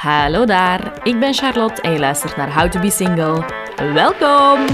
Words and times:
Hallo 0.00 0.44
daar, 0.44 1.00
ik 1.02 1.18
ben 1.18 1.34
Charlotte 1.34 1.82
en 1.82 1.92
je 1.92 1.98
luistert 1.98 2.36
naar 2.36 2.54
How 2.54 2.70
to 2.70 2.80
Be 2.80 2.90
Single. 2.90 3.44
Welkom! 3.92 4.66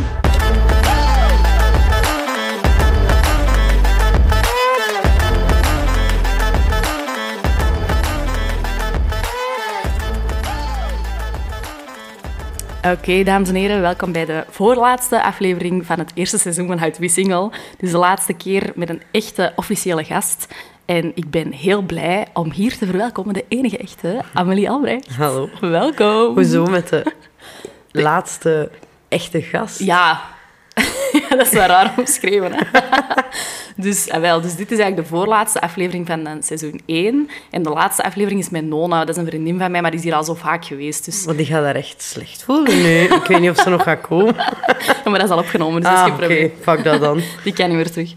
Oké, 12.93 13.22
dames 13.22 13.49
en 13.49 13.54
heren, 13.54 13.81
welkom 13.81 14.13
bij 14.13 14.24
de 14.24 14.45
voorlaatste 14.51 15.22
aflevering 15.22 15.87
van 15.87 15.99
het 15.99 16.11
eerste 16.15 16.38
seizoen 16.38 16.66
van 16.66 16.79
How 16.79 16.93
to 16.93 17.01
Be 17.01 17.09
Single. 17.09 17.51
Dus 17.79 17.91
de 17.91 17.98
laatste 17.98 18.33
keer 18.33 18.73
met 18.74 18.88
een 18.88 19.02
echte 19.11 19.52
officiële 19.56 20.05
gast. 20.05 20.47
En 20.87 21.12
ik 21.14 21.30
ben 21.30 21.52
heel 21.52 21.82
blij 21.82 22.27
om 22.32 22.52
hier 22.52 22.78
te 22.78 22.86
verwelkomen 22.86 23.34
de 23.34 23.45
enige 23.48 23.78
echte 23.78 24.20
Amelie 24.32 24.70
Albrecht. 24.70 25.16
Hallo. 25.16 25.48
Welkom. 25.60 26.34
Hoezo 26.34 26.66
met 26.66 26.88
de 26.88 27.04
laatste 27.90 28.70
echte 29.08 29.42
gast? 29.42 29.78
Ja. 29.78 30.20
ja, 31.28 31.28
dat 31.28 31.46
is 31.46 31.52
wel 31.52 31.66
raar 31.66 31.94
omschreven. 31.96 32.52
Hè? 32.52 32.64
Dus, 33.76 34.10
ah, 34.10 34.20
wel, 34.20 34.40
dus 34.40 34.56
dit 34.56 34.70
is 34.72 34.78
eigenlijk 34.78 35.08
de 35.08 35.14
voorlaatste 35.16 35.60
aflevering 35.60 36.06
van 36.06 36.26
eh, 36.26 36.32
seizoen 36.40 36.80
1. 36.86 37.28
En 37.50 37.62
de 37.62 37.70
laatste 37.70 38.04
aflevering 38.04 38.40
is 38.40 38.50
met 38.50 38.64
Nona. 38.64 38.98
Dat 39.04 39.16
is 39.16 39.22
een 39.22 39.28
vriendin 39.28 39.58
van 39.58 39.70
mij, 39.70 39.80
maar 39.80 39.90
die 39.90 40.00
is 40.00 40.06
hier 40.06 40.14
al 40.14 40.24
zo 40.24 40.34
vaak 40.34 40.64
geweest. 40.64 41.04
Dus... 41.04 41.24
Want 41.24 41.36
die 41.36 41.46
gaat 41.46 41.62
daar 41.62 41.74
echt 41.74 42.02
slecht 42.02 42.42
voelen 42.42 42.82
nu. 42.82 42.98
ik 43.00 43.24
weet 43.28 43.40
niet 43.40 43.50
of 43.50 43.56
ze 43.56 43.68
nog 43.70 43.82
gaat 43.82 44.00
komen. 44.00 44.34
Ja, 44.36 44.52
maar 45.10 45.18
dat 45.18 45.28
is 45.28 45.30
al 45.34 45.38
opgenomen, 45.38 45.80
dus 45.82 45.90
dat 45.90 45.98
Ah, 45.98 46.06
is 46.06 46.12
geen 46.14 46.24
oké. 46.24 46.26
probleem. 46.26 46.52
Fuck 46.60 46.84
dat 46.84 47.00
dan. 47.00 47.20
Die 47.44 47.52
kan 47.52 47.66
niet 47.68 47.76
meer 47.76 47.90
terug. 47.90 48.12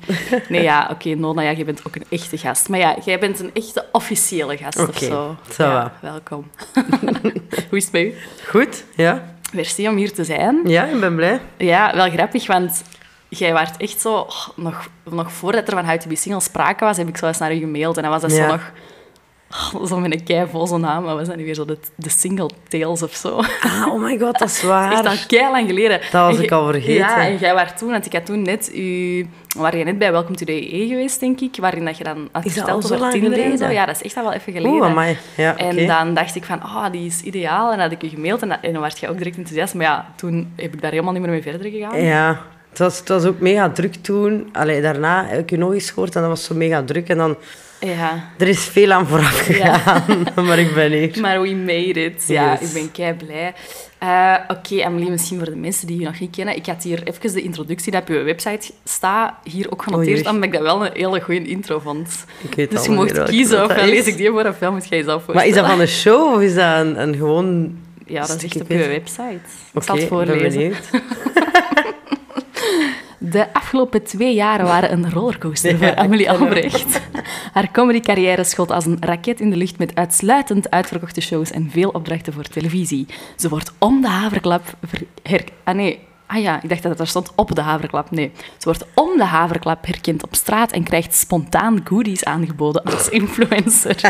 Nee, 0.49 0.61
ja, 0.63 0.87
oké, 0.91 1.09
Nona, 1.15 1.41
ja, 1.41 1.51
jij 1.51 1.65
bent 1.65 1.81
ook 1.87 1.95
een 1.95 2.05
echte 2.09 2.37
gast. 2.37 2.69
Maar 2.69 2.79
ja, 2.79 2.95
jij 3.05 3.19
bent 3.19 3.39
een 3.39 3.49
echte 3.53 3.85
officiële 3.91 4.57
gast 4.57 4.87
of 4.87 4.97
zo. 4.97 5.35
ça 5.51 5.55
ja, 5.57 5.93
welkom. 6.01 6.49
Hoe 7.69 7.77
is 7.77 7.83
het 7.83 7.91
bij 7.91 8.03
u? 8.05 8.13
Goed, 8.47 8.83
ja. 8.95 9.35
Merci 9.53 9.87
om 9.87 9.95
hier 9.95 10.13
te 10.13 10.23
zijn. 10.23 10.59
Ja, 10.65 10.85
ik 10.85 10.99
ben 10.99 11.15
blij. 11.15 11.39
Ja, 11.57 11.91
wel 11.95 12.09
grappig, 12.09 12.47
want 12.47 12.83
jij 13.29 13.53
waart 13.53 13.77
echt 13.81 14.01
zo... 14.01 14.13
oh, 14.13 14.47
nog, 14.55 14.89
nog 15.09 15.31
voordat 15.31 15.67
er 15.67 15.73
van 15.73 15.85
How 15.85 15.97
to 15.99 16.07
Be 16.09 16.15
Single 16.15 16.41
sprake 16.41 16.85
was, 16.85 16.97
heb 16.97 17.07
ik 17.07 17.17
zo 17.17 17.27
eens 17.27 17.37
naar 17.37 17.53
u 17.53 17.59
gemaild. 17.59 17.95
En 17.97 18.03
dan 18.03 18.11
was 18.11 18.21
dat 18.21 18.31
zo 18.31 18.45
nog... 18.47 18.71
oh, 19.73 19.85
zo 19.85 19.99
met 19.99 20.11
een 20.13 20.23
keivoze 20.23 20.77
naam. 20.77 21.03
Wat 21.03 21.17
was 21.17 21.27
dat 21.27 21.35
nu 21.35 21.43
weer? 21.45 21.55
Zo 21.55 21.65
de, 21.65 21.77
de 21.95 22.09
Single 22.09 22.49
Tales 22.67 23.03
of 23.03 23.13
zo. 23.15 23.37
Ah, 23.61 23.87
oh 23.87 24.01
my 24.01 24.17
god, 24.19 24.39
dat 24.39 24.47
is 24.47 24.55
Echt 24.63 24.63
waar. 24.67 25.07
al 25.07 25.13
kei 25.27 25.51
lang 25.51 25.67
geleden. 25.67 25.99
Dat 25.99 26.11
was 26.11 26.35
En 26.37 26.43
ik 26.43 26.49
jij- 26.49 26.57
al 26.57 26.65
vergeten. 26.65 26.93
Ja, 26.93 27.25
en 27.27 27.37
jij 27.37 27.53
was 27.53 27.69
toen, 27.77 27.89
want 27.89 28.05
ik 28.05 28.13
had 28.13 28.25
toen 28.25 28.41
net 28.41 28.75
u, 28.75 29.27
waar 29.57 29.77
je 29.77 29.83
net 29.83 29.97
bij 29.97 30.11
Welcome 30.11 30.35
to 30.35 30.45
the 30.45 30.73
EE 30.73 30.87
geweest, 30.87 31.19
denk 31.19 31.39
ik, 31.39 31.55
waarin 31.59 31.85
dat 31.85 31.97
je 31.97 32.03
dan 32.03 32.29
had 32.31 32.45
Is 32.45 32.53
dat 32.53 32.63
verteld 32.63 32.81
al 32.83 32.87
zo 32.87 32.93
over 32.93 32.99
lang 32.99 33.11
Tinder 33.13 33.31
en 33.31 33.37
geleden? 33.43 33.57
zo. 33.67 33.73
Ja, 33.73 33.85
dat 33.85 33.95
is 33.95 34.01
echt 34.01 34.17
al 34.17 34.23
wel 34.23 34.33
even 34.33 34.53
geleden. 34.53 34.71
Oeh, 34.77 34.85
amai. 34.85 35.17
Ja, 35.37 35.51
oké. 35.51 35.63
En 35.63 35.87
dan 35.87 36.13
dacht 36.13 36.35
ik 36.35 36.43
van, 36.43 36.63
oh, 36.63 36.85
die 36.91 37.05
is 37.05 37.21
ideaal. 37.21 37.71
En 37.71 37.77
dan 37.77 37.89
had 37.89 37.91
ik 37.91 38.03
u 38.03 38.07
gemaild 38.15 38.41
en, 38.41 38.49
dat- 38.49 38.59
en 38.61 38.73
dan 38.73 38.81
werd 38.81 38.99
je 38.99 39.09
ook 39.09 39.17
direct 39.17 39.37
enthousiast. 39.37 39.73
Maar 39.73 39.85
ja, 39.85 40.05
toen 40.15 40.53
heb 40.55 40.73
ik 40.73 40.81
daar 40.81 40.91
helemaal 40.91 41.13
niet 41.13 41.21
meer 41.21 41.31
mee 41.31 41.41
verder 41.41 41.71
gegaan. 41.71 42.01
Ja, 42.01 42.41
het 42.69 42.77
was, 42.79 42.99
het 42.99 43.07
was 43.07 43.25
ook 43.25 43.39
mega 43.39 43.69
druk 43.69 43.95
toen. 44.01 44.49
Allee, 44.53 44.81
daarna 44.81 45.25
heb 45.27 45.39
ik 45.39 45.49
je 45.49 45.57
nog 45.57 45.73
eens 45.73 45.89
gehoord 45.91 46.15
en 46.15 46.21
dat 46.21 46.29
was 46.29 46.43
zo 46.43 46.55
mega 46.55 46.83
druk. 46.83 47.07
En 47.09 47.17
dan, 47.17 47.35
Ja. 47.79 48.29
er 48.37 48.47
is 48.47 48.63
veel 48.63 48.91
aan 48.91 49.07
vooraf 49.07 49.47
Ja. 49.57 49.73
gegaan, 49.77 50.03
maar 50.47 50.59
ik 50.59 50.73
ben 50.73 50.91
hier. 50.91 51.17
Maar 51.21 51.41
we 51.41 51.55
made 51.55 52.03
it. 52.03 52.23
Ja, 52.27 52.51
Yes. 52.51 52.67
ik 52.67 52.73
ben 52.73 52.91
kei 52.91 53.13
blij. 53.13 53.53
Eh, 53.97 54.35
Oké, 54.47 54.83
Amelie, 54.83 55.09
misschien 55.09 55.37
voor 55.37 55.49
de 55.49 55.55
mensen 55.55 55.87
die 55.87 55.99
je 55.99 56.05
nog 56.05 56.19
niet 56.19 56.35
kennen. 56.35 56.55
Ik 56.55 56.65
had 56.65 56.83
hier 56.83 57.03
even 57.03 57.33
de 57.33 57.41
introductie 57.41 57.91
die 57.91 58.01
op 58.01 58.07
je 58.07 58.21
website 58.21 58.71
staat, 58.83 59.33
hier 59.43 59.71
ook 59.71 59.81
genoteerd, 59.83 60.07
Oei, 60.17 60.17
oei. 60.25 60.29
omdat 60.35 60.43
ik 60.43 60.51
dat 60.53 60.61
wel 60.61 60.85
een 60.85 60.91
hele 60.93 61.21
goede 61.21 61.47
intro 61.47 61.79
vond. 61.79 62.25
Ik 62.49 62.55
weet 62.55 62.71
Dus 62.71 62.85
je 62.85 62.91
mocht 62.91 63.23
kiezen, 63.23 63.67
dat 63.67 63.77
is. 63.77 63.83
lees 63.89 64.05
ik 64.07 64.17
die 64.17 64.29
voor, 64.29 64.45
ofwel 64.45 64.71
moet 64.71 64.87
jij 64.89 64.97
jezelf 64.97 65.25
Maar 65.27 65.47
is 65.47 65.53
dat 65.53 65.65
voorstellen. 65.65 65.69
van 65.69 65.79
een 65.79 65.87
show 65.87 66.33
of 66.35 66.41
is 66.41 66.55
dat 66.55 66.79
een, 66.85 67.01
een 67.01 67.15
gewoon... 67.15 67.77
Ja, 68.05 68.19
dat 68.25 68.35
is 68.35 68.43
echt 68.43 68.61
op 68.61 68.69
je 68.69 68.77
website. 68.87 69.23
Ik 69.23 69.39
Oké, 69.73 69.85
zal 69.85 69.95
het 69.95 70.07
voorlezen. 70.07 70.73
De 73.17 73.53
afgelopen 73.53 74.03
twee 74.03 74.33
jaren 74.33 74.65
waren 74.65 74.91
een 74.91 75.11
rollercoaster 75.11 75.77
voor 75.77 75.87
Ja, 75.87 75.95
Amelie. 75.95 76.31
Albrecht. 76.31 77.01
Haar 77.53 77.71
comedycarrière 77.71 78.43
schot 78.43 78.71
als 78.71 78.85
een 78.85 78.97
raket 78.99 79.39
in 79.39 79.49
de 79.49 79.55
lucht 79.55 79.77
met 79.77 79.95
uitsluitend 79.95 80.69
uitverkochte 80.69 81.21
shows 81.21 81.51
en 81.51 81.69
veel 81.71 81.89
opdrachten 81.89 82.33
voor 82.33 82.43
televisie. 82.43 83.07
Ze 83.35 83.49
wordt 83.49 83.71
om 83.79 84.01
de 84.01 84.07
haverklap... 84.07 84.63
ver- 84.85 85.07
her- 85.23 85.43
ah 85.63 85.75
nee, 85.75 85.99
ah 86.27 86.41
ja, 86.41 86.61
ik 86.63 86.69
dacht 86.69 86.81
dat 86.83 86.91
het 86.91 86.99
er 87.01 87.07
stond 87.07 87.31
op 87.35 87.55
de 87.55 87.61
haverklap. 87.61 88.11
Nee, 88.11 88.31
ze 88.57 88.63
wordt 88.63 88.85
om 88.95 89.17
de 89.17 89.25
haverklap 89.25 89.85
herkend 89.85 90.23
op 90.23 90.35
straat 90.35 90.71
en 90.71 90.83
krijgt 90.83 91.15
spontaan 91.15 91.81
goodies 91.83 92.23
aangeboden 92.23 92.83
als 92.83 93.09
influencer. 93.09 93.95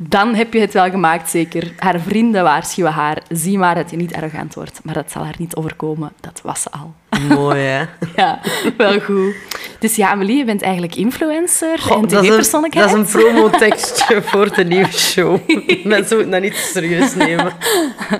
Dan 0.00 0.34
heb 0.34 0.52
je 0.52 0.60
het 0.60 0.72
wel 0.72 0.90
gemaakt, 0.90 1.30
zeker. 1.30 1.72
Haar 1.76 2.00
vrienden 2.00 2.42
waarschuwen 2.42 2.92
haar. 2.92 3.22
Zie 3.28 3.58
maar 3.58 3.74
dat 3.74 3.90
je 3.90 3.96
niet 3.96 4.14
arrogant 4.14 4.54
wordt. 4.54 4.80
Maar 4.84 4.94
dat 4.94 5.10
zal 5.10 5.24
haar 5.24 5.34
niet 5.38 5.56
overkomen. 5.56 6.12
Dat 6.20 6.40
was 6.44 6.62
ze 6.62 6.70
al. 6.70 6.94
Mooi, 7.28 7.60
hè? 7.60 7.84
Ja, 8.16 8.40
wel 8.76 9.00
goed. 9.00 9.34
Dus 9.78 9.96
ja, 9.96 10.10
Amelie, 10.10 10.36
je 10.36 10.44
bent 10.44 10.62
eigenlijk 10.62 10.94
influencer 10.94 11.78
Goh, 11.78 11.96
en 11.96 12.00
dat, 12.02 12.10
is 12.12 12.18
een, 12.18 12.24
tv-persoonlijkheid. 12.24 12.90
dat 12.90 13.06
is 13.06 13.14
een 13.14 13.20
promotekstje 13.20 14.22
voor 14.30 14.54
de 14.54 14.64
nieuwe 14.64 14.92
show. 14.92 15.38
Mensen 15.84 16.16
moeten 16.16 16.30
dat 16.30 16.40
niet 16.42 16.56
serieus 16.56 17.14
nemen. 17.14 17.52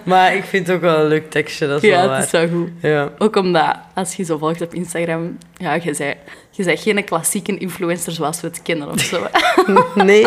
Maar 0.04 0.34
ik 0.34 0.44
vind 0.44 0.66
het 0.66 0.76
ook 0.76 0.82
wel 0.82 0.98
een 1.00 1.06
leuk 1.08 1.30
tekstje, 1.30 1.66
dat 1.66 1.82
is 1.82 1.88
Ja, 1.88 2.00
wel 2.06 2.10
het 2.14 2.24
is 2.24 2.30
waar. 2.30 2.48
wel 2.50 2.58
goed. 2.58 2.70
Ja. 2.80 3.08
Ook 3.18 3.36
omdat, 3.36 3.76
als 3.94 4.14
je 4.14 4.24
zo 4.24 4.38
volgt 4.38 4.60
op 4.60 4.74
Instagram, 4.74 5.38
ja, 5.56 5.74
je 5.74 5.94
zei, 5.94 6.14
je 6.58 6.64
zei 6.64 6.76
geen 6.76 7.04
klassieke 7.04 7.58
influencer 7.58 8.12
zoals 8.12 8.40
we 8.40 8.46
het 8.46 8.62
kennen 8.62 8.88
of 8.90 9.00
zo. 9.00 9.26
Nee, 9.94 10.26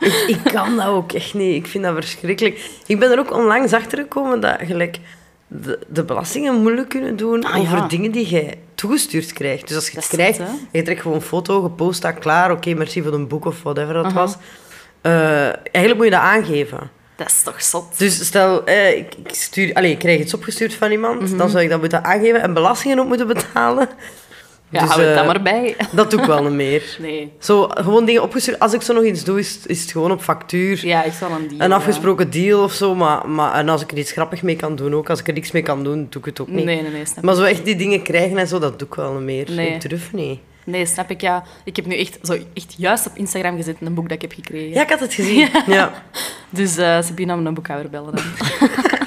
ik, 0.00 0.24
ik 0.26 0.38
kan 0.52 0.76
dat 0.76 0.86
ook 0.86 1.12
echt 1.12 1.34
niet. 1.34 1.54
Ik 1.56 1.66
vind 1.66 1.84
dat 1.84 1.94
verschrikkelijk. 1.94 2.70
Ik 2.86 2.98
ben 2.98 3.10
er 3.10 3.18
ook 3.18 3.32
onlangs 3.32 3.72
achter 3.72 3.98
gekomen 3.98 4.40
dat 4.40 4.56
gelijk 4.60 4.98
de, 5.46 5.78
de 5.88 6.04
belastingen 6.04 6.54
moeilijk 6.62 6.88
kunnen 6.88 7.16
doen 7.16 7.44
Ah, 7.44 7.58
over 7.58 7.76
ja. 7.76 7.86
dingen 7.86 8.10
die 8.10 8.26
jij 8.26 8.58
toegestuurd 8.74 9.32
krijgt. 9.32 9.68
Dus 9.68 9.76
als 9.76 9.86
je 9.88 9.94
Dat 9.94 10.02
het 10.04 10.12
krijgt, 10.12 10.40
je 10.72 10.82
trekt 10.82 11.00
gewoon 11.00 11.16
een 11.16 11.22
foto, 11.22 11.62
gepost 11.62 12.02
dat, 12.02 12.18
klaar, 12.18 12.50
oké, 12.50 12.74
merci 12.74 13.02
voor 13.02 13.12
een 13.12 13.28
boek 13.28 13.44
of 13.44 13.62
whatever 13.62 13.94
dat 13.94 14.04
Aha. 14.04 14.14
was. 14.14 14.36
Eh, 15.00 15.42
eigenlijk 15.46 15.94
moet 15.96 16.04
je 16.04 16.10
dat 16.10 16.20
aangeven. 16.20 16.90
Dat 17.16 17.26
is 17.26 17.42
toch 17.42 17.62
zot? 17.62 17.98
Dus 17.98 18.26
stel, 18.26 18.64
eh, 18.64 18.96
ik, 18.96 19.14
ik, 19.24 19.34
stuur, 19.34 19.74
allez, 19.74 19.90
ik 19.92 19.98
krijg 19.98 20.20
iets 20.20 20.34
opgestuurd 20.34 20.74
van 20.74 20.90
iemand, 20.90 21.20
Mhm. 21.20 21.36
dan 21.36 21.50
zou 21.50 21.62
ik 21.62 21.68
dat 21.70 21.80
moeten 21.80 22.04
aangeven 22.04 22.42
en 22.42 22.54
belastingen 22.54 22.98
op 22.98 23.06
moeten 23.06 23.26
betalen. 23.26 23.88
Ja, 24.72 24.80
Dus, 24.80 24.88
hou 24.88 25.00
het 25.00 25.10
eh, 25.10 25.16
dan 25.16 25.26
maar 25.26 25.42
bij. 25.42 25.76
Dat 25.92 26.10
doe 26.10 26.20
ik 26.20 26.26
wel 26.26 26.42
niet 26.42 26.52
meer. 26.52 26.82
Nee. 27.00 27.32
Zo, 27.38 27.68
gewoon 27.68 28.04
dingen 28.04 28.22
opgestuurd. 28.22 28.58
Als 28.58 28.72
ik 28.72 28.82
zo 28.82 28.94
nog 28.94 29.04
iets 29.04 29.24
doe, 29.24 29.38
is, 29.38 29.54
het- 29.54 29.68
is 29.68 29.80
het 29.82 29.90
gewoon 29.90 30.12
op 30.12 30.22
factuur. 30.22 30.86
Ja, 30.86 31.02
ik 31.02 31.12
zal 31.12 31.30
een 31.30 31.48
deal. 31.48 31.60
Een 31.60 31.68
ja. 31.68 31.74
afgesproken 31.74 32.30
deal 32.30 32.62
of 32.62 32.72
zo. 32.72 32.94
Maar, 32.94 33.28
maar, 33.28 33.54
en 33.54 33.68
als 33.68 33.82
ik 33.82 33.90
er 33.92 33.98
iets 33.98 34.12
grappig 34.12 34.42
mee 34.42 34.56
kan 34.56 34.76
doen 34.76 34.94
ook. 34.94 35.10
Als 35.10 35.20
ik 35.20 35.26
er 35.28 35.34
niks 35.34 35.50
mee 35.50 35.62
kan 35.62 35.84
doen, 35.84 36.06
doe 36.10 36.20
ik 36.20 36.26
het 36.26 36.40
ook 36.40 36.48
niet. 36.48 36.64
Nee, 36.64 36.82
nee, 36.82 36.90
nee, 36.90 37.04
Maar 37.22 37.34
zo 37.34 37.42
echt 37.42 37.64
die 37.64 37.76
dingen 37.76 38.02
krijgen 38.02 38.38
en 38.38 38.46
zo, 38.48 38.58
dat 38.58 38.78
doe 38.78 38.88
ik 38.88 38.94
wel 38.94 39.12
niet 39.12 39.22
meer. 39.22 39.50
Nee. 39.50 39.70
Ik 39.74 39.88
durf 39.90 40.12
niet. 40.12 40.38
Nee, 40.64 40.86
snap 40.86 41.10
ik, 41.10 41.20
ja. 41.20 41.42
Ik 41.64 41.76
heb 41.76 41.86
nu 41.86 41.96
echt, 41.96 42.18
zo, 42.22 42.32
echt 42.54 42.74
juist 42.76 43.06
op 43.06 43.12
Instagram 43.16 43.56
gezet 43.56 43.76
een 43.80 43.94
boek 43.94 44.08
dat 44.08 44.22
ik 44.22 44.22
heb 44.22 44.32
gekregen. 44.32 44.70
Ja, 44.70 44.82
ik 44.82 44.88
had 44.90 45.00
het 45.00 45.14
gezien. 45.14 45.48
Ja. 45.66 45.92
Dus 46.50 46.76
eh 46.76 47.02
Sabine 47.02 47.34
om 47.34 47.46
een 47.46 47.54
boekhouder 47.54 47.90
bellen 47.90 48.14
dan. 48.14 48.24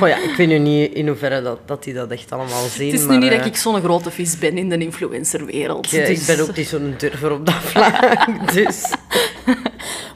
Oh 0.00 0.08
ja, 0.08 0.16
ik 0.16 0.34
weet 0.36 0.48
nu 0.48 0.58
niet 0.58 0.92
in 0.92 1.06
hoeverre 1.08 1.42
dat, 1.42 1.58
dat 1.64 1.84
die 1.84 1.94
dat 1.94 2.10
echt 2.10 2.32
allemaal 2.32 2.66
zien. 2.68 2.90
Het 2.90 3.00
is 3.00 3.06
nu 3.06 3.16
niet 3.18 3.30
eh, 3.30 3.36
dat 3.36 3.46
ik 3.46 3.56
zo'n 3.56 3.80
grote 3.80 4.10
vis 4.10 4.38
ben 4.38 4.58
in 4.58 4.68
de 4.68 4.78
influencerwereld. 4.78 5.92
ik, 5.92 6.06
dus- 6.06 6.28
ik 6.28 6.36
ben 6.36 6.48
ook 6.48 6.56
niet 6.56 6.68
zo'n 6.68 6.94
durver 6.98 7.32
op 7.32 7.46
dat 7.46 7.54
vlak. 7.54 8.26
dus. 8.54 8.92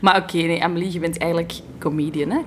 Maar 0.01 0.17
oké, 0.17 0.37
nee, 0.37 0.63
Amelie, 0.63 0.93
je 0.93 0.99
bent 0.99 1.19
eigenlijk 1.19 1.53
comedian, 1.79 2.31
hè? 2.31 2.39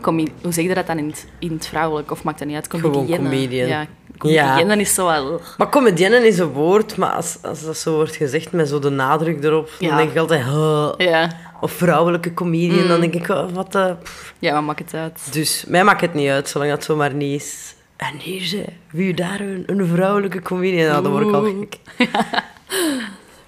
Hoe 0.42 0.52
zeg 0.54 0.66
je 0.66 0.74
dat 0.74 0.88
dan 0.88 0.98
in 0.98 1.08
het, 1.08 1.28
in 1.40 1.52
het 1.52 1.68
vrouwelijk? 1.68 2.12
Of 2.12 2.24
maakt 2.24 2.40
dat 2.40 2.48
niet 2.48 2.56
uit? 2.56 2.68
Gewoon 2.70 3.08
comedian. 3.08 3.68
Ja, 3.68 3.88
comedienne 4.22 4.76
is 4.82 4.94
zo 4.94 5.06
wel... 5.06 5.42
Maar 5.58 5.70
comedienne 5.70 6.28
is 6.28 6.40
een 6.40 6.48
woord, 6.52 6.96
maar 6.98 7.10
als, 7.12 7.38
als 7.42 7.64
dat 7.64 7.78
zo 7.78 7.96
wordt 7.96 8.16
gezegd 8.16 8.52
met 8.52 8.68
zo 8.70 8.80
de 8.80 8.90
nadruk 8.90 9.44
erop, 9.44 9.70
Ja. 9.80 9.88
dan 9.88 9.98
denk 9.98 10.12
ik 10.12 10.18
altijd... 10.18 10.44
huh. 10.44 10.90
Ja. 10.98 11.30
Of 11.62 11.72
vrouwelijke 11.72 12.34
comedian, 12.34 12.82
Mm. 12.84 12.88
dan 12.88 13.00
denk 13.02 13.14
ik, 13.14 13.30
oh, 13.30 13.46
wat 13.54 13.72
de... 13.72 13.96
ja, 14.40 14.54
wat 14.54 14.64
maakt 14.64 14.80
het 14.80 14.94
uit? 14.94 15.34
Dus 15.34 15.64
mij 15.68 15.84
maakt 15.84 16.02
het 16.02 16.14
niet 16.14 16.30
uit, 16.30 16.50
zolang 16.50 16.72
dat 16.72 16.84
zomaar 16.84 17.14
niet 17.14 17.42
is. 17.42 17.76
En 17.98 18.18
hier 18.18 18.42
ze, 18.46 18.66
wie 18.92 19.14
daar 19.14 19.40
een, 19.40 19.64
een 19.66 19.86
vrouwelijke 19.88 20.42
comedian, 20.42 20.88
nou, 20.90 21.04
dan 21.04 21.12
word 21.12 21.28
ik 21.28 21.34
al 21.34 21.44
gek. 21.44 21.78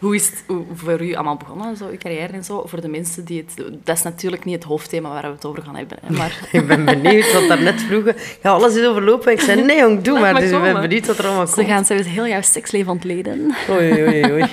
Hoe 0.03 0.15
is 0.15 0.29
het 0.29 0.44
hoe 0.47 0.63
voor 0.73 1.01
u 1.01 1.13
allemaal 1.13 1.38
begonnen, 1.38 1.77
zo, 1.77 1.88
uw 1.88 1.97
carrière 1.97 2.33
en 2.33 2.44
zo? 2.44 2.63
Voor 2.65 2.81
de 2.81 2.88
mensen 2.88 3.25
die 3.25 3.45
het... 3.47 3.65
Dat 3.83 3.95
is 3.97 4.03
natuurlijk 4.03 4.45
niet 4.45 4.55
het 4.55 4.63
hoofdthema 4.63 5.09
waar 5.09 5.21
we 5.21 5.27
het 5.27 5.45
over 5.45 5.63
gaan 5.63 5.75
hebben, 5.75 5.97
hè, 6.01 6.13
maar... 6.19 6.47
Ik 6.51 6.67
ben 6.67 6.85
benieuwd 6.85 7.33
wat 7.33 7.47
daarnet 7.47 7.81
vroegen. 7.81 8.15
Ja, 8.44 8.51
alles 8.51 8.75
is 8.75 8.85
overlopen. 8.88 9.31
Ik 9.31 9.39
zei, 9.39 9.61
nee 9.63 9.77
jong, 9.77 10.01
doe 10.01 10.19
maar. 10.19 10.31
maar 10.33 10.41
Dus 10.41 10.51
ik 10.51 10.61
ben 10.61 10.81
benieuwd 10.81 11.07
wat 11.07 11.17
er 11.17 11.25
allemaal 11.25 11.47
Ze 11.47 11.53
komt. 11.55 11.67
gaan 11.67 11.85
zelfs 11.85 12.07
heel 12.07 12.27
jouw 12.27 12.41
seksleven 12.41 12.91
ontleden. 12.91 13.55
Oei, 13.69 14.03
oei, 14.03 14.31
oei. 14.31 14.45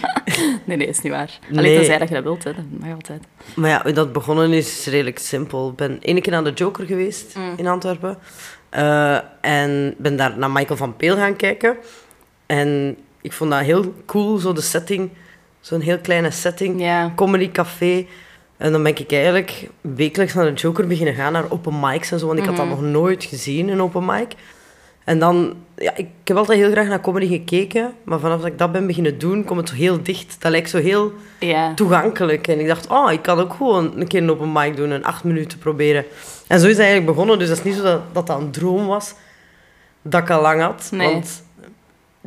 Nee, 0.65 0.77
nee, 0.77 0.87
is 0.87 1.01
niet 1.01 1.13
waar. 1.13 1.39
Alleen 1.51 1.63
Nee. 1.63 1.77
tenzij 1.77 1.99
dat 1.99 2.09
je 2.09 2.15
dat 2.15 2.23
wilt, 2.23 2.45
hè. 2.45 2.55
dat 2.55 2.65
mag 2.81 2.93
altijd. 2.95 3.23
Maar 3.57 3.71
ja, 3.71 3.81
hoe 3.83 3.93
dat 3.93 4.13
begonnen 4.13 4.53
is, 4.53 4.79
is 4.79 4.87
redelijk 4.87 5.19
simpel. 5.19 5.69
Ik 5.69 5.77
ben 5.77 5.99
één 6.03 6.21
keer 6.23 6.33
naar 6.33 6.45
de 6.45 6.53
Joker 6.53 6.87
geweest 6.87 7.37
Mm. 7.37 7.53
in 7.57 7.67
Antwerpen. 7.67 8.19
Eh, 8.69 9.19
en 9.41 9.95
ben 9.99 10.17
daar 10.17 10.39
naar 10.39 10.51
Michael 10.51 10.77
van 10.77 10.97
Peel 10.97 11.17
gaan 11.17 11.37
kijken. 11.37 11.77
En 12.47 12.97
ik 13.21 13.33
vond 13.33 13.51
dat 13.51 13.61
heel 13.61 13.95
cool, 14.07 14.37
zo 14.39 14.53
de 14.53 14.61
setting. 14.61 15.11
Zo'n 15.61 15.81
heel 15.81 15.99
kleine 15.99 16.31
setting. 16.31 16.81
Ja. 16.81 17.13
Comedy 17.17 17.51
café. 17.51 18.07
En 18.57 18.73
dan 18.73 18.83
ben 18.83 18.97
ik 18.97 19.13
eigenlijk 19.13 19.69
wekelijks 19.81 20.35
naar 20.35 20.45
de 20.45 20.61
Joker 20.61 20.87
beginnen 20.87 21.15
gaan, 21.15 21.33
naar 21.33 21.51
open 21.51 21.81
mics 21.81 22.11
en 22.11 22.19
zo. 22.19 22.27
Want 22.27 22.39
ik 22.39 22.45
had 22.45 22.57
dat 22.57 22.69
nog 22.69 22.83
nooit 22.83 23.25
gezien, 23.25 23.69
een 23.69 23.83
open 23.83 24.05
mic. 24.05 24.35
En 25.05 25.19
dan... 25.19 25.55
Ja, 25.77 25.97
ik 25.97 26.07
heb 26.25 26.37
altijd 26.37 26.59
heel 26.59 26.71
graag 26.71 26.87
naar 26.87 27.01
comedy 27.01 27.29
gekeken. 27.29 27.95
Maar 28.05 28.19
vanaf 28.21 28.39
dat 28.39 28.47
ik 28.47 28.59
dat 28.59 28.73
ben 28.73 28.87
beginnen 28.87 29.19
doen, 29.19 29.45
komt 29.45 29.61
het 29.61 29.69
zo 29.69 29.75
heel 29.75 30.03
dicht. 30.03 30.37
Dat 30.39 30.51
lijkt 30.51 30.71
zo 30.71 30.79
heel 30.79 31.13
toegankelijk. 31.75 32.49
En 32.49 32.61
ik 32.61 32.67
dacht, 32.67 32.87
oh, 32.87 33.13
ik 33.13 33.23
kan 33.23 33.39
ook 33.39 33.55
gewoon 33.55 33.93
een 34.01 34.07
keer 34.07 34.23
een 34.23 34.31
open 34.31 34.53
mic 34.53 34.77
doen. 34.77 34.93
En 34.93 35.05
acht 35.05 35.25
minuten 35.25 35.59
proberen. 35.59 36.05
En 36.47 36.61
zo 36.61 36.65
is 36.67 36.73
het 36.73 36.81
eigenlijk 36.81 37.07
begonnen. 37.07 37.39
Dus 37.39 37.49
dat 37.49 37.59
is 37.59 37.65
niet 37.65 37.75
zo 37.75 37.83
dat 37.83 38.03
dat, 38.13 38.27
dat 38.27 38.41
een 38.41 38.51
droom 38.51 38.87
was. 38.87 39.15
Dat 40.03 40.23
ik 40.23 40.31
al 40.31 40.43
lang 40.43 40.61
had. 40.61 40.89
Nee. 40.91 41.13
Want 41.13 41.43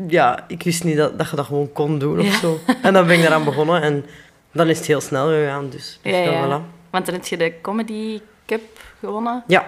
ja, 0.07 0.43
ik 0.47 0.63
wist 0.63 0.83
niet 0.83 0.97
dat, 0.97 1.17
dat 1.17 1.29
je 1.29 1.35
dat 1.35 1.45
gewoon 1.45 1.71
kon 1.73 1.99
doen 1.99 2.19
of 2.19 2.25
Ja. 2.25 2.37
zo. 2.39 2.59
En 2.81 2.93
dan 2.93 3.07
ben 3.07 3.19
ik 3.19 3.25
eraan 3.25 3.43
begonnen. 3.43 3.81
En 3.81 4.05
dan 4.51 4.67
is 4.69 4.77
het 4.77 4.87
heel 4.87 5.01
snel 5.01 5.27
gegaan. 5.27 5.69
Dus, 5.69 5.99
dus 6.01 6.11
Ja, 6.11 6.17
ja, 6.19 6.45
voilà. 6.47 6.61
Want 6.89 7.05
dan 7.05 7.15
heb 7.15 7.25
je 7.25 7.37
de 7.37 7.53
Comedy 7.61 8.21
Cup 8.45 8.61
gewonnen. 8.99 9.43
Ja, 9.47 9.65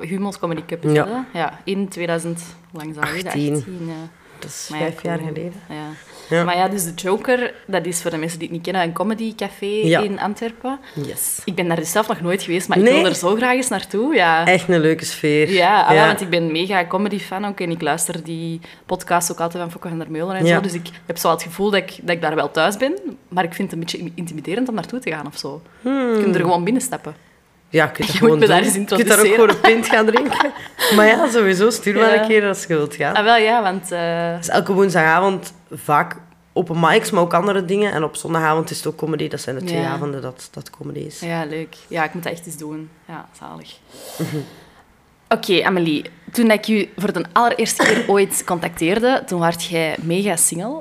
Humo's 0.00 0.38
Comedy 0.38 0.62
Cup 0.66 0.84
is 0.84 0.92
Ja. 0.92 1.04
dat? 1.04 1.14
Ja, 1.32 1.60
in 1.64 1.88
2000... 1.88 2.42
Hoe 2.70 2.80
lang 2.80 2.90
is 2.90 2.96
dat 2.96 3.04
geleden? 3.04 3.26
18. 3.26 3.54
18, 3.54 3.86
ja. 3.86 3.92
dat 4.38 4.50
is 4.50 4.66
Maar 4.70 4.78
vijf 4.78 5.02
jaar 5.02 5.18
geleden. 5.18 5.52
Ja. 5.68 5.88
Ja. 6.30 6.44
Maar 6.44 6.56
ja, 6.56 6.68
dus 6.68 6.84
de 6.84 6.92
Joker, 6.94 7.54
dat 7.66 7.86
is 7.86 8.02
voor 8.02 8.10
de 8.10 8.16
mensen 8.16 8.38
die 8.38 8.46
het 8.48 8.56
niet 8.56 8.64
kennen, 8.66 8.82
een 8.82 8.92
comedycafé 8.92 9.66
Ja. 9.66 10.00
in 10.00 10.20
Antwerpen. 10.20 10.78
Yes. 11.06 11.40
Ik 11.44 11.54
ben 11.54 11.68
daar 11.68 11.76
dus 11.76 11.90
zelf 11.90 12.08
nog 12.08 12.20
nooit 12.20 12.42
geweest, 12.42 12.68
maar 12.68 12.78
ik 12.78 12.84
wil 12.84 13.04
er 13.04 13.14
zo 13.14 13.34
graag 13.34 13.54
eens 13.54 13.68
naartoe. 13.68 14.14
Ja, 14.14 14.46
Echt 14.46 14.68
een 14.68 14.80
leuke 14.80 15.04
sfeer. 15.04 15.50
ja, 15.52 15.82
ah, 15.82 15.90
wel, 15.90 16.06
want 16.06 16.20
ik 16.20 16.30
ben 16.30 16.52
mega 16.52 16.86
comedy-fan 16.86 17.44
ook 17.46 17.60
en 17.60 17.70
ik 17.70 17.82
luister 17.82 18.24
die 18.24 18.60
podcast 18.86 19.32
ook 19.32 19.40
altijd 19.40 19.62
van 19.62 19.72
Fokke 19.72 19.88
van 19.88 19.98
der 19.98 20.10
Meulen 20.10 20.36
en 20.36 20.44
Ja. 20.44 20.54
zo. 20.54 20.60
Dus 20.60 20.72
ik 20.74 20.88
heb 21.06 21.18
zo 21.18 21.30
het 21.30 21.42
gevoel 21.42 21.70
dat 21.70 21.80
ik, 21.80 21.96
dat 22.02 22.10
ik 22.16 22.22
daar 22.22 22.34
wel 22.34 22.50
thuis 22.50 22.76
ben, 22.76 22.94
maar 23.28 23.44
ik 23.44 23.54
vind 23.54 23.70
het 23.70 23.80
een 23.80 23.86
beetje 23.86 24.10
intimiderend 24.14 24.68
om 24.68 24.74
naartoe 24.74 24.98
te 24.98 25.10
gaan 25.10 25.26
of 25.26 25.38
zo. 25.38 25.62
Hmm. 25.82 26.14
Je 26.16 26.22
kunt 26.22 26.34
er 26.34 26.40
gewoon 26.40 26.64
binnenstappen. 26.64 27.14
Ja, 27.70 27.84
je 27.86 27.90
kunt 27.92 28.06
Je 28.06 28.12
dat 28.12 28.16
gewoon 28.22 28.40
daar 28.40 28.62
eens 28.62 28.74
Je 28.74 28.84
kunt 28.84 29.08
daar 29.08 29.18
ook 29.20 29.26
gewoon 29.26 29.48
een 29.48 29.60
pint 29.60 29.86
gaan 29.88 30.06
drinken. 30.06 30.50
Maar 30.96 31.06
ja, 31.06 31.30
sowieso. 31.30 31.70
Stuur 31.70 31.94
maar 31.94 32.14
Ja. 32.14 32.22
een 32.22 32.28
keer 32.28 32.48
als 32.48 32.62
je 32.62 32.66
wilt 32.68 32.94
gaan. 32.94 33.14
Ah, 33.14 33.24
wel 33.24 33.36
ja, 33.36 33.62
want... 33.62 33.88
Dus 34.38 34.48
elke 34.48 34.72
woensdagavond 34.72 35.52
vaak 35.70 36.16
open 36.52 36.80
mics, 36.80 37.10
maar 37.10 37.22
ook 37.22 37.34
andere 37.34 37.64
dingen. 37.64 37.92
En 37.92 38.04
op 38.04 38.16
zondagavond 38.16 38.70
is 38.70 38.76
het 38.76 38.86
ook 38.86 38.96
comedy. 38.96 39.28
Dat 39.28 39.40
zijn 39.40 39.58
de 39.58 39.64
twee 39.64 39.80
Ja. 39.80 39.90
avonden 39.90 40.22
dat, 40.22 40.48
dat 40.52 40.70
comedy 40.70 40.98
is. 40.98 41.20
Ja, 41.20 41.44
leuk. 41.44 41.76
Ja, 41.88 42.04
ik 42.04 42.14
moet 42.14 42.22
dat 42.22 42.32
echt 42.32 42.46
eens 42.46 42.56
doen. 42.56 42.90
Ja, 43.08 43.28
zalig. 43.38 43.76
Oké, 45.28 45.62
Amelie. 45.64 46.04
Toen 46.32 46.50
ik 46.50 46.64
je 46.64 46.88
voor 46.96 47.12
de 47.12 47.24
allereerste 47.32 47.82
keer 47.84 48.04
ooit 48.14 48.42
contacteerde, 48.46 49.22
toen 49.26 49.40
werd 49.40 49.64
jij 49.64 49.96
mega 50.02 50.36
single. 50.36 50.80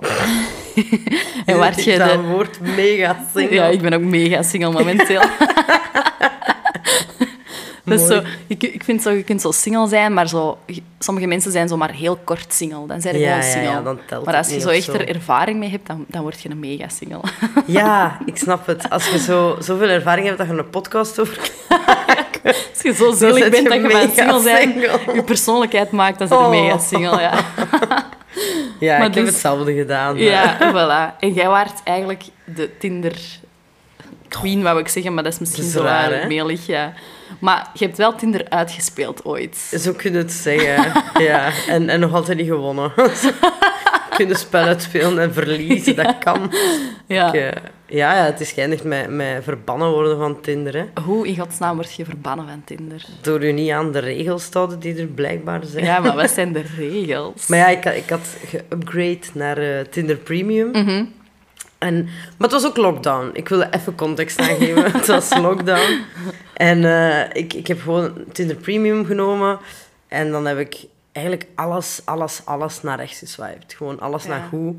en 1.45 1.59
werd 1.59 1.83
je 1.83 1.97
dat 1.97 2.11
de... 2.11 2.21
woord 2.21 2.59
mega 2.59 3.25
single. 3.35 3.55
Ja, 3.55 3.65
ik 3.65 3.81
ben 3.81 3.93
ook 3.93 4.01
mega 4.01 4.43
single 4.43 4.71
momenteel. 4.71 5.21
Dus 7.89 8.07
zo, 8.07 8.21
ik, 8.47 8.63
ik 8.63 8.83
vind 8.83 9.01
zo, 9.01 9.09
je 9.09 9.23
kunt 9.23 9.41
zo 9.41 9.51
single 9.51 9.87
zijn, 9.87 10.13
maar 10.13 10.27
zo, 10.27 10.57
sommige 10.99 11.27
mensen 11.27 11.51
zijn 11.51 11.67
zo 11.67 11.77
maar 11.77 11.91
heel 11.91 12.19
kort 12.23 12.53
single. 12.53 12.87
Dan 12.87 13.01
zijn 13.01 13.13
je 13.17 13.21
Ja, 13.21 13.41
single. 13.41 13.69
ja, 13.71 13.81
dan 13.81 13.99
telt 14.07 14.25
maar 14.25 14.35
als 14.35 14.49
je 14.49 14.59
zo 14.59 14.69
echt 14.69 14.87
er 14.87 15.07
ervaring 15.09 15.59
mee 15.59 15.69
hebt, 15.69 15.87
dan, 15.87 16.05
dan 16.07 16.21
word 16.21 16.41
je 16.41 16.49
een 16.49 16.59
mega 16.59 16.87
single. 16.89 17.19
Ja, 17.65 18.17
ik 18.25 18.37
snap 18.37 18.65
het. 18.67 18.89
Als 18.89 19.07
je 19.09 19.19
zo, 19.19 19.55
zoveel 19.59 19.87
ervaring 19.89 20.25
hebt 20.25 20.37
dat 20.37 20.47
je 20.47 20.53
een 20.53 20.69
podcast 20.69 21.19
over 21.19 21.37
Als 22.43 22.81
je 22.83 22.93
zo 22.93 23.11
zielig 23.11 23.49
bent 23.49 23.55
je 23.55 23.63
dat 23.63 23.73
je 23.73 23.79
mega 23.87 24.07
single 24.15 24.41
zijn, 24.41 24.71
single. 24.71 25.13
je 25.13 25.23
persoonlijkheid 25.23 25.91
maakt, 25.91 26.19
dan 26.19 26.27
zit 26.27 26.37
je 26.37 26.43
Oh. 26.43 26.49
mega 26.49 26.77
single. 26.77 27.21
Ja, 27.21 27.33
Ja, 28.79 28.97
Maar 28.97 29.07
ik 29.07 29.13
heb 29.13 29.23
dus- 29.23 29.33
hetzelfde 29.33 29.73
gedaan. 29.73 30.17
ja 30.17 30.57
voilà. 30.57 31.19
En 31.19 31.33
jij 31.33 31.47
waart 31.47 31.81
eigenlijk 31.83 32.23
de 32.45 32.77
Tinder 32.77 33.13
queen, 34.27 34.61
wou 34.63 34.79
ik 34.79 34.87
zeggen, 34.87 35.13
maar 35.13 35.23
dat 35.23 35.33
is 35.33 35.39
misschien 35.39 35.63
zo 35.63 35.81
raar, 35.81 36.27
melig, 36.27 36.65
ja. 36.65 36.93
Maar 37.39 37.69
je 37.73 37.85
hebt 37.85 37.97
wel 37.97 38.15
Tinder 38.15 38.49
uitgespeeld 38.49 39.25
ooit. 39.25 39.55
Zo 39.57 39.93
kun 39.93 40.11
je 40.11 40.17
het 40.17 40.31
zeggen. 40.31 41.03
ja. 41.27 41.51
en, 41.67 41.89
en 41.89 41.99
nog 41.99 42.13
altijd 42.13 42.37
niet 42.37 42.47
gewonnen. 42.47 42.91
kunnen 44.15 44.37
spel 44.37 44.63
uitspelen 44.63 45.19
en 45.19 45.33
verliezen, 45.33 45.95
dat 45.95 46.17
kan. 46.23 46.51
Ja. 47.07 47.27
Ik, 47.27 47.33
eh, 47.33 47.61
ja, 47.85 48.15
ja, 48.17 48.25
het 48.25 48.39
is 48.39 48.51
geëindigd 48.51 48.83
met, 48.83 49.09
met 49.09 49.43
verbannen 49.43 49.89
worden 49.91 50.17
van 50.17 50.41
Tinder. 50.41 50.73
Hè. 50.75 51.01
Hoe 51.03 51.27
in 51.27 51.37
godsnaam 51.39 51.75
word 51.75 51.93
je 51.95 52.05
verbannen 52.05 52.47
van 52.47 52.61
Tinder? 52.65 53.05
Door 53.21 53.45
je 53.45 53.51
niet 53.53 53.71
aan 53.71 53.91
de 53.91 53.99
regels 53.99 54.49
te 54.49 54.57
houden 54.57 54.79
die 54.79 54.95
er 54.99 55.05
blijkbaar 55.07 55.59
zijn. 55.65 55.85
Ja, 55.85 55.99
maar 55.99 56.15
wat 56.15 56.29
zijn 56.29 56.53
de 56.53 56.63
regels? 56.77 57.47
Maar 57.47 57.57
ja, 57.59 57.67
ik, 57.67 57.83
had- 57.83 57.93
ik 57.95 58.09
had 58.09 58.27
geupgrade 58.47 59.19
naar 59.33 59.57
eh, 59.57 59.79
Tinder 59.89 60.15
Premium. 60.15 60.71
Mhm. 60.71 61.03
En, 61.79 62.03
maar 62.03 62.49
het 62.49 62.51
was 62.51 62.65
ook 62.65 62.77
lockdown. 62.77 63.29
Ik 63.33 63.49
wilde 63.49 63.67
even 63.71 63.95
context 63.95 64.39
aangeven. 64.39 64.91
het 64.97 65.07
was 65.07 65.37
lockdown. 65.37 66.01
En 66.53 66.85
eh, 66.85 67.41
ik, 67.43 67.53
ik 67.53 67.67
heb 67.67 67.81
gewoon 67.81 68.13
Tinder 68.31 68.55
Premium 68.55 69.05
genomen. 69.05 69.59
En 70.07 70.31
dan 70.31 70.45
heb 70.45 70.57
ik 70.59 70.85
eigenlijk 71.11 71.47
alles, 71.55 72.01
alles, 72.05 72.41
alles 72.45 72.81
naar 72.81 72.97
rechts 72.97 73.19
geswiped. 73.19 73.73
Gewoon 73.77 73.99
alles 73.99 74.23
Ja. 74.23 74.29
naar 74.29 74.47
goed. 74.49 74.75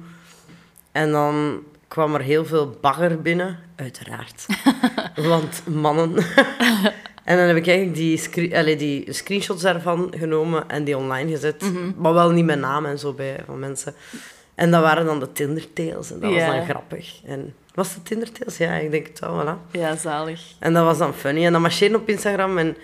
En 0.92 1.10
dan 1.12 1.62
kwam 1.88 2.14
er 2.14 2.20
heel 2.20 2.44
veel 2.46 2.78
bagger 2.80 3.20
binnen. 3.22 3.58
Uiteraard. 3.76 4.46
Want 5.30 5.62
mannen. 5.66 6.14
en 7.24 7.36
dan 7.36 7.46
heb 7.46 7.56
ik 7.56 7.66
eigenlijk 7.66 7.96
die, 7.96 8.16
scre- 8.18 8.56
allee, 8.58 8.76
die 8.76 9.12
screenshots 9.12 9.62
daarvan 9.62 10.12
genomen 10.16 10.68
en 10.68 10.84
die 10.84 10.96
online 10.96 11.30
gezet. 11.30 11.62
Mhm. 11.62 11.92
Maar 11.96 12.12
wel 12.14 12.30
niet 12.30 12.44
met 12.44 12.58
naam 12.58 12.86
en 12.86 12.98
zo 12.98 13.12
bij 13.12 13.36
van 13.46 13.58
mensen. 13.58 13.94
En 14.60 14.70
dat 14.70 14.82
waren 14.82 15.04
dan 15.04 15.20
de 15.20 15.32
Tinder-tails. 15.32 16.10
En 16.10 16.20
dat 16.20 16.32
was 16.32 16.46
dan 16.46 16.64
grappig. 16.64 17.20
En 17.24 17.54
was 17.74 17.94
het 17.94 18.04
Tinder-tails? 18.04 18.56
Ja, 18.56 18.74
ik 18.74 18.90
denk 18.90 19.06
het 19.06 19.18
wel, 19.18 19.42
voilà. 19.44 19.70
Ja, 19.70 19.96
zalig. 19.96 20.40
En 20.58 20.72
dat 20.72 20.84
was 20.84 20.98
dan 20.98 21.14
funny. 21.14 21.44
En 21.44 21.52
dat 21.52 21.60
marcheerde 21.60 21.96
op 21.96 22.08
Instagram. 22.08 22.58
En 22.58 22.76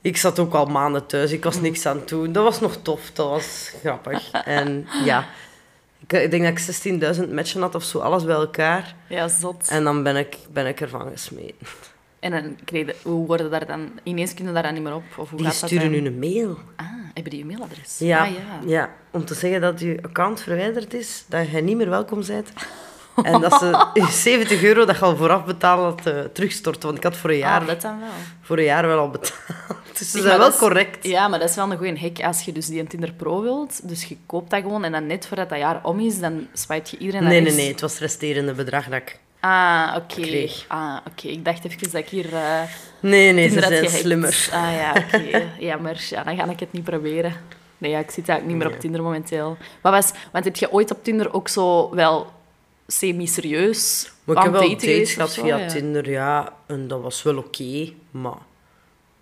ik 0.00 0.16
zat 0.16 0.38
ook 0.38 0.54
al 0.54 0.66
maanden 0.66 1.06
thuis. 1.06 1.32
Ik 1.32 1.44
was 1.44 1.60
niks 1.60 1.86
aan 1.86 1.96
het 1.96 2.08
doen. 2.08 2.32
Dat 2.32 2.44
was 2.44 2.60
nog 2.60 2.76
tof. 2.82 3.10
Dat 3.12 3.28
was 3.28 3.72
grappig. 3.80 4.30
En 4.44 4.86
ja, 5.04 5.26
ik, 6.06 6.12
ik 6.12 6.30
denk 6.30 6.58
dat 6.66 6.76
ik 6.84 7.22
16.000 7.26 7.32
matchen 7.32 7.60
had 7.60 7.74
of 7.74 7.82
zo. 7.82 7.98
Alles 7.98 8.24
bij 8.24 8.34
elkaar. 8.34 8.94
Ja, 9.08 9.28
zot. 9.28 9.68
En 9.68 9.84
dan 9.84 10.02
ben 10.02 10.16
ik, 10.16 10.36
ben 10.52 10.66
ik 10.66 10.80
ervan 10.80 11.10
gesmeten. 11.10 11.66
En 12.24 12.30
dan 12.30 12.56
kreeg 12.64 12.86
je, 12.86 12.94
hoe 13.02 13.26
worden 13.26 13.50
daar 13.50 13.66
dan... 13.66 13.90
Ineens 14.02 14.34
kunnen 14.34 14.54
daar 14.54 14.62
dan 14.62 14.74
niet 14.74 14.82
meer 14.82 14.94
op? 14.94 15.02
Of 15.16 15.28
hoe 15.30 15.38
Die 15.38 15.46
gaat 15.48 15.60
dat 15.60 15.68
sturen 15.70 15.90
nu 15.90 16.06
een 16.06 16.18
mail. 16.18 16.58
Ah, 16.76 16.86
hebben 17.14 17.30
die 17.32 17.38
je 17.38 17.44
mailadres? 17.46 17.98
Ja, 17.98 18.22
Ah, 18.24 18.30
ja. 18.30 18.36
ja, 18.66 18.90
om 19.10 19.24
te 19.24 19.34
zeggen 19.34 19.60
dat 19.60 19.80
je 19.80 19.98
account 20.02 20.40
verwijderd 20.40 20.94
is. 20.94 21.24
Dat 21.28 21.50
je 21.50 21.60
niet 21.60 21.76
meer 21.76 21.90
welkom 21.90 22.22
bent. 22.26 22.48
En 23.22 23.40
dat 23.40 23.52
ze 23.58 23.86
je 23.94 24.06
70 24.06 24.62
euro 24.62 24.84
dat 24.84 24.96
je 24.98 25.02
al 25.04 25.16
vooraf 25.16 25.44
betaald 25.44 25.80
had, 26.04 26.14
eh, 26.14 26.20
terugstorten. 26.32 26.82
Want 26.82 26.96
ik 26.96 27.02
had 27.04 27.16
voor 27.16 27.30
een 27.30 27.36
jaar, 27.36 27.60
Ah, 27.60 27.66
dat 27.66 27.80
dan 27.80 27.98
wel. 28.00 28.08
voor 28.40 28.58
een 28.58 28.64
jaar 28.64 28.86
wel 28.86 28.98
al 28.98 29.10
betaald. 29.10 29.34
Dus 29.98 30.10
ze 30.10 30.18
Zeg, 30.18 30.22
zijn 30.22 30.38
wel 30.38 30.48
is- 30.48 30.56
correct. 30.56 31.06
Ja, 31.06 31.28
maar 31.28 31.38
dat 31.38 31.48
is 31.48 31.54
wel 31.56 31.70
een 31.70 31.76
goede 31.76 31.98
hack 31.98 32.20
als 32.20 32.42
je 32.44 32.52
dus 32.52 32.66
die 32.66 32.80
een 32.80 32.86
Tinder 32.86 33.12
Pro 33.12 33.42
wilt. 33.42 33.88
Dus 33.88 34.04
je 34.04 34.16
koopt 34.26 34.50
dat 34.50 34.62
gewoon 34.62 34.84
en 34.84 34.92
dan 34.92 35.06
net 35.06 35.26
voordat 35.26 35.48
dat 35.48 35.58
jaar 35.58 35.80
om 35.82 36.00
is, 36.00 36.18
dan 36.20 36.46
swipe 36.52 36.88
je 36.90 36.98
iedereen 36.98 37.22
naar 37.22 37.32
Nee, 37.32 37.40
nee, 37.40 37.52
nee. 37.54 37.68
Het 37.70 37.80
was 37.80 37.92
het 37.92 38.00
resterende 38.00 38.52
bedrag 38.52 38.84
dat 38.88 39.00
ik... 39.00 39.18
Ah, 39.44 39.96
oké. 39.96 40.48
Ah, 40.68 40.96
oké. 41.10 41.28
Ik 41.28 41.44
dacht 41.44 41.64
even 41.64 41.82
dat 41.82 41.94
ik 41.94 42.08
hier 42.08 42.32
uh, 42.32 42.62
Nee, 43.00 43.32
nee, 43.32 43.48
ze 43.48 43.60
zijn 43.60 43.90
slimmer. 43.90 44.48
Ah 44.52 44.72
ja, 44.72 44.90
oké. 44.90 45.42
Jammer. 45.58 46.06
Ja, 46.10 46.22
dan 46.22 46.36
ga 46.36 46.50
ik 46.50 46.60
het 46.60 46.72
niet 46.72 46.84
proberen. 46.84 47.32
Nee, 47.78 47.90
ja, 47.90 47.98
ik 47.98 48.10
zit 48.10 48.28
eigenlijk 48.28 48.46
niet 48.46 48.56
meer 48.66 48.74
op. 48.76 48.80
Tinder 48.80 49.02
momenteel. 49.02 49.56
Wat 49.80 49.92
was, 49.92 50.12
want 50.32 50.44
heb 50.44 50.56
je 50.56 50.72
ooit 50.72 50.90
op 50.90 51.04
Tinder 51.04 51.32
ook 51.34 51.48
zo 51.48 51.94
wel 51.94 52.32
semi-serieus 52.86 54.12
Maar 54.24 54.36
ik 54.36 54.42
heb 54.42 54.52
wel 54.52 54.68
dates 54.68 55.12
gehad 55.12 55.34
via 55.34 55.56
Ja. 55.56 55.68
Tinder, 55.68 56.10
ja. 56.10 56.52
En 56.66 56.88
dat 56.88 57.02
was 57.02 57.22
wel 57.22 57.36
oké, 57.36 57.92
maar... 58.10 58.38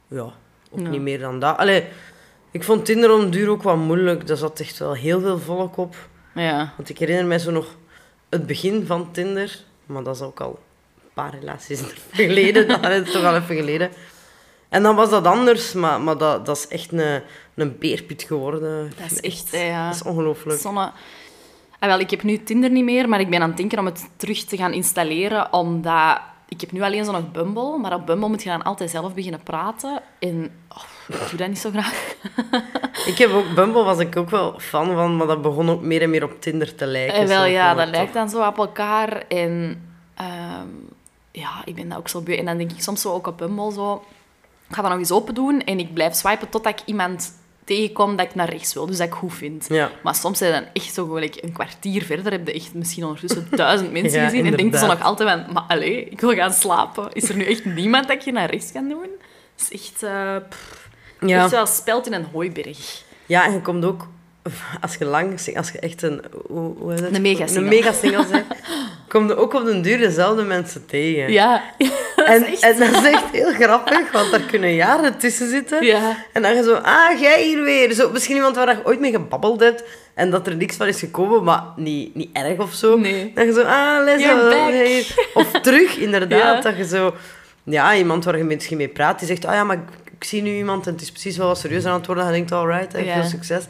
Ja, 0.08 0.22
ook 0.70 0.80
Ja. 0.80 0.88
niet 0.88 1.00
meer 1.00 1.18
dan 1.18 1.40
dat. 1.40 1.56
Allee, 1.56 1.84
ik 2.50 2.64
vond 2.64 2.84
Tinder 2.84 3.12
om 3.12 3.30
duur 3.30 3.48
ook 3.48 3.62
wat 3.62 3.76
moeilijk. 3.76 4.26
Daar 4.26 4.36
zat 4.36 4.60
echt 4.60 4.78
wel 4.78 4.92
heel 4.92 5.20
veel 5.20 5.38
volk 5.38 5.76
op. 5.76 5.96
Ja. 6.34 6.72
Want 6.76 6.88
ik 6.88 6.98
herinner 6.98 7.26
mij 7.26 7.38
zo 7.38 7.50
nog 7.50 7.76
het 8.28 8.46
begin 8.46 8.86
van 8.86 9.12
Tinder. 9.12 9.58
Maar 9.92 10.02
dat 10.02 10.14
is 10.14 10.20
ook 10.22 10.40
al 10.40 10.58
een 10.94 11.10
paar 11.14 11.34
relaties 11.40 11.82
geleden. 12.12 12.68
dat 12.68 13.06
is 13.06 13.12
toch 13.12 13.24
al 13.24 13.36
even 13.36 13.56
geleden. 13.56 13.90
En 14.68 14.82
dan 14.82 14.96
was 14.96 15.10
dat 15.10 15.26
anders, 15.26 15.72
maar, 15.72 16.00
maar 16.00 16.18
dat, 16.18 16.46
dat 16.46 16.56
is 16.56 16.68
echt 16.68 16.92
een, 16.92 17.22
een 17.54 17.78
beerput 17.78 18.22
geworden. 18.22 18.92
Dat 19.00 19.10
is 19.10 19.20
echt, 19.20 19.48
ja. 19.50 19.86
Dat 19.86 19.94
is 19.94 20.02
ongelooflijk. 20.02 20.60
Zonne... 20.60 20.92
Ah, 21.78 21.88
wel, 21.88 21.98
ik 21.98 22.10
heb 22.10 22.22
nu 22.22 22.42
Tinder 22.42 22.70
niet 22.70 22.84
meer, 22.84 23.08
maar 23.08 23.20
ik 23.20 23.30
ben 23.30 23.42
aan 23.42 23.48
het 23.48 23.56
denken 23.56 23.78
om 23.78 23.84
het 23.84 24.10
terug 24.16 24.44
te 24.44 24.56
gaan 24.56 24.72
installeren, 24.72 25.52
omdat... 25.52 26.20
Ik 26.48 26.60
heb 26.60 26.72
nu 26.72 26.82
alleen 26.82 27.04
zo 27.04 27.12
nog 27.12 27.30
Bumble, 27.32 27.78
maar 27.78 27.94
op 27.94 28.06
Bumble 28.06 28.28
moet 28.28 28.42
je 28.42 28.48
dan 28.48 28.62
altijd 28.62 28.90
zelf 28.90 29.14
beginnen 29.14 29.42
praten. 29.42 30.02
En 30.18 30.50
oh, 30.68 30.82
ik 31.08 31.28
doe 31.28 31.38
dat 31.38 31.48
niet 31.48 31.58
zo 31.58 31.70
graag. 31.70 32.14
Ik 33.06 33.18
heb 33.18 33.30
ook, 33.30 33.54
Bumble 33.54 33.82
was 33.82 33.98
ik 33.98 34.16
ook 34.16 34.30
wel 34.30 34.54
fan 34.58 34.94
van, 34.94 35.16
maar 35.16 35.26
dat 35.26 35.42
begon 35.42 35.70
ook 35.70 35.82
meer 35.82 36.02
en 36.02 36.10
meer 36.10 36.24
op 36.24 36.40
Tinder 36.40 36.74
te 36.74 36.86
lijken. 36.86 37.14
En 37.14 37.26
wel, 37.26 37.42
Zo 37.42 37.46
ja, 37.46 37.74
dat 37.74 37.88
lijkt 37.88 38.14
dan 38.14 38.28
zo 38.28 38.46
op 38.46 38.58
elkaar. 38.58 39.24
En 39.28 39.82
ehm, 40.14 40.68
ja, 41.30 41.62
ik 41.64 41.74
ben 41.74 41.88
dat 41.88 41.98
ook 41.98 42.08
zo 42.08 42.20
beu. 42.20 42.36
En 42.36 42.44
dan 42.44 42.56
denk 42.58 42.70
ik 42.70 42.82
soms 42.82 43.00
zo 43.00 43.12
ook 43.12 43.26
op 43.26 43.38
Bumble 43.38 43.72
zo... 43.72 44.04
Ik 44.68 44.74
ga 44.74 44.82
dat 44.82 44.90
nog 44.90 45.00
eens 45.00 45.12
open 45.12 45.34
doen 45.34 45.60
en 45.64 45.78
ik 45.78 45.94
blijf 45.94 46.14
swipen 46.14 46.48
totdat 46.48 46.80
ik 46.80 46.86
iemand 46.86 47.32
tegenkom 47.64 48.16
dat 48.16 48.26
ik 48.26 48.34
naar 48.34 48.48
rechts 48.48 48.74
wil, 48.74 48.86
dus 48.86 48.96
dat 48.96 49.06
ik 49.06 49.12
goed 49.12 49.34
vind. 49.34 49.66
Ja. 49.68 49.90
Maar 50.02 50.14
soms 50.14 50.38
zijn 50.38 50.52
dan 50.52 50.70
echt 50.72 50.94
zo 50.94 51.06
gelijk 51.06 51.38
een 51.40 51.52
kwartier 51.52 52.02
verder, 52.02 52.32
heb 52.32 52.46
je 52.46 52.52
echt 52.52 52.74
misschien 52.74 53.04
ondertussen 53.04 53.46
duizend 53.56 53.92
mensen 53.92 54.20
Ja, 54.20 54.28
gezien. 54.28 54.46
En 54.46 54.56
denk 54.56 54.72
je 54.72 54.78
zo 54.78 54.86
nog 54.86 55.02
altijd 55.02 55.30
van, 55.30 55.52
maar 55.52 55.64
allee, 55.68 56.04
ik 56.04 56.20
wil 56.20 56.34
gaan 56.34 56.52
slapen. 56.52 57.12
Is 57.12 57.28
er 57.28 57.36
nu 57.36 57.44
echt 57.44 57.64
niemand 57.64 58.08
dat 58.08 58.24
je 58.24 58.32
naar 58.32 58.50
rechts 58.50 58.72
kan 58.72 58.88
doen? 58.88 59.08
Dat 59.56 59.70
is 59.70 59.72
echt, 59.72 60.02
eh 60.02 60.36
Ja. 61.28 61.42
echt 61.42 61.50
wel 61.50 61.66
speld 61.66 62.06
in 62.06 62.12
een 62.12 62.26
hooiberg. 62.32 63.02
Ja, 63.26 63.44
en 63.44 63.52
je 63.52 63.60
komt 63.60 63.84
ook, 63.84 64.08
als 64.80 64.94
je 64.94 65.04
lang, 65.04 65.32
als 65.56 65.70
je 65.70 65.78
echt 65.78 66.02
een, 66.02 66.22
hoe, 66.46 66.74
hoe 66.78 66.92
het? 66.92 67.14
Een 67.14 67.22
megasingle. 67.22 67.62
Een 67.62 67.68
megasingle 67.68 68.26
bent, 68.30 68.46
kom 69.08 69.26
je 69.26 69.36
ook 69.36 69.54
op 69.54 69.64
den 69.64 69.82
duur 69.82 69.98
dezelfde 69.98 70.42
mensen 70.42 70.86
tegen. 70.86 71.32
Ja, 71.32 71.62
dat 72.16 72.26
en, 72.26 72.46
is 72.46 72.60
echt... 72.60 72.80
en 72.80 72.92
dat 72.92 73.04
is 73.04 73.10
echt 73.10 73.30
heel 73.32 73.52
grappig, 73.52 74.12
want 74.12 74.30
daar 74.30 74.40
kunnen 74.40 74.74
jaren 74.74 75.18
tussen 75.18 75.48
zitten. 75.48 75.84
Ja. 75.84 76.16
En 76.32 76.42
dan 76.42 76.56
je 76.56 76.62
zo, 76.62 76.74
ah, 76.74 77.20
jij 77.20 77.42
hier 77.42 77.62
weer. 77.62 77.92
Zo, 77.92 78.10
misschien 78.10 78.36
iemand 78.36 78.56
waar 78.56 78.76
je 78.76 78.86
ooit 78.86 79.00
mee 79.00 79.12
gebabbeld 79.12 79.60
hebt 79.60 79.84
en 80.14 80.30
dat 80.30 80.46
er 80.46 80.56
niks 80.56 80.76
van 80.76 80.86
is 80.86 80.98
gekomen, 80.98 81.44
maar 81.44 81.62
niet, 81.76 82.14
niet 82.14 82.30
erg 82.32 82.58
of 82.58 82.72
zo. 82.72 82.98
Nee. 82.98 83.32
Dan 83.34 83.46
je 83.46 83.52
zo, 83.52 83.62
ah, 83.62 84.04
les. 84.04 85.14
Of 85.34 85.50
terug, 85.60 85.96
inderdaad. 85.96 86.30
Ja. 86.42 86.60
Dat 86.60 86.76
je 86.76 86.86
zo, 86.86 87.14
ja, 87.64 87.94
iemand 87.94 88.24
waar 88.24 88.38
je 88.38 88.44
misschien 88.44 88.76
mee 88.76 88.88
praat, 88.88 89.18
die 89.18 89.28
zegt, 89.28 89.44
ah 89.44 89.54
ja, 89.54 89.64
maar 89.64 89.76
ik, 89.76 89.82
ik 90.22 90.28
zie 90.28 90.42
nu 90.42 90.56
iemand 90.56 90.86
en 90.86 90.92
het 90.92 91.02
is 91.02 91.10
precies 91.10 91.36
wel 91.36 91.46
wat 91.46 91.58
serieus 91.58 91.84
aan 91.84 91.94
het 91.94 92.06
worden. 92.06 92.24
En 92.24 92.30
je 92.30 92.36
denkt, 92.36 92.52
alright, 92.52 92.98
Ja. 93.04 93.14
veel 93.20 93.30
succes. 93.30 93.64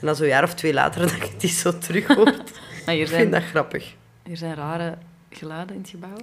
En 0.00 0.06
dan 0.06 0.16
zo'n 0.16 0.26
jaar 0.26 0.42
of 0.42 0.54
twee 0.54 0.72
later, 0.72 1.00
dat 1.18 1.28
je 1.28 1.36
die 1.38 1.50
zo 1.50 1.78
terug 1.78 2.06
hoort. 2.06 2.50
Maar 2.86 2.94
hier 2.94 3.02
ik 3.02 3.08
vind 3.08 3.20
zijn, 3.20 3.30
dat 3.30 3.42
grappig. 3.42 3.94
hier 4.26 4.36
zijn 4.36 4.54
rare 4.54 4.98
geluiden 5.30 5.74
in 5.76 5.80
het 5.80 5.90
gebouw. 5.90 6.16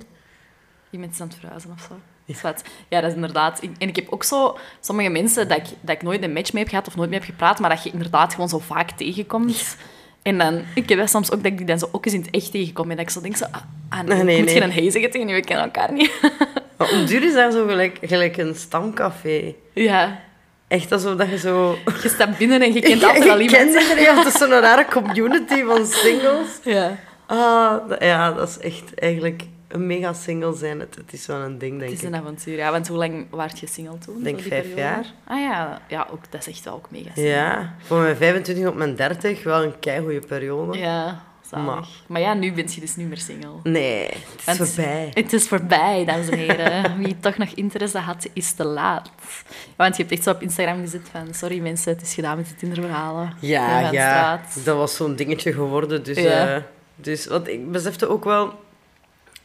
Iemand 0.90 1.12
is 1.14 1.22
aan 1.22 1.28
het 1.28 1.38
verhuizen 1.40 1.72
of 1.72 1.88
zo. 1.88 2.00
Zwart. 2.34 2.62
Ja, 2.90 3.02
dat 3.02 3.10
is 3.10 3.16
inderdaad... 3.16 3.64
ik- 3.64 3.76
En 3.78 3.88
ik 3.88 3.96
heb 3.96 4.08
ook 4.10 4.24
zo 4.24 4.58
sommige 4.80 5.10
mensen 5.10 5.48
dat 5.48 5.58
ik, 5.58 5.64
dat 5.82 5.96
ik 5.96 6.02
nooit 6.02 6.24
een 6.24 6.34
match 6.34 6.54
mee 6.54 6.62
heb 6.64 6.72
gehad 6.72 6.88
of 6.88 6.96
nooit 6.96 7.10
mee 7.10 7.20
heb 7.20 7.28
gepraat, 7.30 7.60
maar 7.60 7.70
dat 7.70 7.84
je 7.84 7.92
inderdaad 7.92 8.34
gewoon 8.34 8.50
zo 8.50 8.60
vaak 8.60 8.92
tegenkomt. 8.92 9.78
En 10.22 10.38
dan... 10.38 10.64
Ik 10.76 10.90
heb 10.90 10.98
wel 10.98 11.08
soms 11.08 11.32
ook 11.32 11.44
dat 11.44 11.52
ik 11.52 11.58
die 11.58 11.66
dan 11.68 11.80
zo 11.80 11.90
ook 11.92 12.06
eens 12.06 12.14
in 12.14 12.22
het 12.22 12.30
echt 12.30 12.52
tegenkom 12.52 12.90
en 12.90 12.96
dat 12.96 13.06
ik 13.06 13.12
zo 13.12 13.22
denk 13.22 13.36
zo... 13.38 13.46
Ah, 13.52 13.62
ah, 13.90 14.00
nee, 14.00 14.24
Nee, 14.24 14.38
ik 14.38 14.44
moet 14.46 14.60
nee. 14.60 14.72
geen 14.72 14.92
zeggen 14.92 15.12
tegen 15.12 15.28
die, 15.28 15.36
we 15.36 15.42
kennen 15.44 15.66
elkaar 15.66 15.92
niet. 15.94 16.12
Maar 16.80 16.92
om 16.92 17.06
duur 17.06 17.24
is 17.24 17.34
daar 17.34 17.52
zo 17.52 17.68
gelijk, 17.68 17.98
gelijk 18.02 18.38
een 18.38 18.56
stamcafé. 18.56 19.56
ja. 19.74 20.20
Echt 20.68 20.92
alsof 20.92 21.16
dat 21.16 21.30
je 21.30 21.38
zo... 21.38 21.78
Je 22.04 22.10
staat 22.10 22.38
binnen 22.38 22.62
en 22.62 22.74
je 22.74 22.80
kent 22.80 23.04
altijd 23.08 23.30
al 23.30 23.40
iemand. 23.40 23.58
kent 23.58 23.82
iedereen, 23.82 24.06
want 24.16 24.26
het 24.26 24.34
is 24.34 24.40
zo'n 24.40 24.50
rare 24.60 24.86
community 24.86 25.64
van 25.64 25.86
singles. 25.86 26.48
Ja. 26.64 26.98
Ah, 27.26 27.76
ja, 28.00 28.32
dat 28.32 28.50
is 28.50 28.58
echt 28.58 28.94
eigenlijk 29.00 29.44
een 29.68 29.88
mega 29.88 30.14
single 30.14 30.56
zijn. 30.56 30.80
Het, 30.80 30.96
het 30.96 31.14
is 31.14 31.26
wel 31.26 31.38
een 31.40 31.58
ding, 31.58 31.80
denk 31.80 31.92
Het 31.92 32.00
is 32.00 32.06
ik. 32.08 32.14
een 32.14 32.20
avontuur, 32.20 32.56
ja. 32.58 32.72
Want 32.72 32.88
hoe 32.88 32.98
lang 32.98 33.26
waart 33.30 33.60
je 33.60 33.68
single 33.68 33.98
toen? 33.98 34.18
Ik 34.18 34.24
denk 34.24 34.40
vijf 34.42 34.50
periode? 34.62 34.82
jaar. 34.82 35.06
Ah 35.28 35.40
ja, 35.42 35.82
ja 35.88 36.08
ook, 36.12 36.32
dat 36.32 36.42
is 36.42 36.48
echt 36.54 36.64
wel 36.66 36.74
ook 36.74 36.92
mega 36.92 37.10
single. 37.14 37.32
Ja, 37.34 37.74
voor 37.84 38.00
mijn 38.02 38.16
25 38.16 38.68
op 38.68 38.76
mijn 38.76 38.96
30 38.96 39.44
wel 39.44 39.64
een 39.64 39.80
keigoede 39.80 40.20
periode. 40.28 40.78
Ja, 40.78 41.24
zalig. 41.50 41.66
Maar- 41.66 41.88
Maar. 42.08 42.22
ja, 42.22 42.34
nu 42.34 42.54
ben 42.54 42.66
je 42.74 42.80
dus 42.80 42.96
niet 42.96 43.08
meer 43.08 43.18
single. 43.18 43.50
Nee, 43.64 44.04
het 44.06 44.40
is 44.40 44.46
Want 44.46 44.58
voorbij. 44.58 45.10
Het 45.14 45.34
is 45.34 45.48
voorbij, 45.48 46.06
dames 46.06 46.30
en 46.30 46.38
heren. 46.38 46.98
Wie 47.04 47.20
toch 47.20 47.38
nog 47.38 47.50
interesse 47.50 47.98
had, 47.98 48.28
is 48.34 48.52
te 48.54 48.64
laat. 48.66 49.10
Ja, 49.48 49.54
want 49.76 49.96
je 49.96 50.02
hebt 50.02 50.14
echt 50.16 50.24
zo 50.24 50.32
op 50.32 50.42
Instagram 50.42 50.80
gezet 50.80 51.08
van... 51.12 51.34
Sorry 51.34 51.60
mensen, 51.60 51.94
het 51.94 52.02
is 52.02 52.14
gedaan 52.14 52.38
met 52.38 52.48
de 52.48 52.56
Tinderverhalen. 52.56 53.34
Ja, 53.40 53.80
ja, 53.80 53.88
straat. 53.90 54.66
dat 54.66 54.78
was 54.78 54.96
zo'n 54.96 55.16
dingetje 55.16 55.54
geworden. 55.54 56.04
Dus, 56.04 56.18
Ja. 56.18 56.56
eh, 56.56 56.62
dus 56.96 57.26
want 57.28 57.48
ik 57.48 57.72
besefte 57.72 58.08
ook 58.10 58.24
wel... 58.24 58.54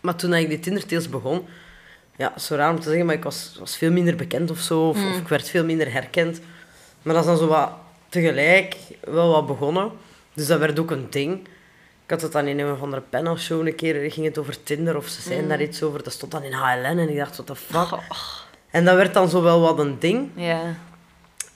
Maar 0.00 0.14
toen 0.16 0.34
ik 0.34 0.48
die 0.48 0.60
Tindertails 0.60 1.08
begon... 1.08 1.46
Ja, 2.16 2.32
zo 2.38 2.54
raar 2.54 2.70
om 2.70 2.80
te 2.80 2.88
zeggen, 2.88 3.06
maar 3.06 3.14
ik 3.14 3.22
was, 3.24 3.56
was 3.58 3.76
veel 3.76 3.90
minder 3.92 4.16
bekend 4.16 4.50
of 4.50 4.58
zo. 4.58 4.88
Of, 4.88 4.96
Mm. 4.96 5.10
of 5.10 5.16
ik 5.18 5.28
werd 5.28 5.48
veel 5.50 5.64
minder 5.64 5.92
herkend. 5.92 6.40
Maar 7.02 7.14
dat 7.14 7.22
is 7.22 7.28
dan 7.28 7.38
zo 7.38 7.46
wat 7.46 7.70
tegelijk 8.08 8.76
wel 9.00 9.30
wat 9.32 9.46
begonnen. 9.46 9.90
Dus 10.34 10.46
dat 10.46 10.58
werd 10.58 10.78
ook 10.78 10.90
een 10.90 11.06
ding. 11.10 11.48
Ik 12.04 12.10
had 12.10 12.22
het 12.22 12.32
dan 12.32 12.46
in 12.46 12.58
een 12.58 12.72
of 12.72 12.82
andere 12.82 13.02
panelshow 13.10 13.66
een 13.66 13.74
keer, 13.74 14.10
ging 14.12 14.26
het 14.26 14.38
over 14.38 14.62
Tinder 14.62 14.96
of 14.96 15.06
ze 15.08 15.22
zijn 15.22 15.42
Mm. 15.42 15.48
daar 15.48 15.60
iets 15.62 15.82
over. 15.82 16.02
Dat 16.02 16.12
stond 16.12 16.32
dan 16.32 16.42
in 16.42 16.52
HLN 16.52 16.98
en 16.98 17.08
ik 17.08 17.16
dacht, 17.16 17.32
what 17.36 17.46
the 17.46 17.56
fuck. 17.56 17.92
Oh, 17.92 18.00
En 18.70 18.84
dat 18.84 18.96
werd 18.96 19.14
dan 19.14 19.28
zo 19.28 19.42
wel 19.42 19.60
wat 19.60 19.78
een 19.78 19.96
ding. 19.98 20.28
ja. 20.34 20.60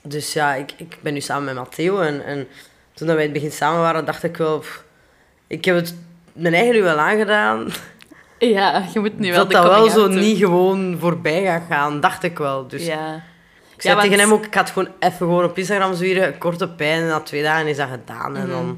Dus 0.01 0.33
ja, 0.33 0.53
ik, 0.55 0.71
ik 0.77 0.97
ben 1.01 1.13
nu 1.13 1.21
samen 1.21 1.43
met 1.45 1.55
Matteo. 1.55 1.99
En, 1.99 2.25
en 2.25 2.47
toen 2.93 3.07
dat 3.07 3.15
wij 3.15 3.25
in 3.25 3.31
het 3.31 3.41
begin 3.41 3.51
samen 3.57 3.79
waren, 3.79 4.05
dacht 4.05 4.23
ik 4.23 4.37
wel... 4.37 4.59
pff, 4.59 4.83
ik 5.47 5.65
heb 5.65 5.75
het 5.75 5.95
mijn 6.33 6.53
eigen 6.53 6.73
nu 6.73 6.81
wel 6.81 6.97
aangedaan. 6.97 7.67
ja, 8.39 8.85
je 8.93 8.99
moet 8.99 9.19
nu 9.19 9.29
wel 9.31 9.37
dat 9.39 9.47
de 9.47 9.53
dat 9.53 9.63
wel 9.65 9.89
zo 9.89 10.07
doen. 10.07 10.19
niet 10.19 10.37
gewoon 10.37 10.97
voorbij 10.99 11.43
gaat 11.43 11.63
gaan, 11.69 11.99
dacht 11.99 12.23
ik 12.23 12.37
wel. 12.37 12.67
Dus 12.67 12.85
Ja. 12.85 13.15
ik 13.75 13.81
zei 13.81 13.95
Ja, 13.95 14.01
tegen 14.01 14.19
hem 14.19 14.33
ook, 14.33 14.45
ik 14.45 14.53
het 14.53 14.69
gewoon 14.69 14.89
even 14.99 15.17
gewoon 15.17 15.43
op 15.43 15.57
Instagram 15.57 15.93
zwieren. 15.93 16.37
Korte 16.37 16.69
pijn 16.69 17.01
en 17.01 17.07
na 17.07 17.19
twee 17.19 17.43
dagen 17.43 17.67
is 17.67 17.77
dat 17.77 17.89
gedaan. 17.89 18.35
En 18.35 18.47
dan, 18.49 18.65
Mhm. 18.65 18.75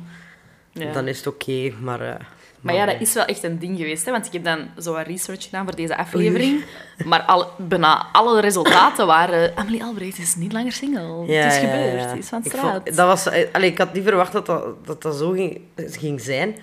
Ja. 0.73 0.91
dan 0.91 1.07
is 1.07 1.17
het 1.17 1.27
oké. 1.27 1.71
maar, 1.79 2.01
eh, 2.01 2.15
Maar 2.61 2.75
ja, 2.75 2.85
dat 2.85 2.95
is 3.01 3.13
wel 3.13 3.25
echt 3.25 3.43
een 3.43 3.59
ding 3.59 3.77
geweest. 3.77 4.05
Hè? 4.05 4.11
Want 4.11 4.25
ik 4.25 4.33
heb 4.33 4.43
dan 4.43 4.69
zo 4.77 4.93
wat 4.93 5.07
research 5.07 5.43
gedaan 5.43 5.63
voor 5.65 5.75
deze 5.75 5.97
aflevering. 5.97 6.63
Maar 7.05 7.21
al, 7.21 7.51
bijna 7.57 8.05
alle 8.11 8.41
resultaten 8.41 9.07
waren... 9.07 9.57
Amelie 9.57 9.83
Albrecht 9.83 10.17
is 10.17 10.35
niet 10.35 10.53
langer 10.53 10.71
single. 10.71 11.25
Ja, 11.27 11.41
het 11.43 11.53
is 11.53 11.59
gebeurd. 11.59 12.09
Het 12.09 12.19
is 12.19 12.27
van 12.29 12.39
Ik 12.43 12.51
straat. 12.51 12.71
vond- 12.83 12.95
dat 12.95 13.07
was, 13.07 13.25
eh, 13.29 13.47
allee, 13.51 13.69
ik 13.69 13.77
had 13.77 13.93
niet 13.93 14.03
verwacht 14.03 14.31
dat 14.31 14.45
dat, 14.45 14.85
dat, 14.85 15.01
dat 15.01 15.15
zo 15.15 15.29
ging, 15.31 15.61
ging 15.75 16.21
zijn. 16.21 16.55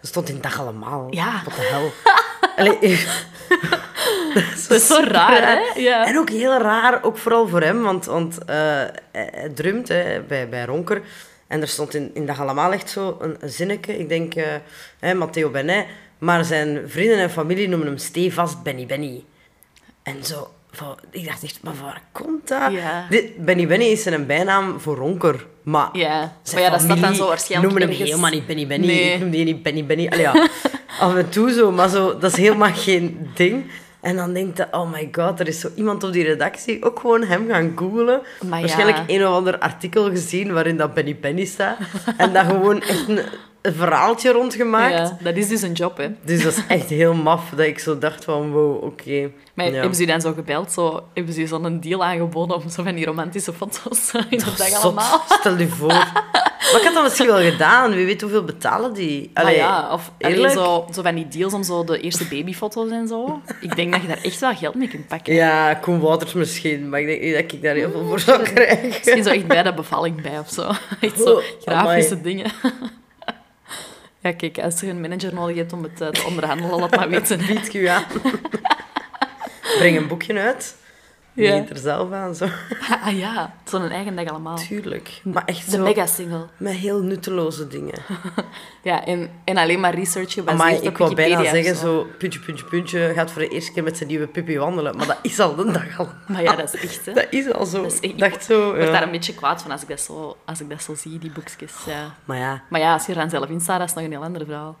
Dat 0.00 0.10
stond 0.10 0.28
in 0.28 0.40
dag 0.40 0.60
allemaal. 0.60 1.06
Ja. 1.10 1.42
Wat 1.44 1.54
de 1.54 1.60
hel. 1.70 1.90
Allee, 2.56 2.78
Dat 4.68 4.70
is 4.80 4.86
zo 4.86 5.00
raar, 5.04 5.42
hè? 5.46 5.80
Ja. 5.80 6.06
En 6.06 6.18
ook 6.18 6.30
heel 6.30 6.58
raar, 6.58 7.02
ook 7.02 7.18
vooral 7.18 7.48
voor 7.48 7.62
hem, 7.62 7.82
want, 7.82 8.04
want 8.04 8.38
eh, 8.44 8.56
hij, 9.12 9.28
hij 9.32 9.48
drumt 9.54 9.88
hè, 9.88 10.20
bij, 10.28 10.48
bij 10.48 10.64
Ronker. 10.64 11.02
En 11.52 11.60
er 11.60 11.68
stond 11.68 11.94
in, 11.94 12.10
in 12.14 12.26
dag 12.26 12.40
allemaal 12.40 12.72
echt 12.72 12.90
zo 12.90 13.16
een, 13.20 13.36
een 13.40 13.48
zinnetje. 13.50 13.98
Ik 13.98 14.08
denk, 14.08 14.34
eh 15.00 15.12
Matteo 15.12 15.50
Benet. 15.50 15.86
Maar 16.18 16.44
zijn 16.44 16.82
vrienden 16.86 17.18
en 17.18 17.30
familie 17.30 17.68
noemen 17.68 17.86
hem 17.86 17.96
stevast 17.98 18.62
Benny 18.62 18.86
Benny. 18.86 19.24
En 20.02 20.24
zo, 20.24 20.50
van, 20.70 20.98
ik 21.10 21.24
dacht 21.26 21.42
echt, 21.44 21.58
maar 21.62 21.74
waar 21.82 22.00
komt 22.12 22.48
dat? 22.48 22.72
Ja. 22.72 23.06
Dit, 23.10 23.44
Benny 23.44 23.66
Benny 23.66 23.84
is 23.84 24.04
een 24.04 24.26
bijnaam 24.26 24.80
voor 24.80 24.96
Ronker. 24.96 25.46
Maar 25.62 25.88
Ja, 25.92 26.32
zijn 26.42 26.54
maar 26.54 26.64
ja, 26.64 26.70
dat 26.70 26.80
staat 26.80 27.00
dan 27.00 27.14
zo 27.14 27.26
waarschijnlijk 27.26 27.72
noemen 27.72 27.82
hem 27.88 27.90
ergens- 27.90 28.08
helemaal 28.10 28.30
niet 28.38 28.46
Benny 28.46 28.66
Benny. 28.66 28.86
Nee. 28.86 29.12
Ik 29.12 29.20
noem 29.20 29.30
die 29.30 29.44
niet 29.44 29.62
Benny 29.62 29.84
Benny. 29.86 30.08
Allee, 30.08 30.22
ja, 30.22 30.48
af 31.00 31.14
en 31.14 31.28
toe 31.28 31.52
zo, 31.52 31.72
maar 31.72 31.88
zo, 31.88 32.18
dat 32.18 32.30
is 32.32 32.36
helemaal 32.38 32.72
geen 32.72 33.30
ding. 33.34 33.64
En 34.02 34.16
dan 34.16 34.32
denkt 34.32 34.56
je, 34.56 34.66
oh 34.70 34.90
my 34.92 35.08
god, 35.12 35.40
er 35.40 35.48
is 35.48 35.60
zo 35.60 35.68
iemand 35.74 36.04
op 36.04 36.12
die 36.12 36.24
redactie 36.24 36.84
ook 36.84 36.98
gewoon 37.00 37.22
hem 37.24 37.48
gaan 37.48 37.72
googlen. 37.76 38.20
Maar 38.48 38.58
ja. 38.58 38.66
Waarschijnlijk 38.66 38.98
een 39.06 39.26
of 39.26 39.34
ander 39.34 39.58
artikel 39.58 40.10
gezien 40.10 40.52
waarin 40.52 40.76
dat 40.76 40.94
Benny 40.94 41.16
Benny 41.20 41.44
staat. 41.44 41.76
en 42.16 42.32
dat 42.32 42.46
gewoon 42.46 42.82
echt 42.82 43.08
een, 43.08 43.20
een 43.62 43.74
verhaaltje 43.74 44.32
rondgemaakt. 44.32 44.94
Ja, 44.94 45.16
dat 45.20 45.36
is 45.36 45.48
dus 45.48 45.62
een 45.62 45.72
job, 45.72 45.96
hè. 45.96 46.08
Dus 46.24 46.42
dat 46.42 46.52
is 46.56 46.62
echt 46.68 46.88
heel 46.88 47.14
maf 47.14 47.50
dat 47.50 47.66
ik 47.66 47.78
zo 47.78 47.98
dacht 47.98 48.24
van, 48.24 48.50
wow, 48.50 48.84
oké. 48.84 49.30
Maar 49.54 49.66
Ja. 49.66 49.72
hebben 49.72 49.94
ze 49.94 50.06
dan 50.06 50.20
zo 50.20 50.32
gebeld? 50.32 50.72
Zo, 50.72 51.02
hebben 51.14 51.34
ze 51.34 51.46
zo'n 51.46 51.80
deal 51.80 52.04
aangeboden 52.04 52.56
om 52.56 52.68
zo 52.68 52.82
van 52.82 52.94
die 52.94 53.04
romantische 53.04 53.52
foto's 53.52 54.12
in 54.30 54.38
de 54.38 54.44
dag 54.44 54.66
Zot, 54.68 54.82
allemaal? 54.82 55.22
stel 55.28 55.58
je 55.58 55.68
voor. 55.68 56.06
Maar 56.62 56.80
ik 56.80 56.84
had 56.86 56.94
dat 56.94 57.02
misschien 57.02 57.26
wel 57.26 57.50
gedaan. 57.50 57.94
Wie 57.94 58.06
weet 58.06 58.20
hoeveel 58.20 58.44
betalen 58.44 58.92
die? 58.92 59.30
Allee, 59.34 59.56
ja, 59.56 59.92
of 59.92 60.12
allee, 60.20 60.50
zo, 60.50 60.86
zo 60.92 61.02
van 61.02 61.14
die 61.14 61.28
deals 61.28 61.52
om 61.52 61.62
zo 61.62 61.84
de 61.84 62.00
eerste 62.00 62.28
babyfoto's 62.28 62.90
en 62.90 63.08
zo. 63.08 63.40
Ik 63.60 63.76
denk 63.76 63.92
dat 63.92 64.02
je 64.02 64.08
daar 64.08 64.22
echt 64.22 64.40
wel 64.40 64.54
geld 64.54 64.74
mee 64.74 64.88
kunt 64.88 65.08
pakken. 65.08 65.34
Ja, 65.34 65.74
Koen 65.74 66.00
Wouters 66.00 66.32
misschien, 66.32 66.88
maar 66.88 67.00
ik 67.00 67.06
denk 67.06 67.20
niet 67.22 67.34
dat 67.34 67.52
ik 67.52 67.62
daar 67.62 67.74
heel 67.74 67.90
veel 67.90 68.04
voor 68.06 68.20
zou 68.20 68.42
krijgen. 68.42 68.88
Misschien 68.88 69.22
zo 69.22 69.30
echt 69.30 69.46
bij 69.46 69.62
de 69.62 69.74
bevalling 69.74 70.22
bij 70.22 70.38
of 70.38 70.48
zo. 70.50 70.70
Echt 71.00 71.20
zo 71.20 71.34
Oh, 71.34 71.42
grafische 71.64 72.20
dingen. 72.20 72.50
Ja, 74.20 74.32
kijk, 74.32 74.58
als 74.58 74.80
je 74.80 74.86
een 74.86 75.00
manager 75.00 75.34
nodig 75.34 75.56
hebt 75.56 75.72
om 75.72 75.82
het 75.82 76.00
eh, 76.00 76.08
te 76.08 76.24
onderhandelen, 76.26 76.78
laat 76.80 76.96
maar 76.96 77.08
weten. 77.08 77.38
Bied 77.46 77.72
je 77.72 77.90
aan. 77.90 78.04
Breng 79.78 79.96
een 79.96 80.06
boekje 80.08 80.38
uit. 80.40 80.76
Ja. 81.34 81.54
Er 81.68 81.76
zelf 81.78 82.12
aan, 82.12 82.34
zo. 82.34 82.46
Ah 83.04 83.18
ja, 83.18 83.54
zo'n 83.64 83.88
eigen 83.88 84.16
dag 84.16 84.26
allemaal. 84.28 84.56
Tuurlijk. 84.56 85.20
Maar 85.24 85.44
echt 85.44 85.64
De 85.70 85.76
zo 85.76 85.82
mega-single. 85.82 86.46
met 86.56 86.72
heel 86.72 87.02
nutteloze 87.02 87.68
dingen. 87.68 87.94
Ja, 88.82 89.04
en, 89.04 89.30
en 89.44 89.56
alleen 89.56 89.80
maar 89.80 89.94
research 89.94 90.32
gebaseerd 90.32 90.58
Maar 90.62 90.72
op 90.78 90.82
ik 90.84 90.96
wou 90.96 91.14
bijna 91.14 91.44
zeggen, 91.44 91.76
zo. 91.76 91.80
zo, 91.82 92.06
puntje, 92.18 92.40
puntje, 92.40 92.64
puntje, 92.64 93.12
gaat 93.14 93.30
voor 93.30 93.42
de 93.42 93.48
eerste 93.48 93.72
keer 93.72 93.82
met 93.82 93.96
zijn 93.96 94.08
nieuwe 94.08 94.26
puppy 94.26 94.56
wandelen. 94.56 94.96
Maar 94.96 95.06
dat 95.06 95.18
is 95.22 95.38
al 95.40 95.54
de 95.54 95.72
dag 95.72 95.98
al. 95.98 96.08
Maar 96.28 96.42
ja, 96.42 96.56
dat 96.56 96.74
is 96.74 96.80
echt, 96.82 97.06
hè. 97.06 97.12
Dat 97.12 97.26
is 97.30 97.52
al 97.52 97.64
zo. 97.66 97.82
Dat 97.82 97.92
is 97.92 98.00
echt- 98.00 98.12
Ik 98.12 98.18
dacht 98.18 98.44
zo, 98.44 98.64
word 98.72 98.82
ja. 98.84 98.90
daar 98.90 99.02
een 99.02 99.10
beetje 99.10 99.34
kwaad 99.34 99.62
van 99.62 99.70
als 99.70 99.82
ik 99.82 99.88
dat 99.88 100.00
zo, 100.00 100.36
als 100.44 100.60
ik 100.60 100.68
dat 100.70 100.82
zo 100.82 100.94
zie, 100.94 101.18
die 101.18 101.30
boekjes. 101.30 101.72
Ja. 101.86 102.14
Maar 102.24 102.36
ja, 102.38 102.62
Maar 102.68 102.80
ja, 102.80 102.92
als 102.92 103.06
je 103.06 103.12
er 103.12 103.18
dan 103.18 103.30
zelf 103.30 103.48
in 103.48 103.60
staat, 103.60 103.78
dat 103.78 103.88
is 103.88 103.94
nog 103.94 104.04
een 104.04 104.10
heel 104.10 104.22
ander 104.22 104.44
verhaal. 104.44 104.76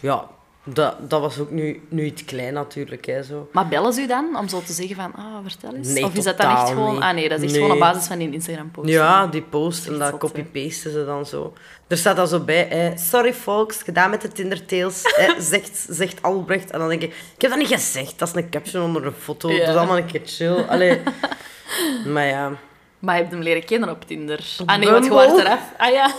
ja 0.00 0.24
dat, 0.64 1.10
dat 1.10 1.20
was 1.20 1.38
ook 1.38 1.50
nu, 1.50 1.82
nu 1.88 2.04
iets 2.04 2.24
klein 2.24 2.54
natuurlijk. 2.54 3.06
Hè, 3.06 3.22
zo. 3.22 3.48
Maar 3.52 3.68
bellen 3.68 3.92
ze 3.92 4.00
u 4.00 4.06
dan 4.06 4.36
om 4.38 4.48
zo 4.48 4.62
te 4.62 4.72
zeggen 4.72 4.96
van, 4.96 5.12
ah, 5.14 5.36
vertel 5.42 5.74
eens? 5.74 5.88
Nee, 5.88 6.04
of 6.04 6.14
is 6.14 6.24
dat 6.24 6.36
dan 6.38 6.50
echt 6.50 6.68
gewoon... 6.68 6.92
niet. 6.94 7.02
Ah 7.02 7.14
nee, 7.14 7.28
dat 7.28 7.38
is 7.38 7.44
echt 7.44 7.52
Nee. 7.52 7.60
gewoon 7.62 7.76
op 7.76 7.82
basis 7.82 8.06
van 8.06 8.18
die 8.18 8.30
Instagram-post. 8.32 8.88
Ja, 8.88 9.26
die 9.26 9.42
post 9.42 9.86
en 9.86 9.98
dat 9.98 10.18
copy-pasten 10.18 10.90
ze 10.92 11.04
dan 11.04 11.26
zo. 11.26 11.52
Er 11.86 11.96
staat 11.96 12.16
dan 12.16 12.28
zo 12.28 12.40
bij, 12.40 12.68
eh, 12.68 12.96
sorry 12.96 13.34
folks, 13.34 13.82
gedaan 13.82 14.10
met 14.10 14.20
de 14.22 14.28
Tindertails, 14.28 15.02
eh, 15.02 15.30
zegt, 15.52 15.86
zegt 15.90 16.22
Albrecht. 16.22 16.70
En 16.70 16.78
dan 16.78 16.88
denk 16.88 17.02
ik, 17.02 17.10
ik 17.34 17.40
heb 17.42 17.50
dat 17.50 17.58
niet 17.60 17.68
gezegd, 17.68 18.18
dat 18.18 18.28
is 18.28 18.34
een 18.34 18.50
caption 18.50 18.82
onder 18.84 19.06
een 19.06 19.12
foto, 19.12 19.50
Ja. 19.50 19.58
dat 19.58 19.68
is 19.68 19.74
allemaal 19.74 19.96
een 19.96 20.06
keer 20.06 20.22
chill. 20.24 20.62
Allee. 20.68 21.00
Maar 22.06 22.26
ja, 22.26 22.52
Maar 22.98 23.14
je 23.14 23.20
hebt 23.20 23.32
hem 23.34 23.42
leren 23.42 23.64
kennen 23.64 23.90
op 23.90 24.04
Tinder. 24.06 24.56
Ah 24.66 24.78
nee, 24.78 24.90
wat 24.90 25.00
Bumble? 25.00 25.20
gewoon 25.20 25.40
eraf. 25.40 25.60
Ah 25.76 25.92
ja. 25.92 26.10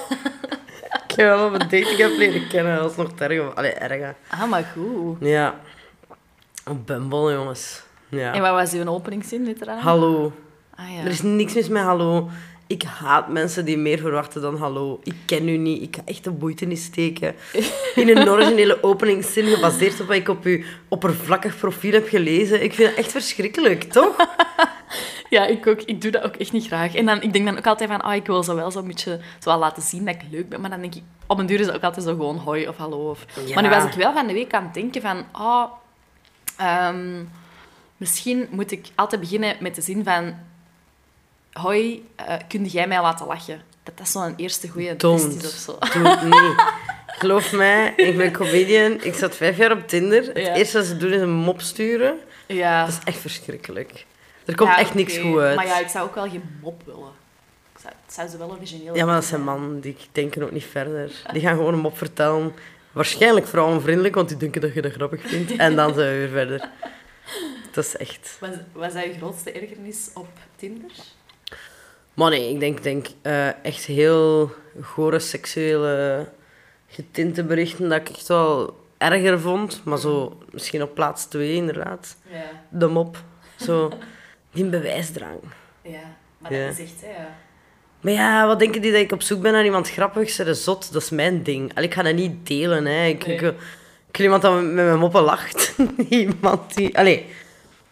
Ik 0.92 1.16
heb 1.16 1.28
wel 1.28 1.46
op 1.46 1.54
een 1.54 1.60
dating 1.60 1.98
heb 1.98 2.18
leren 2.18 2.48
kennen. 2.48 2.78
Dat 2.78 2.92
is 2.92 2.98
nog 2.98 3.12
erg. 3.18 3.56
Allee, 3.56 3.72
erg. 3.72 4.14
Ah, 4.28 4.50
maar 4.50 4.72
goed. 4.74 5.18
Ja. 5.20 5.60
Op 6.68 6.86
Bumble, 6.88 7.34
jongens. 7.34 7.84
Ja. 8.10 8.34
En 8.34 8.42
wat 8.42 8.52
was 8.52 8.74
uw 8.74 8.88
openingszin, 8.88 9.44
literally? 9.44 9.82
Hallo. 9.82 10.34
Ah 10.76 10.94
ja. 10.96 11.00
Er 11.00 11.08
is 11.08 11.22
niks 11.22 11.54
mis 11.54 11.68
met 11.68 11.84
hallo. 11.84 12.30
Ik 12.68 12.84
haat 12.84 13.30
mensen 13.30 13.66
die 13.66 13.78
meer 13.78 14.00
verwachten 14.00 14.42
dan 14.42 14.58
hallo. 14.58 15.00
Ik 15.04 15.16
ken 15.26 15.48
u 15.48 15.58
niet. 15.58 15.82
Ik 15.82 15.96
ga 15.96 16.02
echt 16.06 16.24
de 16.24 16.32
moeite 16.40 16.66
niet 16.66 16.80
steken. 16.80 17.36
In 17.96 18.18
een 18.18 18.30
originele 18.36 18.84
openingszin 18.84 19.46
gebaseerd 19.46 20.02
op 20.02 20.08
wat 20.08 20.16
ik 20.16 20.30
op 20.30 20.44
uw 20.44 20.64
oppervlakkig 20.88 21.58
profiel 21.58 21.92
heb 21.92 22.08
gelezen. 22.08 22.64
Ik 22.64 22.74
vind 22.74 22.90
het 22.90 22.98
echt 22.98 23.12
verschrikkelijk, 23.12 23.84
toch? 23.84 24.16
Ja, 25.30 25.46
ik 25.46 25.68
ook. 25.68 25.82
Ik 25.82 26.02
doe 26.02 26.12
dat 26.12 26.24
ook 26.24 26.36
echt 26.36 26.52
niet 26.52 26.66
graag. 26.68 26.96
En 26.96 27.06
dan, 27.06 27.22
ik 27.22 27.34
denk 27.34 27.46
dan 27.46 27.58
ook 27.58 27.68
altijd 27.68 27.90
van, 27.90 28.02
ah, 28.02 28.16
ik 28.16 28.26
wil 28.26 28.44
zo 28.44 28.56
wel 28.56 28.72
zo'n 28.72 28.88
beetje 28.88 29.20
zo 29.40 29.50
wel 29.50 29.60
laten 29.60 29.84
zien 29.84 30.06
dat 30.06 30.16
ik 30.16 30.22
leuk 30.32 30.50
ben. 30.50 30.62
Maar 30.62 30.70
dan 30.70 30.82
denk 30.82 30.96
ik, 30.96 31.04
op 31.28 31.40
een 31.40 31.46
duur 31.46 31.60
is 31.60 31.66
het 31.66 31.76
ook 31.76 31.84
altijd 31.84 32.06
zo 32.06 32.12
gewoon 32.12 32.38
hoi 32.38 32.68
of 32.68 32.78
hallo. 32.78 33.10
Of... 33.10 33.26
Ja. 33.46 33.54
Maar 33.54 33.64
nu 33.64 33.70
was 33.70 33.84
ik 33.84 33.94
wel 33.94 34.14
van 34.14 34.28
de 34.28 34.34
week 34.34 34.54
aan 34.54 34.64
het 34.64 34.74
denken 34.74 35.02
van, 35.02 35.26
ah, 35.32 35.64
ehm, 36.58 37.24
misschien 37.98 38.48
moet 38.50 38.72
ik 38.72 38.88
altijd 38.96 39.22
beginnen 39.22 39.56
met 39.60 39.76
de 39.76 39.82
zin 39.82 40.04
van, 40.04 40.36
hoi, 41.52 42.06
eh 42.16 42.36
kun 42.48 42.66
jij 42.66 42.88
mij 42.88 43.02
laten 43.02 43.26
lachen? 43.28 43.62
Dat 43.84 43.98
dat 43.98 44.08
zo'n 44.10 44.34
eerste 44.36 44.68
goede 44.70 44.96
test 44.96 45.28
is 45.28 45.46
of 45.46 45.52
zo. 45.60 45.78
Niet. 46.24 46.64
Geloof 47.08 47.52
mij, 47.52 47.94
ik 47.96 48.18
ben 48.18 48.32
comedian. 48.32 48.92
Ik 49.04 49.14
zat 49.14 49.36
vijf 49.36 49.58
jaar 49.58 49.72
op 49.72 49.88
Tinder. 49.88 50.24
Het 50.24 50.38
Ja. 50.38 50.56
eerste 50.56 50.78
wat 50.78 50.86
ze 50.88 50.98
doen 50.98 51.12
is 51.12 51.22
een 51.22 51.32
mop 51.34 51.62
sturen. 51.62 52.18
Ja. 52.48 52.86
Dat 52.86 52.90
is 52.90 53.00
echt 53.04 53.18
verschrikkelijk. 53.18 54.06
Er 54.46 54.56
komt 54.56 54.70
Ja, 54.70 54.78
echt 54.78 54.94
niks 54.94 55.18
goed 55.18 55.40
uit. 55.40 55.56
Maar 55.56 55.66
ja, 55.66 55.80
ik 55.80 55.88
zou 55.88 56.08
ook 56.08 56.16
wel 56.16 56.30
geen 56.30 56.60
mop 56.62 56.82
willen. 56.86 57.12
Ik 57.74 57.80
zou, 57.82 57.94
het 58.06 58.14
zou 58.14 58.28
ze 58.28 58.38
wel 58.38 58.52
origineel 58.52 58.96
Ja, 58.96 59.06
maar 59.06 59.16
dat 59.16 59.26
zijn 59.26 59.44
mannen, 59.44 59.80
die 59.80 59.96
denken 60.12 60.44
ook 60.44 60.52
niet 60.52 60.66
verder. 60.66 61.12
Die 61.32 61.42
gaan 61.42 61.56
gewoon 61.56 61.74
een 61.74 61.80
mop 61.80 61.98
vertellen. 61.98 62.54
Waarschijnlijk 62.92 63.48
vrouwenvriendelijk, 63.48 64.16
want 64.16 64.28
die 64.30 64.38
denken 64.38 64.62
dat 64.62 64.74
je 64.74 64.82
dat 64.82 64.92
grappig 64.92 65.22
vindt. 65.22 65.56
En 65.66 65.76
dan 65.76 65.94
zijn 65.94 66.12
we 66.12 66.18
weer 66.18 66.30
verder. 66.30 66.70
Dat 67.72 67.86
is 67.86 67.98
echt... 67.98 68.38
Was, 68.40 68.50
was 68.72 68.94
dat 68.94 69.04
je 69.04 69.14
grootste 69.14 69.52
ergernis 69.52 70.10
op 70.14 70.28
Tinder? 70.56 70.92
Maar 72.14 72.30
nee, 72.30 72.54
ik 72.54 72.60
denk, 72.60 72.84
denk 72.84 73.08
eh, 73.22 73.66
echt 73.66 73.86
heel 73.86 74.52
gore 74.82 75.20
seksuele 75.20 76.28
getinte 76.88 77.44
berichten 77.44 77.90
dat 77.90 78.00
ik 78.00 78.10
echt 78.10 78.28
wel 78.28 78.80
erger 78.98 79.40
vond. 79.40 79.82
Maar 79.84 79.98
zo 79.98 80.38
misschien 80.52 80.82
op 80.82 80.94
plaats 80.94 81.26
twee 81.26 81.54
inderdaad. 81.54 82.18
Ja. 82.32 82.44
De 82.70 82.88
mop. 82.88 83.24
Zo, 83.56 83.92
die 84.52 84.66
bewijsdrang. 84.66 85.40
Ja, 85.82 86.00
maar 86.38 86.54
Ja. 86.54 86.66
dat 86.68 86.78
is 86.78 86.84
echt, 86.84 87.02
hè. 87.02 87.08
ja. 87.22 87.36
Maar 88.02 88.14
ja, 88.14 88.48
wat 88.48 88.60
denken 88.60 88.82
die 88.82 88.92
dat 88.92 89.02
ik 89.02 89.12
op 89.12 89.22
zoek 89.22 89.42
ben 89.42 89.52
naar 89.52 89.64
iemand 89.66 89.90
grappigs? 89.90 90.36
Dat 90.36 90.48
is 90.48 90.64
zot, 90.64 90.94
dat 90.94 91.02
is 91.02 91.10
mijn 91.10 91.44
ding. 91.44 91.72
Allee, 91.76 91.88
ik 91.88 91.94
ga 91.94 92.02
dat 92.04 92.16
niet 92.16 92.48
delen. 92.48 92.86
Hè. 92.86 93.06
Ik, 93.06 93.26
Nee. 93.26 93.36
ik, 93.36 93.42
wil- 93.42 93.56
ik 94.10 94.18
wil 94.18 94.26
iemand 94.26 94.42
dat 94.42 94.54
met 94.54 94.72
mijn 94.74 95.00
moppen 95.00 95.22
lacht. 95.22 95.76
iemand 96.10 96.76
die... 96.76 96.98
Allee, 96.98 97.26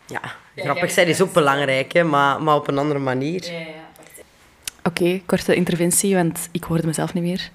ja, 0.07 0.21
Ja, 0.55 0.63
grappig 0.63 0.91
zijn 0.91 1.07
is 1.07 1.21
ook 1.21 1.33
belangrijk, 1.33 1.93
hè, 1.93 2.03
maar, 2.03 2.41
maar 2.41 2.55
op 2.55 2.67
een 2.67 2.77
andere 2.77 2.99
manier. 2.99 3.51
Ja, 3.51 3.59
ja, 3.59 3.65
Oké, 4.83 5.21
korte 5.25 5.55
interventie, 5.55 6.15
want 6.15 6.49
ik 6.51 6.63
hoorde 6.63 6.87
mezelf 6.87 7.13
niet 7.13 7.23
meer. 7.23 7.49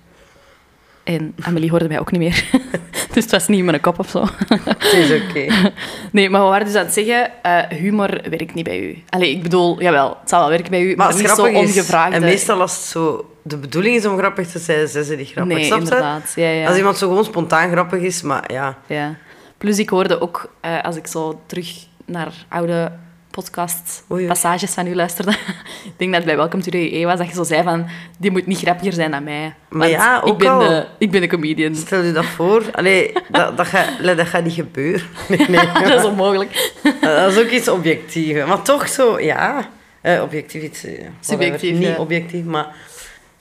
En 1.05 1.35
Amelie 1.41 1.71
hoorde 1.71 1.89
mij 1.89 2.01
ook 2.01 2.11
niet 2.11 2.21
meer. 2.21 2.45
dus 3.13 3.23
het 3.23 3.31
was 3.31 3.49
niet 3.49 3.59
in 3.59 3.65
mijn 3.65 3.81
kop 3.81 3.99
of 3.99 4.09
zo. 4.09 4.25
Het 4.49 4.93
is 4.93 5.23
oké. 5.23 5.47
Nee, 6.13 6.31
maar 6.31 6.41
we 6.41 6.49
waren 6.49 6.67
dus 6.67 6.75
aan 6.75 6.85
het 6.85 6.95
zeggen, 6.95 7.31
eh, 7.43 7.79
humor 7.79 8.21
werkt 8.31 8.55
niet 8.55 8.65
bij 8.65 8.81
u. 8.81 9.03
Allee, 9.09 9.31
ik 9.31 9.43
bedoel, 9.43 9.83
jawel, 9.83 10.17
het 10.21 10.29
zal 10.29 10.41
wel 10.41 10.49
werken 10.49 10.71
bij 10.71 10.83
u, 10.83 10.97
maar, 10.97 11.17
niet 11.17 11.29
zo 11.29 11.47
ongevraagd. 11.47 12.13
en 12.13 12.21
meestal 12.23 12.61
als 12.61 12.77
het 12.77 12.85
zo 12.85 13.35
de 13.43 13.57
bedoeling 13.57 13.97
is 13.97 14.07
om 14.07 14.19
grappig 14.19 14.47
te 14.47 14.59
zijn, 14.59 14.89
zijn 14.89 15.05
ze 15.05 15.15
niet 15.15 15.31
grappig. 15.31 15.57
Nee, 15.57 15.73
inderdaad. 15.73 16.33
Ja, 16.37 16.49
ja. 16.49 16.67
Als 16.67 16.77
iemand 16.77 16.97
zo 16.97 17.09
gewoon 17.09 17.25
spontaan 17.25 17.71
grappig 17.71 18.01
is, 18.01 18.23
maar 18.23 18.53
ja. 18.53 18.79
Ja. 18.87 19.17
Plus 19.59 19.79
ik 19.79 19.89
hoorde 19.89 20.21
ook, 20.21 20.51
eh, 20.61 20.83
als 20.83 20.97
ik 20.97 21.07
zo 21.07 21.41
terug 21.47 21.87
naar 22.05 22.33
oude 22.49 22.93
podcast 23.35 24.05
Oei, 24.11 24.27
passages 24.27 24.71
van 24.71 24.87
u 24.87 24.95
luisterde, 24.95 25.31
ik 25.91 25.93
denk 25.97 26.13
dat 26.13 26.25
bij 26.25 26.37
Welcome 26.37 26.63
to 26.63 26.71
the 26.71 26.95
EE 26.95 27.05
was, 27.05 27.19
dat 27.19 27.27
je 27.27 27.35
zo 27.35 27.43
zei 27.43 27.63
van, 27.63 27.87
die 28.19 28.31
moet 28.31 28.47
niet 28.47 28.59
grappiger 28.59 28.93
zijn 28.93 29.11
dan 29.11 29.25
mij. 29.25 29.55
Maar 29.69 29.89
ja, 29.89 30.19
ik 30.19 30.27
ook 30.27 30.39
ben, 30.39 30.51
al. 30.51 30.59
de, 30.59 30.87
ik 30.99 31.11
ben 31.11 31.21
de 31.21 31.27
comedian. 31.27 31.75
Stel 31.75 32.03
je 32.03 32.13
dat 32.13 32.25
voor. 32.25 32.63
Allee, 32.73 33.13
dat, 33.29 33.57
dat, 33.57 33.67
gaat, 33.67 34.17
dat 34.17 34.27
gaat 34.27 34.45
niet 34.45 34.53
gebeuren. 34.55 35.07
Nee, 35.29 35.49
nee. 35.49 35.73
dat 35.89 35.99
is 35.99 36.05
onmogelijk. 36.05 36.73
Dat 37.01 37.33
is 37.33 37.39
ook 37.39 37.51
iets 37.51 37.69
objectiefs. 37.69 38.47
Maar 38.47 38.63
toch 38.63 38.89
zo, 38.89 39.21
ja. 39.21 39.69
Eh, 40.01 40.23
objectief 40.23 40.63
iets... 40.63 40.85
eh. 40.85 41.07
Subjectief, 41.21 41.73
Niet 41.79 41.89
ja. 41.89 41.97
objectief, 41.97 42.45
maar... 42.45 42.67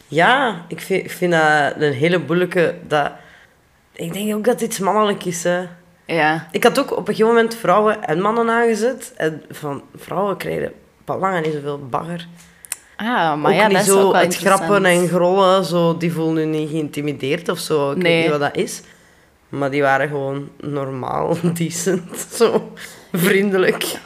Ja, 0.07 0.65
ik 0.67 0.81
vind, 0.81 1.03
ik 1.03 1.11
vind 1.11 1.31
dat 1.31 1.73
een 1.77 1.93
hele 1.93 2.21
moeilijke... 2.27 2.75
Dat, 2.87 3.11
ik 3.93 4.13
denk 4.13 4.35
ook 4.35 4.43
dat 4.43 4.53
het 4.53 4.69
iets 4.69 4.79
mannelijk 4.79 5.25
is, 5.25 5.43
hè. 5.43 5.65
Ja. 6.05 6.47
Ik 6.51 6.63
had 6.63 6.79
ook 6.79 6.91
op 6.91 7.07
een 7.07 7.15
gegeven 7.15 7.33
moment 7.33 7.55
vrouwen 7.55 8.03
en 8.03 8.21
mannen 8.21 8.49
aangezet. 8.49 9.13
En 9.15 9.43
van 9.49 9.83
vrouwen 9.95 10.37
krijgen 10.37 10.73
pas 11.05 11.19
lang 11.19 11.45
niet 11.45 11.53
zoveel 11.53 11.87
bagger. 11.89 12.27
Ah, 12.95 13.35
maar 13.35 13.51
ook 13.51 13.57
ja, 13.57 13.67
niet 13.67 13.77
dat 13.77 13.85
is 13.85 13.91
zo 13.91 14.01
ook 14.01 14.11
wel 14.11 14.21
het 14.21 14.35
grappen 14.35 14.85
en 14.85 15.07
grollen, 15.07 15.65
zo, 15.65 15.97
die 15.97 16.11
voelden 16.11 16.51
nu 16.51 16.57
niet 16.59 16.69
geïntimideerd 16.69 17.49
of 17.49 17.59
zo. 17.59 17.91
Ik 17.91 18.01
weet 18.01 18.21
niet 18.21 18.31
wat 18.31 18.39
dat 18.39 18.55
is. 18.55 18.81
Maar 19.49 19.71
die 19.71 19.81
waren 19.81 20.07
gewoon 20.07 20.49
normaal, 20.59 21.37
decent, 21.53 22.27
zo 22.33 22.73
vriendelijk. 23.11 23.97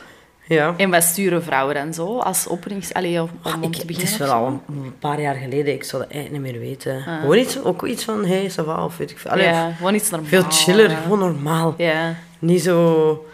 Ja. 0.47 0.73
En 0.77 0.89
wat 0.89 1.03
sturen 1.03 1.43
vrouwen 1.43 1.75
dan 1.75 1.93
zo, 1.93 2.19
als 2.19 2.47
openings... 2.47 2.93
Allee, 2.93 3.21
om, 3.21 3.29
om, 3.43 3.63
Ik, 3.63 3.71
te 3.71 3.77
het 3.77 3.87
beginnen? 3.87 4.13
is 4.13 4.21
of 4.21 4.27
wel 4.27 4.31
al 4.31 4.61
een 4.67 4.97
paar 4.99 5.21
jaar 5.21 5.35
geleden, 5.35 5.73
ik 5.73 5.83
zou 5.83 6.01
dat 6.01 6.11
eigenlijk 6.11 6.43
niet 6.43 6.53
meer 6.53 6.61
weten. 6.61 7.03
Ah. 7.07 7.19
Gewoon 7.19 7.37
iets, 7.37 7.63
ook 7.63 7.85
iets 7.85 8.03
van, 8.03 8.25
hey, 8.25 8.51
ça 8.51 8.65
va, 8.65 8.85
of 8.85 8.97
weet 8.97 9.11
ik 9.11 9.17
veel. 9.17 9.31
Allee, 9.31 9.45
ja, 9.45 9.71
gewoon 9.71 9.95
iets 9.95 10.09
normaals. 10.09 10.29
Veel 10.29 10.43
chiller, 10.49 10.89
gewoon 10.89 11.19
normaal. 11.19 11.73
Ja, 11.77 12.15
Niet 12.39 12.61
zo... 12.61 13.25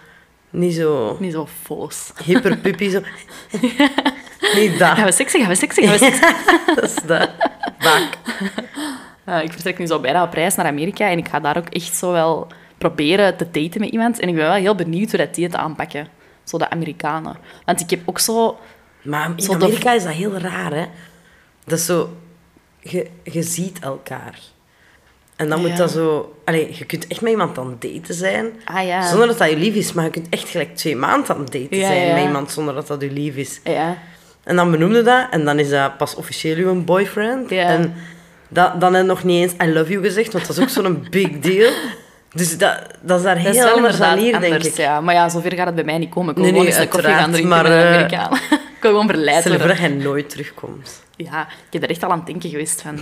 Niet 0.49 0.73
zo... 0.73 1.17
niet 1.19 1.33
zo 1.33 1.47
foos. 1.63 2.11
Hyperpuppy, 2.23 2.89
zo... 2.89 2.99
niet 4.59 4.79
dat. 4.79 4.97
Gaan 4.97 5.05
we 5.05 5.11
seksen, 5.11 5.39
gaan 5.39 5.49
we 5.49 5.55
seksen, 5.55 5.83
gaan 5.83 5.91
we 5.91 6.05
seksen? 6.05 6.35
dat 6.75 6.83
is 6.83 6.95
dat. 7.05 7.29
Bak. 7.79 8.07
Eh, 9.23 9.43
ik 9.43 9.51
vertrek 9.51 9.77
nu 9.77 9.85
zo 9.85 9.99
bijna 9.99 10.23
op 10.23 10.33
reis 10.33 10.55
naar 10.55 10.65
Amerika 10.65 11.09
en 11.09 11.17
ik 11.17 11.27
ga 11.27 11.39
daar 11.39 11.57
ook 11.57 11.69
echt 11.69 11.95
zo 11.95 12.11
wel 12.11 12.47
proberen 12.77 13.37
te 13.37 13.47
daten 13.51 13.79
met 13.81 13.89
iemand. 13.89 14.19
En 14.19 14.27
ik 14.27 14.35
ben 14.35 14.43
wel 14.43 14.53
heel 14.53 14.75
benieuwd 14.75 15.09
hoe 15.09 15.19
dat 15.19 15.35
die 15.35 15.45
het 15.45 15.55
aanpakken. 15.55 16.07
Zo 16.43 16.57
de 16.57 16.69
Amerikanen. 16.69 17.37
Want 17.65 17.79
ik 17.79 17.89
heb 17.89 17.99
ook 18.05 18.19
zo... 18.19 18.57
Maar 19.03 19.31
in 19.35 19.43
Zo 19.43 19.53
Amerika 19.53 19.91
is 19.93 20.03
dat 20.03 20.11
heel 20.13 20.37
raar, 20.37 20.71
hè. 20.73 20.85
Dat 21.65 21.79
is 21.79 21.85
zo... 21.85 22.09
Je, 22.79 23.07
je 23.23 23.43
ziet 23.43 23.79
elkaar. 23.79 24.39
En 25.35 25.49
dan 25.49 25.61
Ja. 25.61 25.67
moet 25.67 25.77
dat 25.77 25.91
zo... 25.91 26.35
Allee, 26.45 26.75
je 26.77 26.85
kunt 26.85 27.07
echt 27.07 27.21
met 27.21 27.31
iemand 27.31 27.57
aan 27.57 27.69
het 27.69 27.81
daten 27.81 28.13
zijn, 28.15 28.51
Ah 28.65 28.85
ja. 28.85 29.07
zonder 29.09 29.27
dat 29.27 29.37
dat 29.37 29.49
je 29.49 29.57
lief 29.57 29.75
is. 29.75 29.93
Maar 29.93 30.03
je 30.03 30.09
kunt 30.09 30.29
echt 30.29 30.49
gelijk 30.49 30.75
twee 30.75 30.95
maanden 30.95 31.35
aan 31.35 31.41
het 31.43 31.51
daten 31.51 31.77
Ja, 31.77 31.87
zijn 31.87 32.13
met 32.13 32.23
iemand 32.23 32.51
zonder 32.51 32.73
dat 32.73 32.87
dat 32.87 33.01
je 33.01 33.11
lief 33.11 33.35
is. 33.35 33.59
Ja. 33.63 33.97
En 34.43 34.55
dan 34.55 34.71
benoemde 34.71 35.01
dat, 35.01 35.27
en 35.31 35.45
dan 35.45 35.59
is 35.59 35.69
dat 35.69 35.97
pas 35.97 36.15
officieel 36.15 36.55
uw 36.57 36.83
boyfriend. 36.83 37.49
Ja. 37.49 37.65
En 37.67 37.93
dat, 38.47 38.81
dan 38.81 38.93
heb 38.93 39.01
je 39.03 39.07
nog 39.09 39.23
niet 39.23 39.41
eens 39.41 39.67
I 39.69 39.73
love 39.73 39.91
you 39.91 40.03
gezegd, 40.03 40.33
want 40.33 40.47
dat 40.47 40.57
is 40.57 40.63
ook 40.63 40.69
zo'n 40.69 41.07
big 41.09 41.39
deal. 41.39 41.71
Dus 42.33 42.57
dat, 42.57 42.77
dat 43.01 43.17
is 43.17 43.23
daar 43.25 43.43
Dat 43.43 43.53
heel 43.55 43.67
anders 43.69 43.97
dan 43.97 44.17
hier, 44.17 44.31
denk 44.39 44.43
anders, 44.53 44.67
ik. 44.67 44.77
ja. 44.77 45.01
Maar 45.01 45.13
ja, 45.15 45.29
zover 45.29 45.53
gaat 45.53 45.65
het 45.65 45.75
bij 45.75 45.83
mij 45.83 45.97
niet 45.97 46.09
komen. 46.09 46.29
Ik 46.29 46.35
wil 46.35 46.43
Nee, 46.43 46.53
gewoon 46.53 46.67
nee, 46.69 46.75
eens 46.75 46.83
een 46.85 46.89
koffie 46.91 47.09
gaan 47.13 47.33
uiteraard, 47.33 47.63
drinken 47.63 47.71
maar, 47.71 48.03
met 48.03 48.11
een 48.11 48.17
eh, 48.17 48.27
Amerikaan. 48.27 48.59
ik 48.77 48.81
wil 48.81 48.91
gewoon 48.91 49.07
verleid 49.07 49.39
Stel 49.39 49.51
worden. 49.51 49.67
dat 49.67 49.77
jij 49.77 49.87
nooit 49.89 50.29
terugkomt. 50.29 51.03
Ja, 51.15 51.41
ik 51.41 51.73
heb 51.73 51.83
er 51.83 51.89
echt 51.89 52.03
al 52.03 52.09
aan 52.11 52.17
het 52.17 52.25
denken 52.25 52.49
geweest 52.49 52.81
van... 52.81 52.99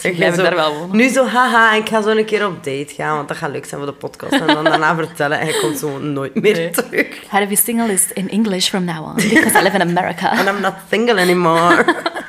Blijf 0.00 0.14
ik 0.14 0.34
zo, 0.34 0.42
daar 0.42 0.54
wel 0.54 0.74
wonen? 0.78 0.96
Nu 0.96 1.08
zo, 1.08 1.26
haha, 1.26 1.74
ik 1.74 1.88
ga 1.88 2.02
zo 2.02 2.08
een 2.08 2.24
keer 2.24 2.46
op 2.46 2.64
date 2.64 2.94
gaan, 2.96 3.16
want 3.16 3.28
dat 3.28 3.36
gaat 3.36 3.50
leuk 3.50 3.64
zijn 3.64 3.80
voor 3.80 3.90
de 3.90 3.96
podcast. 3.96 4.32
En 4.32 4.46
dan 4.46 4.64
daarna 4.64 4.94
vertellen 5.04 5.38
en 5.40 5.46
hij 5.46 5.56
komt 5.60 5.78
zo 5.78 5.98
nooit 5.98 6.34
meer 6.34 6.52
Nee. 6.54 6.70
terug. 6.70 7.06
How 7.30 7.40
to 7.42 7.46
be 7.48 7.56
single 7.56 7.92
is 7.92 8.12
in 8.12 8.30
English 8.30 8.68
from 8.68 8.84
now 8.84 9.04
on, 9.06 9.14
because 9.14 9.58
I 9.58 9.62
live 9.62 9.74
in 9.74 9.80
America. 9.80 10.28
And 10.28 10.48
I'm 10.48 10.60
not 10.60 10.74
single 10.90 11.20
anymore. 11.20 11.84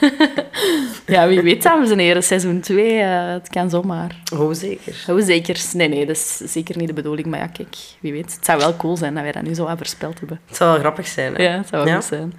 Ja, 1.06 1.28
wie 1.28 1.40
weet, 1.42 1.62
dames 1.62 1.90
en 1.90 1.98
heren, 1.98 2.22
seizoen 2.22 2.60
2, 2.60 2.94
het 3.02 3.48
kan 3.48 3.70
zomaar. 3.70 4.16
Oh, 4.34 4.52
zeker. 4.52 5.04
Oh, 5.08 5.20
zeker. 5.22 5.60
Nee, 5.72 5.88
nee, 5.88 6.06
dat 6.06 6.16
is 6.16 6.36
zeker 6.36 6.76
niet 6.76 6.86
de 6.86 6.92
bedoeling. 6.92 7.26
Maar 7.26 7.38
ja, 7.38 7.46
kijk, 7.46 7.76
wie 8.00 8.12
weet. 8.12 8.34
Het 8.34 8.44
zou 8.44 8.58
wel 8.58 8.76
cool 8.76 8.96
zijn 8.96 9.14
dat 9.14 9.22
wij 9.22 9.32
dat 9.32 9.42
nu 9.42 9.54
zo 9.54 9.66
aan 9.66 9.76
voorspeld 9.76 10.18
hebben. 10.18 10.40
Het 10.46 10.56
zou 10.56 10.70
wel 10.70 10.78
grappig 10.78 11.06
zijn, 11.06 11.34
hè? 11.34 11.42
Ja, 11.42 11.56
het 11.56 11.68
zou 11.68 11.82
wel 11.84 11.92
Ja. 11.92 11.98
goed 11.98 12.08
zijn. 12.08 12.32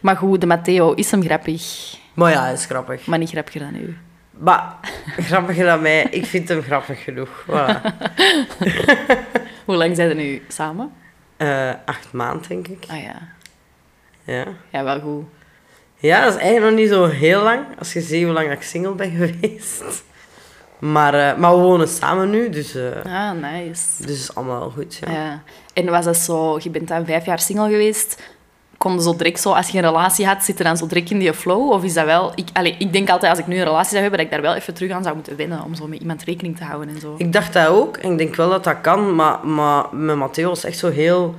Maar 0.00 0.16
goed, 0.16 0.40
de 0.40 0.46
Matteo 0.46 0.92
is 0.92 1.10
hem 1.10 1.22
grappig, 1.22 1.94
Maar 2.14 2.30
ja, 2.30 2.42
hij 2.42 2.52
is 2.52 2.64
grappig. 2.66 3.06
maar 3.06 3.18
niet 3.18 3.30
grappiger 3.30 3.60
dan 3.60 3.74
u. 3.80 3.96
Maar, 4.38 4.74
grappiger 5.18 5.64
dan 5.64 5.82
mij. 5.82 6.06
Ik 6.10 6.26
vind 6.26 6.48
hem 6.48 6.62
grappig 6.62 7.04
genoeg. 7.04 7.44
Voilà. 7.46 7.80
Hoe 9.64 9.74
lang 9.76 9.96
zijn 9.96 10.08
er 10.08 10.14
nu 10.16 10.42
samen? 10.48 10.92
Eh, 11.36 11.70
acht 11.84 12.12
maanden, 12.12 12.48
denk 12.48 12.68
ik. 12.68 12.84
Ah 12.90 13.02
ja, 13.02 13.28
Ja. 14.24 14.44
ja 14.70 14.84
wel 14.84 15.00
goed. 15.00 15.24
Ja, 16.08 16.24
dat 16.24 16.34
is 16.34 16.40
eigenlijk 16.40 16.70
nog 16.70 16.80
niet 16.80 16.90
zo 16.92 17.06
heel 17.06 17.42
lang. 17.42 17.60
Als 17.78 17.92
je 17.92 18.00
ziet 18.00 18.24
hoe 18.24 18.32
lang 18.32 18.50
ik 18.50 18.62
single 18.62 18.94
ben 18.94 19.10
geweest. 19.20 19.82
Maar, 20.78 21.14
eh, 21.14 21.36
maar 21.38 21.56
we 21.56 21.62
wonen 21.62 21.88
samen 21.88 22.30
nu, 22.30 22.48
dus, 22.50 22.74
eh 22.74 23.04
Ah, 23.04 23.32
nice. 23.40 24.06
dus 24.06 24.18
is 24.20 24.34
allemaal 24.34 24.58
wel 24.58 24.70
goed. 24.70 24.98
Ja. 25.06 25.12
Ja. 25.12 25.42
En 25.74 25.90
was 25.90 26.04
dat 26.04 26.16
zo, 26.16 26.58
je 26.62 26.70
bent 26.70 26.88
dan 26.88 27.04
vijf 27.06 27.24
jaar 27.26 27.40
single 27.40 27.68
geweest. 27.68 28.22
kon 28.78 28.94
je 28.94 29.02
zo 29.02 29.16
direct 29.16 29.40
zo, 29.40 29.52
als 29.52 29.68
je 29.68 29.78
een 29.78 29.84
relatie 29.84 30.26
had, 30.26 30.44
zit 30.44 30.58
er 30.58 30.64
dan 30.64 30.76
zo 30.76 30.86
direct 30.86 31.10
in 31.10 31.18
die 31.18 31.34
flow? 31.34 31.70
Of 31.70 31.84
is 31.84 31.94
dat 31.94 32.04
wel... 32.04 32.32
Ik, 32.34 32.48
allee, 32.52 32.76
ik 32.78 32.92
denk 32.92 33.08
altijd, 33.10 33.30
als 33.30 33.40
ik 33.40 33.46
nu 33.46 33.56
een 33.58 33.64
relatie 33.64 33.88
zou 33.90 34.00
hebben, 34.00 34.18
dat 34.18 34.26
ik 34.28 34.32
daar 34.34 34.42
wel 34.42 34.54
even 34.54 34.74
terug 34.74 34.90
aan 34.90 35.02
zou 35.02 35.14
moeten 35.14 35.36
wennen, 35.36 35.62
om 35.64 35.74
zo 35.74 35.86
met 35.86 36.00
iemand 36.00 36.22
rekening 36.24 36.56
te 36.56 36.64
houden 36.64 36.94
en 36.94 37.00
zo. 37.00 37.14
Ik 37.18 37.32
dacht 37.32 37.52
dat 37.52 37.66
ook. 37.66 37.96
En 37.96 38.10
ik 38.12 38.18
denk 38.18 38.34
wel 38.34 38.50
dat 38.50 38.64
dat 38.64 38.80
kan. 38.80 39.14
Maar, 39.14 39.46
maar 39.46 39.84
met 39.92 40.16
Matteo 40.16 40.48
was 40.48 40.64
echt 40.64 40.78
zo 40.78 40.90
heel... 40.90 41.34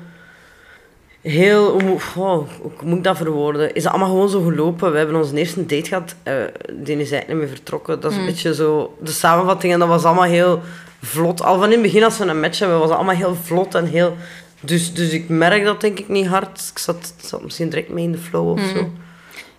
Heel... 1.32 1.72
Hoe, 1.72 1.84
moet- 1.84 2.04
oh, 2.16 2.50
hoe 2.62 2.72
moet 2.84 2.98
ik 2.98 3.04
dat 3.04 3.18
verwoorden? 3.18 3.74
Is 3.76 3.84
dat 3.84 3.92
allemaal 3.92 4.10
gewoon 4.10 4.30
zo 4.30 4.42
gelopen? 4.44 4.92
We 4.92 4.98
hebben 4.98 5.16
onze 5.16 5.36
eerste 5.38 5.66
date 5.66 5.86
gehad. 5.88 6.16
eh, 6.24 6.34
die 6.74 6.96
is 6.98 7.12
eigenlijk 7.12 7.28
niet 7.28 7.38
meer 7.38 7.48
vertrokken. 7.48 8.00
Dat 8.00 8.12
is 8.12 8.18
een 8.18 8.26
beetje 8.26 8.54
zo... 8.56 8.98
De 9.02 9.12
samenvatting, 9.12 9.74
en 9.74 9.80
dat 9.80 9.88
was 9.88 10.04
allemaal 10.04 10.24
heel 10.24 10.62
vlot. 11.02 11.42
Al 11.42 11.56
van 11.58 11.66
in 11.66 11.72
het 11.72 11.82
begin, 11.82 12.04
als 12.04 12.18
we 12.18 12.26
een 12.26 12.40
match 12.40 12.60
hebben, 12.60 12.78
was 12.80 12.88
het 12.90 12.98
allemaal 12.98 13.16
heel 13.16 13.36
vlot 13.36 13.76
en 13.76 13.86
heel... 13.86 14.16
Dus, 14.60 14.94
dus 14.94 15.10
ik 15.12 15.30
merk 15.30 15.64
dat 15.64 15.82
denk 15.82 16.00
ik 16.00 16.08
niet 16.10 16.28
hard. 16.28 16.70
Ik 16.72 16.78
zat, 16.80 17.14
zat 17.22 17.44
misschien 17.44 17.70
direct 17.70 17.90
mee 17.90 18.04
in 18.04 18.12
de 18.12 18.18
flow 18.18 18.50
of 18.50 18.60
zo. 18.62 18.78
Je 18.78 18.92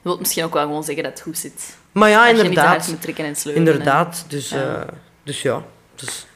wilt 0.03 0.19
misschien 0.19 0.45
ook 0.45 0.53
wel 0.55 0.63
gewoon 0.63 0.85
zeggen 0.85 1.03
dat 1.03 1.13
het 1.13 1.23
goed 1.23 1.39
zit. 1.39 1.77
Maar 1.93 2.09
ja, 2.11 2.27
Dat 2.33 2.39
inderdaad. 2.45 2.97
trekken 3.01 3.25
en 3.25 3.37
sleuren. 3.37 3.67
Inderdaad. 3.67 4.25
Dus 4.29 4.49
Ja. 4.49 4.59
ja, 4.59 4.87
dus, 5.23 5.43
ja 5.43 5.63
dus, 5.95 6.27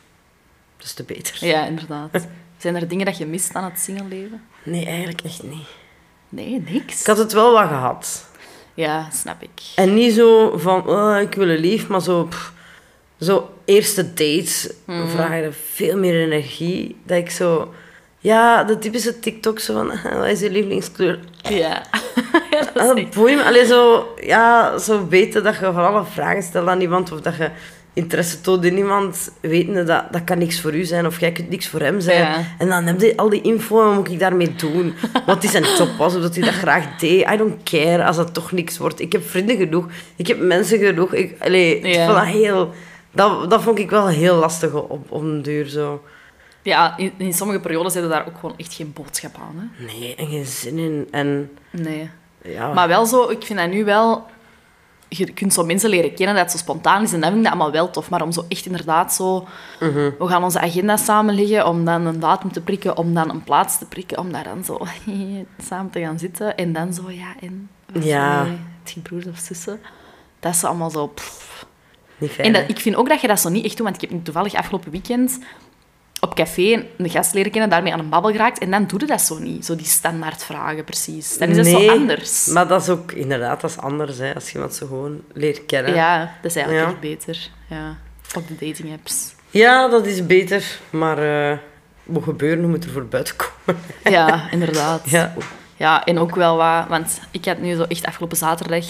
dat 0.77 0.87
is 0.87 0.93
te 0.93 1.03
beter. 1.03 1.37
Ja, 1.47 1.67
inderdaad. 1.67 2.11
Zijn 2.59 2.77
er 2.77 2.89
dingen 2.89 3.07
dat 3.07 3.19
je 3.19 3.27
mist 3.27 3.55
aan 3.55 3.65
het 3.65 3.79
singleleven? 3.81 4.43
Nee, 4.63 4.85
eigenlijk 4.87 5.21
echt 5.21 5.43
niet. 5.43 5.67
Nee, 6.29 6.63
niks. 6.69 7.01
Ik 7.01 7.07
had 7.07 7.19
het 7.19 7.33
wel 7.33 7.53
wat 7.53 7.69
gehad. 7.69 8.25
Ja, 8.75 9.09
snap 9.13 9.43
ik. 9.43 9.51
En 9.75 9.95
niet 9.95 10.15
zo 10.15 10.59
van, 10.59 10.87
oh, 10.89 11.21
ik 11.21 11.35
wil 11.35 11.49
een 11.49 11.59
lief, 11.59 11.89
maar 11.89 12.03
zo... 12.03 12.25
pff, 12.25 12.53
zo 13.21 13.51
eerste 13.65 14.09
dates 14.15 14.71
Mhm. 14.87 15.09
vragen 15.09 15.55
veel 15.73 15.97
meer 15.97 16.23
energie. 16.25 16.97
Dat 17.07 17.17
ik 17.19 17.31
zo... 17.31 17.73
Ja, 18.19 18.65
de 18.65 18.79
typische 18.79 19.19
TikTok 19.19 19.59
zo 19.59 19.73
van, 19.75 19.87
wat 20.19 20.27
is 20.29 20.41
je 20.41 20.51
lievelingskleur? 20.51 21.19
Ja. 21.43 21.83
ja, 22.51 22.59
dat 22.61 22.77
Ah, 22.77 22.97
Dat 22.97 23.11
boeit 23.11 23.37
me. 23.37 23.45
Allee, 23.45 23.67
zo, 23.67 24.09
ja, 24.21 24.79
zo 24.79 25.09
weten 25.09 25.43
dat 25.43 25.55
je 25.55 25.61
van 25.61 25.87
alle 25.87 26.05
vragen 26.05 26.43
stelt 26.43 26.69
aan 26.69 26.81
iemand 26.81 27.13
of 27.13 27.21
dat 27.21 27.37
je 27.37 27.51
interesse 27.93 28.41
toont 28.41 28.65
in 28.65 28.77
iemand, 28.77 29.31
wetende 29.41 29.85
dat 29.85 30.05
dat 30.13 30.25
kan 30.25 30.39
niks 30.39 30.61
voor 30.61 30.75
u 30.75 30.85
zijn 30.85 31.07
of 31.07 31.21
jij 31.21 31.33
kunt 31.33 31.51
niks 31.51 31.69
voor 31.69 31.81
hem 31.81 32.01
zijn. 32.01 32.21
Ja. 32.21 32.45
En 32.59 32.69
dan 32.69 32.85
heb 32.87 33.01
je 33.01 33.17
al 33.17 33.29
die 33.29 33.41
info 33.43 33.81
en 33.81 33.87
wat 33.87 33.95
moet 33.97 34.11
ik 34.11 34.19
daarmee 34.19 34.55
doen? 34.55 34.95
Wat 35.27 35.45
is 35.45 35.51
zijn 35.51 35.65
job 35.79 35.89
was, 35.99 36.15
of 36.17 36.23
dat 36.23 36.35
hij 36.35 36.45
dat 36.45 36.55
graag 36.55 36.97
deed. 36.99 37.29
I 37.33 37.37
don't 37.37 37.63
care 37.63 38.05
als 38.05 38.17
dat 38.17 38.35
toch 38.35 38.53
niks 38.53 38.79
wordt. 38.79 39.01
Ik 39.01 39.13
heb 39.13 39.29
vrienden 39.29 39.57
genoeg, 39.57 39.87
ik 40.17 40.27
heb 40.27 40.39
mensen 40.41 40.79
genoeg. 40.79 41.15
Ik, 41.15 41.37
allee, 41.39 41.87
Ja. 41.87 42.07
dat, 42.07 42.25
heel, 42.25 42.73
dat, 43.13 43.51
dat 43.51 43.63
vond 43.63 43.79
ik 43.79 43.91
wel 43.91 44.09
heel 44.09 44.37
lastig 44.37 44.73
op, 44.75 45.11
een 45.13 45.43
duur 45.43 45.67
zo. 45.69 46.03
Ja, 46.63 46.97
in, 46.97 47.13
in 47.17 47.33
sommige 47.33 47.61
periodes 47.61 47.93
hebben 47.93 48.11
daar 48.13 48.27
ook 48.27 48.39
gewoon 48.41 48.55
echt 48.57 48.75
geen 48.75 48.93
boodschap 48.93 49.35
aan. 49.37 49.71
Hè? 49.77 49.85
Nee, 49.85 50.15
en 50.15 50.27
geen 50.27 50.47
zin 50.47 50.79
in. 50.79 51.09
En 51.11 51.51
Nee. 51.71 52.11
ja, 52.43 52.73
Maar 52.73 52.89
wel 52.89 53.07
zo, 53.07 53.29
ik 53.31 53.43
vind 53.47 53.59
dat 53.59 53.71
nu 53.71 53.85
wel... 53.85 54.27
Je 55.13 55.33
kunt 55.33 55.53
zo 55.53 55.65
mensen 55.65 55.91
leren 55.91 56.15
kennen 56.15 56.35
dat 56.35 56.45
het 56.45 56.53
zo 56.53 56.59
spontaan 56.59 57.03
is 57.03 57.13
en 57.13 57.21
dat 57.21 57.29
vind 57.29 57.37
ik 57.37 57.51
dat 57.51 57.53
allemaal 57.53 57.73
wel 57.73 57.91
tof. 57.91 58.11
Maar 58.11 58.23
om 58.23 58.33
zo 58.33 58.45
echt 58.49 58.67
inderdaad 58.67 59.15
zo... 59.15 59.47
Mhm. 59.81 60.11
We 60.19 60.27
gaan 60.27 60.45
onze 60.45 60.61
agenda 60.61 60.97
samenleggen 60.97 61.67
om 61.67 61.85
dan 61.85 62.07
een 62.07 62.21
datum 62.21 62.53
te 62.53 62.61
prikken, 62.61 62.97
om 62.97 63.15
dan 63.15 63.31
een 63.31 63.45
plaats 63.45 63.79
te 63.79 63.87
prikken, 63.87 64.19
om 64.19 64.33
daar 64.33 64.45
dan 64.45 64.65
zo 64.65 64.79
samen 65.69 65.91
te 65.91 66.01
gaan 66.01 66.19
zitten. 66.19 66.57
En 66.57 66.73
dan 66.73 66.95
zo, 66.95 67.11
ja, 67.11 67.35
en... 67.41 67.71
Ja. 67.93 68.47
Het 68.83 68.91
je 68.91 69.01
broers 69.01 69.27
of 69.27 69.39
zussen? 69.39 69.81
Dat 70.41 70.55
is 70.55 70.65
allemaal 70.65 70.91
zo... 70.91 71.07
pff. 71.07 71.67
niet 72.19 72.31
fijn. 72.31 72.47
En 72.47 72.53
dat, 72.53 72.71
ik 72.71 72.79
vind 72.79 72.97
ook 72.97 73.09
dat 73.09 73.21
je 73.21 73.27
dat 73.27 73.41
zo 73.41 73.49
niet 73.49 73.65
echt 73.65 73.77
doet, 73.77 73.85
want 73.85 74.03
ik 74.03 74.09
heb 74.09 74.19
nu 74.19 74.23
toevallig 74.23 74.55
afgelopen 74.55 74.91
weekend 74.91 75.39
op 76.21 76.35
café 76.35 76.87
een 76.97 77.11
gast 77.11 77.35
leren 77.35 77.51
kennen, 77.51 77.71
daarmee 77.71 77.93
aan 77.93 77.99
een 77.99 78.09
babbel 78.09 78.31
geraakt. 78.31 78.59
En 78.59 78.71
dan 78.71 78.87
doe 78.87 79.01
je 79.01 79.07
dat 79.07 79.21
zo 79.21 79.39
niet, 79.39 79.65
zo 79.65 79.77
die 79.77 79.87
standaard 79.87 80.45
vragen 80.45 80.85
precies. 80.85 81.39
Dan 81.39 81.49
is 81.49 81.57
het 81.57 81.67
Nee, 81.67 81.87
zo 81.87 81.91
anders. 81.93 82.47
Maar 82.47 82.69
dat 82.69 82.83
is 82.83 82.89
ook 82.89 83.13
inderdaad 83.13 83.61
dat 83.61 83.71
is 83.71 83.79
anders, 83.79 84.19
hè, 84.19 84.35
als 84.35 84.47
je 84.49 84.55
iemand 84.55 84.75
zo 84.75 84.87
gewoon 84.87 85.21
leert 85.33 85.67
kennen. 85.67 85.95
Ja, 85.95 86.35
dat 86.43 86.51
is 86.51 86.57
eigenlijk 86.57 86.87
Ja. 86.87 86.93
echt 86.93 87.01
beter. 87.01 87.49
Ja. 87.69 87.97
Op 88.37 88.49
de 88.49 88.67
dating 88.67 88.93
apps. 88.93 89.35
Ja, 89.51 89.89
dat 89.89 90.07
is 90.07 90.27
beter, 90.27 90.79
maar 90.91 91.19
eh 91.53 91.59
moet 92.05 92.25
gebeuren, 92.25 92.71
moet 92.71 92.85
er 92.85 92.91
voor 92.91 93.07
buiten 93.07 93.35
komen. 93.37 93.83
Ja, 94.17 94.51
inderdaad. 94.51 95.11
Ja. 95.11 95.35
Ja, 95.77 96.05
en 96.05 96.19
ook 96.19 96.35
wel 96.35 96.57
wat... 96.57 96.89
Want 96.89 97.21
ik 97.31 97.45
had 97.45 97.59
nu 97.59 97.75
zo 97.75 97.83
echt 97.83 98.05
afgelopen 98.07 98.37
zaterdag... 98.37 98.85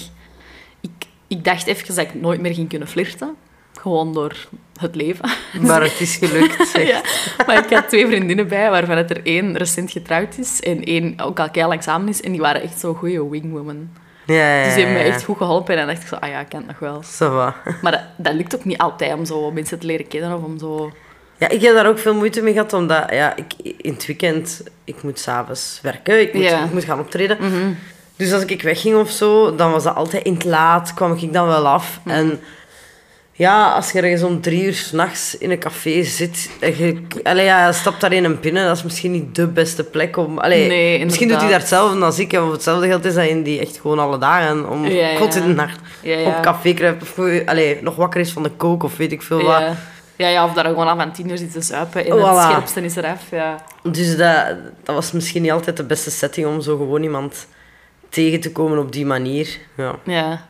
Ik, 0.80 0.90
ik 1.26 1.44
dacht 1.44 1.66
even 1.66 1.86
dat 1.94 1.98
ik 2.04 2.14
nooit 2.14 2.40
meer 2.40 2.54
ging 2.54 2.68
kunnen 2.68 2.88
flirten. 2.88 3.36
Gewoon 3.80 4.12
door 4.12 4.36
het 4.80 4.94
leven. 4.94 5.28
Maar 5.66 5.82
het 5.82 6.00
is 6.00 6.16
gelukt, 6.16 6.68
zeg. 6.72 6.86
Ja, 6.86 7.00
maar 7.46 7.64
ik 7.64 7.70
had 7.72 7.88
twee 7.88 8.06
vriendinnen 8.06 8.48
bij, 8.48 8.70
waarvan 8.70 8.96
het 8.96 9.10
er 9.10 9.20
één 9.24 9.56
recent 9.56 9.90
getrouwd 9.90 10.38
is 10.38 10.60
en 10.60 10.84
één 10.84 11.14
ook 11.20 11.40
al 11.40 11.50
kei 11.50 11.66
lang 11.66 11.82
samen 11.82 12.08
is. 12.08 12.20
En 12.20 12.32
die 12.32 12.40
waren 12.40 12.62
echt 12.62 12.78
zo'n 12.78 12.94
goede 12.94 13.28
wingwoman. 13.28 13.88
Ja, 14.26 14.56
ja, 14.56 14.64
Dus 14.64 14.74
die 14.74 14.84
hebben 14.84 15.02
me 15.02 15.08
echt 15.08 15.24
goed 15.24 15.36
geholpen. 15.36 15.74
En 15.74 15.78
dan 15.78 15.86
dacht 15.94 16.02
ik 16.02 16.08
zo, 16.08 16.14
ah 16.14 16.28
ja, 16.28 16.40
ik 16.40 16.48
kan 16.48 16.58
het 16.66 16.68
nog 16.68 16.78
wel. 16.78 17.02
Maar 17.82 17.92
dat, 17.92 18.02
dat 18.16 18.34
lukt 18.34 18.54
ook 18.56 18.64
niet 18.64 18.78
altijd 18.78 19.14
om 19.14 19.24
zo 19.24 19.50
mensen 19.50 19.78
te 19.78 19.86
leren 19.86 20.08
kennen 20.08 20.36
of 20.36 20.42
om 20.42 20.58
zo... 20.58 20.92
Ja, 21.38 21.48
ik 21.48 21.62
heb 21.62 21.74
daar 21.74 21.86
ook 21.88 21.98
veel 21.98 22.14
moeite 22.14 22.42
mee 22.42 22.52
gehad, 22.52 22.72
omdat 22.72 23.10
ja, 23.10 23.36
ik, 23.36 23.52
in 23.76 23.92
het 23.92 24.06
weekend... 24.06 24.62
Ik 24.84 25.02
moet 25.02 25.18
s'avonds 25.18 25.78
werken, 25.82 26.20
ik 26.20 26.34
moet, 26.34 26.42
Ja. 26.42 26.64
ik 26.64 26.72
moet 26.72 26.84
gaan 26.84 27.00
optreden. 27.00 27.38
Dus 28.16 28.32
als 28.32 28.44
ik 28.44 28.62
wegging 28.62 28.96
of 28.96 29.10
zo, 29.10 29.54
dan 29.54 29.70
was 29.70 29.82
dat 29.82 29.94
altijd 29.94 30.24
in 30.24 30.34
het 30.34 30.44
laat, 30.44 30.94
kwam 30.94 31.12
ik 31.16 31.32
dan 31.32 31.46
wel 31.46 31.68
af. 31.68 32.00
En 32.04 32.40
ja, 33.40 33.72
als 33.72 33.90
je 33.92 34.00
ergens 34.00 34.22
om 34.22 34.40
drie 34.40 34.64
uur 34.64 34.74
s'nachts 34.74 35.38
in 35.38 35.50
een 35.50 35.58
café 35.58 36.02
zit... 36.02 36.50
En 36.60 36.78
je, 36.78 37.02
allee, 37.22 37.44
ja, 37.44 37.72
stapt 37.72 38.00
daarin 38.00 38.24
een 38.24 38.40
binnen, 38.40 38.66
dat 38.66 38.76
is 38.76 38.82
misschien 38.82 39.12
niet 39.12 39.34
de 39.34 39.46
beste 39.46 39.84
plek 39.84 40.16
om... 40.16 40.38
Allee, 40.38 40.68
Nee, 40.68 41.04
misschien 41.04 41.28
doet 41.28 41.40
hij 41.40 41.48
daar 41.48 41.58
hetzelfde 41.58 42.04
als 42.04 42.18
ik. 42.18 42.32
En 42.32 42.42
of 42.42 42.52
hetzelfde 42.52 42.86
geldt 42.86 43.04
is 43.04 43.14
dat 43.14 43.26
in 43.26 43.42
die 43.42 43.60
echt 43.60 43.78
gewoon 43.80 43.98
alle 43.98 44.18
dagen 44.18 44.68
om 44.70 44.86
Ja, 44.86 45.08
ja. 45.08 45.16
god 45.16 45.34
in 45.34 45.42
de 45.42 45.54
nacht 45.54 45.78
Ja, 46.02 46.22
op 46.26 46.42
café 46.42 46.72
kruipt. 46.72 47.02
Of 47.02 47.18
allee, 47.46 47.78
nog 47.82 47.96
wakker 47.96 48.20
is 48.20 48.32
van 48.32 48.42
de 48.42 48.50
kook 48.50 48.82
of 48.82 48.96
weet 48.96 49.12
ik 49.12 49.22
veel 49.22 49.42
wat. 49.42 49.60
Ja. 50.16 50.28
Ja, 50.28 50.44
of 50.44 50.52
daar 50.52 50.64
gewoon 50.64 50.88
af 50.88 50.98
aan 50.98 51.12
tien 51.12 51.30
uur 51.30 51.38
zitten 51.38 51.62
zuipen 51.62 52.06
en 52.06 52.16
Voilà. 52.16 52.20
het 52.20 52.42
scherpste 52.42 52.80
is 52.84 52.96
eraf. 52.96 53.22
Ja. 53.30 53.64
Dus 53.82 54.16
dat, 54.16 54.46
dat 54.84 54.94
was 54.94 55.12
misschien 55.12 55.42
niet 55.42 55.50
altijd 55.50 55.76
de 55.76 55.84
beste 55.84 56.10
setting 56.10 56.46
om 56.46 56.60
zo 56.60 56.76
gewoon 56.76 57.02
iemand 57.02 57.46
tegen 58.08 58.40
te 58.40 58.52
komen 58.52 58.78
op 58.78 58.92
die 58.92 59.06
manier. 59.06 59.58
Ja. 59.76 59.94
ja. 60.04 60.48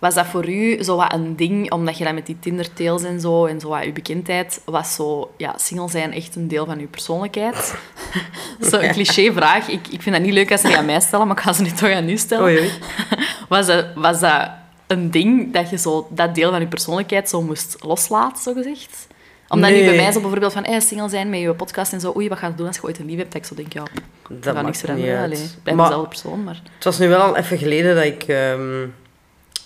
Was 0.00 0.14
dat 0.14 0.26
voor 0.26 0.48
u 0.48 0.82
zo 0.82 0.96
wat 0.96 1.12
een 1.12 1.36
ding, 1.36 1.72
omdat 1.72 1.98
je 1.98 2.04
dat 2.04 2.14
met 2.14 2.26
die 2.26 2.36
Tinder-tails 2.40 3.02
en 3.02 3.20
zo, 3.20 3.46
en 3.46 3.60
zo 3.60 3.68
wat 3.68 3.84
je 3.84 3.92
bekendheid, 3.92 4.60
was 4.64 4.94
zo, 4.94 5.30
ja, 5.36 5.54
single 5.58 5.88
zijn 5.88 6.12
echt 6.12 6.36
een 6.36 6.48
deel 6.48 6.66
van 6.66 6.78
je 6.78 6.86
persoonlijkheid? 6.86 7.74
Zo'n 8.70 8.88
cliché-vraag. 8.88 9.68
Ik, 9.68 9.88
ik 9.88 10.02
vind 10.02 10.14
dat 10.14 10.24
niet 10.24 10.32
leuk 10.32 10.52
als 10.52 10.60
ze 10.60 10.66
die 10.66 10.76
aan 10.76 10.84
mij 10.84 11.00
stellen, 11.00 11.26
maar 11.26 11.36
ik 11.36 11.42
ga 11.42 11.52
ze 11.52 11.62
nu 11.62 11.70
toch 11.70 11.90
aan 11.90 12.08
u 12.08 12.16
stellen. 12.16 12.44
Oei. 12.44 12.70
Was 13.48 13.66
dat, 13.66 13.86
was 13.94 14.20
dat 14.20 14.50
een 14.86 15.10
ding 15.10 15.52
dat 15.52 15.70
je 15.70 15.78
zo 15.78 16.06
dat 16.10 16.34
deel 16.34 16.50
van 16.50 16.60
je 16.60 16.66
persoonlijkheid 16.66 17.28
zo 17.28 17.42
moest 17.42 17.76
loslaten, 17.80 18.42
zo 18.42 18.52
gezegd? 18.52 19.06
Omdat 19.48 19.70
nu 19.70 19.84
bij 19.84 19.96
mij 19.96 20.12
zo 20.12 20.20
bijvoorbeeld 20.20 20.52
van 20.52 20.64
hey, 20.64 20.80
single 20.80 21.08
zijn 21.08 21.30
met 21.30 21.40
je 21.40 21.54
podcast 21.54 21.92
en 21.92 22.00
zo, 22.00 22.12
oei, 22.16 22.28
wat 22.28 22.38
ga 22.38 22.46
je 22.46 22.54
doen 22.54 22.66
als 22.66 22.76
je 22.76 22.82
ooit 22.82 22.98
een 22.98 23.06
lief 23.06 23.16
hebt? 23.16 23.32
Dat 23.32 23.40
ik 23.40 23.46
zo 23.46 23.54
denk, 23.54 23.72
ja, 23.72 23.82
dat 23.82 23.90
gaat 24.28 24.42
niks 24.42 24.54
maakt 24.54 24.66
niet 24.66 24.76
veranderen. 24.76 25.22
Allee, 25.22 25.48
blijf 25.62 25.76
Maar 25.76 25.86
dezelfde 25.86 26.08
persoon, 26.08 26.44
maar... 26.44 26.62
het 26.74 26.84
was 26.84 26.98
nu 26.98 27.08
wel 27.08 27.20
al 27.20 27.36
even 27.36 27.58
geleden 27.58 27.94
dat 27.94 28.04
ik 28.04 28.22
ehm, 28.22 28.86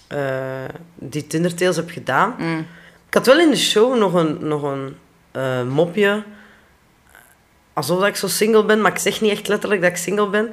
eh, 0.07 0.19
die 0.95 1.27
Tindertails 1.27 1.77
heb 1.77 1.91
gedaan. 1.91 2.35
Mm. 2.39 2.67
Ik 3.09 3.15
had 3.15 3.27
wel 3.27 3.39
in 3.41 3.51
de 3.51 3.57
show 3.57 3.99
nog 3.99 4.15
een, 4.15 4.39
nog 4.41 4.63
een 4.63 4.97
eh, 5.31 5.63
mopje. 5.63 6.23
Alsof 7.73 7.99
dat 7.99 8.09
ik 8.09 8.17
zo 8.17 8.27
single 8.27 8.65
ben, 8.65 8.81
maar 8.81 8.93
ik 8.93 8.99
zeg 8.99 9.21
niet 9.21 9.31
echt 9.31 9.49
letterlijk 9.49 9.81
dat 9.83 9.91
ik 9.91 9.97
single 9.97 10.29
ben. 10.29 10.51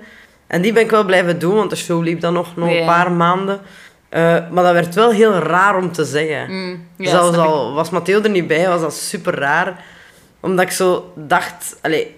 En 0.48 0.62
die 0.62 0.74
ben 0.74 0.84
ik 0.84 0.90
wel 0.90 1.06
blijven 1.06 1.40
doen, 1.40 1.56
want 1.56 1.70
de 1.70 1.76
show 1.76 2.04
liep 2.04 2.22
dan 2.22 2.34
nog, 2.34 2.56
nog 2.56 2.70
een 2.70 2.86
paar 2.86 3.12
maanden. 3.12 3.62
Eh, 4.10 4.22
maar 4.52 4.64
dat 4.64 4.74
werd 4.74 4.96
wel 4.96 5.12
heel 5.12 5.34
raar 5.34 5.78
om 5.78 5.92
te 5.92 6.06
zeggen. 6.06 6.52
Mm, 6.52 6.88
ja, 6.98 7.10
Zelfs 7.10 7.34
snap 7.34 7.46
ik. 7.46 7.52
al 7.52 7.74
was 7.74 7.90
Matteo 7.90 8.22
er 8.22 8.30
niet 8.30 8.48
bij, 8.48 8.68
was 8.68 8.82
dat 8.82 8.94
super 8.94 9.34
raar. 9.34 9.84
Omdat 10.40 10.66
ik 10.66 10.72
zo 10.72 11.14
dacht... 11.16 11.78
Allee, 11.82 12.16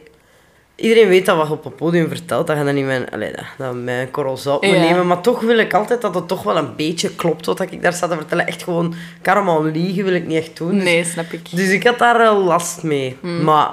iedereen 0.75 1.07
weet 1.07 1.25
dat 1.25 1.37
wat 1.37 1.47
je 1.47 1.53
op 1.53 1.63
het 1.63 1.75
podium 1.75 2.07
vertelt, 2.07 2.47
dat 2.47 2.57
je 2.57 2.63
dat 2.63 2.73
niet 2.73 2.85
mijn, 2.85 3.09
allee, 3.09 3.31
dat, 3.31 3.45
dat 3.57 3.75
mijn 3.75 4.11
korrel 4.11 4.37
zout 4.37 4.61
moet 4.61 4.71
Ja. 4.75 4.79
nemen. 4.79 5.07
Maar 5.07 5.21
toch 5.21 5.39
wil 5.41 5.57
ik 5.57 5.73
altijd 5.73 6.01
dat 6.01 6.15
het 6.15 6.27
toch 6.27 6.43
wel 6.43 6.57
een 6.57 6.75
beetje 6.75 7.15
klopt 7.15 7.45
wat 7.45 7.59
ik 7.59 7.81
daar 7.81 7.93
sta 7.93 8.07
te 8.07 8.15
vertellen. 8.15 8.47
Echt 8.47 8.63
gewoon, 8.63 8.93
karma 9.21 9.59
liegen 9.59 10.03
wil 10.03 10.13
ik 10.13 10.27
niet 10.27 10.37
echt 10.37 10.57
doen. 10.57 10.75
Dus- 10.75 10.83
Nee, 10.83 11.03
snap 11.03 11.31
ik. 11.31 11.51
Dus 11.55 11.69
ik 11.69 11.83
had 11.83 11.99
daar 11.99 12.17
wel 12.17 12.43
last 12.43 12.83
mee. 12.83 13.17
Hmm. 13.21 13.43
Maar 13.43 13.69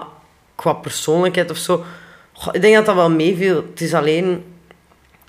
qua 0.55 0.73
persoonlijkheid 0.73 1.51
of 1.51 1.57
zo... 1.57 1.85
goh, 2.33 2.55
ik 2.55 2.61
denk 2.61 2.75
dat 2.75 2.87
dat 2.87 2.95
wel 2.95 3.11
meeviel. 3.11 3.57
Het 3.71 3.81
is 3.81 3.95
alleen... 3.95 4.45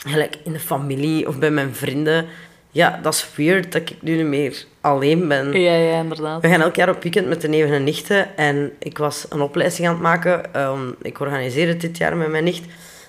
Gelijk 0.07 0.37
in 0.43 0.53
de 0.53 0.59
familie 0.59 1.27
of 1.27 1.37
bij 1.39 1.51
mijn 1.51 1.75
vrienden... 1.75 2.25
Ja, 2.71 2.99
dat 3.01 3.13
is 3.13 3.27
weird 3.35 3.71
dat 3.71 3.81
ik 3.81 3.95
nu 4.01 4.15
niet 4.15 4.25
meer 4.25 4.63
alleen 4.81 5.27
ben. 5.27 5.61
Ja, 5.61 5.73
ja, 5.73 5.99
inderdaad. 5.99 6.41
We 6.41 6.47
gaan 6.47 6.61
elk 6.61 6.75
jaar 6.75 6.89
op 6.89 7.03
weekend 7.03 7.27
met 7.27 7.41
de 7.41 7.47
neven 7.47 7.73
en 7.73 7.83
nichten. 7.83 8.37
En 8.37 8.71
ik 8.79 8.97
was 8.97 9.25
een 9.29 9.41
opleiding 9.41 9.87
aan 9.87 9.93
het 9.93 10.01
maken. 10.01 10.53
ehm, 10.53 10.89
ik 11.01 11.19
organiseer 11.19 11.67
het 11.67 11.81
dit 11.81 11.97
jaar 11.97 12.15
met 12.15 12.29
mijn 12.29 12.43
nicht. 12.43 12.63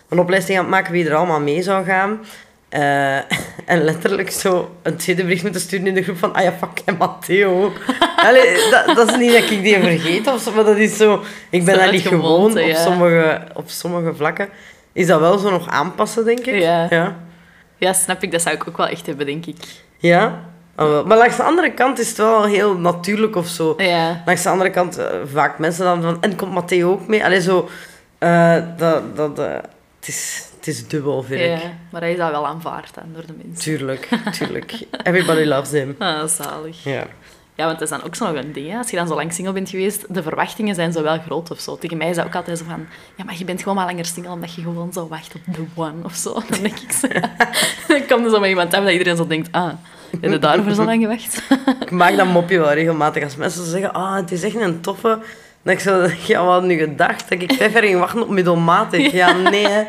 Een 0.09 0.19
opleiding 0.19 0.59
aan 0.59 0.65
het 0.65 0.73
maken 0.75 0.93
wie 0.93 1.09
er 1.09 1.15
allemaal 1.15 1.41
mee 1.41 1.63
zou 1.63 1.85
gaan. 1.85 2.21
Eh, 2.69 3.17
en 3.73 3.85
letterlijk 3.85 4.31
zo 4.31 4.77
een 4.83 4.97
tweede 4.97 5.23
bericht 5.23 5.43
moeten 5.43 5.61
sturen 5.61 5.87
in 5.87 5.95
de 5.95 6.03
groep 6.03 6.19
van... 6.19 6.35
Ah 6.35 6.43
ja, 6.43 6.53
fuck, 6.53 6.83
en 6.85 6.97
Matteo 6.97 7.65
ook. 7.65 7.77
Allee, 8.27 8.71
dat, 8.71 8.97
dat 8.97 9.11
is 9.11 9.17
niet 9.17 9.33
dat 9.33 9.51
ik 9.51 9.63
die 9.63 9.79
vergeet 9.81 10.27
of 10.27 10.41
zo, 10.41 10.53
maar 10.53 10.65
dat 10.65 10.77
is 10.77 10.97
zo... 10.97 11.23
Ik 11.51 11.65
ben 11.65 11.75
Zo 11.75 11.81
dat 11.81 11.93
niet 11.93 12.07
gewoon 12.07 12.51
op 12.51 12.59
ja. 12.59 12.83
sommige, 12.83 13.41
op 13.55 13.69
sommige 13.69 14.15
vlakken. 14.15 14.49
is 14.93 15.07
dat 15.07 15.21
wel 15.21 15.39
zo 15.39 15.51
nog 15.51 15.69
aanpassen, 15.69 16.25
denk 16.25 16.47
ik. 16.47 16.61
Ja. 16.61 16.87
Ja. 16.91 17.17
Ja, 17.83 17.93
snap 17.93 18.23
ik. 18.23 18.31
Dat 18.33 18.43
zou 18.43 18.55
ik 18.55 18.69
ook 18.69 18.77
wel 18.77 18.87
echt 18.87 19.07
hebben, 19.07 19.27
denk 19.27 19.47
ik. 19.47 19.57
Ja? 19.99 20.45
Wel. 20.75 21.07
Maar 21.07 21.17
langs 21.17 21.37
de 21.37 21.43
andere 21.43 21.73
kant 21.73 21.99
is 21.99 22.09
het 22.09 22.17
wel 22.17 22.45
heel 22.45 22.77
natuurlijk 22.77 23.37
of 23.37 23.47
zo. 23.47 23.75
Ja. 23.77 24.23
Langs 24.27 24.43
de 24.43 24.49
andere 24.49 24.71
kant, 24.71 24.99
eh, 24.99 25.07
vaak 25.33 25.59
mensen 25.59 25.85
dan 25.85 26.03
van... 26.03 26.23
En 26.23 26.37
komt 26.37 26.53
Matteo 26.53 26.91
ook 26.91 27.07
mee? 27.07 27.25
Allee, 27.25 27.41
zo... 27.41 27.69
eh, 28.19 28.57
dat, 28.77 29.17
dat, 29.17 29.39
eh, 29.39 29.53
het, 29.99 30.09
is, 30.09 30.49
het 30.57 30.67
is 30.67 30.89
dubbel, 30.89 31.23
vind 31.23 31.41
ik. 31.41 31.47
ja. 31.63 31.71
Maar 31.91 32.01
hij 32.01 32.13
is 32.13 32.19
dat 32.19 32.31
wel 32.31 32.47
aanvaard 32.47 32.95
dan, 32.95 33.05
door 33.13 33.27
de 33.27 33.35
mensen. 33.43 33.63
Tuurlijk, 33.63 34.09
tuurlijk. 34.39 34.73
Everybody 35.03 35.45
loves 35.45 35.71
him. 35.71 35.95
Ah, 35.99 36.27
zalig. 36.27 36.85
Ja. 36.85 37.07
Ja, 37.55 37.65
want 37.67 37.79
dat 37.79 37.91
is 37.91 37.97
dan 37.97 38.07
ook 38.07 38.15
zo 38.15 38.27
nog 38.27 38.43
een 38.43 38.53
ding. 38.53 38.71
hè. 38.71 38.79
Als 38.79 38.91
je 38.91 38.97
dan 38.97 39.07
zo 39.07 39.15
lang 39.15 39.33
single 39.33 39.53
bent 39.53 39.71
geweest, 39.71 40.15
de 40.15 40.23
verwachtingen 40.23 40.75
zijn 40.75 40.93
zo 40.93 41.03
wel 41.03 41.19
groot 41.19 41.51
of 41.51 41.61
zo. 41.61 41.79
Tegen 41.79 41.97
mij 41.97 42.09
is 42.09 42.17
dat 42.17 42.27
ook 42.27 42.35
altijd 42.35 42.59
zo 42.59 42.65
van... 42.69 42.87
Ja, 43.17 43.25
maar 43.25 43.35
je 43.39 43.45
bent 43.45 43.61
gewoon 43.61 43.75
maar 43.75 43.87
langer 43.87 44.05
single 44.05 44.33
omdat 44.33 44.55
je 44.55 44.63
gewoon 44.63 44.93
zo 44.93 45.09
wacht 45.09 45.35
op 45.35 45.55
the 45.55 45.65
one 45.75 46.05
of 46.05 46.15
zo. 46.15 46.33
Dan 46.49 46.63
denk 46.63 46.79
ik 46.79 46.93
zo... 46.93 47.09
Dan 47.89 48.07
komt 48.09 48.25
er 48.25 48.31
zo 48.31 48.41
met 48.41 48.49
iemand 48.49 48.75
af 48.75 48.83
dat 48.83 48.93
iedereen 48.93 49.17
zo 49.17 49.27
denkt... 49.27 49.49
Ah, 49.53 49.73
heb 50.21 50.31
je 50.31 50.39
daarvoor 50.39 50.73
zo 50.73 50.85
lang 50.85 51.03
gewacht? 51.03 51.43
Ik 51.81 51.91
maak 51.91 52.17
dat 52.17 52.27
mopje 52.27 52.59
wel 52.59 52.73
regelmatig. 52.73 53.25
Als 53.25 53.37
mensen 53.37 53.65
zeggen, 53.65 53.93
ah, 53.93 54.15
het 54.15 54.33
is 54.33 54.43
echt 54.43 54.55
een 54.55 54.81
toffe... 54.81 55.19
Dan 55.63 55.75
ik 55.75 55.81
zo, 55.81 56.09
ja, 56.27 56.45
wat 56.45 56.53
had 56.53 56.63
nu 56.63 56.79
gedacht? 56.79 57.29
Dat 57.29 57.43
ik 57.43 57.53
vijf 57.53 57.73
jaar 57.73 57.83
ging 57.83 57.99
wachten 57.99 58.23
op 58.23 58.29
middelmatig. 58.29 59.13
Ja, 59.13 59.33
nee, 59.33 59.67
hè. 59.67 59.83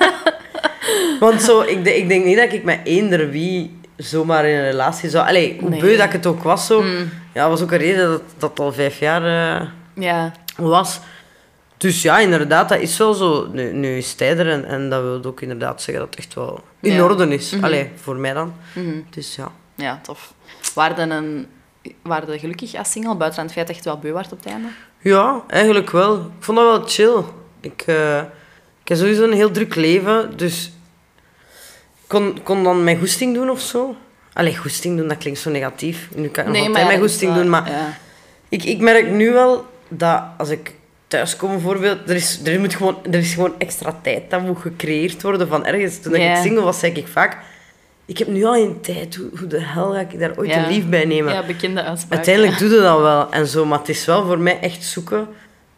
Want 1.20 1.42
zo, 1.42 1.60
ik, 1.60 1.86
ik 1.86 2.08
denk 2.08 2.24
niet 2.24 2.36
dat 2.36 2.52
ik 2.52 2.64
met 2.64 2.80
eender 2.84 3.30
wie 3.30 3.79
zomaar 4.02 4.44
in 4.44 4.56
een 4.56 4.64
relatie 4.70 5.10
zou... 5.10 5.26
Allee, 5.28 5.56
hoe 5.60 5.68
Nee. 5.68 5.80
beu 5.80 5.96
dat 5.96 6.06
ik 6.06 6.12
het 6.12 6.26
ook 6.26 6.42
was, 6.42 6.66
zo. 6.66 6.82
Mm. 6.82 7.10
Ja, 7.34 7.48
was 7.48 7.62
ook 7.62 7.70
een 7.72 7.78
reden 7.78 8.08
dat 8.08 8.22
dat 8.38 8.60
al 8.60 8.72
vijf 8.72 8.98
jaar 8.98 9.22
eh, 9.60 9.66
Ja. 9.94 10.32
was. 10.56 11.00
Dus 11.76 12.02
ja, 12.02 12.18
inderdaad, 12.18 12.68
dat 12.68 12.80
is 12.80 12.96
wel 12.98 13.14
zo. 13.14 13.48
Nu, 13.52 13.72
nu 13.72 13.96
is 13.96 14.10
het 14.10 14.20
en, 14.20 14.64
en 14.64 14.90
dat 14.90 15.02
wil 15.02 15.24
ook 15.24 15.40
inderdaad 15.40 15.82
zeggen 15.82 16.04
dat 16.04 16.14
het 16.14 16.24
echt 16.24 16.34
wel 16.34 16.60
in 16.80 16.92
Ja. 16.92 17.02
orde 17.02 17.28
is. 17.34 17.50
Mhm. 17.50 17.64
Allee, 17.64 17.90
voor 17.94 18.16
mij 18.16 18.32
dan. 18.32 18.52
Mhm. 18.72 19.00
Dus 19.10 19.34
ja. 19.36 19.52
Ja, 19.74 20.00
tof. 20.02 20.32
Waren 20.74 21.10
een... 21.10 21.46
Waren 22.02 22.38
gelukkig 22.38 22.74
als 22.74 22.90
single, 22.90 23.14
buiten 23.14 23.42
het 23.42 23.52
feit 23.52 23.66
dat 23.66 23.76
je 23.76 23.82
het 23.82 23.90
wel 23.92 24.00
beu 24.00 24.12
werd 24.12 24.32
op 24.32 24.38
het 24.38 24.52
einde? 24.52 24.68
Ja, 24.98 25.42
eigenlijk 25.48 25.90
wel. 25.90 26.14
Ik 26.16 26.22
vond 26.44 26.58
dat 26.58 26.66
wel 26.66 26.86
chill. 26.86 27.24
Ik, 27.60 27.82
eh, 27.86 28.18
ik 28.82 28.88
heb 28.88 28.98
sowieso 28.98 29.24
een 29.24 29.32
heel 29.32 29.50
druk 29.50 29.74
leven, 29.74 30.36
dus 30.36 30.72
kon, 32.10 32.38
kon 32.42 32.64
dan 32.64 32.84
mijn 32.84 32.98
goesting 32.98 33.34
doen 33.34 33.50
of 33.50 33.60
zo. 33.60 33.94
Allee, 34.32 34.56
goesting 34.56 34.96
doen, 34.98 35.08
dat 35.08 35.18
klinkt 35.18 35.38
zo 35.40 35.50
negatief. 35.50 36.08
Nu 36.14 36.28
kan 36.28 36.44
ik 36.46 36.50
nog 36.52 36.66
altijd 36.66 36.86
mijn 36.86 37.00
goesting 37.00 37.34
doen, 37.34 37.48
maar 37.50 37.70
Ja. 37.70 37.96
ik, 38.48 38.64
ik 38.64 38.78
merk 38.80 39.10
nu 39.10 39.32
wel 39.32 39.66
dat 39.88 40.22
als 40.38 40.48
ik 40.48 40.74
thuis 41.08 41.36
kom 41.36 41.50
bijvoorbeeld, 41.50 41.98
er 42.10 42.14
is, 42.16 42.40
er, 42.44 42.60
moet 42.60 42.74
gewoon, 42.74 42.96
er 43.10 43.18
is 43.18 43.34
gewoon 43.34 43.54
extra 43.58 43.98
tijd 44.02 44.30
dat 44.30 44.40
moet 44.42 44.58
gecreëerd 44.58 45.22
worden 45.22 45.48
van 45.48 45.64
ergens. 45.66 46.00
Toen 46.00 46.14
ik 46.14 46.36
single 46.36 46.62
was, 46.62 46.78
zei 46.78 46.92
ik 46.92 47.06
vaak, 47.08 47.36
ik 48.06 48.18
heb 48.18 48.28
nu 48.28 48.44
al 48.44 48.56
een 48.56 48.80
tijd, 48.80 49.14
hoe, 49.16 49.28
hoe 49.38 49.46
de 49.48 49.60
hel 49.60 49.92
ga 49.92 50.00
ik 50.00 50.18
daar 50.18 50.32
ooit 50.36 50.50
Ja. 50.50 50.56
een 50.64 50.72
lief 50.72 50.86
bij 50.88 51.04
nemen? 51.04 51.32
ja, 51.32 51.46
bekende 51.46 51.82
uitspraak. 51.82 52.12
Uiteindelijk 52.16 52.58
doe 52.58 52.68
je 52.68 52.80
dat 52.80 53.00
wel 53.00 53.30
en 53.32 53.46
zo, 53.46 53.64
maar 53.64 53.78
het 53.78 53.88
is 53.88 54.04
wel 54.04 54.26
voor 54.26 54.38
mij 54.38 54.60
echt 54.60 54.84
zoeken 54.84 55.28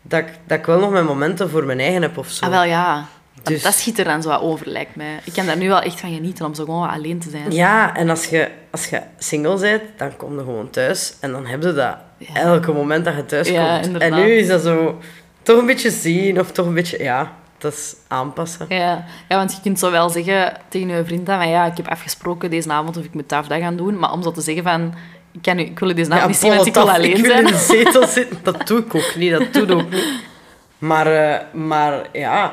dat 0.02 0.20
ik, 0.20 0.28
dat 0.46 0.58
ik 0.58 0.66
wel 0.66 0.78
nog 0.78 0.90
mijn 0.90 1.04
momenten 1.04 1.50
voor 1.50 1.64
mijn 1.64 1.80
eigen 1.80 2.02
heb 2.02 2.18
of 2.18 2.28
zo. 2.30 2.44
Ah, 2.44 2.50
wel 2.50 2.64
ja. 2.64 3.06
Dus- 3.42 3.62
Dat 3.62 3.74
schiet 3.74 3.98
er 3.98 4.04
dan 4.04 4.22
zo 4.22 4.30
over, 4.30 4.68
lijkt 4.68 4.96
mij. 4.96 5.20
Ik 5.24 5.32
kan 5.32 5.46
daar 5.46 5.56
nu 5.56 5.68
wel 5.68 5.80
echt 5.80 6.00
van 6.00 6.14
genieten 6.14 6.46
om 6.46 6.54
zo 6.54 6.64
gewoon 6.64 6.88
alleen 6.90 7.18
te 7.18 7.30
zijn. 7.30 7.52
Ja, 7.52 7.96
en 7.96 8.10
als 8.10 8.24
je, 8.24 8.48
als 8.70 8.86
je 8.86 9.00
single 9.18 9.58
bent, 9.58 9.82
dan 9.96 10.16
kom 10.16 10.32
je 10.32 10.38
gewoon 10.38 10.70
thuis 10.70 11.14
en 11.20 11.32
dan 11.32 11.46
heb 11.46 11.62
je 11.62 11.72
dat 11.72 11.96
Ja. 12.18 12.34
elke 12.34 12.72
moment 12.72 13.04
dat 13.04 13.14
je 13.14 13.24
thuis 13.26 13.48
Ja, 13.48 13.72
komt. 13.74 13.86
inderdaad. 13.86 14.10
En 14.10 14.24
nu 14.24 14.32
is 14.32 14.46
dat 14.48 14.62
zo 14.62 14.98
toch 15.42 15.58
een 15.58 15.66
beetje 15.66 15.90
zien 15.90 16.40
of 16.40 16.52
toch 16.52 16.66
een 16.66 16.74
beetje, 16.74 17.02
ja, 17.02 17.32
dat 17.58 17.72
is 17.72 17.94
aanpassen. 18.08 18.66
Ja. 18.68 19.04
ja, 19.28 19.36
want 19.36 19.52
je 19.52 19.58
kunt 19.62 19.78
zo 19.78 19.90
wel 19.90 20.08
zeggen 20.08 20.52
tegen 20.68 20.88
je 20.88 21.04
vriend 21.04 21.26
dan 21.26 21.36
van 21.38 21.48
ja, 21.48 21.64
ik 21.66 21.76
heb 21.76 21.88
afgesproken 21.88 22.50
deze 22.50 22.70
avond 22.72 22.96
of 22.96 23.04
ik 23.04 23.14
moet 23.14 23.28
taf 23.28 23.46
dat 23.46 23.58
gaan 23.60 23.76
doen. 23.76 23.98
Maar 23.98 24.12
om 24.12 24.22
zo 24.22 24.30
te 24.32 24.40
zeggen 24.40 24.62
van 24.64 24.94
ik, 25.32 25.42
kan 25.42 25.56
nu, 25.56 25.62
ik 25.62 25.78
wil 25.78 25.94
deze 25.94 26.10
avond 26.10 26.26
niet 26.26 26.36
zien, 26.36 26.54
want 26.54 26.66
ik 26.66 26.74
wil 26.74 26.90
alleen 26.90 27.10
ik 27.16 27.16
wil 27.16 27.30
zijn. 27.30 27.46
in 27.46 27.52
de 27.52 27.58
zetel 27.58 28.06
zitten, 28.06 28.38
dat 28.42 28.66
doe 28.66 28.78
ik 28.78 28.94
ook 28.94 29.12
niet, 29.16 29.30
dat 29.30 29.52
doe 29.52 29.62
ik 29.62 29.70
ook 29.72 29.90
niet. 29.90 30.06
Maar, 30.78 31.06
eh, 31.06 31.38
maar 31.52 32.02
ja, 32.12 32.52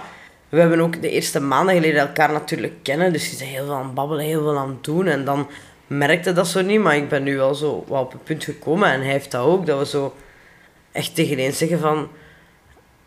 we 0.50 0.60
hebben 0.60 0.80
ook 0.80 1.02
de 1.02 1.10
eerste 1.10 1.40
maanden 1.40 1.76
geleden 1.76 2.00
elkaar 2.02 2.32
natuurlijk 2.32 2.74
kennen, 2.84 3.14
dus 3.14 3.30
je 3.32 3.38
bent 3.38 3.50
heel 3.50 3.66
veel 3.66 3.76
aan 3.76 3.86
het 3.86 3.94
babbelen, 3.94 4.26
heel 4.26 4.42
veel 4.42 4.58
aan 4.58 4.70
het 4.70 4.84
doen. 4.84 5.08
En 5.08 5.26
dan 5.26 5.48
merkte 5.88 6.34
dat 6.34 6.48
zo 6.48 6.62
niet, 6.62 6.80
maar 6.80 6.96
ik 6.96 7.10
ben 7.10 7.24
nu 7.24 7.38
wel 7.38 7.56
zo 7.56 7.86
wel 7.88 8.02
op 8.02 8.12
het 8.12 8.24
punt 8.24 8.44
gekomen 8.44 8.92
en 8.92 9.02
hij 9.02 9.12
heeft 9.12 9.32
dat 9.32 9.46
ook, 9.46 9.66
dat 9.66 9.80
we 9.80 9.86
zo 9.86 10.16
echt 10.92 11.16
tegen 11.16 11.38
eens 11.38 11.58
zeggen 11.58 11.80
van, 11.80 12.08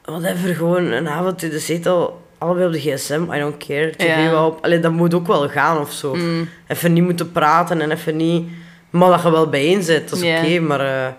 whatever, 0.05 0.55
gewoon 0.55 0.85
een 0.85 1.09
avond 1.09 1.43
in 1.43 1.51
de 1.51 1.59
zetel, 1.59 2.23
allebei 2.39 2.67
op 2.67 2.73
de 2.73 2.81
gsm, 2.81 3.33
I 3.33 3.39
don't 3.39 3.57
care, 3.67 3.91
tv 3.97 4.07
Ja. 4.07 4.31
wel 4.31 4.47
op. 4.47 4.65
Allee, 4.65 4.81
dat 4.81 4.93
moet 4.93 5.15
ook 5.15 5.27
wel 5.27 5.49
gaan 5.49 5.79
of 5.81 5.93
zo. 5.93 6.15
Mm, 6.15 6.49
Even 6.67 6.93
niet 6.93 7.05
moeten 7.05 7.33
praten 7.33 7.81
en 7.81 7.91
even 7.91 8.17
niet... 8.17 8.49
Maar 8.91 9.09
dat 9.11 9.23
je 9.23 9.31
wel 9.31 9.49
bijeen 9.49 9.83
zit, 9.83 10.09
dat 10.11 10.19
is 10.23 10.39
oké, 10.39 10.59
maar... 10.61 10.81
eh, 10.81 11.13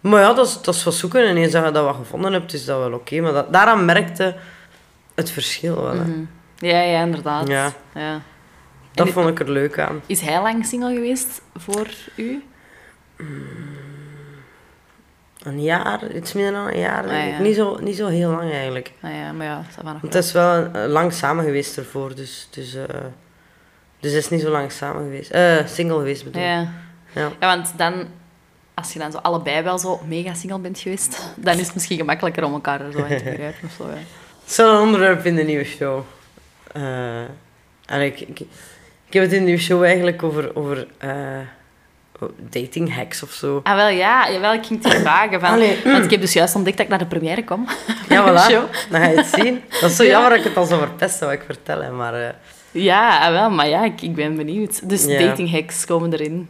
maar 0.00 0.20
ja, 0.20 0.32
dat 0.32 0.46
is, 0.46 0.58
dat 0.62 0.74
is 0.74 0.84
wat 0.84 0.94
zoeken. 0.94 1.26
En 1.26 1.36
eens 1.36 1.52
dat 1.52 1.64
je 1.64 1.70
dat 1.70 1.84
wat 1.84 1.96
gevonden 1.96 2.32
hebt, 2.32 2.52
is 2.52 2.64
dat 2.64 2.78
wel 2.78 2.92
oké. 2.92 3.20
Maar 3.20 3.32
dat, 3.32 3.52
daaraan 3.52 3.84
merkte 3.84 4.34
het 5.14 5.30
verschil 5.30 5.82
wel. 5.82 5.94
mhm. 5.94 6.24
Ja, 6.56 6.80
ja, 6.80 7.02
inderdaad. 7.02 7.48
Ja. 7.48 7.72
Ja. 7.94 8.20
Dat 8.92 9.08
vond 9.08 9.28
ik 9.28 9.40
er 9.40 9.50
leuk 9.50 9.78
aan. 9.78 10.00
Is 10.06 10.20
hij 10.20 10.42
lang 10.42 10.66
single 10.66 10.94
geweest 10.94 11.42
voor 11.56 11.88
u? 12.16 12.42
Een 15.42 15.62
jaar, 15.62 16.10
iets 16.14 16.32
meer 16.32 16.52
dan 16.52 16.66
een 16.66 16.78
jaar. 16.78 17.04
Ah, 17.04 17.28
ja. 17.28 17.38
Niet, 17.38 17.56
zo, 17.56 17.78
niet 17.80 17.96
zo 17.96 18.06
heel 18.06 18.30
lang 18.30 18.50
eigenlijk. 18.52 18.92
Nou 19.00 19.14
ja, 19.14 19.32
maar 19.32 19.46
ja, 19.46 19.64
dat 19.76 19.84
nog 19.84 20.02
het 20.02 20.14
is 20.14 20.32
wel 20.32 20.66
eh, 20.72 20.88
lang 20.88 21.12
samen 21.12 21.44
geweest 21.44 21.76
ervoor. 21.76 22.14
Dus, 22.14 22.48
dus, 22.50 22.74
eh, 22.74 22.84
dus 24.00 24.12
het 24.12 24.22
is 24.22 24.28
niet 24.28 24.40
zo 24.40 24.50
lang 24.50 24.72
samen 24.72 25.02
geweest. 25.02 25.30
Eh, 25.30 25.66
single 25.66 25.96
geweest 25.96 26.24
bedoel 26.24 26.42
ik. 26.42 26.48
Ja. 26.48 26.72
Ja. 27.14 27.30
ja, 27.40 27.56
want 27.56 27.72
dan, 27.76 28.06
als 28.74 28.92
je 28.92 28.98
dan 28.98 29.12
zo 29.12 29.18
allebei 29.18 29.62
wel 29.62 29.78
zo 29.78 30.00
mega 30.06 30.34
single 30.34 30.58
bent 30.58 30.78
geweest, 30.78 31.34
dan 31.36 31.58
is 31.58 31.64
het 31.66 31.74
misschien 31.74 31.96
gemakkelijker 31.96 32.44
om 32.44 32.52
elkaar 32.52 32.80
er 32.80 32.92
zo 32.92 32.98
in 32.98 33.18
te 33.18 33.24
begrijpen 33.30 33.68
of 33.68 33.72
zo. 33.72 33.88
Ja. 33.88 33.98
Het 34.52 34.60
is 34.60 34.66
wel 34.66 34.74
een 34.76 34.82
onderwerp 34.86 35.24
in 35.26 35.34
de 35.34 35.42
nieuwe 35.42 35.64
show. 35.64 36.00
Eh, 36.72 37.20
en 37.86 38.00
ik, 38.00 38.20
ik, 38.20 38.40
ik 39.06 39.12
heb 39.12 39.22
het 39.22 39.32
in 39.32 39.38
de 39.38 39.44
nieuwe 39.44 39.60
show 39.60 39.82
eigenlijk 39.84 40.22
over, 40.22 40.56
over 40.56 40.86
eh, 40.98 41.10
dating 42.50 42.94
hacks 42.94 43.22
of 43.22 43.30
zo. 43.32 43.60
Ah, 43.62 43.74
wel 43.74 43.88
ja, 43.88 44.30
jawel, 44.30 44.52
ik 44.52 44.66
ging 44.66 44.82
te 44.82 44.90
vragen. 45.00 45.40
Van, 45.40 45.48
Allee. 45.48 45.78
Want 45.84 46.04
ik 46.04 46.10
heb 46.10 46.20
dus 46.20 46.32
juist 46.32 46.54
ontdekt 46.54 46.76
dat 46.76 46.84
ik 46.86 46.90
naar 46.92 47.00
de 47.00 47.06
première 47.18 47.44
kom. 47.44 47.66
Ja, 48.08 48.22
voilà. 48.28 48.50
show. 48.50 48.62
Dan 48.90 49.00
ga 49.00 49.06
je 49.06 49.16
het 49.16 49.26
zien. 49.26 49.62
Dat 49.80 49.90
is 49.90 49.96
zo 49.96 50.02
Ja. 50.04 50.10
jammer 50.10 50.30
dat 50.30 50.38
ik 50.38 50.44
het 50.44 50.56
al 50.56 50.64
zo 50.64 50.78
verpest 50.78 51.18
wat 51.20 51.32
ik 51.32 51.42
vertel. 51.46 51.92
Maar 51.92 52.14
eh, 52.14 52.28
Ja, 52.70 53.18
ah, 53.26 53.32
wel, 53.32 53.50
maar 53.50 53.68
ja, 53.68 53.84
ik, 53.84 54.02
ik 54.02 54.14
ben 54.14 54.36
benieuwd. 54.36 54.88
Dus 54.88 55.04
Ja. 55.04 55.18
dating 55.18 55.50
hacks 55.50 55.84
komen 55.84 56.12
erin. 56.12 56.48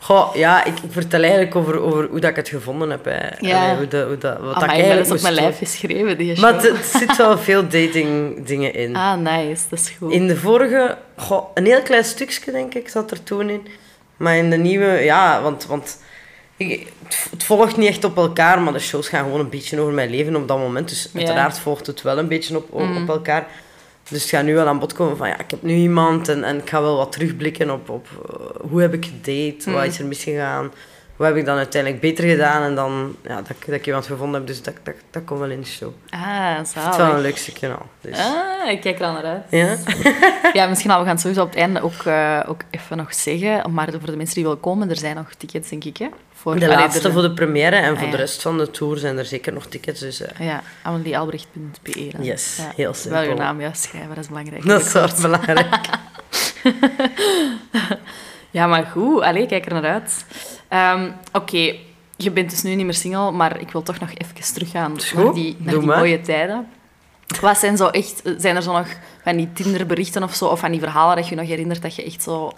Goh, 0.00 0.34
ja, 0.34 0.64
ik, 0.64 0.74
ik 0.78 0.92
vertel 0.92 1.20
eigenlijk 1.22 1.56
over, 1.56 1.80
over 1.80 2.06
hoe 2.10 2.20
dat 2.20 2.30
ik 2.30 2.36
het 2.36 2.48
gevonden 2.48 2.90
heb. 2.90 3.04
Hè. 3.04 3.28
Ja. 3.46 3.62
Allee, 3.62 3.76
hoe 3.76 3.88
dat, 3.88 4.06
hoe 4.06 4.18
dat, 4.18 4.38
wat 4.38 4.44
dat 4.54 4.54
ik 4.54 4.60
dat 4.60 4.68
eigenlijk 4.68 5.06
is 5.06 5.12
op 5.12 5.20
mijn 5.22 5.34
lijf 5.34 5.58
geschreven, 5.58 6.18
die 6.18 6.34
show. 6.36 6.42
Maar 6.44 6.54
het, 6.54 6.62
het 6.76 6.86
zit 6.86 7.16
wel 7.16 7.38
veel 7.38 7.62
dating 7.62 8.36
dingen 8.46 8.74
in. 8.74 8.96
Ah, 8.96 9.18
nice, 9.18 9.62
dat 9.70 9.78
is 9.78 9.92
goed. 9.98 10.12
In 10.12 10.26
de 10.26 10.36
vorige, 10.36 10.96
goh, 11.16 11.44
een 11.54 11.64
heel 11.66 11.82
klein 11.82 12.04
stukje 12.04 12.52
denk 12.52 12.74
ik 12.74 12.88
zat 12.88 13.10
er 13.10 13.22
toen 13.22 13.50
in. 13.50 13.66
Maar 14.16 14.36
in 14.36 14.50
de 14.50 14.56
nieuwe, 14.56 14.86
ja, 15.04 15.42
want, 15.42 15.66
want 15.66 15.98
ik, 16.56 16.86
het, 17.04 17.26
het 17.30 17.44
volgt 17.44 17.76
niet 17.76 17.88
echt 17.88 18.04
op 18.04 18.16
elkaar, 18.16 18.60
maar 18.60 18.72
de 18.72 18.78
shows 18.78 19.08
gaan 19.08 19.24
gewoon 19.24 19.40
een 19.40 19.48
beetje 19.48 19.80
over 19.80 19.92
mijn 19.92 20.10
leven 20.10 20.36
op 20.36 20.48
dat 20.48 20.58
moment. 20.58 20.88
Dus 20.88 21.08
Ja. 21.12 21.18
uiteraard 21.18 21.58
volgt 21.58 21.86
het 21.86 22.02
wel 22.02 22.18
een 22.18 22.28
beetje 22.28 22.56
op, 22.56 22.66
op, 22.72 22.80
Mhm. 22.80 23.02
op 23.02 23.08
elkaar. 23.08 23.46
Dus 24.10 24.22
het 24.22 24.30
gaat 24.30 24.44
nu 24.44 24.54
wel 24.54 24.66
aan 24.66 24.78
bod 24.78 24.92
komen 24.92 25.16
van 25.16 25.28
ja, 25.28 25.38
ik 25.38 25.50
heb 25.50 25.62
nu 25.62 25.74
iemand 25.74 26.28
en, 26.28 26.44
en 26.44 26.58
ik 26.58 26.68
ga 26.68 26.80
wel 26.82 26.96
wat 26.96 27.12
terugblikken 27.12 27.70
op, 27.70 27.88
op 27.88 28.06
eh, 28.28 28.70
hoe 28.70 28.80
heb 28.80 28.94
ik 28.94 29.04
gedate, 29.04 29.70
wat 29.70 29.84
is 29.84 29.98
er 29.98 30.06
misgegaan, 30.06 30.72
hoe 31.20 31.28
heb 31.28 31.38
ik 31.38 31.44
dan 31.44 31.56
uiteindelijk 31.56 32.00
beter 32.02 32.24
gedaan 32.28 32.62
en 32.62 32.74
dan 32.74 33.16
ja, 33.22 33.36
dat, 33.36 33.50
ik- 33.50 33.66
dat 33.66 33.74
ik 33.74 33.86
iemand 33.86 34.06
gevonden 34.06 34.34
heb. 34.38 34.46
Dus 34.46 34.62
dat, 34.62 34.74
dat, 34.82 34.94
dat 35.10 35.24
komt 35.24 35.40
wel 35.40 35.50
in 35.50 35.60
de 35.60 35.66
show. 35.66 35.92
Ah, 36.10 36.56
Het 36.56 36.66
is 36.66 36.74
wel 36.74 36.86
een 36.86 36.92
zalig. 36.92 37.20
leuk 37.20 37.36
stukje 37.36 37.68
al. 37.68 37.86
Dus. 38.00 38.18
Ah, 38.18 38.70
ik 38.70 38.80
kijk 38.80 38.98
er 39.00 39.06
al 39.06 39.12
naar 39.12 39.24
uit. 39.24 39.42
Ja? 39.50 39.76
Ja, 40.52 40.66
misschien 40.66 40.90
al, 40.90 40.98
we 40.98 41.04
gaan 41.04 41.12
het 41.12 41.20
sowieso 41.20 41.42
op 41.42 41.48
het 41.50 41.58
einde 41.58 41.82
ook, 41.82 42.02
eh, 42.04 42.40
ook 42.46 42.60
even 42.70 42.96
nog 42.96 43.14
zeggen. 43.14 43.72
Maar 43.72 43.88
voor 43.90 44.10
de 44.10 44.16
mensen 44.16 44.34
die 44.34 44.44
willen 44.44 44.60
komen, 44.60 44.90
er 44.90 44.96
zijn 44.96 45.16
nog 45.16 45.32
tickets, 45.36 45.68
denk 45.68 45.84
ik, 45.84 45.96
hè? 45.96 46.06
Voor, 46.32 46.58
De 46.58 46.64
allee, 46.64 46.76
laatste 46.76 47.06
er- 47.06 47.12
voor 47.12 47.22
de 47.22 47.32
première 47.32 47.76
en 47.76 47.96
voor 47.96 48.04
Ah, 48.06 48.10
de 48.10 48.16
rest 48.16 48.42
van 48.42 48.58
de 48.58 48.70
tour 48.70 48.98
zijn 48.98 49.18
er 49.18 49.24
zeker 49.24 49.52
nog 49.52 49.66
tickets. 49.66 50.00
Dus 50.00 50.20
eh, 50.22 50.46
Ja, 50.46 50.62
ameliealbrecht.be. 50.82 52.10
Yes, 52.20 52.56
Ja, 52.56 52.72
heel 52.76 52.84
Wel 52.84 52.94
simpel. 52.94 53.22
je 53.22 53.34
naam 53.34 53.60
juist 53.60 53.82
schrijven, 53.82 54.08
dat 54.14 54.18
is 54.24 54.28
belangrijk. 54.28 54.66
dat 54.66 54.80
is 54.84 54.92
wel 54.92 55.08
belangrijk. 55.20 55.76
Ja, 58.50 58.66
maar 58.66 58.84
goed. 58.84 59.22
Allee, 59.22 59.46
kijk 59.46 59.66
er 59.66 59.72
naar 59.72 59.84
uit. 59.92 60.24
Ehm, 60.70 61.10
Oké, 61.32 61.74
je 62.16 62.30
bent 62.30 62.50
dus 62.50 62.62
nu 62.62 62.74
niet 62.74 62.84
meer 62.84 62.94
single, 62.94 63.30
maar 63.30 63.60
ik 63.60 63.70
wil 63.70 63.82
toch 63.82 63.98
nog 64.00 64.10
even 64.14 64.52
teruggaan 64.54 64.96
naar 65.14 65.32
die, 65.32 65.56
naar 65.58 65.74
die 65.78 65.86
mooie 65.86 66.20
tijden. 66.20 66.66
Wat 67.40 67.58
zijn 67.58 67.76
zo 67.76 67.86
echt... 67.86 68.22
Zijn 68.36 68.56
er 68.56 68.62
zo 68.62 68.72
nog 68.72 68.86
van 69.24 69.36
die 69.36 69.52
Tinder-berichten 69.52 70.22
of 70.22 70.34
zo, 70.34 70.44
of 70.46 70.60
van 70.60 70.70
die 70.70 70.80
verhalen 70.80 71.16
dat 71.16 71.28
je 71.28 71.34
nog 71.34 71.46
herinnert 71.46 71.82
dat 71.82 71.94
je 71.94 72.04
echt 72.04 72.22
zo... 72.22 72.52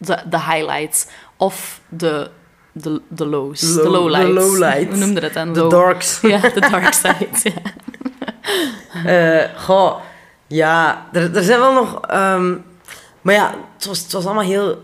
De, 0.00 0.18
de 0.30 0.40
highlights 0.40 1.06
of 1.36 1.80
de, 1.88 2.30
de, 2.72 3.00
de 3.08 3.26
lows, 3.26 3.62
Low- 3.62 3.82
de 3.82 3.88
lowlights. 3.90 4.26
de 4.26 4.32
lowlights. 4.32 4.88
Hoe 4.88 4.96
noemde 4.96 5.20
dat 5.20 5.32
dan? 5.32 5.52
De 5.52 5.66
dorks. 5.66 6.20
Ja, 6.32 6.38
de 6.40 6.60
dark 6.70 6.92
sides, 6.92 7.42
ja. 7.42 7.52
Eh, 9.04 9.44
goh, 9.64 9.96
Ja, 10.46 11.06
er, 11.12 11.36
er 11.36 11.42
zijn 11.42 11.58
wel 11.60 11.72
nog... 11.72 12.00
ehm, 12.06 12.54
maar 13.22 13.34
ja, 13.34 13.54
het 13.76 13.86
was, 13.86 13.98
het 13.98 14.12
was 14.12 14.24
allemaal 14.24 14.44
heel 14.44 14.82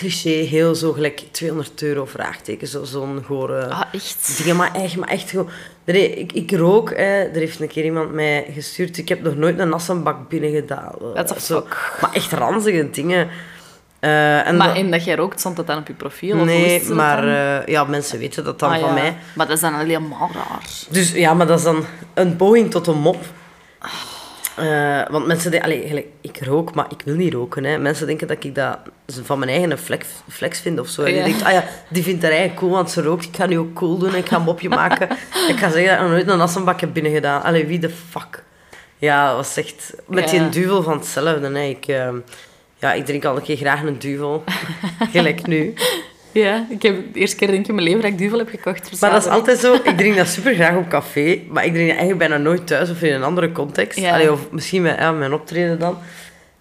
cliché. 0.00 0.30
Heel 0.30 0.74
zo 0.74 0.92
gelijk 0.92 1.22
200 1.30 1.82
euro 1.82 2.04
vraagteken. 2.04 2.66
Zo, 2.68 2.84
zo'n 2.84 3.22
gore... 3.26 3.66
Ah, 3.68 3.82
echt? 3.92 4.34
Dingen, 4.38 4.56
maar 4.56 4.74
echt, 4.74 4.96
maar 4.96 5.08
echt 5.08 5.30
gewoon... 5.30 5.48
Ik, 5.84 6.32
ik 6.32 6.50
rook, 6.52 6.90
hè. 6.90 7.22
er 7.22 7.34
heeft 7.34 7.60
een 7.60 7.68
keer 7.68 7.84
iemand 7.84 8.12
mij 8.12 8.46
gestuurd. 8.54 8.98
Ik 8.98 9.08
heb 9.08 9.22
nog 9.22 9.36
nooit 9.36 9.58
een 9.58 9.72
assenbak 9.72 10.28
binnen 10.28 10.50
gedaan. 10.50 10.92
The 11.14 11.34
Zo, 11.40 11.60
fuck? 11.60 11.98
Maar 12.00 12.12
echt 12.12 12.32
ranzige 12.32 12.90
dingen. 12.90 13.28
Eh, 14.00 14.46
en 14.46 14.56
Maar 14.56 14.66
dat- 14.66 14.76
en 14.76 14.90
dat 14.90 15.04
jij 15.04 15.14
rookt, 15.14 15.40
stond 15.40 15.56
dat 15.56 15.66
dan 15.66 15.78
op 15.78 15.86
je 15.86 15.92
profiel? 15.92 16.36
nee, 16.36 16.74
is 16.80 16.86
dat 16.86 16.96
maar 16.96 17.28
eh, 17.60 17.66
ja, 17.66 17.84
mensen 17.84 18.18
weten 18.18 18.44
dat 18.44 18.58
dan 18.58 18.70
Ah, 18.72 18.78
van 18.80 18.88
ja. 18.88 18.94
mij. 18.94 19.16
Maar 19.34 19.46
dat 19.46 19.56
is 19.56 19.62
dan 19.62 19.74
helemaal 19.74 20.30
raar. 20.34 20.62
Dus 20.90 21.12
ja, 21.12 21.34
maar 21.34 21.46
dat 21.46 21.58
is 21.58 21.64
dan 21.64 21.84
een 22.14 22.36
poging 22.36 22.70
tot 22.70 22.86
een 22.86 22.98
mop. 22.98 23.24
Eh, 24.60 25.10
want 25.10 25.26
mensen 25.26 25.50
denken, 25.50 25.68
allee, 25.70 26.10
ik 26.20 26.38
rook, 26.44 26.74
maar 26.74 26.86
ik 26.90 27.02
wil 27.04 27.14
niet 27.14 27.32
roken. 27.32 27.64
Hè. 27.64 27.78
Mensen 27.78 28.06
denken 28.06 28.26
dat 28.26 28.44
ik 28.44 28.54
dat 28.54 28.78
van 29.22 29.38
mijn 29.38 29.50
eigen 29.50 29.78
flex, 29.78 30.06
flex 30.28 30.60
vind 30.60 30.80
of 30.80 30.88
zo. 30.88 31.02
En 31.02 31.12
Ja. 31.12 31.18
je 31.18 31.24
denkt, 31.24 31.44
ah 31.44 31.52
ja, 31.52 31.64
die 31.88 32.02
vindt 32.02 32.22
haar 32.22 32.32
eigen 32.32 32.56
cool, 32.56 32.70
want 32.70 32.90
ze 32.90 33.02
rookt. 33.02 33.24
Ik 33.24 33.36
ga 33.36 33.46
nu 33.46 33.58
ook 33.58 33.74
cool 33.74 33.98
doen 33.98 34.08
en 34.12 34.18
ik 34.18 34.28
ga 34.28 34.36
een 34.36 34.42
mopje 34.42 34.68
maken. 34.82 35.08
ik 35.48 35.56
ga 35.58 35.70
zeggen 35.70 35.82
dat 35.88 35.92
ik 35.96 36.00
nog 36.00 36.10
nooit 36.10 36.28
een 36.28 36.40
assenbak 36.40 36.80
heb 36.80 36.92
binnengedaan. 36.92 37.42
Allee, 37.42 37.66
wie 37.66 37.78
de 37.78 37.90
fuck? 38.10 38.42
Ja, 38.98 39.26
dat 39.26 39.36
was 39.36 39.56
echt... 39.56 39.94
Met 40.06 40.30
Ja. 40.30 40.38
die 40.38 40.48
duvel 40.48 40.82
van 40.82 40.96
hetzelfde. 40.98 41.50
Hè. 41.58 41.62
Ik, 41.64 41.86
eh, 41.86 42.08
ja, 42.78 42.92
ik 42.92 43.04
drink 43.06 43.24
al 43.24 43.36
een 43.36 43.42
keer 43.42 43.56
graag 43.56 43.82
een 43.82 43.98
duvel. 43.98 44.44
Gelijk 45.12 45.46
nu. 45.46 45.74
Ja, 46.32 46.66
ik 46.68 46.82
heb 46.82 47.12
de 47.12 47.20
eerste 47.20 47.36
keer 47.36 47.48
denk 47.48 47.60
ik 47.60 47.68
in 47.68 47.74
mijn 47.74 47.86
leven 47.86 48.02
dat 48.02 48.10
ik 48.10 48.18
duvel 48.18 48.38
heb 48.38 48.48
gekocht. 48.48 49.00
Maar 49.00 49.10
dat 49.10 49.24
is 49.24 49.30
altijd 49.30 49.58
zo. 49.58 49.74
Ik 49.84 49.96
drink 49.96 50.16
dat 50.16 50.28
super 50.28 50.54
graag 50.54 50.76
op 50.76 50.88
café, 50.88 51.40
maar 51.48 51.64
ik 51.64 51.72
drink 51.72 51.88
dat 51.88 51.98
eigenlijk 51.98 52.28
bijna 52.28 52.36
nooit 52.36 52.66
thuis 52.66 52.90
of 52.90 53.02
in 53.02 53.14
een 53.14 53.22
andere 53.22 53.52
context. 53.52 53.98
Ja. 53.98 54.12
Allee, 54.12 54.32
of 54.32 54.50
misschien 54.50 54.82
met 54.82 54.98
ja, 54.98 55.12
mijn 55.12 55.32
optreden 55.32 55.78
dan. 55.78 55.98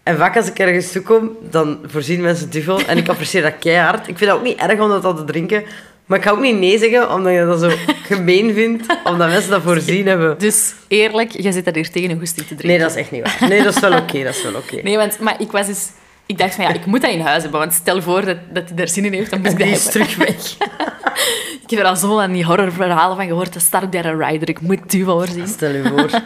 En 0.03 0.17
vaak 0.17 0.36
als 0.36 0.47
ik 0.47 0.60
ergens 0.60 0.91
toe 0.91 1.01
kom, 1.01 1.32
dan 1.49 1.79
voorzien 1.86 2.21
mensen 2.21 2.49
duvel. 2.49 2.82
En 2.88 2.97
ik 2.97 3.10
apprecieer 3.10 3.41
dat 3.41 3.53
keihard. 3.60 4.08
Ik 4.08 4.17
vind 4.17 4.29
dat 4.29 4.39
ook 4.39 4.45
niet 4.45 4.60
erg 4.60 4.79
om 4.79 4.89
dat 4.89 5.05
al 5.05 5.15
te 5.15 5.23
drinken. 5.23 5.63
Maar 6.05 6.17
ik 6.17 6.23
ga 6.23 6.32
ook 6.32 6.41
niet 6.41 6.58
nee 6.58 6.77
zeggen, 6.77 7.13
omdat 7.13 7.34
je 7.34 7.45
dat 7.45 7.60
zo 7.60 7.69
gemeen 8.03 8.53
vindt. 8.53 8.97
Omdat 9.03 9.27
mensen 9.27 9.51
dat 9.51 9.62
voorzien 9.62 10.08
hebben. 10.08 10.38
Dus 10.38 10.73
eerlijk, 10.88 11.32
jij 11.32 11.51
zit 11.51 11.65
daar 11.65 11.73
hier 11.73 11.91
tegen 11.91 12.10
een 12.10 12.19
goesting 12.19 12.47
te 12.47 12.55
drinken. 12.55 12.67
Nee, 12.67 12.79
dat 12.79 12.89
is 12.89 12.95
echt 12.95 13.12
niet 13.12 13.23
waar. 13.23 13.49
Nee, 13.49 13.63
dat 13.63 13.75
is 13.75 13.82
wel 13.82 13.97
oké. 13.97 14.23
dat 14.23 14.36
is 14.36 14.43
wel 14.43 14.55
oké. 14.55 14.82
Nee, 14.84 14.97
want 14.97 15.19
maar 15.19 15.41
ik 15.41 15.51
was 15.51 15.67
dus... 15.67 15.88
Ik 16.29 16.37
dacht 16.37 16.55
van 16.55 16.63
ja, 16.63 16.73
ik 16.73 16.85
moet 16.85 17.01
dat 17.01 17.11
in 17.11 17.19
huis 17.21 17.41
hebben. 17.41 17.59
Want 17.59 17.73
stel 17.73 18.01
voor 18.01 18.25
dat, 18.25 18.37
dat 18.53 18.63
hij 18.67 18.75
daar 18.75 18.87
zin 18.87 19.05
in 19.05 19.13
heeft, 19.13 19.29
dan 19.29 19.41
moet 19.41 19.51
ik 19.51 19.57
dat 19.59 19.67
Die 19.67 19.75
hebben. 19.75 19.91
terug 19.91 20.15
weg. 20.15 20.55
Ik 21.63 21.69
heb 21.75 21.79
er 21.79 21.85
al 21.85 21.95
zo 21.95 22.19
aan 22.19 22.31
die 22.31 22.45
horrorverhalen 22.45 23.15
van 23.17 23.27
gehoord. 23.27 23.53
De 23.53 23.59
Star 23.59 23.89
Dare 23.89 24.25
Rider, 24.25 24.49
ik 24.49 24.61
moet 24.61 24.91
duvel 24.91 25.17
voorzien. 25.17 25.47
Stel 25.47 25.71
je 25.71 25.83
voor. 25.83 26.09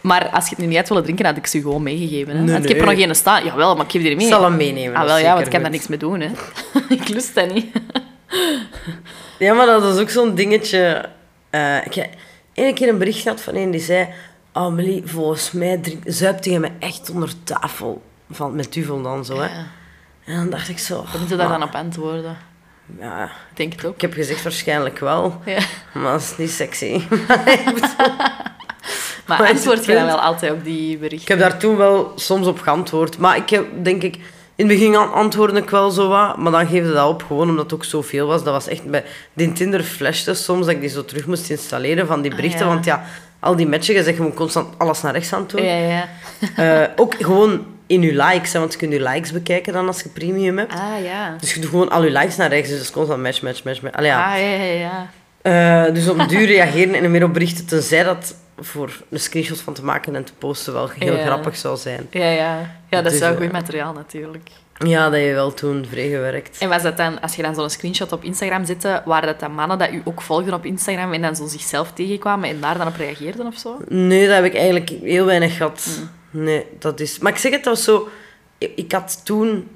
Maar 0.00 0.28
als 0.28 0.44
je 0.44 0.50
het 0.50 0.58
nu 0.58 0.66
niet 0.66 0.76
had 0.76 0.88
willen 0.88 1.02
drinken, 1.02 1.26
had 1.26 1.36
ik 1.36 1.46
ze 1.46 1.60
gewoon 1.60 1.82
meegegeven. 1.82 2.36
Hè? 2.36 2.42
Nee, 2.42 2.52
want 2.52 2.64
ik 2.64 2.68
heb 2.70 2.78
er 2.80 2.86
nog 2.86 2.94
geen 2.98 3.14
staan. 3.14 3.44
Jawel, 3.44 3.76
maar 3.76 3.84
ik 3.84 3.92
heb 3.92 4.02
die 4.02 4.10
er 4.10 4.16
Ik 4.16 4.22
mee. 4.22 4.28
zal 4.30 4.42
hem 4.44 4.56
meenemen. 4.56 4.96
Ah, 4.96 5.04
wel 5.06 5.18
ja, 5.18 5.32
want 5.34 5.46
ik 5.46 5.52
kan 5.52 5.62
daar 5.62 5.70
niks 5.70 5.86
mee 5.86 5.98
doen. 5.98 6.20
Hè. 6.20 6.28
ik 6.88 7.08
lust 7.08 7.34
dat 7.34 7.52
niet. 7.54 7.66
Ja, 9.38 9.54
maar 9.54 9.66
dat 9.66 9.94
is 9.94 10.00
ook 10.00 10.10
zo'n 10.10 10.34
dingetje. 10.34 11.08
Eh, 11.50 11.76
ik 11.86 11.94
heb 11.94 12.08
één 12.54 12.74
keer 12.74 12.88
een 12.88 12.98
bericht 12.98 13.20
gehad 13.22 13.40
van 13.40 13.54
een 13.56 13.70
die 13.70 13.80
zei... 13.80 14.08
Amelie, 14.52 15.02
volgens 15.04 15.52
mij 15.52 15.76
drink, 15.76 16.02
zuipt 16.04 16.44
je 16.44 16.58
me 16.58 16.68
echt 16.78 17.10
onder 17.10 17.30
tafel. 17.44 18.02
Van, 18.30 18.54
met 18.54 18.72
duvel 18.72 19.02
dan 19.02 19.24
zo, 19.24 19.34
hè. 19.36 19.44
Ja. 19.46 19.66
En 20.24 20.36
dan 20.36 20.50
dacht 20.50 20.68
ik 20.68 20.78
zo... 20.78 20.96
Moeten 20.96 21.28
we 21.28 21.36
daar 21.36 21.48
maar- 21.48 21.58
dan 21.58 21.68
op 21.68 21.74
antwoorden. 21.74 22.36
Ja, 23.00 23.24
Ik 23.24 23.56
denk 23.56 23.72
het 23.72 23.84
ook. 23.84 23.94
ik 23.94 24.00
heb 24.00 24.12
gezegd 24.12 24.42
waarschijnlijk 24.42 24.98
wel. 24.98 25.40
Ja. 25.44 25.58
Maar 25.94 26.12
dat 26.12 26.20
is 26.20 26.36
niet 26.36 26.50
sexy. 26.50 27.00
Maar 29.26 29.48
antwoord 29.52 29.84
je 29.84 29.94
dan 29.94 30.06
wel 30.06 30.20
altijd 30.20 30.52
op 30.52 30.64
die 30.64 30.92
ik 30.92 31.00
berichten? 31.00 31.38
heb 31.38 31.50
daar 31.50 31.58
toen 31.58 31.76
wel 31.76 32.12
soms 32.16 32.46
op 32.46 32.60
geantwoord. 32.60 33.18
Maar 33.18 33.36
ik 33.36 33.50
heb, 33.50 33.66
denk 33.82 34.02
ik... 34.02 34.14
In 34.54 34.68
het 34.68 34.78
begin 34.78 34.96
an- 34.96 35.12
antwoordde 35.12 35.60
ik 35.60 35.70
wel 35.70 35.90
zo 35.90 36.08
wat, 36.08 36.36
maar 36.36 36.52
dan 36.52 36.66
geefde 36.66 36.92
dat 36.92 37.08
op, 37.08 37.22
gewoon 37.22 37.48
omdat 37.48 37.64
het 37.64 37.74
ook 37.74 37.84
zoveel 37.84 38.26
was. 38.26 38.44
Dat 38.44 38.52
was 38.52 38.68
echt 38.68 38.90
bij... 38.90 39.04
Die 39.32 39.52
Tinder 39.52 39.82
flashte 39.82 40.34
soms, 40.34 40.66
dat 40.66 40.74
ik 40.74 40.80
die 40.80 40.88
zo 40.88 41.04
terug 41.04 41.26
moest 41.26 41.50
installeren 41.50 42.06
van 42.06 42.20
die 42.22 42.30
Ah, 42.30 42.36
berichten. 42.36 42.60
ja. 42.66 42.72
Want 42.72 42.84
ja, 42.84 43.04
al 43.40 43.56
die 43.56 43.68
matchen, 43.68 43.94
je 43.94 44.02
zegt 44.02 44.16
gewoon 44.16 44.34
constant 44.34 44.74
alles 44.78 45.02
naar 45.02 45.12
rechts 45.12 45.32
aan 45.32 45.44
doen. 45.46 45.62
Ja, 45.64 45.74
ja. 45.76 46.08
Eh, 46.56 46.88
ook 46.96 47.14
gewoon 47.14 47.66
in 47.86 48.02
je 48.02 48.12
likes, 48.24 48.52
hè, 48.52 48.58
want 48.58 48.72
je 48.72 48.78
kunt 48.78 48.92
je 48.92 49.02
likes 49.02 49.32
bekijken 49.32 49.72
dan 49.72 49.86
als 49.86 50.02
je 50.02 50.08
premium 50.08 50.58
hebt. 50.58 50.72
Ah, 50.72 51.04
ja. 51.04 51.36
Dus 51.40 51.54
je 51.54 51.60
doet 51.60 51.70
gewoon 51.70 51.90
al 51.90 52.04
je 52.04 52.10
likes 52.10 52.36
naar 52.36 52.48
rechts, 52.48 52.68
dus 52.68 52.76
dat 52.78 52.86
is 52.86 52.92
constant 52.92 53.22
match, 53.22 53.42
match, 53.42 53.64
match. 53.64 53.82
match. 53.82 53.96
Allee, 53.96 54.10
ja. 54.10 54.32
Ah, 54.34 54.40
ja, 54.40 54.46
ja, 54.46 54.72
ja. 54.72 55.86
Eh, 55.86 55.94
dus 55.94 56.08
op 56.08 56.28
duur 56.28 56.46
reageren 56.46 56.94
en 56.94 57.10
meer 57.10 57.24
op 57.24 57.32
berichten, 57.32 57.66
tenzij 57.66 58.02
dat 58.02 58.34
voor 58.60 59.02
een 59.10 59.20
screenshot 59.20 59.60
van 59.60 59.74
te 59.74 59.84
maken 59.84 60.14
en 60.16 60.24
te 60.24 60.32
posten 60.38 60.72
wel 60.72 60.88
heel 60.98 61.16
Ja. 61.16 61.24
grappig 61.24 61.56
zou 61.56 61.76
zijn. 61.76 62.06
Ja, 62.10 62.28
ja. 62.30 62.58
ja 62.88 63.02
dat 63.02 63.04
Dus, 63.04 63.12
is 63.12 63.18
wel 63.18 63.30
eh, 63.32 63.36
goed 63.36 63.52
materiaal 63.52 63.92
natuurlijk. 63.92 64.48
Ja, 64.78 65.10
dat 65.10 65.20
je 65.20 65.32
wel 65.32 65.54
toen 65.54 65.86
vrij 65.90 66.08
gewerkt. 66.08 66.58
En 66.58 66.68
was 66.68 66.82
dat 66.82 66.96
dan, 66.96 67.20
als 67.20 67.36
je 67.36 67.42
dan 67.42 67.54
zo'n 67.54 67.70
screenshot 67.70 68.12
op 68.12 68.24
Instagram 68.24 68.64
zette, 68.64 69.02
waren 69.04 69.26
dat 69.26 69.40
dan 69.40 69.52
mannen 69.52 69.78
dat 69.78 69.92
u 69.92 70.00
ook 70.04 70.22
volgden 70.22 70.54
op 70.54 70.64
Instagram 70.64 71.12
en 71.12 71.22
dan 71.22 71.36
zo 71.36 71.46
zichzelf 71.46 71.92
tegenkwamen 71.92 72.48
en 72.48 72.60
daar 72.60 72.78
dan 72.78 72.86
op 72.86 72.96
reageerden 72.96 73.46
of 73.46 73.56
zo? 73.56 73.76
Nee, 73.88 74.26
dat 74.26 74.34
heb 74.34 74.44
ik 74.44 74.54
eigenlijk 74.54 74.90
heel 75.02 75.24
weinig 75.24 75.56
gehad. 75.56 76.00
Nee, 76.36 76.66
dat 76.78 77.00
is... 77.00 77.18
Maar 77.18 77.32
ik 77.32 77.38
zeg 77.38 77.52
het, 77.52 77.64
dat 77.64 77.74
was 77.74 77.84
zo... 77.84 78.08
Ik, 78.58 78.92
had 78.92 79.20
toen 79.24 79.68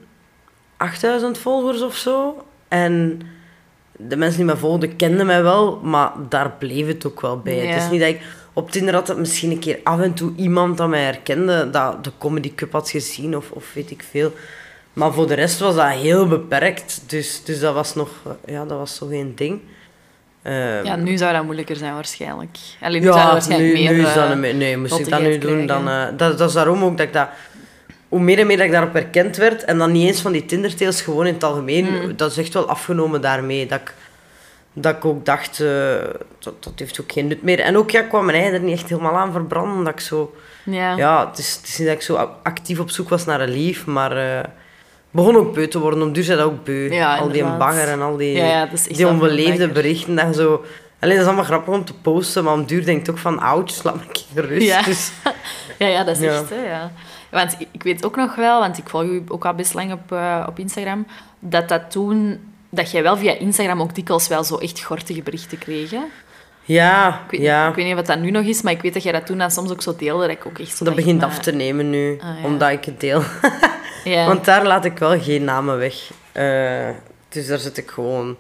8000 0.76 1.38
volgers 1.38 1.82
of 1.82 1.96
zo. 1.96 2.44
En 2.68 3.20
de 3.96 4.16
mensen 4.16 4.36
die 4.36 4.46
mij 4.46 4.56
volgden 4.56 4.96
kenden 4.96 5.26
mij 5.26 5.42
wel, 5.42 5.76
maar 5.76 6.12
daar 6.28 6.50
bleef 6.58 6.86
het 6.86 7.06
ook 7.06 7.20
wel 7.20 7.38
bij. 7.38 7.56
Ja. 7.56 7.72
Het 7.72 7.82
is 7.82 7.90
niet 7.90 8.00
dat 8.00 8.08
ik... 8.08 8.20
Op 8.52 8.70
Tinder 8.70 8.94
had 8.94 9.08
het 9.08 9.18
misschien 9.18 9.50
een 9.50 9.58
keer 9.58 9.80
af 9.84 10.00
en 10.00 10.14
toe 10.14 10.32
iemand 10.36 10.76
dat 10.78 10.88
mij 10.88 11.04
herkende, 11.04 11.70
dat 11.70 12.04
de 12.04 12.10
Comedy 12.18 12.54
Cup 12.54 12.72
had 12.72 12.90
gezien 12.90 13.36
of, 13.36 13.50
of 13.50 13.72
weet 13.74 13.90
ik 13.90 14.04
veel. 14.10 14.32
Maar 14.92 15.12
voor 15.12 15.26
de 15.26 15.34
rest 15.34 15.58
was 15.58 15.74
dat 15.74 15.88
heel 15.88 16.28
beperkt. 16.28 17.02
Dus, 17.06 17.44
dus 17.44 17.60
dat 17.60 17.74
was 17.74 17.94
nog... 17.94 18.10
Ja, 18.46 18.64
dat 18.64 18.78
was 18.78 18.94
zo 18.94 19.06
geen 19.06 19.32
ding. 19.34 19.60
Ehm, 20.42 20.85
Ja, 20.85 20.96
nu 20.96 21.16
zou 21.16 21.33
dat 21.33 21.42
moeilijker 21.44 21.76
zijn 21.76 21.94
waarschijnlijk. 21.94 22.57
Alleen 22.81 23.00
nu 23.00 23.07
zou 23.07 23.16
dat 23.16 23.26
ja, 23.26 23.33
waarschijnlijk 23.33 23.72
nu, 23.74 23.81
meer... 23.83 23.92
nu 23.92 24.00
is 24.07 24.14
dat 24.14 24.24
eh, 24.24 24.31
een 24.31 24.40
me- 24.40 24.53
Nee, 24.53 24.76
moest 24.76 24.98
ik 24.98 25.09
dat 25.09 25.20
nu 25.20 25.38
doen, 25.38 25.66
dan... 25.66 25.88
eh, 25.88 26.05
dat, 26.16 26.38
dat 26.38 26.48
is 26.48 26.55
daarom 26.55 26.85
ook 26.85 26.96
dat 26.96 27.07
ik 27.07 27.12
dat... 27.12 27.29
Hoe 28.09 28.20
meer 28.20 28.38
en 28.38 28.46
meer 28.46 28.57
dat 28.57 28.66
ik 28.66 28.72
daarop 28.72 28.92
herkend 28.92 29.37
werd, 29.37 29.64
en 29.64 29.79
dan 29.79 29.92
niet 29.92 30.07
eens 30.07 30.20
van 30.20 30.33
die 30.33 30.46
Tindertails, 30.46 31.03
gewoon 31.03 31.26
in 31.26 31.35
het 31.35 31.44
algemeen, 31.44 31.85
Mm. 31.85 32.16
dat 32.16 32.31
is 32.31 32.37
echt 32.38 32.55
wel 32.55 32.68
afgenomen 32.68 33.20
daarmee. 33.20 33.66
Dat 33.66 33.81
ik, 33.81 33.94
dat 34.72 34.96
ik 34.96 35.05
ook 35.05 35.24
dacht, 35.24 35.61
eh, 35.61 35.68
dat, 36.38 36.62
dat 36.64 36.72
heeft 36.76 37.00
ook 37.00 37.12
geen 37.12 37.26
nut 37.26 37.42
meer. 37.42 37.61
En 37.61 37.76
ook, 37.76 37.90
ja, 37.90 38.00
ik 38.00 38.09
kwam 38.09 38.24
mijn 38.24 38.37
eigen 38.38 38.55
er 38.55 38.61
niet 38.64 38.79
echt 38.81 38.88
helemaal 38.88 39.16
aan 39.16 39.33
verbranden, 39.33 39.76
omdat 39.79 39.92
ik 39.92 40.00
zo... 40.00 40.35
Ja. 40.64 40.96
Ja, 40.96 41.29
het 41.29 41.38
is, 41.38 41.55
het 41.57 41.66
is 41.68 41.79
niet 41.79 41.87
dat 41.87 41.96
ik 41.96 42.03
zo 42.03 42.29
actief 42.42 42.79
op 42.79 42.90
zoek 42.90 43.09
was 43.09 43.24
naar 43.24 43.40
een 43.40 43.48
lief, 43.53 43.87
maar... 43.87 44.44
begon 45.10 45.36
ook 45.36 45.54
beu 45.54 45.66
te 45.68 45.78
worden. 45.78 46.02
Om 46.02 46.12
duur 46.12 46.24
zei 46.24 46.38
dat 46.38 46.46
ook 46.46 46.64
beu. 46.64 46.92
Ja, 46.92 47.16
al 47.16 47.28
die 47.30 47.44
bagger 47.44 47.88
en 47.88 48.00
al 48.02 48.16
die, 48.16 48.32
Ja, 48.36 48.68
die 48.88 49.08
onbeleefde 49.08 49.68
berichten. 49.68 50.14
Dat 50.14 50.36
zo... 50.36 50.64
Alleen 51.00 51.14
dat 51.14 51.22
is 51.22 51.28
allemaal 51.28 51.44
grappig 51.50 51.74
om 51.74 51.84
te 51.84 51.94
posten, 51.94 52.44
maar 52.44 52.52
om 52.52 52.64
duur 52.64 52.84
denk 52.84 53.00
ik 53.00 53.10
ook 53.10 53.18
van... 53.18 53.38
Ouch, 53.38 53.82
laat 53.82 53.94
me 53.94 54.00
een 54.00 54.12
keer 54.12 54.46
rust. 54.46 54.66
Ja. 54.66 54.82
Dus, 54.82 55.10
Ja, 55.78 55.86
ja, 55.86 56.04
dat 56.04 56.16
is 56.20 56.26
echt, 56.26 56.50
hè, 56.50 56.70
ja. 56.70 56.92
Want 57.30 57.56
ik- 57.72 57.82
weet 57.82 58.04
ook 58.04 58.16
nog 58.16 58.34
wel, 58.34 58.60
want 58.60 58.78
ik 58.78 58.88
volg 58.88 59.02
u 59.04 59.22
ook 59.28 59.44
al 59.44 59.54
best 59.54 59.74
lang 59.74 59.92
op, 59.92 60.12
eh, 60.12 60.44
op 60.48 60.58
Instagram, 60.58 61.06
dat 61.38 61.68
dat 61.68 61.90
toen... 61.90 62.40
Dat 62.70 62.90
jij 62.90 63.02
wel 63.02 63.16
via 63.16 63.32
Instagram 63.32 63.80
ook 63.80 63.94
dikwijls 63.94 64.28
wel 64.28 64.44
zo 64.44 64.56
echt 64.56 64.82
gortige 64.82 65.22
berichten 65.22 65.58
kreeg, 65.58 65.90
hè? 65.90 66.00
ja, 66.64 67.08
Ik 67.24 67.30
weet, 67.30 67.40
ja. 67.40 67.68
ik 67.68 67.74
weet 67.74 67.84
niet 67.86 67.94
wat 67.94 68.06
dat 68.06 68.18
nu 68.18 68.30
nog 68.30 68.44
is, 68.44 68.62
maar 68.62 68.72
ik 68.72 68.82
weet 68.82 68.94
dat 68.94 69.02
jij 69.02 69.12
dat 69.12 69.26
toen 69.26 69.38
dan 69.38 69.50
soms 69.50 69.70
ook 69.70 69.82
zo 69.82 69.94
deelde, 69.98 70.26
dat 70.26 70.36
ik 70.36 70.46
ook 70.46 70.58
echt 70.58 70.76
zo 70.76 70.84
dat 70.84 70.94
begint 70.94 71.22
af 71.22 71.38
te 71.38 71.52
nemen 71.52 71.90
nu, 71.90 72.18
Ah, 72.22 72.38
ja. 72.40 72.46
omdat 72.46 72.70
ik 72.70 72.84
het 72.84 73.00
deel. 73.00 73.22
Want 74.04 74.44
daar 74.44 74.66
laat 74.66 74.84
ik 74.84 74.98
wel 74.98 75.20
geen 75.20 75.44
namen 75.44 75.78
weg. 75.78 76.10
Eh, 76.32 76.88
dus 77.28 77.46
daar 77.46 77.58
zit 77.58 77.76
ik 77.76 77.90
gewoon... 77.90 78.36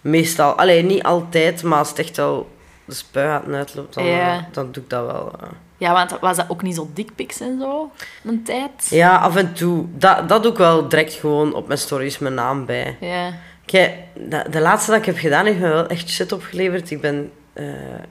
Meestal... 0.00 0.52
Alleen 0.54 0.86
niet 0.86 1.02
altijd, 1.02 1.62
maar 1.62 1.78
als 1.78 1.88
het 1.88 1.98
echt 1.98 2.16
wel 2.16 2.50
de 2.84 2.94
spuigaten 2.94 3.54
uitloopt, 3.54 3.94
dan, 3.94 4.04
eh, 4.06 4.36
dan 4.52 4.72
doe 4.72 4.82
ik 4.82 4.90
dat 4.90 5.06
wel. 5.06 5.32
eh. 5.40 5.48
Ja, 5.76 5.92
want 5.92 6.18
was 6.20 6.36
dat 6.36 6.46
ook 6.48 6.62
niet 6.62 6.74
zo 6.74 6.90
dickpics 6.94 7.40
en 7.40 7.58
zo, 7.60 7.90
een 8.24 8.42
tijd? 8.42 8.86
Ja, 8.90 9.16
af 9.16 9.36
en 9.36 9.52
toe. 9.52 9.84
Dat, 9.94 10.28
dat 10.28 10.42
doe 10.42 10.52
ik 10.52 10.58
wel 10.58 10.88
direct 10.88 11.12
gewoon 11.12 11.54
op 11.54 11.66
mijn 11.66 11.78
stories 11.78 12.18
mijn 12.18 12.34
naam 12.34 12.66
bij. 12.66 12.96
Ja. 13.00 13.32
Kijk, 13.64 13.94
de, 14.14 14.44
de 14.50 14.60
laatste 14.60 14.90
dat 14.90 15.00
ik 15.00 15.06
heb 15.06 15.18
gedaan 15.18 15.46
heeft 15.46 15.58
me 15.58 15.68
wel 15.68 15.86
echt 15.86 16.08
shit 16.08 16.32
opgeleverd. 16.32 16.90
Ik 16.90 17.00
ben 17.00 17.32
eh, 17.60 17.66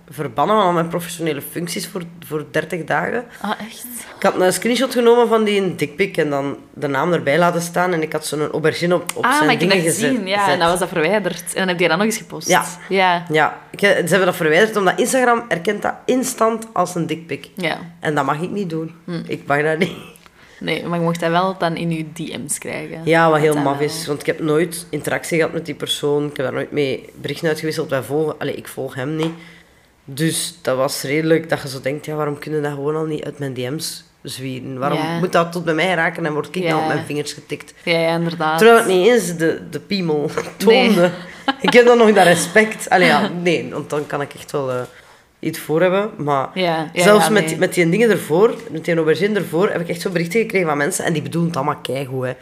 verbannen 0.09 0.55
van 0.55 0.65
al 0.65 0.71
mijn 0.71 0.87
professionele 0.87 1.41
functies 1.41 1.87
voor, 1.87 2.01
voor 2.25 2.45
30 2.51 2.83
dagen. 2.83 3.25
Ah, 3.41 3.51
echt? 3.59 3.85
Ik 4.17 4.23
had 4.23 4.39
een 4.39 4.53
screenshot 4.53 4.93
genomen 4.93 5.27
van 5.27 5.43
die 5.43 5.75
dikpik 5.75 6.17
en 6.17 6.29
dan 6.29 6.57
de 6.73 6.87
naam 6.87 7.13
erbij 7.13 7.37
laten 7.37 7.61
staan. 7.61 7.93
En 7.93 8.01
ik 8.01 8.11
had 8.11 8.25
zo'n 8.25 8.51
aubergine 8.51 8.95
op, 8.95 9.11
op 9.15 9.23
ah, 9.23 9.31
zijn 9.33 9.45
maar 9.45 9.53
ik 9.53 9.59
heb 9.61 9.69
dingen 9.69 9.85
gezet. 9.85 10.09
gezien. 10.09 10.27
Ja, 10.27 10.49
en 10.49 10.59
dan 10.59 10.69
was 10.69 10.79
dat 10.79 10.89
verwijderd. 10.89 11.43
En 11.53 11.59
dan 11.59 11.67
heb 11.67 11.79
je 11.79 11.87
dat 11.87 11.97
nog 11.97 12.05
eens 12.05 12.17
gepost. 12.17 12.47
Ja. 12.47 12.65
Ja. 12.89 13.25
Ja, 13.31 13.57
ik, 13.71 13.79
ze 13.79 13.85
hebben 13.85 14.25
dat 14.25 14.35
verwijderd 14.35 14.75
omdat 14.75 14.99
Instagram 14.99 15.45
erkent 15.47 15.81
dat 15.81 15.93
instant 16.05 16.67
als 16.73 16.95
een 16.95 17.07
dikpik. 17.07 17.49
Ja. 17.55 17.77
En 17.99 18.15
dat 18.15 18.25
mag 18.25 18.41
ik 18.41 18.49
niet 18.49 18.69
doen. 18.69 18.95
Hm. 19.05 19.21
Ik 19.27 19.41
mag 19.45 19.61
dat 19.61 19.77
niet. 19.77 19.97
Nee, 20.59 20.85
maar 20.85 20.97
je 20.99 21.03
mocht 21.03 21.19
dat 21.19 21.29
wel 21.29 21.57
dan 21.57 21.75
in 21.75 21.91
je 21.91 22.05
DM's 22.13 22.57
krijgen. 22.57 23.01
Ja, 23.03 23.29
wat 23.29 23.39
heel 23.39 23.55
maf 23.55 23.77
wel. 23.77 23.87
is. 23.87 24.07
Want 24.07 24.19
ik 24.19 24.25
heb 24.25 24.39
nooit 24.39 24.85
interactie 24.89 25.37
gehad 25.37 25.53
met 25.53 25.65
die 25.65 25.75
persoon. 25.75 26.23
Ik 26.29 26.37
heb 26.37 26.45
daar 26.45 26.55
nooit 26.55 26.71
mee 26.71 27.09
berichten 27.21 27.47
uitgewisseld. 27.47 27.89
Wij 27.89 28.01
volgen... 28.03 28.35
Allee, 28.39 28.55
ik 28.55 28.67
volg 28.67 28.95
hem 28.95 29.15
niet. 29.15 29.31
Dus 30.05 30.57
dat 30.61 30.77
was 30.77 31.01
redelijk 31.03 31.49
dat 31.49 31.61
je 31.61 31.67
zo 31.69 31.81
denkt, 31.81 32.05
ja, 32.05 32.15
waarom 32.15 32.39
kunnen 32.39 32.61
dat 32.61 32.71
gewoon 32.71 32.95
al 32.95 33.05
niet 33.05 33.23
uit 33.23 33.39
mijn 33.39 33.53
DM's 33.53 34.03
zwieren? 34.21 34.79
Waarom 34.79 34.97
Ja. 34.97 35.17
moet 35.19 35.31
dat 35.31 35.51
tot 35.51 35.65
bij 35.65 35.73
mij 35.73 35.93
raken 35.93 36.25
en 36.25 36.33
word 36.33 36.47
ik 36.55 36.63
Ja. 36.63 36.69
dan 36.69 36.79
op 36.79 36.87
mijn 36.87 37.05
vingers 37.05 37.33
getikt? 37.33 37.73
Ja, 37.83 37.97
ja, 37.99 38.15
inderdaad. 38.15 38.57
Terwijl 38.57 38.79
het 38.79 38.87
niet 38.87 39.07
eens 39.07 39.35
de, 39.37 39.61
de 39.69 39.79
piemel 39.79 40.29
toonde. 40.57 41.11
Ik 41.61 41.73
heb 41.73 41.85
dan 41.85 41.97
nog 41.97 42.13
dat 42.13 42.23
respect. 42.25 42.89
Allee, 42.89 43.07
ja, 43.07 43.29
nee, 43.41 43.69
want 43.71 43.89
dan 43.89 44.07
kan 44.07 44.21
ik 44.21 44.33
echt 44.33 44.51
wel 44.51 44.71
eh, 44.71 44.81
iets 45.39 45.59
voor 45.59 45.81
hebben. 45.81 46.09
Maar 46.17 46.47
Ja, 46.53 46.89
ja, 46.93 47.03
zelfs 47.03 47.25
ja, 47.25 47.31
met, 47.31 47.45
nee. 47.45 47.57
met 47.57 47.73
die 47.73 47.89
dingen 47.89 48.09
ervoor, 48.09 48.53
met 48.71 48.85
die 48.85 48.95
aubergine 48.95 49.39
ervoor, 49.39 49.69
heb 49.69 49.81
ik 49.81 49.89
echt 49.89 50.01
zo 50.01 50.09
berichten 50.09 50.39
gekregen 50.39 50.67
van 50.67 50.77
mensen. 50.77 51.05
En 51.05 51.13
die 51.13 51.21
bedoelen 51.21 51.49
het 51.49 51.57
allemaal 51.57 51.81
keigoed, 51.81 52.25
hè. 52.25 52.33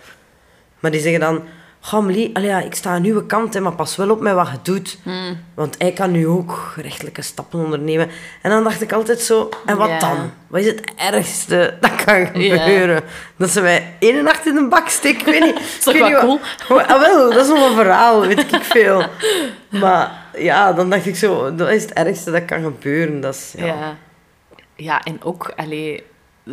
Maar 0.80 0.92
die 0.92 1.02
zeggen 1.02 1.20
dan... 1.20 1.44
Allee, 1.92 2.32
ja, 2.42 2.60
ik 2.60 2.76
sta 2.76 2.90
aan 2.90 3.04
uw 3.04 3.26
kant, 3.26 3.54
hè, 3.54 3.60
maar 3.60 3.72
pas 3.76 3.96
wel 3.96 4.10
op 4.10 4.20
met 4.22 4.34
wat 4.34 4.48
je 4.52 4.58
doet. 4.62 4.98
Hmm. 5.04 5.38
Want 5.54 5.76
hij 5.78 5.92
kan 5.92 6.12
nu 6.12 6.28
ook 6.28 6.74
rechtelijke 6.76 7.22
stappen 7.22 7.60
ondernemen. 7.60 8.10
En 8.42 8.50
dan 8.50 8.64
dacht 8.64 8.82
ik 8.82 8.92
altijd 8.94 9.20
zo... 9.20 9.50
En 9.66 9.78
wat 9.78 10.00
dan? 10.00 10.32
Wat 10.48 10.62
is 10.62 10.66
het 10.68 10.82
ergste 10.96 11.78
dat 11.82 12.04
kan 12.06 12.26
gebeuren? 12.26 13.02
Dat 13.38 13.50
ze 13.50 13.62
mij 13.62 13.94
één 14.00 14.24
nacht 14.24 14.46
in 14.48 14.56
een 14.56 14.70
bak 14.70 14.88
steken? 14.88 15.20
Ik 15.20 15.26
weet 15.26 15.44
niet. 15.44 15.60
is 15.78 15.84
toch 15.84 15.94
ik 15.94 16.02
weet 16.02 16.12
wel 16.12 16.40
wat- 16.68 16.88
Ah, 16.88 17.00
wel, 17.00 17.34
dat 17.34 17.42
is 17.44 17.48
nog 17.48 17.70
een 17.70 17.76
verhaal, 17.76 18.22
weet 18.28 18.40
ik 18.54 18.64
veel. 18.64 19.04
Maar 19.82 20.26
ja, 20.38 20.74
dan 20.74 20.90
dacht 20.90 21.06
ik 21.06 21.16
zo... 21.16 21.56
Dat 21.56 21.70
is 21.70 21.82
het 21.82 21.94
ergste 21.94 22.32
dat 22.32 22.46
kan 22.46 22.62
gebeuren. 22.64 23.22
Dat 23.22 23.36
is, 23.36 23.54
ja. 23.58 23.66
Ja. 23.66 23.98
ja, 24.76 25.04
en 25.04 25.24
ook, 25.24 25.54
allee, 25.56 26.04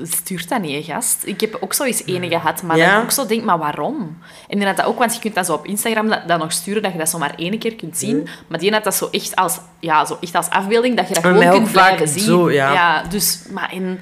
stuurt 0.03 0.49
dat 0.49 0.61
niet, 0.61 0.85
gast. 0.85 1.22
Ik 1.24 1.41
heb 1.41 1.57
ook 1.61 1.72
zo 1.72 1.85
eens 1.85 2.07
ene 2.07 2.28
gehad, 2.28 2.62
maar 2.62 2.76
Ja? 2.76 2.97
ik 2.97 3.03
ook 3.03 3.11
zo 3.11 3.26
denk, 3.26 3.45
maar 3.45 3.59
waarom? 3.59 3.97
En 3.97 4.49
inderdaad 4.49 4.76
dat 4.76 4.87
ook, 4.87 4.99
want 4.99 5.14
je 5.14 5.20
kunt 5.20 5.35
dat 5.35 5.47
zo 5.47 5.53
op 5.53 5.66
Instagram 5.66 6.09
dat, 6.09 6.28
dat 6.28 6.39
nog 6.39 6.53
sturen, 6.53 6.82
dat 6.82 6.93
je 6.93 6.99
dat 6.99 7.09
zo 7.09 7.18
maar 7.18 7.35
één 7.37 7.59
keer 7.59 7.74
kunt 7.74 7.99
zien. 7.99 8.28
Maar 8.47 8.59
die 8.59 8.72
had 8.72 8.85
dat 8.85 8.95
zo 8.95 9.09
echt 9.11 9.37
als, 9.37 9.61
ja, 9.80 10.05
zo 10.05 10.16
echt 10.20 10.35
als 10.35 10.51
afbeelding, 10.51 10.97
dat 10.97 11.09
je 11.09 11.14
dat 11.14 11.22
Bij 11.22 11.32
gewoon 11.32 11.51
kunt 11.53 11.72
blijven 11.72 12.09
zien. 12.09 12.22
zo, 12.22 12.51
ja. 12.51 13.03
dus, 13.03 13.43
maar 13.51 13.74
in... 13.74 14.01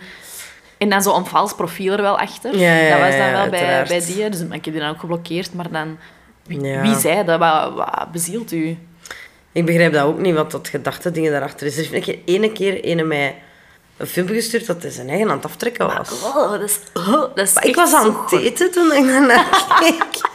En 0.79 0.89
dan 0.89 1.03
zo'n 1.03 1.27
vals 1.27 1.55
profiel 1.55 1.93
er 1.93 2.03
wel 2.03 2.19
achter. 2.19 2.59
Ja, 2.59 2.89
dat 2.91 3.09
was 3.09 3.17
dan 3.17 3.33
wel 3.33 3.49
bij, 3.49 3.85
bij 3.89 4.05
die. 4.05 4.29
Dus 4.29 4.41
ik 4.41 4.51
heb 4.53 4.63
die 4.63 4.79
dan 4.79 4.89
ook 4.89 5.01
geblokkeerd. 5.01 5.55
Maar 5.55 5.71
dan... 5.71 5.99
Wie 6.83 6.99
zei 6.99 7.25
dat? 7.25 7.39
Wat, 7.39 7.75
wat 7.75 8.13
bezielt 8.13 8.53
u? 8.53 8.79
Ik 9.53 9.67
begrijp 9.67 9.93
dat 9.93 10.03
ook 10.05 10.19
niet, 10.19 10.35
wat 10.35 10.51
dat 10.51 10.69
gedachte 10.69 11.11
dingen 11.11 11.31
daarachter 11.31 11.67
is. 11.67 11.77
Er 11.79 11.95
een 11.95 12.01
keer, 12.03 12.19
ene 12.25 12.53
keer 12.53 12.81
ene 12.85 13.03
mij 13.03 13.43
een 13.97 14.07
filmpje 14.07 14.35
gestuurd 14.35 14.67
dat 14.67 14.83
hij 14.83 14.91
zijn 14.91 15.09
eigen 15.09 15.29
aan 15.31 15.37
het 15.37 15.45
aftrekken 15.45 15.87
was. 15.87 16.23
Oh, 16.23 16.51
dat 16.51 16.61
is... 16.63 16.79
oh, 16.95 17.07
dat 17.13 17.39
is 17.39 17.55
Maar 17.55 17.67
ik 17.67 17.75
was 17.77 17.93
aan 17.95 18.17
het 18.23 18.33
eten 18.41 18.71
toen 18.71 18.93
ik 18.93 19.07
daarnaar 19.07 19.47
keek. 19.81 20.31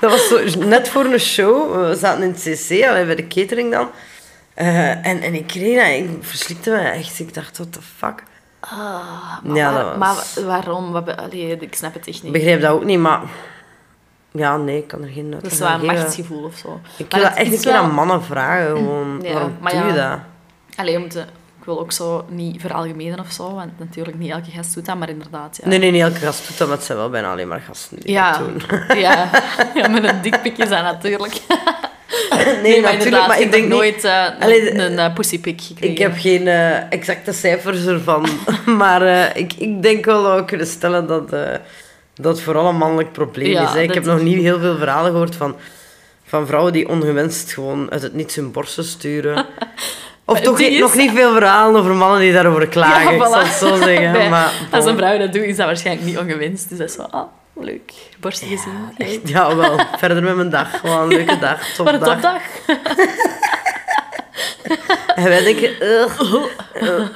Dat 0.00 0.10
was 0.10 0.28
zo, 0.28 0.58
net 0.66 0.88
voor 0.88 1.04
een 1.04 1.20
show. 1.20 1.88
We 1.88 1.96
zaten 1.96 2.22
in 2.22 2.30
het 2.30 2.40
CC, 2.42 2.68
bij 3.06 3.14
de 3.14 3.26
catering 3.26 3.72
dan. 3.72 3.90
Eh, 4.54 4.88
en, 5.06 5.20
en 5.22 5.34
ik 5.34 5.46
kreeg 5.46 5.76
dat, 5.76 6.10
ik 6.10 6.24
verslikte 6.24 6.70
me 6.70 6.78
echt. 6.78 7.18
Ik 7.18 7.34
dacht, 7.34 7.58
what 7.58 7.72
the 7.72 7.78
fuck. 7.96 8.22
Ah, 8.60 8.70
maar, 9.42 9.56
Ja, 9.56 9.72
waar- 9.72 9.82
dat 9.84 9.96
was- 9.96 10.34
maar 10.36 10.44
waarom? 10.46 10.96
Allee, 10.96 11.56
ik 11.60 11.74
snap 11.74 11.94
het 11.94 12.06
echt 12.06 12.16
Ik 12.16 12.22
niet. 12.22 12.32
begrijp 12.32 12.60
dat 12.60 12.70
ook 12.70 12.84
niet, 12.84 12.98
maar... 12.98 13.20
Ja, 14.32 14.56
nee, 14.56 14.76
ik 14.76 14.88
kan 14.88 15.02
er 15.02 15.08
geen 15.08 15.30
Dat 15.30 15.52
is 15.52 15.58
wel 15.58 15.70
een 15.70 15.84
machtsgevoel 15.84 16.44
of 16.44 16.56
zo. 16.56 16.80
Ik 16.96 17.12
wil 17.12 17.22
dat 17.22 17.34
echt 17.34 17.46
is 17.46 17.56
een 17.56 17.62
keer 17.62 17.72
wel- 17.72 17.82
aan 17.82 17.94
mannen 17.94 18.22
vragen, 18.22 18.76
gewoon. 18.76 19.20
Ja, 19.22 19.32
Waarom 19.60 19.82
doe 19.82 19.92
je 19.92 19.98
ja. 19.98 20.10
dat? 20.10 20.18
Allee, 20.76 20.96
om 20.98 21.08
te, 21.08 21.20
ik 21.58 21.64
wil 21.64 21.80
ook 21.80 21.92
zo 21.92 22.24
niet 22.28 22.60
veralgemenen 22.60 23.18
of 23.20 23.32
zo, 23.32 23.54
want 23.54 23.78
natuurlijk 23.78 24.18
niet 24.18 24.30
elke 24.30 24.50
gast 24.50 24.74
doet 24.74 24.86
dat, 24.86 24.96
maar 24.96 25.08
inderdaad, 25.08 25.58
ja. 25.62 25.68
Nee, 25.68 25.78
nee, 25.78 25.90
niet 25.90 26.02
elke 26.02 26.18
gast 26.18 26.48
doet 26.48 26.58
dat, 26.58 26.68
maar 26.68 26.76
het 26.76 26.86
zijn 26.86 26.98
wel 26.98 27.10
bijna 27.10 27.32
alleen 27.32 27.48
maar 27.48 27.60
gasten 27.66 28.00
die 28.00 28.10
ja, 28.12 28.38
dat 28.38 28.48
doen. 28.48 28.62
ja, 28.98 29.30
ja, 29.74 29.88
met 29.88 30.04
een 30.04 30.22
dikpik 30.22 30.58
is 30.58 30.68
dat 30.68 30.82
natuurlijk. 30.82 31.32
Nee, 32.62 32.80
maar 32.82 32.92
natuurlijk, 32.92 33.26
maar 33.26 33.40
ik 33.40 33.50
denk 33.50 33.62
niet... 33.64 33.72
nooit 33.72 34.04
eh, 34.04 34.26
Allee, 34.40 34.70
een, 34.70 34.78
een 34.80 34.98
eh, 34.98 35.14
pussypik 35.14 35.60
gekregen. 35.60 35.90
Ik 35.90 35.98
heb 35.98 36.12
geen 36.16 36.48
eh, 36.48 36.92
exacte 36.92 37.32
cijfers 37.32 37.86
ervan, 37.86 38.26
maar 38.80 39.02
eh, 39.02 39.36
ik, 39.42 39.52
ik 39.52 39.82
denk 39.82 40.04
wel 40.04 40.22
dat 40.22 40.36
we 40.38 40.44
kunnen 40.44 40.66
stellen 40.66 41.06
dat 41.06 41.32
dat 42.14 42.40
vooral 42.40 42.68
een 42.68 42.76
mannelijk 42.76 43.12
probleem 43.12 43.50
Ja, 43.50 43.62
is. 43.62 43.72
Hè. 43.72 43.80
Ik 43.80 43.94
heb 43.94 44.04
nog 44.04 44.20
niet 44.20 44.38
heel 44.42 44.58
veel 44.58 44.76
verhalen 44.76 45.10
gehoord 45.10 45.34
van, 45.36 45.56
van 46.26 46.46
vrouwen 46.46 46.72
die 46.72 46.88
ongewenst 46.88 47.52
gewoon 47.52 47.90
uit 47.90 48.02
het 48.02 48.14
niets 48.14 48.34
hun 48.34 48.52
borsten 48.52 48.84
sturen. 48.84 49.46
Of 50.24 50.34
het 50.34 50.44
toch 50.44 50.60
is- 50.60 50.78
nog 50.78 50.94
niet 50.94 51.10
veel 51.10 51.32
verhalen 51.32 51.80
over 51.80 51.94
mannen 51.94 52.20
die 52.20 52.32
daarover 52.32 52.66
klagen, 52.68 53.14
ik 53.14 53.22
zal 53.22 53.38
het 53.38 53.46
zo 53.52 53.76
zeggen. 53.76 54.30
Maar, 54.30 54.52
Als 54.70 54.84
een 54.84 54.96
vrouw 54.96 55.18
dat 55.18 55.32
doet, 55.32 55.42
is 55.42 55.56
dat 55.56 55.66
waarschijnlijk 55.66 56.06
niet 56.06 56.18
ongewenst. 56.18 56.68
Dus 56.68 56.78
dat 56.78 56.88
is 56.88 56.94
zo, 56.94 57.02
ah, 57.02 57.22
leuk, 57.54 57.92
borstje 58.20 58.46
gezien. 58.46 59.20
Ja, 59.24 59.56
wel. 59.56 59.78
Verder 59.96 60.22
met 60.22 60.36
mijn 60.36 60.50
dag. 60.50 60.80
Gewoon 60.80 61.00
een 61.02 61.08
leuke 61.08 61.38
dag. 61.38 61.76
Wat 61.76 61.86
een 61.86 61.98
Topdag. 62.00 62.12
topdag. 62.20 62.42
En 65.14 65.24
wij 65.24 65.42
denken... 65.44 65.70
ugh, 65.82 66.20
ugh. 66.82 67.14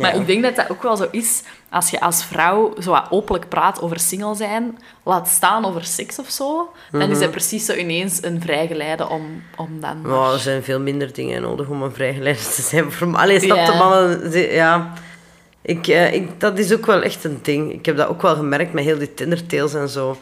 Maar 0.00 0.16
ik 0.16 0.26
denk 0.26 0.42
dat 0.42 0.56
dat 0.56 0.70
ook 0.70 0.82
wel 0.82 0.96
zo 0.96 1.06
is, 1.10 1.42
als 1.70 1.90
je 1.90 2.00
als 2.00 2.24
vrouw 2.24 2.74
zo 2.80 2.90
wat 2.90 3.06
openlijk 3.10 3.48
praat 3.48 3.80
over 3.80 4.00
single 4.00 4.34
zijn, 4.34 4.78
laat 5.02 5.28
staan 5.28 5.64
over 5.64 5.84
seks 5.84 6.18
of 6.18 6.30
zo, 6.30 6.72
dan 6.90 7.10
is 7.10 7.18
dat 7.18 7.30
precies 7.30 7.64
zo 7.66 7.72
ineens 7.74 8.22
een 8.22 8.40
vrijgeleide 8.40 9.08
om, 9.08 9.42
om 9.56 9.80
dan... 9.80 10.00
maar- 10.00 10.32
er 10.32 10.38
zijn 10.38 10.62
veel 10.62 10.80
minder 10.80 11.12
dingen 11.12 11.42
nodig 11.42 11.68
om 11.68 11.82
een 11.82 11.92
vrijgeleide 11.94 12.40
te 12.54 12.62
zijn. 12.62 12.92
Voor 12.92 13.16
Allee, 13.16 13.40
snap 13.40 13.56
Ja. 13.56 13.66
de 13.70 13.76
mannen... 13.76 14.30
Ja. 14.54 14.92
Ik, 15.64 15.86
eh, 15.88 16.12
ik, 16.14 16.40
dat 16.40 16.58
is 16.58 16.72
ook 16.72 16.86
wel 16.86 17.02
echt 17.02 17.24
een 17.24 17.38
ding. 17.42 17.72
Ik 17.72 17.86
heb 17.86 17.96
dat 17.96 18.08
ook 18.08 18.22
wel 18.22 18.34
gemerkt 18.34 18.72
met 18.72 18.84
heel 18.84 18.98
die 18.98 19.14
Tinder-tales 19.14 19.74
en 19.74 19.88
zo. 19.88 20.16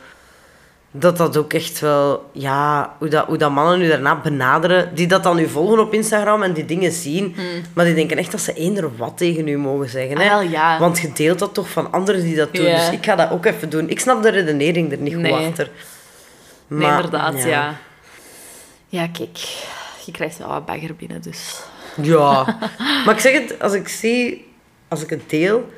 Dat 0.93 1.17
dat 1.17 1.37
ook 1.37 1.53
echt 1.53 1.81
wel... 1.81 2.31
Ja, 2.33 2.95
hoe 2.99 3.09
dat, 3.09 3.27
hoe 3.27 3.37
dat 3.37 3.51
mannen 3.51 3.79
nu 3.79 3.89
daarna 3.89 4.21
benaderen. 4.21 4.95
Die 4.95 5.07
dat 5.07 5.23
dan 5.23 5.37
nu 5.37 5.49
volgen 5.49 5.79
op 5.79 5.95
Instagram 5.95 6.43
en 6.43 6.53
die 6.53 6.65
dingen 6.65 6.93
zien. 6.93 7.35
Maar 7.73 7.85
die 7.85 7.95
denken 7.95 8.17
echt 8.17 8.31
dat 8.31 8.41
ze 8.41 8.53
eender 8.55 8.97
wat 8.97 9.17
tegen 9.19 9.49
u 9.49 9.59
mogen 9.59 9.89
zeggen. 9.89 10.19
Hè? 10.19 10.29
Hmm. 10.29 10.39
Ah, 10.39 10.51
ja. 10.51 10.79
Want 10.79 10.99
je 10.99 11.13
deelt 11.13 11.39
dat 11.39 11.55
toch 11.55 11.69
van 11.71 11.93
anderen 11.93 12.23
die 12.23 12.37
dat 12.37 12.55
doen. 12.55 12.65
Dus 12.65 12.91
ik 12.91 13.05
ga 13.05 13.17
dat 13.17 13.31
ook 13.31 13.45
even 13.47 13.71
doen. 13.71 13.89
Ik 13.89 14.01
snap 14.01 14.23
de 14.23 14.31
redenering 14.31 14.93
er 14.93 14.99
niet 14.99 15.13
goed 15.15 15.23
Nee. 15.23 15.47
achter. 15.47 15.71
nee, 16.67 16.81
Maar, 16.81 17.05
inderdaad, 17.05 17.43
ja. 17.43 17.77
ja. 18.89 19.09
kijk, 19.09 19.39
je 20.05 20.13
krijgt 20.13 20.39
wel 20.39 20.49
wat 20.49 20.67
bagger 20.67 20.95
binnen, 20.95 21.23
dus... 21.23 21.61
Ja, 22.03 22.59
maar 23.05 23.15
ik 23.15 23.21
zeg 23.21 23.33
het, 23.33 23.63
als 23.63 23.73
ik 23.73 23.89
zie, 23.89 24.49
als 24.89 25.03
ik 25.03 25.11
het 25.11 25.31
deel, 25.31 25.71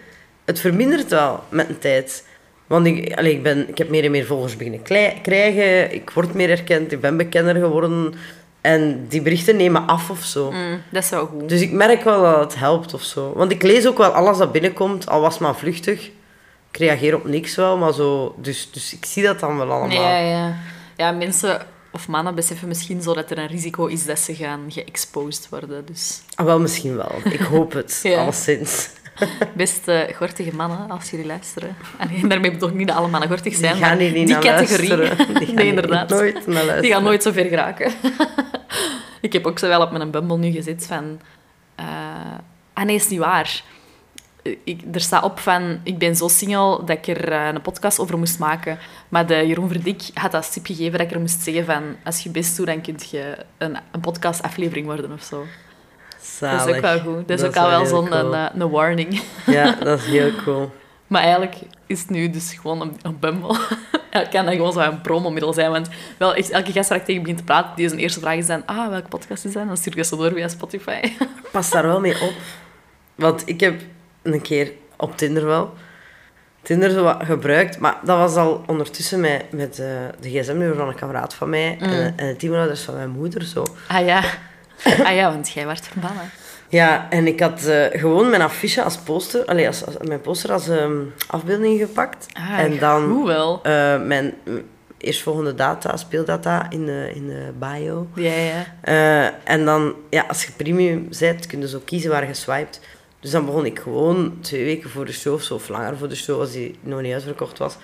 het 0.45 0.61
vermindert 0.61 1.09
wel 1.09 1.45
met 1.49 1.69
een 1.69 1.79
tijd. 1.79 2.25
Want 2.73 2.87
ik, 2.87 3.15
allee, 3.19 3.33
ik, 3.33 3.43
ben, 3.43 3.69
ik 3.69 3.79
heb 3.79 3.89
meer 3.89 4.05
en 4.05 4.11
meer 4.11 4.27
volgers 4.27 4.57
beginnen 4.57 4.83
krijgen, 5.23 5.95
ik 5.95 6.11
word 6.11 6.35
meer 6.35 6.51
erkend, 6.51 6.93
ik 6.93 7.01
ben 7.01 7.17
bekender 7.17 7.55
geworden. 7.55 8.15
En 8.61 9.07
die 9.09 9.23
berichten 9.23 9.57
nemen 9.57 9.87
af 9.87 10.11
of 10.11 10.23
zo. 10.25 10.51
Mm, 10.51 10.83
dat 10.91 11.03
is 11.03 11.11
wel 11.11 11.27
goed. 11.27 11.49
Dus 11.49 11.61
ik 11.61 11.73
merk 11.73 12.05
wel 12.05 12.23
dat 12.23 12.41
het 12.41 12.59
helpt 12.59 12.95
of 12.95 13.03
zo. 13.03 13.33
Want 13.35 13.51
ik 13.51 13.63
lees 13.63 13.87
ook 13.87 13.99
wel 13.99 14.11
alles 14.11 14.39
dat 14.39 14.53
binnenkomt, 14.53 15.09
al 15.09 15.21
was 15.21 15.33
het 15.33 15.43
maar 15.43 15.57
vluchtig. 15.57 16.07
Ik 16.71 16.77
reageer 16.79 17.15
op 17.15 17.25
niks 17.27 17.55
wel, 17.55 17.77
maar 17.79 17.93
zo... 17.93 18.35
Dus, 18.39 18.69
dus 18.73 18.93
ik 18.93 19.05
zie 19.05 19.23
dat 19.23 19.41
dan 19.41 19.57
wel 19.57 19.71
allemaal. 19.71 20.03
Ja, 20.03 20.19
ja. 20.19 20.57
ja, 20.97 21.11
mensen 21.13 21.67
of 21.91 22.09
mannen 22.09 22.35
beseffen 22.35 22.69
misschien 22.69 23.03
zo 23.03 23.15
dat 23.15 23.31
er 23.31 23.39
een 23.39 23.47
risico 23.47 23.87
is 23.87 24.05
dat 24.05 24.19
ze 24.19 24.35
gaan 24.35 24.61
geëxposed 24.69 25.49
worden. 25.49 25.85
Dus 25.87 26.21
Ah, 26.35 26.47
wel, 26.47 26.61
misschien 26.61 26.97
wel. 26.97 27.13
Ik 27.25 27.41
hoop 27.41 27.73
het, 27.73 28.01
Ja. 28.03 28.21
alleszins. 28.23 28.89
beste 29.55 30.11
gortige 30.17 30.55
mannen, 30.55 30.91
als 30.91 31.11
jullie 31.11 31.27
luisteren. 31.27 31.77
En 31.99 32.29
daarmee 32.29 32.51
bedoel 32.51 32.69
ik 32.69 32.75
niet 32.75 32.89
dat 32.89 32.97
alle 32.97 33.09
mannen 33.09 33.29
gortig 33.29 33.55
zijn, 33.55 33.73
Die 33.73 33.83
gaan 33.83 33.97
maar 33.97 34.07
hier 34.07 34.13
niet 34.13 34.27
die 34.27 34.39
categorie. 34.39 34.89
Die 35.39 35.47
gaan 35.47 35.55
nee, 35.55 35.67
inderdaad. 35.67 36.09
nooit. 36.09 36.45
Die 36.81 36.93
gaan 36.93 37.03
nooit 37.03 37.23
zo 37.23 37.33
ver 37.33 37.45
geraken. 37.45 37.93
ik 39.21 39.33
heb 39.33 39.47
ook 39.47 39.59
zo 39.59 39.69
wel 39.69 39.83
op 39.83 39.91
mijn 39.91 40.11
Bumble 40.11 40.39
nu 40.39 40.51
gezet 40.51 40.87
van... 40.87 41.21
eh 41.75 41.85
ah 42.73 42.85
nee, 42.85 42.95
is 42.95 43.09
niet 43.09 43.19
waar. 43.19 43.63
Ik, 44.65 44.83
er 44.93 45.01
staat 45.01 45.25
op 45.25 45.39
van, 45.39 45.81
ik 45.83 45.99
ben 45.99 46.17
zo 46.17 46.29
single 46.29 46.85
dat 46.85 46.97
ik 46.97 47.07
er 47.07 47.33
eh, 47.33 47.47
een 47.47 47.63
podcast 47.63 47.99
over 47.99 48.19
moest 48.19 48.39
maken. 48.39 48.79
Maar 49.09 49.27
de 49.27 49.47
Jeroen 49.47 49.69
Verdik 49.69 50.03
had 50.15 50.33
dat 50.33 50.53
tip 50.53 50.67
gegeven 50.67 50.99
dat 50.99 51.01
ik 51.01 51.11
er 51.11 51.21
moest 51.21 51.43
zeggen 51.43 51.65
van, 51.65 51.83
als 52.05 52.23
je 52.23 52.31
best 52.31 52.57
doet, 52.57 52.67
dan 52.67 52.81
kun 52.81 52.97
je 53.11 53.37
een, 53.59 53.77
een 53.93 54.01
podcastaflevering 54.01 54.87
worden 54.87 55.13
of 55.13 55.23
zo. 55.23 55.47
Dat 56.51 56.69
is 56.69 56.75
ook 56.75 56.81
wel 56.81 57.01
goed. 57.01 57.29
Dat 57.29 57.31
is 57.31 57.41
Dat 57.41 57.45
ook 57.49 57.55
is 57.55 57.61
al 57.63 57.69
wel 57.71 57.87
zo'n 57.87 58.09
cool. 58.09 58.35
een, 58.35 58.61
een 58.61 58.71
warning. 58.71 59.23
Ja, 59.47 59.73
dat 59.73 59.99
is 59.99 60.05
heel 60.07 60.31
cool. 60.45 60.71
Maar 61.07 61.23
eigenlijk 61.23 61.55
is 61.87 62.01
het 62.01 62.11
nu 62.11 62.31
dus 62.31 62.53
gewoon 62.61 62.81
een, 62.81 62.97
een 63.03 63.19
Bumble. 63.19 63.57
Ja, 64.11 64.25
kan 64.25 64.45
dat 64.45 64.55
gewoon 64.55 64.73
zo 64.73 64.81
een 64.81 65.01
promomiddel 65.01 65.53
zijn. 65.53 65.71
Want 65.71 65.89
wel, 66.19 66.35
echt, 66.35 66.51
elke 66.51 66.73
gast 66.73 66.89
waar 66.89 66.99
ik 66.99 67.05
tegen 67.05 67.23
begin 67.23 67.37
te 67.37 67.45
praten, 67.45 67.77
die 67.77 67.89
zijn 67.89 68.01
eerste 68.01 68.21
vraag 68.21 68.37
is 68.37 68.47
dan, 68.47 68.63
ah, 68.67 68.89
welke 68.89 69.09
podcast 69.09 69.45
is 69.45 69.53
dat? 69.53 69.67
Dan 69.67 69.77
stuur 69.77 69.99
ik 69.99 70.05
zo 70.05 70.17
door 70.17 70.33
via 70.33 70.49
Spotify. 70.49 71.01
Pas 71.53 71.71
daar 71.71 71.87
wel 71.87 72.01
mee 72.01 72.21
op. 72.21 72.33
Want 73.15 73.43
ik 73.49 73.61
heb 73.61 73.81
een 74.23 74.41
keer 74.41 74.73
op 74.97 75.17
Tinder 75.17 75.45
wel 75.47 75.75
Tinder 76.63 76.91
zo 76.91 77.03
wat 77.03 77.17
gebruikt, 77.25 77.79
maar 77.79 77.97
dat 78.05 78.19
was 78.19 78.35
al 78.35 78.65
ondertussen 78.67 79.21
met, 79.21 79.53
met 79.53 79.79
eh, 79.79 79.87
de 80.21 80.31
gsm-nummer 80.31 80.77
van 80.77 80.89
een 80.89 80.95
kameraad 80.95 81.35
van 81.35 81.49
mij 81.51 81.77
Mm. 81.81 81.87
en, 81.89 82.13
en 82.17 82.27
het 82.27 82.43
e-mailadres 82.43 82.81
van 82.83 82.95
mijn 82.95 83.11
moeder. 83.11 83.43
Zo. 83.45 83.65
Ah 83.89 84.07
ja. 84.07 84.23
Ah 85.05 85.15
ja, 85.15 85.31
want 85.33 85.51
jij 85.51 85.67
werd 85.67 85.87
verbannen. 85.87 86.31
Ja, 86.69 87.07
en 87.11 87.27
ik 87.27 87.41
had 87.41 87.65
eh, 87.65 88.01
gewoon 88.01 88.31
mijn 88.31 88.43
affiche 88.43 88.83
als 88.83 88.97
poster, 88.97 89.45
allee, 89.45 89.67
als, 89.67 89.87
als, 89.87 89.95
mijn 90.03 90.21
poster 90.21 90.53
als 90.53 90.69
ehm, 90.69 90.93
afbeelding 91.27 91.81
gepakt. 91.81 92.27
Ah, 92.33 92.59
en 92.59 92.79
dan 92.79 93.11
Hoe 93.11 93.27
wel. 93.27 93.61
eh, 93.63 94.03
mijn 94.03 94.35
eerstvolgende 94.99 95.55
data, 95.55 95.97
speeldata 95.97 96.71
in 96.71 96.87
de, 96.87 97.11
in 97.15 97.27
de 97.27 97.51
bio. 97.59 98.07
Ja, 98.15 98.33
ja. 98.33 98.65
Eh, 98.81 99.51
en 99.53 99.65
dan, 99.65 99.95
ja, 100.11 100.25
als 100.29 100.45
je 100.45 100.53
premium 100.53 101.09
bent, 101.19 101.47
kun 101.47 101.61
je 101.61 101.69
zo 101.69 101.81
kiezen 101.85 102.11
waar 102.11 102.27
je 102.27 102.35
swipet. 102.35 102.81
Dus 103.21 103.31
dan 103.31 103.45
begon 103.47 103.67
ik 103.67 103.79
gewoon 103.79 104.39
twee 104.41 104.65
weken 104.65 104.91
voor 104.91 105.05
de 105.07 105.13
show, 105.13 105.35
of 105.35 105.43
zo, 105.43 105.55
of 105.55 105.69
langer 105.69 105.97
voor 105.97 106.09
de 106.09 106.17
show, 106.17 106.41
als 106.41 106.53
die 106.53 106.79
nog 106.81 107.01
niet 107.01 107.13
uitverkocht 107.13 107.59
was. 107.59 107.77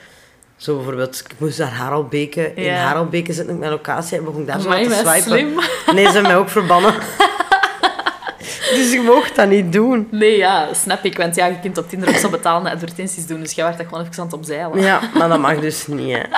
Zo 0.58 0.74
bijvoorbeeld, 0.76 1.18
ik 1.28 1.34
moest 1.38 1.58
naar 1.58 1.72
Harelbeke. 1.72 2.54
In. 2.54 2.74
Harelbeke 2.74 3.32
zit 3.32 3.48
ik 3.48 3.58
mijn 3.58 3.70
locatie 3.70 4.18
en 4.18 4.24
begon 4.24 4.40
ik 4.40 4.46
daar 4.46 4.60
zo 4.60 4.66
Amai, 4.68 4.86
te 4.88 4.94
swipen. 4.94 5.22
slim. 5.22 5.54
Nee, 5.94 6.04
ze 6.06 6.12
hebben 6.12 6.22
mij 6.22 6.36
ook 6.36 6.48
verbannen. 6.48 6.94
dus 8.76 8.92
ik 8.92 9.02
mocht 9.02 9.36
dat 9.36 9.48
niet 9.48 9.72
doen. 9.72 10.08
Nee, 10.10 10.36
ja, 10.36 10.74
snap 10.74 11.04
ik. 11.04 11.16
Want 11.16 11.34
ja, 11.34 11.46
je 11.46 11.60
kunt 11.60 11.78
op 11.78 11.88
Tinder 11.88 12.08
ook 12.08 12.14
zo 12.14 12.28
betalende 12.28 12.70
advertenties 12.70 13.26
doen. 13.26 13.40
Dus 13.40 13.52
jij 13.52 13.64
werd 13.64 13.76
dat 13.78 13.86
gewoon 13.86 14.02
even 14.04 14.18
aan 14.18 14.24
het 14.24 14.34
opzeilen. 14.34 14.80
Ja, 14.80 15.00
maar 15.14 15.28
dat 15.28 15.38
mag 15.38 15.60
dus 15.60 15.86
niet, 15.86 16.16
hè. 16.16 16.22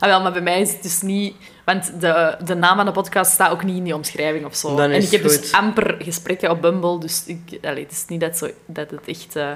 Ah, 0.00 0.08
wel, 0.08 0.22
maar 0.22 0.32
bij 0.32 0.40
mij 0.42 0.60
is 0.60 0.72
het 0.72 0.82
dus 0.82 1.00
niet... 1.00 1.34
Want 1.64 2.00
de, 2.00 2.36
de 2.44 2.54
naam 2.54 2.76
van 2.76 2.86
de 2.86 2.92
podcast 2.92 3.32
staat 3.32 3.50
ook 3.50 3.64
niet 3.64 3.76
in 3.76 3.84
die 3.84 3.94
omschrijving 3.94 4.44
of 4.44 4.56
zo. 4.56 4.78
En 4.78 4.92
ik 4.92 5.10
heb 5.10 5.22
dus 5.22 5.52
amper 5.52 5.96
gesprekken 5.98 6.50
op 6.50 6.60
Bumble. 6.60 6.98
Dus 7.00 7.22
ik, 7.26 7.58
het 7.60 7.90
is 7.92 8.04
niet 8.08 8.20
dat, 8.20 8.36
zo, 8.36 8.50
dat 8.66 8.90
het 8.90 9.00
echt... 9.06 9.36
eh, 9.36 9.48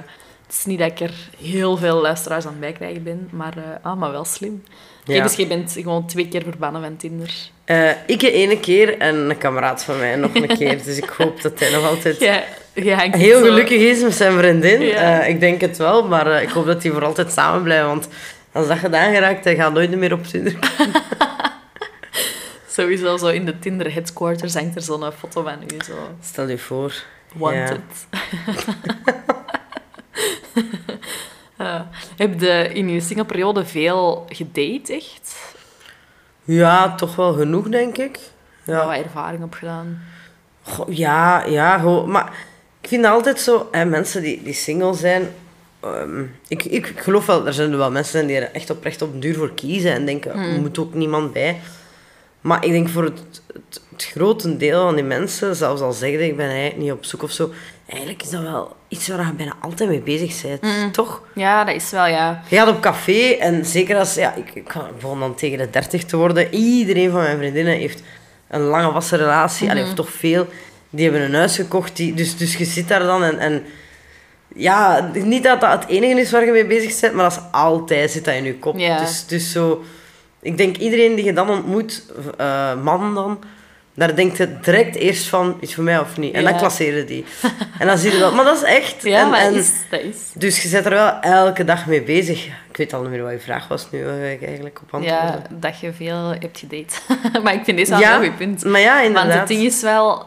het 0.51 0.59
is 0.59 0.65
niet 0.65 0.79
dat 0.79 0.91
ik 0.91 0.99
er 0.99 1.13
heel 1.41 1.77
veel 1.77 2.01
luisteraars 2.01 2.45
aan 2.45 2.59
bijkrijgen 2.59 3.03
ben. 3.03 3.29
Maar, 3.31 3.57
eh, 3.57 3.63
ah, 3.81 3.99
maar 3.99 4.11
wel 4.11 4.25
slim. 4.25 4.63
Ja. 5.05 5.23
dus 5.23 5.35
jij 5.35 5.47
bent 5.47 5.71
gewoon 5.71 6.07
twee 6.07 6.27
keer 6.27 6.43
verbannen 6.43 6.81
van 6.81 6.97
Tinder. 6.97 7.33
Eh, 7.65 7.89
ik 8.07 8.21
ene 8.21 8.59
keer 8.59 8.97
en 8.97 9.15
een 9.15 9.37
kameraad 9.37 9.83
van 9.83 9.97
mij 9.97 10.15
nog 10.15 10.35
een 10.35 10.47
keer. 10.47 10.83
Dus 10.83 10.97
ik 10.97 11.09
hoop 11.17 11.41
dat 11.41 11.59
hij 11.59 11.71
nog 11.71 11.85
altijd 11.85 12.17
hangt 12.99 13.15
heel 13.15 13.39
zo- 13.39 13.45
gelukkig 13.45 13.79
is 13.81 14.01
met 14.01 14.13
zijn 14.13 14.37
vriendin. 14.37 14.81
Ja. 14.81 15.21
Eh, 15.21 15.29
ik 15.29 15.39
denk 15.39 15.61
het 15.61 15.77
wel, 15.77 16.07
maar 16.07 16.41
ik 16.41 16.49
hoop 16.49 16.65
dat 16.65 16.81
die 16.81 16.91
voor 16.91 17.05
altijd 17.05 17.31
samen 17.31 17.63
blijven. 17.63 17.87
Want 17.87 18.07
als 18.51 18.67
dat 18.67 18.77
gedaan 18.77 19.13
geraakt, 19.13 19.43
hij 19.43 19.55
gaat 19.55 19.73
nooit 19.73 19.95
meer 19.97 20.13
op 20.13 20.23
Tinder. 20.23 20.53
Sowieso 22.67 23.17
zo 23.17 23.27
in 23.27 23.45
de 23.45 23.59
Tinder 23.59 23.93
headquarters 23.93 24.53
hangt 24.53 24.75
er 24.75 24.81
zo'n 24.81 25.11
foto 25.19 25.43
van 25.43 25.63
u. 25.63 25.83
Zo. 25.85 25.93
Stel 26.23 26.47
je 26.49 26.57
voor. 26.57 26.93
Wanted. 27.33 27.79
Eh, 31.57 31.81
heb 32.17 32.39
je 32.39 32.69
in 32.73 32.89
je 32.89 32.99
singleperiode 33.01 33.65
veel 33.65 34.25
gedate, 34.29 34.93
echt? 34.93 35.35
Ja, 36.43 36.95
toch 36.95 37.15
wel 37.15 37.33
genoeg, 37.33 37.69
denk 37.69 37.97
ik. 37.97 38.19
Ja. 38.63 38.85
Wat 38.85 38.95
ervaring 38.95 39.43
opgedaan? 39.43 40.01
Goh, 40.63 40.93
ja, 40.95 41.45
ja. 41.45 41.77
Maar 42.05 42.33
ik 42.81 42.87
vind 42.87 43.05
altijd 43.05 43.39
zo, 43.39 43.67
hè, 43.71 43.85
mensen 43.85 44.21
die, 44.21 44.43
die 44.43 44.53
single 44.53 44.93
zijn. 44.93 45.29
ehm, 45.79 46.21
ik, 46.47 46.63
ik, 46.63 46.87
ik 46.87 46.99
geloof 46.99 47.25
wel, 47.25 47.45
er 47.47 47.53
zijn 47.53 47.77
wel 47.77 47.91
mensen 47.91 48.27
die 48.27 48.37
er 48.37 48.51
echt 48.51 48.69
oprecht 48.69 49.01
op 49.01 49.21
duur 49.21 49.35
voor 49.35 49.53
kiezen 49.53 49.91
en 49.93 50.05
denken, 50.05 50.31
Hmm. 50.31 50.53
er 50.53 50.59
moet 50.61 50.79
ook 50.79 50.93
niemand 50.93 51.33
bij. 51.33 51.59
Maar 52.41 52.65
ik 52.65 52.71
denk 52.71 52.89
voor 52.89 53.03
het, 53.03 53.41
het, 53.53 53.81
het 53.91 54.03
grote 54.05 54.57
deel 54.57 54.81
van 54.85 54.95
die 54.95 55.03
mensen, 55.03 55.55
zelfs 55.55 55.81
al 55.81 55.93
zeggen 55.93 56.25
ik 56.25 56.35
ben 56.37 56.45
eigenlijk 56.49 56.77
niet 56.77 56.91
op 56.91 57.05
zoek 57.05 57.23
of 57.23 57.31
zo, 57.31 57.51
eigenlijk 57.91 58.23
is 58.23 58.29
dat 58.29 58.41
wel 58.41 58.75
iets 58.87 59.07
waar 59.07 59.25
je 59.25 59.33
bijna 59.33 59.53
altijd 59.59 59.89
mee 59.89 59.99
bezig 60.01 60.41
bent, 60.41 60.61
Hmm. 60.61 60.91
toch? 60.91 61.21
Ja, 61.35 61.63
dat 61.63 61.75
is 61.75 61.89
wel, 61.91 62.05
ja. 62.05 62.41
Je 62.47 62.55
gaat 62.55 62.67
op 62.67 62.81
café 62.81 63.31
en 63.39 63.65
zeker 63.65 63.97
als, 63.97 64.15
ja, 64.15 64.33
ik, 64.35 64.51
ik 64.53 64.73
begon 64.99 65.19
dan 65.19 65.35
tegen 65.35 65.57
de 65.57 65.69
30 65.69 66.03
te 66.05 66.17
worden, 66.17 66.53
iedereen 66.53 67.11
van 67.11 67.21
mijn 67.21 67.37
vriendinnen 67.37 67.77
heeft 67.77 68.01
een 68.47 68.61
lange 68.61 68.91
wassen 68.91 69.17
relatie, 69.17 69.69
allee, 69.69 69.83
of 69.83 69.93
toch 69.93 70.09
veel. 70.09 70.47
Die 70.89 71.03
hebben 71.09 71.21
een 71.21 71.35
huis 71.35 71.55
gekocht, 71.55 71.95
die, 71.95 72.13
dus, 72.13 72.37
dus 72.37 72.55
je 72.55 72.65
zit 72.65 72.87
daar 72.87 73.03
dan 73.03 73.23
en, 73.23 73.39
en 73.39 73.63
ja, 74.55 75.09
niet 75.13 75.43
dat 75.43 75.61
dat 75.61 75.71
het 75.71 75.89
enige 75.89 76.19
is 76.19 76.31
waar 76.31 76.45
je 76.45 76.51
mee 76.51 76.65
bezig 76.65 76.99
bent, 76.99 77.13
maar 77.13 77.29
dat 77.29 77.37
is 77.37 77.43
altijd 77.51 78.11
zit 78.11 78.25
dat 78.25 78.33
in 78.33 78.43
je 78.43 78.55
kop. 78.57 78.77
Dus, 78.77 79.25
dus 79.25 79.51
zo, 79.51 79.83
ik 80.41 80.57
denk 80.57 80.77
iedereen 80.77 81.15
die 81.15 81.25
je 81.25 81.33
dan 81.33 81.49
ontmoet, 81.49 82.03
eh, 82.37 82.81
man 82.83 83.13
dan, 83.15 83.39
daar 83.93 84.15
denkt 84.15 84.37
je 84.37 84.59
direct 84.61 84.95
eerst 84.95 85.27
van, 85.27 85.57
is 85.59 85.75
voor 85.75 85.83
mij 85.83 85.99
of 85.99 86.17
niet? 86.17 86.33
En 86.33 86.41
Ja. 86.41 86.49
dan 86.49 86.57
klasseren 86.59 87.05
die. 87.05 87.25
en 87.79 87.87
dan 87.87 87.97
zie 87.97 88.11
je 88.11 88.19
dat, 88.19 88.33
maar 88.33 88.45
dat 88.45 88.55
is 88.55 88.63
echt. 88.63 89.03
Ja, 89.03 89.19
en, 89.21 89.29
maar 89.29 89.39
en- 89.39 89.53
dat 89.53 89.61
is, 89.63 89.71
dat 89.89 89.99
is. 90.01 90.17
dus 90.33 90.61
je 90.61 90.67
zit 90.67 90.85
er 90.85 90.91
wel 90.91 91.19
elke 91.19 91.63
dag 91.63 91.85
mee 91.85 92.01
bezig. 92.01 92.45
Ik 92.45 92.77
weet 92.77 92.93
al 92.93 93.01
niet 93.01 93.09
meer 93.09 93.23
wat 93.23 93.31
je 93.31 93.39
vraag 93.39 93.67
was 93.67 93.91
nu, 93.91 94.05
waar 94.05 94.19
ik 94.19 94.43
eigenlijk 94.45 94.79
op 94.83 94.93
antwoordde. 94.93 95.27
Ja, 95.27 95.41
dat 95.49 95.79
je 95.79 95.93
veel 95.93 96.27
hebt 96.39 96.59
gedate. 96.59 96.95
maar 97.43 97.53
ik 97.53 97.63
vind 97.63 97.77
deze 97.77 97.89
wel 97.91 97.99
een 98.01 98.05
Ja, 98.07 98.17
goed 98.19 98.37
punt. 98.37 98.63
maar 98.63 98.79
ja, 98.81 98.93
Want 98.93 99.05
inderdaad. 99.07 99.33
het 99.39 99.47
ding 99.47 99.61
is 99.63 99.81
wel, 99.81 100.25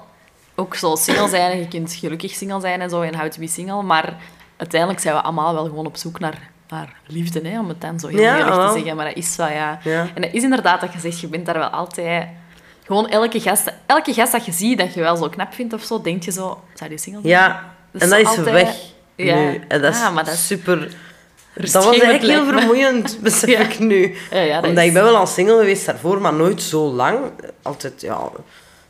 ook 0.55 0.75
zo 0.75 0.95
single 0.97 1.29
zijn, 1.29 1.59
je 1.59 1.69
kunt 1.69 1.93
gelukkig 1.95 2.33
single 2.33 2.61
zijn 2.61 2.81
en 2.81 2.91
zo, 2.91 3.01
en 3.03 3.15
how 3.19 3.31
to 3.31 3.41
be 3.41 3.47
single, 3.49 3.83
maar 3.83 4.15
uiteindelijk 4.57 5.01
zijn 5.01 5.15
we 5.15 5.21
allemaal 5.21 5.55
wel 5.55 5.65
gewoon 5.65 5.87
op 5.87 5.97
zoek 5.97 6.19
naar, 6.19 6.39
naar 6.69 6.93
liefde, 7.07 7.49
hè, 7.49 7.59
om 7.59 7.69
het 7.69 7.81
dan 7.81 8.01
zo 8.01 8.07
heel 8.09 8.21
Ja, 8.21 8.39
eerlijk 8.39 8.55
te 8.67 8.73
zeggen. 8.75 8.97
Maar 8.97 9.07
dat 9.07 9.17
is 9.17 9.37
wel, 9.37 9.49
ja... 9.49 9.79
Ja. 9.83 10.07
En 10.15 10.23
dat 10.23 10.33
is 10.33 10.43
inderdaad 10.43 10.81
dat 10.81 10.93
je 10.93 10.99
zegt, 10.99 11.21
je 11.21 11.27
bent 11.27 11.47
daar 11.47 11.59
wel 11.59 11.69
altijd... 11.69 12.27
Gewoon 12.87 13.09
elke 13.09 13.41
gast, 13.41 13.73
elke 13.87 14.13
gast 14.15 14.33
dat 14.33 14.47
je 14.47 14.53
ziet, 14.53 14.79
dat 14.79 14.95
je 14.95 15.01
wel 15.01 15.17
zo 15.17 15.29
knap 15.29 15.55
vindt 15.55 15.73
of 15.75 15.83
zo, 15.83 16.01
denk 16.01 16.23
je 16.23 16.31
zo, 16.33 16.61
zou 16.75 16.91
die 16.91 16.99
single 16.99 17.21
zijn? 17.23 17.33
Ja, 17.35 17.73
Dus 17.91 18.03
en 18.03 18.09
dat 18.09 18.19
is 18.19 18.27
altijd- 18.27 18.51
weg 18.51 18.75
Ja. 19.17 19.35
nu. 19.35 19.61
En 19.69 19.83
dat 19.83 19.95
is 19.95 20.01
Ah, 20.01 20.15
maar 20.15 20.25
dat 20.25 20.35
is 20.35 20.47
super... 20.47 20.89
Dat 21.55 21.73
was 21.73 21.87
eigenlijk 21.99 22.23
heel 22.23 22.45
vermoeiend, 22.59 23.19
besef 23.23 23.49
Ja. 23.51 23.59
ik 23.61 23.79
nu. 23.79 24.15
Ja, 24.31 24.41
ja, 24.41 24.55
dat 24.61 24.69
Omdat 24.69 24.83
is- 24.83 24.89
ik 24.89 24.95
ben 24.95 25.03
wel 25.05 25.17
al 25.17 25.27
single 25.27 25.59
geweest 25.59 25.87
daarvoor, 25.87 26.21
maar 26.21 26.35
nooit 26.35 26.63
zo 26.63 26.93
lang. 26.93 27.19
Altijd, 27.63 28.01
ja... 28.01 28.29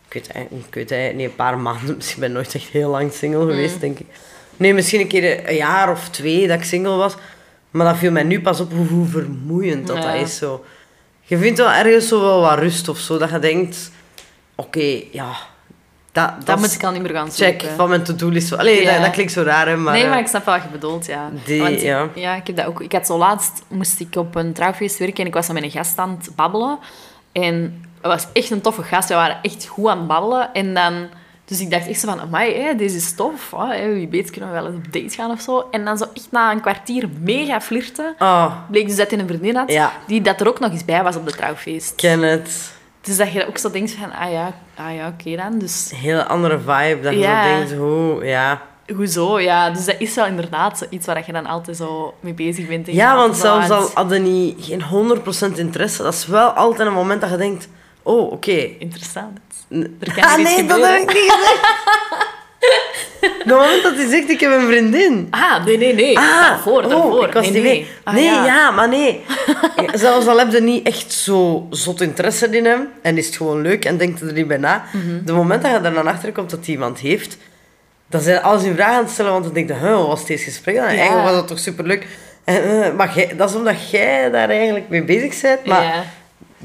Ik 0.08 0.12
weet, 0.22 0.32
eigenlijk- 0.32 0.76
ik 0.76 0.88
weet 0.88 1.14
niet, 1.14 1.28
een 1.28 1.34
paar 1.36 1.58
maanden. 1.58 1.94
Misschien 1.96 2.20
ben 2.20 2.28
ik 2.28 2.34
nooit 2.34 2.54
echt 2.54 2.68
heel 2.68 2.90
lang 2.90 3.12
single 3.12 3.42
Mm. 3.44 3.48
geweest, 3.50 3.80
denk 3.80 3.98
ik. 3.98 4.06
Nee, 4.56 4.74
misschien 4.74 5.00
een 5.00 5.06
keer 5.08 5.48
een 5.48 5.56
jaar 5.56 5.90
of 5.90 6.08
twee 6.08 6.48
dat 6.48 6.58
ik 6.58 6.64
single 6.64 6.96
was. 6.96 7.14
Maar 7.70 7.86
dat 7.86 7.96
viel 7.96 8.10
mij 8.10 8.22
nu 8.22 8.40
pas 8.40 8.60
op 8.60 8.72
hoe, 8.88 9.06
vermoeiend 9.06 9.86
dat, 9.86 10.02
dat 10.02 10.14
is. 10.14 10.36
Zo. 10.36 10.64
Je 11.24 11.38
vindt 11.38 11.58
wel 11.58 11.70
ergens 11.70 12.08
zo 12.08 12.20
wel 12.20 12.40
wat 12.40 12.58
rust 12.58 12.88
of 12.88 12.98
zo. 12.98 13.18
Dat 13.18 13.30
je 13.30 13.38
denkt... 13.38 13.90
Oké, 14.54 15.00
ja... 15.12 15.30
Dat, 16.12 16.28
dat, 16.36 16.46
Dat 16.46 16.56
is- 16.58 16.62
moet 16.64 16.74
ik 16.74 16.84
al 16.84 16.92
niet 16.92 17.02
meer 17.02 17.10
gaan 17.10 17.30
check 17.30 17.60
zoeken. 17.60 17.76
van 17.76 17.88
mijn 17.88 18.02
to-do-list. 18.02 18.56
Allee, 18.58 18.82
Ja. 18.82 18.92
dat, 18.92 19.02
dat 19.02 19.10
klinkt 19.12 19.32
zo 19.32 19.42
raar, 19.42 19.66
hè, 19.68 19.76
maar... 19.76 19.92
nee, 19.92 20.02
eh, 20.02 20.10
maar 20.10 20.18
ik 20.18 20.26
snap 20.26 20.44
wel 20.44 20.54
wat 20.54 20.62
je 20.62 20.68
bedoelt, 20.70 21.06
ja. 21.06 21.30
Die- 21.44 21.60
Want, 21.62 21.80
ja. 22.14 22.34
ik 22.34 22.46
heb 22.46 22.56
dat 22.56 22.66
ook. 22.66 22.80
Ik 22.80 22.92
had 22.92 23.06
zo 23.06 23.18
laatst, 23.18 23.62
moest 23.68 24.00
ik 24.00 24.16
op 24.16 24.34
een 24.34 24.52
trouwfeest 24.52 24.98
werken 24.98 25.16
en 25.20 25.26
ik 25.26 25.34
was 25.34 25.46
dan 25.46 25.54
met 25.54 25.64
een 25.64 25.70
gast 25.70 25.98
aan 25.98 26.10
het 26.20 26.30
babbelen. 26.36 26.78
En 27.32 27.84
het 28.00 28.12
was 28.12 28.26
echt 28.32 28.50
een 28.50 28.60
toffe 28.60 28.82
gast. 28.82 29.08
We 29.08 29.14
waren 29.14 29.38
echt 29.42 29.66
goed 29.66 29.86
aan 29.88 29.98
het 29.98 30.06
babbelen. 30.06 30.52
En 30.52 30.74
dan... 30.74 31.08
Dus 31.46 31.60
ik 31.60 31.70
dacht 31.70 31.88
echt 31.88 32.00
zo 32.00 32.08
van, 32.08 32.20
amai, 32.20 32.54
hè, 32.62 32.74
deze 32.74 32.96
is 32.96 33.14
tof. 33.14 33.50
Hè, 33.56 33.92
wie 33.94 34.08
weet 34.08 34.30
kunnen 34.30 34.50
we 34.52 34.56
wel 34.60 34.66
eens 34.66 34.76
op 34.76 34.92
date 34.92 35.14
gaan 35.14 35.30
of 35.30 35.40
zo. 35.40 35.68
En 35.70 35.84
dan 35.84 35.98
zo 35.98 36.04
echt 36.14 36.28
na 36.30 36.50
een 36.52 36.60
kwartier 36.60 37.08
mega 37.20 37.60
flirten. 37.60 38.14
Oh, 38.18 38.52
Bleek 38.70 38.86
dus 38.86 38.96
dat 38.96 39.10
hij 39.10 39.18
een 39.18 39.26
vriendin 39.26 39.56
had, 39.56 39.72
Ja. 39.72 39.92
die 40.06 40.20
dat 40.20 40.40
er 40.40 40.48
ook 40.48 40.60
nog 40.60 40.70
eens 40.70 40.84
bij 40.84 41.02
was 41.02 41.16
op 41.16 41.26
de 41.26 41.32
trouwfeest. 41.32 41.94
ken 41.94 42.22
het. 42.22 42.72
Dus 43.00 43.16
dat 43.16 43.32
je 43.32 43.46
ook 43.46 43.58
zo 43.58 43.70
denkt 43.70 43.90
van, 43.92 44.12
ah 44.12 44.30
ja, 44.32 44.52
ah 44.74 44.94
ja 44.94 45.08
oké 45.08 45.36
dan. 45.36 45.58
Dus 45.58 45.88
Een 45.92 45.98
hele 45.98 46.24
andere 46.26 46.58
vibe. 46.58 46.98
Dat 47.02 47.12
je 47.12 47.18
Ja. 47.18 47.42
zo 47.48 47.54
denkt, 47.56 47.72
hoe... 47.74 48.24
Ja, 48.24 48.62
hoezo? 48.96 49.40
Ja, 49.40 49.70
dus 49.70 49.84
dat 49.84 49.94
is 49.98 50.14
wel 50.14 50.26
inderdaad 50.26 50.86
iets 50.90 51.06
waar 51.06 51.22
je 51.26 51.32
dan 51.32 51.46
altijd 51.46 51.76
zo 51.76 52.14
mee 52.20 52.34
bezig 52.34 52.66
bent. 52.68 52.88
en 52.88 52.94
ja 52.94 53.16
want 53.16 53.36
zelfs 53.36 53.70
al 53.70 53.90
hadden 53.94 54.22
niet 54.22 54.56
geen 54.64 54.82
100% 55.54 55.58
interesse, 55.58 56.02
dat 56.02 56.14
is 56.14 56.26
wel 56.26 56.48
altijd 56.50 56.88
een 56.88 56.94
moment 56.94 57.20
dat 57.20 57.30
je 57.30 57.36
denkt... 57.36 57.68
Oh, 58.02 58.32
oké. 58.32 58.50
Interessant. 58.78 59.38
Er 60.00 60.14
kan 60.14 60.22
Ah, 60.24 60.36
nee, 60.36 60.66
dat 60.66 60.80
heb 60.86 61.00
ik 61.00 61.12
niet 61.12 61.32
gezegd. 61.32 61.60
Het 63.20 63.44
moment 63.46 63.82
dat 63.82 63.94
hij 63.94 64.08
zegt, 64.08 64.30
ik 64.30 64.40
heb 64.40 64.52
een 64.52 64.66
vriendin. 64.66 65.26
Ah, 65.30 65.64
nee, 65.64 65.78
nee, 65.78 65.94
nee. 65.94 66.18
Ah, 66.18 66.24
daarvoor, 66.40 66.82
oh, 66.82 66.88
daarvoor. 66.88 67.26
ik 67.26 67.32
was 67.32 67.50
nee, 67.50 67.62
nee. 67.62 67.86
Ah, 68.04 68.14
nee, 68.14 68.24
ja. 68.24 68.44
ja. 68.44 68.70
maar 68.70 68.88
nee. 68.88 69.24
Zelfs 69.94 70.26
al 70.26 70.38
heb 70.38 70.52
je 70.52 70.60
niet 70.60 70.86
echt 70.86 71.12
zo 71.12 71.66
zot 71.70 72.00
interesse 72.00 72.48
in 72.48 72.64
hem 72.64 72.88
en 73.02 73.18
is 73.18 73.26
het 73.26 73.36
gewoon 73.36 73.62
leuk 73.62 73.84
en 73.84 73.96
denkt 73.96 74.20
er 74.20 74.32
niet 74.32 74.48
bij 74.48 74.56
na, 74.56 74.84
Mhm. 74.92 75.24
de 75.24 75.32
moment 75.32 75.62
dat 75.62 75.70
je 75.70 75.76
er 75.76 75.94
dan 75.94 76.06
achter 76.06 76.32
komt 76.32 76.50
dat 76.50 76.64
hij 76.64 76.74
iemand 76.74 76.98
heeft, 76.98 77.36
dan 78.06 78.20
zijn 78.20 78.42
alles 78.42 78.62
in 78.62 78.74
vraag 78.74 78.92
aan 78.96 79.02
het 79.04 79.10
stellen, 79.12 79.32
want 79.32 79.44
dan 79.44 79.52
denk 79.54 79.68
je, 79.68 79.74
huh, 79.74 79.96
wat 79.96 80.06
was 80.06 80.26
deze 80.26 80.44
gesprek 80.44 80.74
dan? 80.74 80.84
Ja. 80.84 80.90
Eigenlijk 80.90 81.22
was 81.26 81.32
dat 81.34 81.48
toch 81.48 81.58
superleuk. 81.58 82.06
En, 82.44 82.82
eh, 82.84 82.92
maar 82.96 83.12
jij, 83.14 83.32
dat 83.36 83.50
is 83.50 83.56
omdat 83.56 83.90
jij 83.90 84.30
daar 84.30 84.48
eigenlijk 84.50 84.88
mee 84.88 85.02
bezig 85.04 85.40
bent, 85.40 85.64
maar 85.66 85.82
Ja. 85.82 86.04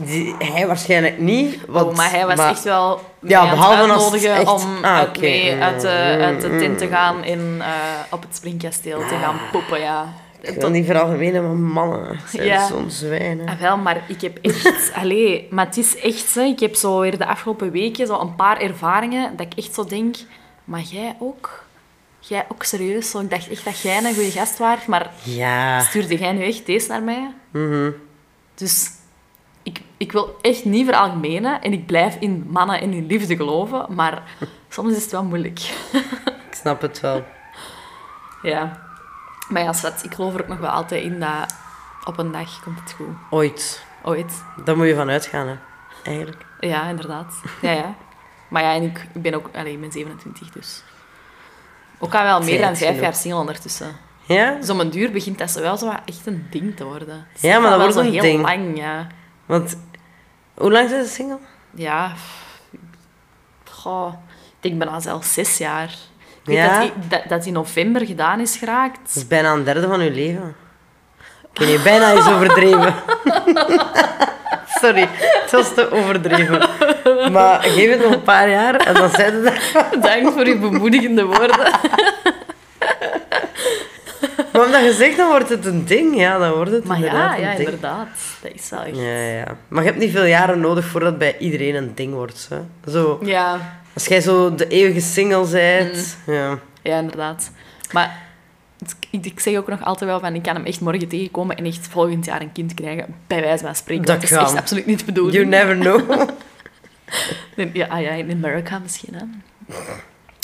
Die, 0.05 0.35
hij 0.39 0.67
waarschijnlijk 0.67 1.19
niet. 1.19 1.59
Want, 1.67 1.89
Oh, 1.89 1.95
maar 1.95 2.11
hij 2.11 2.25
was 2.25 2.39
echt 2.39 2.63
wel 2.63 3.01
Ja, 3.21 3.49
behalve 3.49 3.91
als 3.93 4.23
echt- 4.23 4.47
om 4.47 4.83
Ah, 4.83 5.01
mee 5.19 5.61
uit 5.61 5.81
de, 5.81 6.17
uit 6.21 6.41
de 6.41 6.47
Mm, 6.49 6.59
tent 6.59 6.77
te 6.77 6.85
mm, 6.85 6.91
gaan 6.91 7.23
en 7.23 7.55
eh, 7.59 7.65
op 8.09 8.21
het 8.21 8.35
springkasteel 8.35 8.99
te 8.99 9.15
gaan 9.21 9.39
poppen, 9.51 9.79
ja. 9.79 10.13
Ik 10.41 10.59
wil 10.59 10.69
niet 10.69 10.85
veralgemenen, 10.85 11.43
maar 11.43 11.55
mannen 11.55 12.19
zijn 12.27 12.45
Ja. 12.45 12.67
zo'n 12.67 12.89
zwijnen. 12.89 13.47
Ah, 13.47 13.59
wel, 13.59 13.77
maar 13.77 14.01
ik 14.07 14.21
heb 14.21 14.37
echt... 14.41 14.91
Allee, 15.01 15.47
maar 15.49 15.65
het 15.65 15.77
is 15.77 15.97
echt 15.99 16.29
zo. 16.29 16.39
Ik 16.43 16.59
heb 16.59 16.75
zo 16.75 16.99
weer 16.99 17.17
de 17.17 17.25
afgelopen 17.25 17.71
weken 17.71 18.07
zo 18.07 18.19
een 18.19 18.35
paar 18.35 18.57
ervaringen 18.61 19.35
dat 19.37 19.45
ik 19.51 19.57
echt 19.63 19.73
zo 19.73 19.85
denk... 19.85 20.15
Maar 20.63 20.81
jij 20.81 21.15
ook? 21.19 21.63
Jij 22.19 22.45
ook 22.51 22.63
serieus? 22.63 23.09
Zo, 23.09 23.19
ik 23.19 23.29
dacht 23.29 23.49
echt 23.49 23.65
dat 23.65 23.81
jij 23.81 23.97
een 23.97 24.13
goede 24.15 24.31
gast 24.31 24.57
waart, 24.57 24.87
maar 24.87 25.11
Ja. 25.23 25.79
stuurde 25.79 26.17
jij 26.17 26.31
nu 26.31 26.43
echt 26.43 26.65
deze 26.65 26.87
naar 26.87 27.03
mij? 27.03 27.31
Mhm. 27.51 27.89
Dus 28.55 28.89
ik, 29.63 29.81
ik 29.97 30.11
wil 30.11 30.37
echt 30.41 30.65
niet 30.65 30.85
veralgemenen 30.85 31.61
en 31.61 31.73
ik 31.73 31.85
blijf 31.85 32.15
in 32.19 32.45
mannen 32.49 32.81
en 32.81 32.93
in 32.93 33.05
liefde 33.05 33.35
geloven, 33.35 33.85
maar 33.89 34.23
soms 34.69 34.95
is 34.95 35.01
het 35.03 35.11
wel 35.11 35.23
moeilijk. 35.23 35.59
Ik 36.49 36.55
snap 36.55 36.81
het 36.81 36.99
wel. 36.99 37.23
Ja. 38.41 38.87
Maar 39.49 39.61
ja, 39.61 39.73
schat, 39.73 40.03
ik 40.03 40.13
geloof 40.13 40.33
er 40.33 40.41
ook 40.41 40.47
nog 40.47 40.57
wel 40.59 40.69
altijd 40.69 41.03
in 41.03 41.19
dat 41.19 41.55
op 42.05 42.17
een 42.17 42.31
dag 42.31 42.63
komt 42.63 42.79
het 42.79 42.91
goed. 42.91 43.07
Ooit. 43.29 43.83
Ooit. 44.03 44.43
Daar 44.63 44.77
moet 44.77 44.87
je 44.87 44.95
van 44.95 45.09
uitgaan, 45.09 45.47
hè. 45.47 45.55
Eigenlijk. 46.03 46.45
Ja, 46.59 46.89
inderdaad. 46.89 47.41
Ja, 47.61 47.71
ja. 47.71 47.95
Maar 48.47 48.63
ja, 48.63 48.73
en 48.73 48.83
ik, 48.83 49.07
ik 49.13 49.21
ben 49.21 49.33
ook... 49.33 49.49
Allee, 49.53 49.73
ik 49.73 49.79
ben 49.81 49.91
27, 49.91 50.49
dus... 50.49 50.83
Ook 51.99 52.15
al 52.15 52.23
wel 52.23 52.41
meer 52.41 52.61
dan 52.61 52.75
vijf 52.75 52.99
jaar 52.99 53.15
single 53.15 53.39
ondertussen. 53.39 53.95
Ja? 54.25 54.55
Dus 54.55 54.69
om 54.69 54.79
een 54.79 54.89
duur 54.89 55.11
begint 55.11 55.37
dat 55.37 55.51
zo 55.51 55.61
wel 55.61 55.77
zo 55.77 55.93
echt 56.05 56.25
een 56.25 56.47
ding 56.49 56.75
te 56.75 56.83
worden. 56.83 57.27
Het 57.33 57.41
Ja, 57.41 57.59
maar 57.59 57.69
dat 57.69 57.79
wordt 57.79 57.93
zo 57.93 57.99
een 57.99 58.11
heel 58.11 58.21
ding. 58.21 58.41
lang, 58.41 58.77
ja. 58.77 59.07
Want, 59.49 59.77
hoe 60.53 60.71
lang 60.71 60.89
zijn 60.89 61.03
ze 61.05 61.09
single? 61.11 61.37
Ja. 61.73 62.11
Goh, 63.69 64.13
ik 64.33 64.55
denk 64.59 64.77
bijna 64.77 64.99
zelfs 64.99 65.33
zes 65.33 65.57
jaar. 65.57 65.89
Ik 65.89 66.45
weet 66.45 66.55
Ja? 66.55 66.79
dat, 66.79 66.81
die, 66.81 67.07
dat, 67.07 67.21
dat 67.29 67.39
die 67.39 67.47
in 67.47 67.53
november 67.53 68.05
gedaan 68.05 68.39
is 68.39 68.57
geraakt. 68.57 68.99
Dat 69.07 69.15
is 69.15 69.27
bijna 69.27 69.51
een 69.51 69.63
derde 69.63 69.87
van 69.87 69.99
uw 69.99 70.11
leven. 70.11 70.55
Oké, 71.49 71.63
nee, 71.65 71.79
bijna 71.79 72.11
is 72.11 72.27
overdreven. 72.27 72.93
Sorry, 74.81 75.07
het 75.41 75.51
was 75.51 75.73
te 75.73 75.91
overdreven. 75.91 76.69
Maar 77.31 77.61
geef 77.63 77.89
het 77.91 78.01
nog 78.03 78.11
een 78.11 78.21
paar 78.23 78.49
jaar 78.49 78.75
en 78.75 78.93
dan 78.93 79.09
zijn 79.09 79.33
het 79.33 79.45
er. 79.45 79.99
Dank 80.01 80.31
voor 80.33 80.45
uw 80.45 80.59
bemoedigende 80.59 81.25
woorden. 81.25 81.57
Maar 84.59 84.67
omdat 84.67 84.83
je 84.83 84.93
zegt, 84.93 85.17
dan 85.17 85.27
wordt 85.29 85.49
het 85.49 85.65
een 85.65 85.85
ding. 85.85 86.15
Ja, 86.17 86.37
dan 86.37 86.51
wordt 86.51 86.71
het 86.71 86.83
Maar 86.85 86.95
inderdaad 86.97 87.31
ja, 87.31 87.35
een 87.35 87.41
ja, 87.41 87.55
ding. 87.55 87.69
inderdaad. 87.69 88.07
Dat 88.41 88.51
is 88.53 88.69
wel 88.69 88.81
echt... 88.81 88.95
Ja, 88.97 89.17
ja. 89.19 89.57
Maar 89.67 89.83
je 89.83 89.89
hebt 89.89 90.01
niet 90.01 90.11
veel 90.11 90.25
jaren 90.25 90.59
nodig 90.59 90.85
voordat 90.85 91.17
bij 91.17 91.37
iedereen 91.37 91.75
een 91.75 91.91
ding 91.95 92.13
wordt. 92.13 92.47
Hè? 92.49 92.91
Zo, 92.91 93.19
Ja, 93.23 93.79
als 93.93 94.05
jij 94.05 94.21
zo 94.21 94.55
de 94.55 94.67
eeuwige 94.67 94.99
single 95.01 95.47
bent. 95.47 96.17
Mm. 96.25 96.33
Ja. 96.33 96.57
ja, 96.81 96.97
inderdaad. 96.99 97.51
Maar 97.91 98.17
ik, 99.11 99.23
ik 99.23 99.39
zeg 99.39 99.57
ook 99.57 99.67
nog 99.67 99.83
altijd 99.83 100.09
wel 100.09 100.19
van, 100.19 100.35
ik 100.35 100.41
kan 100.43 100.55
hem 100.55 100.65
echt 100.65 100.81
morgen 100.81 101.07
tegenkomen 101.07 101.55
en 101.57 101.65
echt 101.65 101.87
volgend 101.87 102.25
jaar 102.25 102.41
een 102.41 102.51
kind 102.51 102.73
krijgen. 102.73 103.15
Bij 103.27 103.41
wijze 103.41 103.63
van 103.63 103.75
spreken. 103.75 104.05
Dat 104.05 104.23
is 104.23 104.31
echt 104.31 104.55
absoluut 104.55 104.85
niet 104.85 104.99
de 104.99 105.05
bedoeling. 105.05 105.35
You 105.35 105.45
never 105.45 105.75
know. 105.75 106.21
In- 107.55 107.69
Ja, 107.73 107.87
ah 107.87 108.01
ja, 108.01 108.09
in 108.09 108.31
Amerika 108.31 108.79
misschien, 108.79 109.13
hè. 109.13 109.23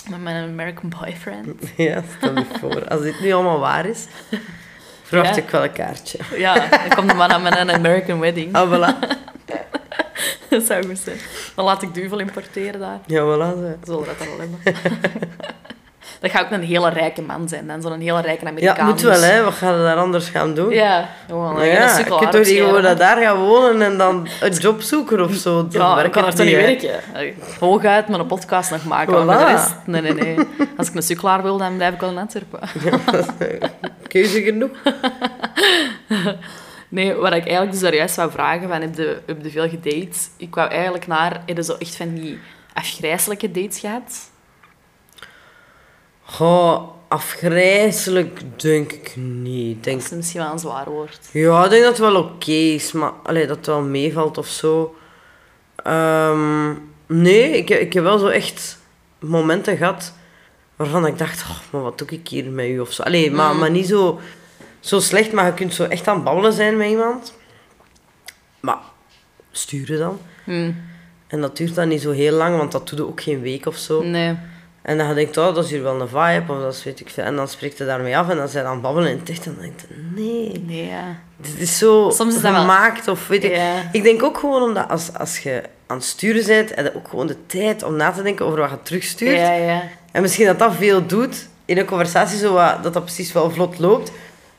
Met 0.10 0.22
mijn 0.22 0.50
American 0.50 0.90
boyfriend. 1.00 1.62
ja, 1.78 2.02
stel 2.18 2.36
je 2.38 2.46
voor. 2.60 2.88
Als 2.88 3.02
dit 3.02 3.20
nu 3.22 3.32
allemaal 3.32 3.60
waar 3.60 3.86
is, 3.86 4.06
verwacht 5.04 5.36
Ja. 5.36 5.42
ik 5.42 5.50
wel 5.50 5.64
een 5.64 5.72
kaartje. 5.72 6.18
Ja, 6.38 6.54
dan 6.70 6.96
komt 6.96 7.10
de 7.10 7.16
man 7.16 7.32
aan 7.32 7.42
mijn 7.42 7.72
American 7.72 8.20
wedding. 8.20 8.54
Ah, 8.56 8.72
voilà. 8.74 8.98
Dat 10.50 10.64
zou 10.66 10.86
goed 10.86 10.98
zijn. 11.00 11.18
Dan 11.56 11.66
laat 11.66 11.82
ik 11.82 11.94
duvel 11.94 12.20
importeren 12.20 12.80
daar. 12.80 13.00
Ja, 13.06 13.22
voilà. 13.22 13.54
zo. 13.60 13.76
Zullen 13.84 14.00
we 14.02 14.06
dat 14.06 14.18
dan 14.18 14.28
wel 14.28 14.38
hebben. 14.40 14.60
Dat 16.26 16.34
gaat 16.34 16.46
ook 16.46 16.52
een 16.52 16.64
hele 16.64 16.90
rijke 16.90 17.22
man 17.22 17.50
zijn. 17.50 17.68
Dan 17.68 17.82
zo'n 17.82 18.00
hele 18.00 18.22
rijke 18.22 18.46
Amerikaan. 18.46 18.76
Ja, 18.76 18.86
moet 18.92 19.02
wel, 19.02 19.14
dus- 19.14 19.30
hè. 19.30 19.44
Wat 19.44 19.54
gaan 19.54 19.78
we 19.78 19.84
daar 19.84 19.96
anders 19.98 20.30
gaan 20.30 20.54
doen? 20.54 20.70
Ja, 20.74 21.10
gewoon 21.28 21.54
Maar 21.54 21.62
een 21.62 21.68
ja, 21.68 22.04
toch 22.04 22.20
niet 22.20 22.36
opscheren. 22.36 22.68
gewoon 22.76 22.96
daar 22.98 23.18
gaan 23.18 23.38
wonen 23.38 23.82
en 23.82 23.98
dan 23.98 24.28
een 24.42 24.52
job 24.54 24.82
zoeken 24.82 25.24
of 25.24 25.34
zo? 25.34 25.68
Ja, 25.70 26.04
ik 26.04 26.12
kan 26.12 26.26
er 26.26 26.36
toch 26.36 26.46
niet 26.46 26.56
werken. 26.56 27.00
Hooguit 27.60 28.08
met 28.08 28.20
een 28.20 28.26
podcast 28.26 28.72
nog 28.72 28.86
maken, 28.86 29.26
maar 29.26 29.38
Voilà. 29.38 29.46
de 29.46 29.52
rest... 29.52 29.76
Nee, 29.86 30.02
nee, 30.02 30.14
nee. 30.14 30.36
Als 30.78 30.88
ik 30.90 30.96
een 30.96 31.04
sukkelaar 31.04 31.44
wil, 31.44 31.58
dan 31.58 31.76
blijf 31.76 31.94
ik 31.94 32.00
wel 32.00 32.10
in 32.10 32.18
Antwerpen. 32.18 32.60
Keuze 34.08 34.42
genoeg. 34.42 34.70
Nee, 36.90 37.14
wat 37.14 37.34
ik 37.34 37.44
eigenlijk 37.44 37.72
dus 37.72 37.80
daar 37.80 37.96
juist 37.96 38.16
wou 38.16 38.32
vragen, 38.32 38.70
van, 38.70 38.82
heb 38.82 38.96
je, 38.96 39.18
heb 39.26 39.38
je 39.44 39.50
veel 39.50 39.70
gedate? 39.70 40.18
Ik 40.38 40.56
wou 40.56 40.70
eigenlijk 40.70 41.08
naar... 41.08 41.42
Heb 41.46 41.58
je 41.58 41.64
zo 41.64 41.76
echt 41.80 41.96
van 41.96 42.14
die 42.14 42.40
afgrijzelijke 42.74 43.52
dates 43.52 43.80
gehad? 43.80 44.30
Goh, 46.26 46.90
afgrijzelijk 47.08 48.62
denk 48.62 48.92
ik 48.92 49.14
niet. 49.16 49.84
Denk, 49.84 50.02
Dat 50.02 50.12
is 50.12 50.18
misschien 50.18 50.42
wel 50.42 50.52
een 50.52 50.60
zwaar 50.60 50.90
woord. 50.90 51.20
ja, 51.32 51.64
ik 51.64 51.70
denk 51.70 51.84
dat 51.84 51.98
het 51.98 52.12
wel 52.12 52.16
oké 52.24 52.52
is, 52.52 52.92
maar 52.92 53.12
allee, 53.24 53.48
dat 53.48 53.58
het 53.58 53.66
wel 53.66 53.82
meevalt 53.82 54.38
of 54.38 54.48
zo. 54.48 54.96
Ehm, 55.76 56.74
nee, 57.06 57.50
ik, 57.58 57.68
heb- 57.70 57.80
ik 57.80 57.94
heb 57.94 58.04
wel 58.04 58.18
zo 58.18 58.28
echt 58.28 58.78
momenten 59.20 59.78
gehad 59.78 60.14
waarvan 60.76 61.06
ik 61.06 61.18
dacht, 61.18 61.42
oh, 61.50 61.58
maar 61.72 61.82
wat 61.82 61.98
doe 61.98 62.08
ik 62.08 62.28
hier 62.28 62.46
met 62.46 62.66
u 62.68 62.80
of 62.80 62.92
zo. 62.92 63.04
Allee, 63.04 63.32
maar, 63.32 63.54
Mm. 63.54 63.60
maar 63.60 63.72
niet 63.72 63.88
zo, 63.88 64.20
zo 64.80 65.00
slecht, 65.00 65.32
maar 65.32 65.46
je 65.46 65.54
kunt 65.54 65.74
zo 65.74 65.84
echt 65.84 66.08
aan 66.08 66.24
babbelen 66.24 66.54
zijn 66.54 66.78
met 66.78 66.90
iemand. 66.90 67.34
Maar 68.60 68.78
sturen 69.52 70.00
dan. 70.00 70.20
Hm, 70.44 70.72
En 71.28 71.42
dat 71.42 71.58
duurt 71.58 71.76
dan 71.76 71.88
niet 71.88 72.02
zo 72.02 72.12
heel 72.12 72.32
lang, 72.38 72.58
want 72.58 72.72
dat 72.72 72.88
doet 72.90 73.02
ook 73.02 73.22
geen 73.22 73.42
week 73.42 73.66
of 73.66 73.76
zo. 73.78 74.04
Nee. 74.04 74.36
En 74.86 74.98
dan 74.98 75.16
denk 75.16 75.36
je, 75.36 75.42
oh, 75.42 75.56
dat 75.56 75.64
is 75.66 75.70
hier 75.72 75.84
wel 75.84 76.02
een 76.02 76.08
vibe, 76.08 76.54
of 76.54 76.60
dat 76.60 76.74
is 76.74 76.84
weet 76.84 77.00
ik 77.00 77.10
veel. 77.10 77.24
En 77.24 77.36
dan 77.36 77.48
spreekt 77.48 77.78
hij 77.78 77.88
daarmee 77.88 78.18
af 78.18 78.30
en 78.30 78.38
dan 78.38 78.48
zijn 78.48 78.64
ze 78.64 78.70
aan 78.70 78.74
het 78.74 78.82
babbelen 78.82 79.10
en 79.12 79.22
echt, 79.26 79.46
dan 79.46 79.56
denk 79.60 79.74
je, 79.80 79.96
nee, 80.16 80.64
Nee, 80.66 80.88
ja. 80.88 81.04
dit 81.38 81.60
is 81.60 81.78
zo 81.78 82.10
Soms 82.10 82.36
is 82.36 82.42
gemaakt 82.42 83.08
of 83.08 83.28
weet 83.28 83.44
ik. 83.44 83.56
Ja. 83.56 83.74
Ik 83.92 84.04
denk 84.04 84.24
ook 84.24 84.38
gewoon 84.38 84.62
omdat 84.62 84.90
als, 84.90 85.14
als 85.14 85.40
je 85.40 85.62
aan 85.88 85.98
het 85.98 86.06
sturen 86.06 86.46
bent, 86.46 86.70
je 86.70 86.96
ook 86.96 87.08
gewoon 87.08 87.28
de 87.28 87.46
tijd 87.46 87.84
om 87.84 87.96
na 87.96 88.12
te 88.12 88.22
denken 88.22 88.46
over 88.46 88.60
wat 88.60 88.70
je 88.70 88.82
terugstuurt. 88.84 89.38
Ja, 89.38 89.54
ja. 89.54 89.82
En 90.12 90.22
misschien 90.22 90.46
dat 90.46 90.60
dat 90.60 90.74
veel 90.76 91.06
doet 91.06 91.48
in 91.66 91.78
een 91.78 91.86
conversatie, 91.86 92.38
zo 92.38 92.54
wat, 92.54 92.84
dat 92.84 92.94
dat 92.94 93.04
precies 93.04 93.32
wel 93.32 93.52
vlot 93.52 93.80
loopt. 93.80 94.12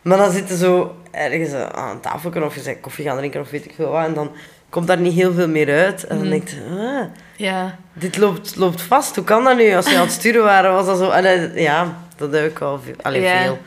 Maar 0.02 0.18
dan 0.18 0.30
zitten 0.32 0.56
zo 0.56 0.94
ergens 1.10 1.52
aan 1.52 1.90
een 1.90 2.00
tafeltje 2.00 2.44
of 2.44 2.54
je 2.54 2.60
zegt 2.60 2.80
koffie 2.80 3.04
gaan 3.04 3.16
drinken 3.16 3.40
of 3.40 3.50
weet 3.50 3.64
ik 3.64 3.72
veel 3.76 3.90
wat. 3.90 4.04
En 4.04 4.14
dan 4.14 4.30
komt 4.68 4.86
daar 4.86 5.00
niet 5.00 5.14
heel 5.14 5.32
veel 5.32 5.48
meer 5.48 5.70
uit. 5.74 6.04
En 6.04 6.16
dan 6.18 6.26
Mhm. 6.28 6.36
denk 6.36 6.48
je, 6.48 6.56
ah, 6.70 7.04
Ja. 7.37 7.76
dit 7.93 8.16
loopt, 8.16 8.57
loopt 8.57 8.82
vast. 8.82 9.14
Hoe 9.16 9.24
kan 9.24 9.45
dat 9.45 9.57
nu? 9.57 9.74
Als 9.74 9.91
je 9.91 9.97
aan 9.97 10.03
het 10.03 10.12
sturen 10.12 10.43
waren, 10.43 10.72
was 10.72 10.87
dat 10.87 10.99
zo... 10.99 11.11
En, 11.11 11.53
ja, 11.55 11.97
dat 12.16 12.32
heb 12.32 12.51
ik 12.51 12.61
al 12.61 12.80
veel, 12.80 12.95
allee, 13.03 13.20
Ja. 13.22 13.43
veel. 13.43 13.59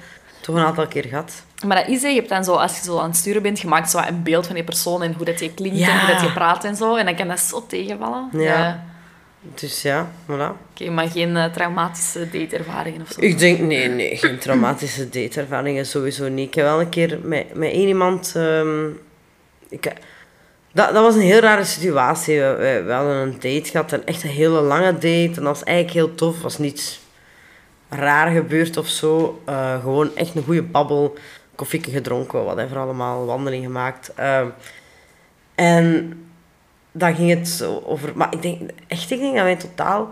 Toch 0.41 0.55
een 0.55 0.63
aantal 0.65 0.87
keer 0.87 1.05
gehad. 1.05 1.43
Maar 1.65 1.77
dat 1.77 1.87
is, 1.87 2.01
hè, 2.01 2.07
je 2.07 2.15
hebt 2.15 2.29
dan 2.29 2.43
zo, 2.43 2.53
als 2.53 2.75
je 2.77 2.83
zo 2.83 2.99
aan 2.99 3.07
het 3.09 3.17
sturen 3.17 3.41
bent, 3.41 3.59
je 3.59 3.67
maakt 3.67 3.89
zo 3.91 3.97
een 4.07 4.23
beeld 4.23 4.45
van 4.45 4.55
die 4.55 4.63
persoon 4.63 5.03
en 5.03 5.13
hoe 5.13 5.25
dat 5.25 5.39
je 5.39 5.53
klinkt 5.53 5.77
Ja. 5.77 5.87
en 5.89 5.99
hoe 5.99 6.13
dat 6.13 6.21
je 6.21 6.31
praat 6.33 6.63
en 6.63 6.75
zo. 6.75 6.95
En 6.95 7.05
dan 7.05 7.15
kan 7.15 7.27
dat 7.27 7.39
zo 7.39 7.65
tegenvallen. 7.67 8.29
Ja. 8.31 8.83
Dus 9.55 9.81
ja, 9.81 10.07
voilà. 10.25 10.51
Oké, 10.71 10.89
maar 10.89 11.07
geen 11.09 11.37
eh, 11.37 11.45
traumatische 11.45 12.29
dateervaringen 12.29 13.01
of 13.01 13.11
zo. 13.11 13.21
Ik 13.21 13.37
denk, 13.39 13.59
nee, 13.59 13.87
nee, 13.89 14.17
geen 14.17 14.37
traumatische 14.39 15.09
dateervaringen 15.09 15.85
sowieso 15.85 16.27
niet. 16.29 16.47
Ik 16.47 16.53
heb 16.53 16.65
wel 16.65 16.79
een 16.79 16.89
keer 16.89 17.19
met, 17.23 17.53
met 17.55 17.71
één 17.71 17.87
iemand... 17.87 18.33
ehm, 18.35 18.87
ik, 19.69 19.93
dat, 20.71 20.93
dat 20.93 21.03
was 21.03 21.15
een 21.15 21.21
heel 21.21 21.39
rare 21.39 21.63
situatie. 21.63 22.39
We, 22.39 22.55
we, 22.57 22.83
we 22.85 22.91
hadden 22.91 23.15
een 23.15 23.33
date 23.33 23.69
gehad, 23.69 23.91
een 23.91 24.05
echt 24.05 24.23
een 24.23 24.29
hele 24.29 24.61
lange 24.61 24.93
date. 24.93 25.07
En 25.07 25.33
dat 25.33 25.43
was 25.43 25.63
eigenlijk 25.63 25.95
heel 25.97 26.15
tof. 26.15 26.41
was 26.41 26.57
niets 26.57 26.99
raar 27.89 28.31
gebeurd 28.31 28.77
of 28.77 28.87
zo. 28.87 29.41
Eh, 29.45 29.79
gewoon 29.79 30.15
echt 30.15 30.35
een 30.35 30.43
goede 30.43 30.63
babbel. 30.63 31.17
Koffieke 31.55 31.91
gedronken, 31.91 32.43
whatever 32.43 32.77
allemaal. 32.77 33.25
Wandeling 33.25 33.63
gemaakt. 33.63 34.13
Ehm, 34.15 34.47
en 35.55 36.13
dan 36.91 37.15
ging 37.15 37.29
het 37.29 37.47
zo 37.47 37.83
over... 37.85 38.11
Maar 38.15 38.33
ik 38.33 38.41
denk, 38.41 38.69
echt, 38.87 39.11
ik 39.11 39.19
denk 39.19 39.35
dat 39.35 39.43
wij 39.43 39.55
totaal 39.55 40.09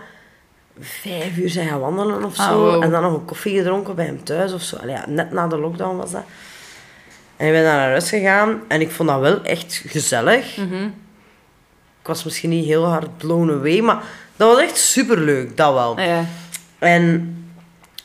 vijf 0.80 1.38
uur 1.38 1.50
zijn 1.50 1.68
gaan 1.68 1.80
wandelen 1.80 2.24
of 2.24 2.36
zo. 2.36 2.42
Ah, 2.42 2.52
wow. 2.52 2.84
En 2.84 2.92
dan 2.92 3.02
nog 3.02 3.14
een 3.14 3.26
koffie 3.26 3.58
gedronken 3.58 3.96
bij 3.96 4.06
hem 4.06 4.24
thuis 4.24 4.54
of 4.54 4.62
zo. 4.62 4.76
Allee, 4.76 4.96
ja, 4.96 5.06
net 5.08 5.32
na 5.32 5.48
de 5.48 5.58
lockdown 5.58 5.98
was 5.98 6.12
dat. 6.12 6.24
En 7.38 7.48
ik 7.48 7.54
ben 7.54 7.64
naar 7.64 7.90
huis 7.90 8.10
gegaan. 8.10 8.62
En 8.68 8.82
ik 8.82 8.92
vond 8.92 9.10
dat 9.10 9.20
wel 9.20 9.44
echt 9.44 9.82
gezellig. 9.86 10.58
Mhm. 10.58 10.84
Ik 12.02 12.14
was 12.14 12.24
misschien 12.24 12.50
niet 12.50 12.66
heel 12.66 12.86
hard 12.86 13.18
blown 13.18 13.50
away, 13.52 13.80
maar 13.80 14.04
dat 14.36 14.54
was 14.54 14.62
echt 14.64 14.78
superleuk, 14.78 15.58
dat 15.58 15.74
wel. 15.74 15.98
Ah, 15.98 16.06
ja. 16.06 16.26
En 16.80 17.36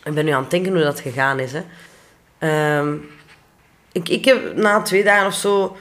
ik 0.04 0.14
ben 0.14 0.24
nu 0.24 0.30
aan 0.30 0.40
het 0.42 0.50
denken 0.50 0.72
hoe 0.72 0.82
dat 0.82 1.00
gegaan 1.00 1.38
is. 1.38 1.52
Hè. 1.52 1.62
Ehm, 2.38 2.94
ik, 3.92 4.08
ik 4.08 4.24
heb 4.24 4.56
na 4.56 4.82
twee 4.82 5.04
dagen 5.04 5.26
of 5.26 5.34
zo 5.34 5.76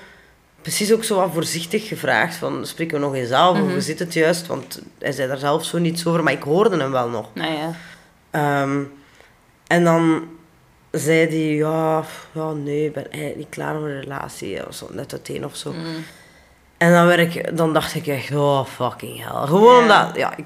precies 0.62 0.93
ook 0.93 1.04
zo 1.04 1.16
wat 1.16 1.30
voorzichtig 1.34 1.88
gevraagd 1.88 2.36
van 2.36 2.66
spreken 2.66 2.99
we 2.99 3.06
nog 3.06 3.16
eens 3.16 3.32
af 3.32 3.52
of 3.52 3.58
Mhm. 3.58 3.70
hoe 3.72 3.82
zit 3.82 3.99
het 3.99 4.14
juist? 4.14 4.47
Want 4.47 4.82
hij 4.99 5.12
zei 5.12 5.28
daar 5.28 5.38
zelf 5.38 5.66
zo 5.66 5.78
niets 5.78 6.06
over, 6.06 6.24
maar 6.24 6.34
ik 6.34 6.43
hoorde 6.43 6.78
hem 6.78 6.91
wel 6.91 7.10
nog. 7.10 7.30
Nou 7.34 7.54
ja. 7.54 7.74
Ehm, 8.32 8.80
en 9.68 9.84
dan 9.84 10.24
zei 10.92 11.28
hij, 11.28 11.56
ja, 11.56 12.04
ja, 12.32 12.52
nee, 12.52 12.86
ik 12.86 12.94
ben 12.94 13.04
eigenlijk 13.12 13.38
niet 13.38 13.50
klaar 13.50 13.76
voor 13.76 13.88
een 13.88 14.02
relatie. 14.02 14.68
Of 14.68 14.76
zo, 14.76 14.88
net 14.92 15.12
uiteen 15.12 15.46
of 15.46 15.56
zo. 15.56 15.72
Mm. 15.72 15.86
En 16.78 16.92
dan, 16.92 17.06
werd 17.08 17.36
ik, 17.36 17.58
dan 17.58 17.74
dacht 17.74 17.96
ik 17.96 18.08
echt, 18.08 18.36
oh, 18.36 18.66
fucking 18.66 19.18
hell. 19.24 19.48
Gewoon 19.48 19.82
omdat, 19.82 20.10
ja, 20.16 20.36
ik, 20.38 20.46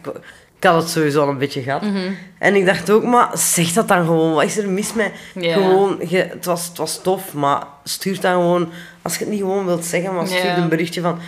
ik 0.57 0.63
had 0.63 0.81
het 0.81 0.89
sowieso 0.91 1.21
al 1.21 1.29
een 1.29 1.37
beetje 1.37 1.61
gehad. 1.61 1.81
Mhm. 1.81 2.11
En 2.39 2.55
ik 2.55 2.65
dacht 2.65 2.89
ook, 2.89 3.03
maar 3.03 3.29
zeg 3.33 3.71
dat 3.73 3.87
dan 3.87 4.05
gewoon. 4.05 4.33
Wat 4.33 4.43
is 4.43 4.57
er 4.57 4.69
mis 4.69 4.93
met 4.93 5.11
gewoon... 5.35 5.97
Je, 6.07 6.17
het, 6.17 6.45
was, 6.45 6.67
het 6.67 6.77
was 6.77 7.01
tof, 7.01 7.33
maar 7.33 7.63
stuur 7.83 8.19
dan 8.21 8.31
gewoon... 8.33 8.69
Als 9.01 9.13
je 9.13 9.19
het 9.19 9.29
niet 9.29 9.39
gewoon 9.41 9.65
wilt 9.65 9.85
zeggen, 9.85 10.13
maar 10.15 10.27
stuur 10.27 10.57
een 10.57 10.69
berichtje 10.69 11.01
van... 11.01 11.19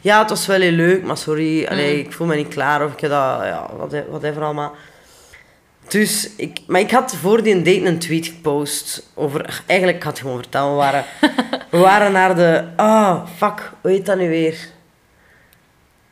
Ja, 0.00 0.18
het 0.18 0.28
was 0.28 0.46
wel 0.46 0.60
heel 0.60 0.70
leuk, 0.72 1.02
maar 1.04 1.16
sorry, 1.16 1.66
allee, 1.66 1.94
Mm. 1.94 2.00
ik 2.00 2.12
voel 2.12 2.26
me 2.26 2.36
niet 2.36 2.48
klaar. 2.48 2.84
Of 2.84 2.92
ik 2.92 3.00
heb 3.00 3.10
dat... 3.10 3.38
Ja, 3.42 3.70
wat- 3.76 3.94
whatever 4.10 4.42
allemaal. 4.42 4.74
Dus, 5.88 6.30
ik, 6.36 6.60
maar 6.66 6.80
ik 6.80 6.90
had 6.90 7.14
voor 7.14 7.42
die 7.42 7.56
date 7.56 7.84
een 7.84 7.98
tweet 7.98 8.26
gepost 8.26 9.10
over... 9.14 9.62
Eigenlijk, 9.66 9.98
ik 9.98 10.04
had 10.04 10.18
gewoon 10.18 10.36
vertellen, 10.36 10.70
we 10.70 10.76
waren, 10.76 11.04
we 11.70 11.78
waren 11.78 12.12
naar 12.12 12.36
de... 12.36 12.64
Ah, 12.76 13.26
fuck, 13.36 13.72
hoe 13.80 13.90
heet 13.90 14.06
dat 14.06 14.18
nu 14.18 14.28
weer? 14.28 14.68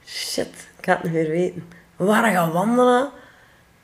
Shit, 0.06 0.68
ik 0.78 0.84
ga 0.84 0.92
het 0.92 1.02
niet 1.02 1.12
meer 1.12 1.28
weten. 1.28 1.68
We 1.96 2.04
waren 2.04 2.32
gaan 2.32 2.52
wandelen. 2.52 3.10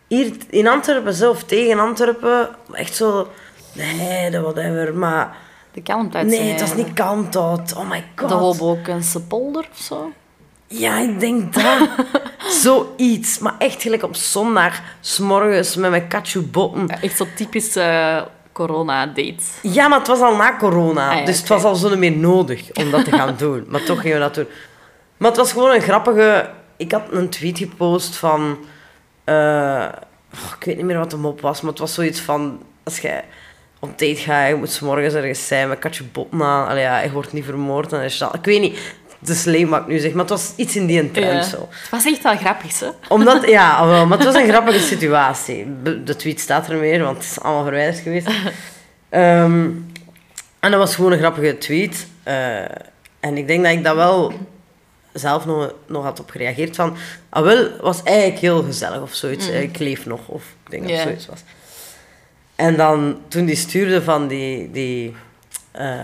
Hier 0.07 0.33
in 0.51 0.69
Antwerpen 0.69 1.15
zelf, 1.15 1.45
tegen 1.45 1.79
Antwerpen. 1.79 2.49
Echt 2.73 2.95
zo... 2.95 3.29
Nee, 3.73 4.31
dat 4.31 4.43
whatever, 4.43 4.95
maar... 4.95 5.37
De 5.73 5.83
kalmtijd. 5.83 6.27
Nee, 6.27 6.51
het 6.51 6.61
was 6.61 6.75
niet 6.75 6.93
Kantot. 6.93 7.75
Oh 7.77 7.91
my 7.91 8.05
god. 8.15 8.29
De 8.29 8.35
Hobokense 8.35 9.23
polder 9.23 9.67
of 9.73 9.79
zo. 9.79 10.13
Ja, 10.67 10.99
ik 10.99 11.21
denk 11.21 11.55
dat. 11.55 11.89
Zoiets. 12.49 13.39
Maar 13.39 13.55
echt 13.59 13.83
gelijk 13.83 14.03
op 14.03 14.17
zondag, 14.17 14.81
s'morgens, 15.01 15.77
met 15.77 15.91
mijn 15.91 16.09
katjoebotten. 16.09 16.87
Ja, 16.87 17.01
echt 17.01 17.17
zo'n 17.17 17.29
typisch 17.37 17.77
eh, 17.77 18.23
corona-date. 18.53 19.35
Ja, 19.63 19.89
maar 19.89 19.99
het 19.99 20.09
was 20.09 20.21
al 20.21 20.37
na 20.37 20.57
corona. 20.57 21.11
Ah 21.11 21.19
ja, 21.19 21.25
dus 21.25 21.39
het 21.39 21.49
was 21.49 21.63
al 21.65 21.75
zo 21.75 21.97
meer 21.97 22.13
nodig 22.17 22.63
om 22.75 22.91
dat 22.91 23.05
te 23.05 23.11
gaan 23.13 23.35
doen. 23.45 23.65
Maar 23.69 23.83
toch 23.83 24.01
gingen 24.01 24.17
we 24.17 24.23
dat 24.23 24.35
doen. 24.35 24.47
Maar 25.17 25.29
het 25.29 25.39
was 25.39 25.53
gewoon 25.53 25.75
een 25.75 25.81
grappige... 25.81 26.51
Ik 26.77 26.93
had 26.93 27.03
een 27.11 27.29
tweet 27.29 27.59
gepost 27.59 28.17
van... 28.17 28.59
eh, 29.25 29.35
oh, 30.35 30.53
ik 30.59 30.65
weet 30.65 30.77
niet 30.77 30.85
meer 30.85 30.99
wat 30.99 31.11
de 31.11 31.17
mop 31.17 31.41
was, 31.41 31.61
maar 31.61 31.71
het 31.71 31.81
was 31.81 31.95
zoiets 31.95 32.21
van... 32.21 32.63
Als 32.85 32.99
jij 32.99 33.25
op 33.81 33.91
date 33.99 34.17
gaat, 34.17 34.49
je 34.49 34.55
moet 34.55 34.71
's 34.71 34.81
morgens 34.81 35.15
ergens 35.15 35.47
zijn 35.47 35.69
met 35.69 35.79
katje 35.79 36.05
bot 36.05 36.29
aan. 36.33 36.69
Allee, 36.69 36.83
ja, 36.83 37.01
je 37.01 37.11
wordt 37.11 37.33
niet 37.33 37.45
vermoord. 37.45 37.93
En 37.93 38.01
is 38.03 38.19
dat, 38.19 38.35
ik 38.35 38.45
weet 38.45 38.61
niet. 38.61 38.79
Leem 39.45 39.69
wat 39.69 39.81
ik 39.81 39.87
nu 39.87 39.99
zeg, 39.99 40.11
maar 40.11 40.21
het 40.21 40.31
was 40.31 40.53
iets 40.57 40.77
in 40.77 40.87
die 40.87 41.11
trend 41.11 41.33
Ja. 41.45 41.51
zo. 41.51 41.69
Het 41.71 41.91
was 41.91 42.05
echt 42.05 42.23
wel 42.23 42.37
grappig, 42.37 42.81
hè? 42.81 42.87
Omdat, 43.09 43.49
ja, 43.59 43.87
wel, 43.87 44.07
maar 44.07 44.19
het 44.19 44.27
was 44.27 44.35
een 44.43 44.49
grappige 44.49 44.79
situatie. 44.81 45.67
De 46.05 46.17
tweet 46.17 46.41
staat 46.41 46.69
er 46.69 46.77
meer, 46.77 47.03
want 47.03 47.17
het 47.17 47.27
is 47.27 47.41
allemaal 47.41 47.63
verwijderd 47.63 47.99
geweest. 47.99 48.27
Ehm, 49.09 49.69
en 50.61 50.71
dat 50.71 50.81
was 50.81 50.95
gewoon 50.95 51.13
een 51.13 51.19
grappige 51.19 51.59
tweet. 51.59 52.07
Eh, 52.23 52.59
en 53.21 53.37
ik 53.37 53.47
denk 53.47 53.63
dat 53.65 53.73
ik 53.73 53.85
dat 53.85 53.95
wel 53.97 54.33
zelf 55.13 55.47
nog, 55.47 55.73
nog 55.87 56.05
had 56.05 56.21
op 56.21 56.31
gereageerd 56.31 56.77
van... 56.77 56.97
Ah, 57.29 57.43
wel, 57.45 57.69
was 57.81 58.03
eigenlijk 58.03 58.39
heel 58.39 58.63
gezellig 58.63 59.01
of 59.01 59.15
zoiets. 59.15 59.49
Eh, 59.49 59.63
Ik 59.63 59.79
leef 59.79 60.07
nog, 60.07 60.21
of 60.27 60.43
ik 60.65 60.71
denk 60.71 60.83
dat 60.83 60.93
het 60.93 61.03
zoiets 61.03 61.27
was. 61.27 61.41
En 62.55 62.77
dan, 62.77 63.19
toen 63.29 63.45
die 63.45 63.57
stuurde 63.57 64.03
van 64.03 64.27
die... 64.29 64.71
die 64.71 65.15
eh, 65.77 66.01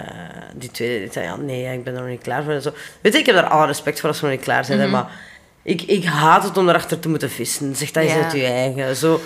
die 0.55 0.70
tweede, 0.70 0.99
die 0.99 1.12
zei, 1.12 1.25
ja, 1.27 1.37
nee, 1.37 1.73
ik 1.73 1.85
ben 1.85 1.95
er 1.95 2.01
nog 2.01 2.09
niet 2.11 2.23
klaar 2.23 2.43
voor. 2.43 2.53
En 2.53 2.62
zo. 2.62 2.73
Weet 3.01 3.12
je, 3.12 3.18
ik 3.18 3.27
heb 3.27 3.35
daar 3.35 3.49
alle 3.49 3.66
respect 3.66 4.01
voor 4.01 4.09
als 4.09 4.20
we 4.20 4.27
nog 4.27 4.35
niet 4.37 4.45
klaar 4.45 4.64
zijn. 4.64 4.81
hè, 4.81 4.87
maar 4.87 5.07
ik, 5.62 5.83
ik 5.83 6.05
haat 6.05 6.45
het 6.45 6.57
om 6.57 6.68
erachter 6.68 6.99
te 6.99 7.09
moeten 7.09 7.31
vissen. 7.31 7.77
Zeg 7.77 7.91
dat 7.91 8.05
Ja. 8.05 8.23
uit 8.23 8.33
je 8.33 8.45
eigen. 8.47 8.97
Zo 8.97 9.20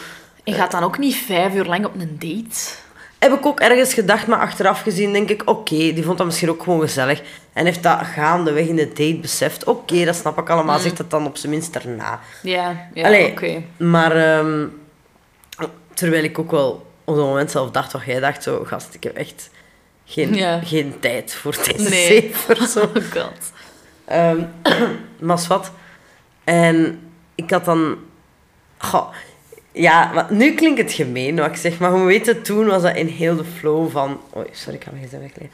Je 0.44 0.53
gaat 0.53 0.70
dan 0.70 0.82
ook 0.82 0.99
niet 0.99 1.16
vijf 1.16 1.55
uur 1.55 1.64
lang 1.64 1.84
op 1.86 1.94
een 1.94 2.16
date. 2.18 2.70
heb 3.18 3.32
ik 3.32 3.47
ook 3.47 3.61
ergens 3.61 3.94
gedacht, 3.94 4.26
maar 4.26 4.38
achteraf 4.38 4.80
gezien 4.82 5.12
denk 5.12 5.30
ik, 5.30 5.42
oké, 5.44 5.76
die 5.76 6.05
vond 6.05 6.18
dat 6.18 6.26
misschien 6.26 6.51
ook 6.51 6.62
gewoon 6.62 6.80
gezellig. 6.80 7.22
En 7.53 7.64
heeft 7.64 7.82
dat 7.82 7.99
gaandeweg 8.14 8.66
in 8.66 8.76
de 8.76 8.88
date 8.88 9.18
beseft. 9.20 9.64
Oké, 9.64 10.05
dat 10.05 10.14
snap 10.16 10.38
ik 10.38 10.51
allemaal. 10.51 10.78
Zegt 10.78 10.97
dat 10.97 11.11
dan 11.11 11.26
op 11.26 11.36
zijn 11.36 11.53
minst 11.53 11.72
daarna. 11.72 12.20
Ja, 12.42 12.88
ja 12.94 13.24
oké. 13.26 13.62
Maar 13.76 14.16
ehm, 14.16 14.66
terwijl 15.94 16.24
ik 16.24 16.38
ook 16.38 16.51
wel 16.51 16.86
op 17.05 17.14
dat 17.16 17.24
moment 17.24 17.51
zelf 17.51 17.70
dacht 17.70 17.92
wat 17.92 18.03
jij 18.07 18.20
dacht, 18.20 18.42
zo, 18.42 18.64
gast, 18.64 18.94
ik 18.94 19.03
heb 19.03 19.16
echt 19.16 19.51
geen, 20.07 20.34
Ja. 20.34 20.61
geen 20.64 20.94
tijd 21.00 21.34
voor 21.34 21.57
deze 21.64 21.88
Nee. 21.88 22.32
Zo. 22.68 22.80
Oh 22.94 23.02
god. 23.11 23.52
Ehm 24.04 24.42
maar 25.26 25.44
wat. 25.48 25.70
En 26.44 27.00
ik 27.34 27.50
had 27.50 27.64
dan... 27.64 27.96
Goh, 28.78 29.09
ja, 29.72 30.12
maar 30.12 30.26
nu 30.30 30.54
klinkt 30.54 30.78
het 30.80 30.92
gemeen 30.92 31.36
wat 31.36 31.46
ik 31.46 31.57
zeg, 31.57 31.78
maar 31.78 31.92
we 31.92 32.04
weten, 32.04 32.42
toen 32.42 32.66
was 32.66 32.82
dat 32.82 32.96
in 32.96 33.07
heel 33.07 33.36
de 33.36 33.44
flow 33.59 33.90
van... 33.90 34.20
Oei, 34.36 34.46
sorry, 34.52 34.76
ik 34.76 34.84
ga 34.84 34.90
mijn 34.90 35.04
gsm 35.04 35.18
wegleggen. 35.20 35.50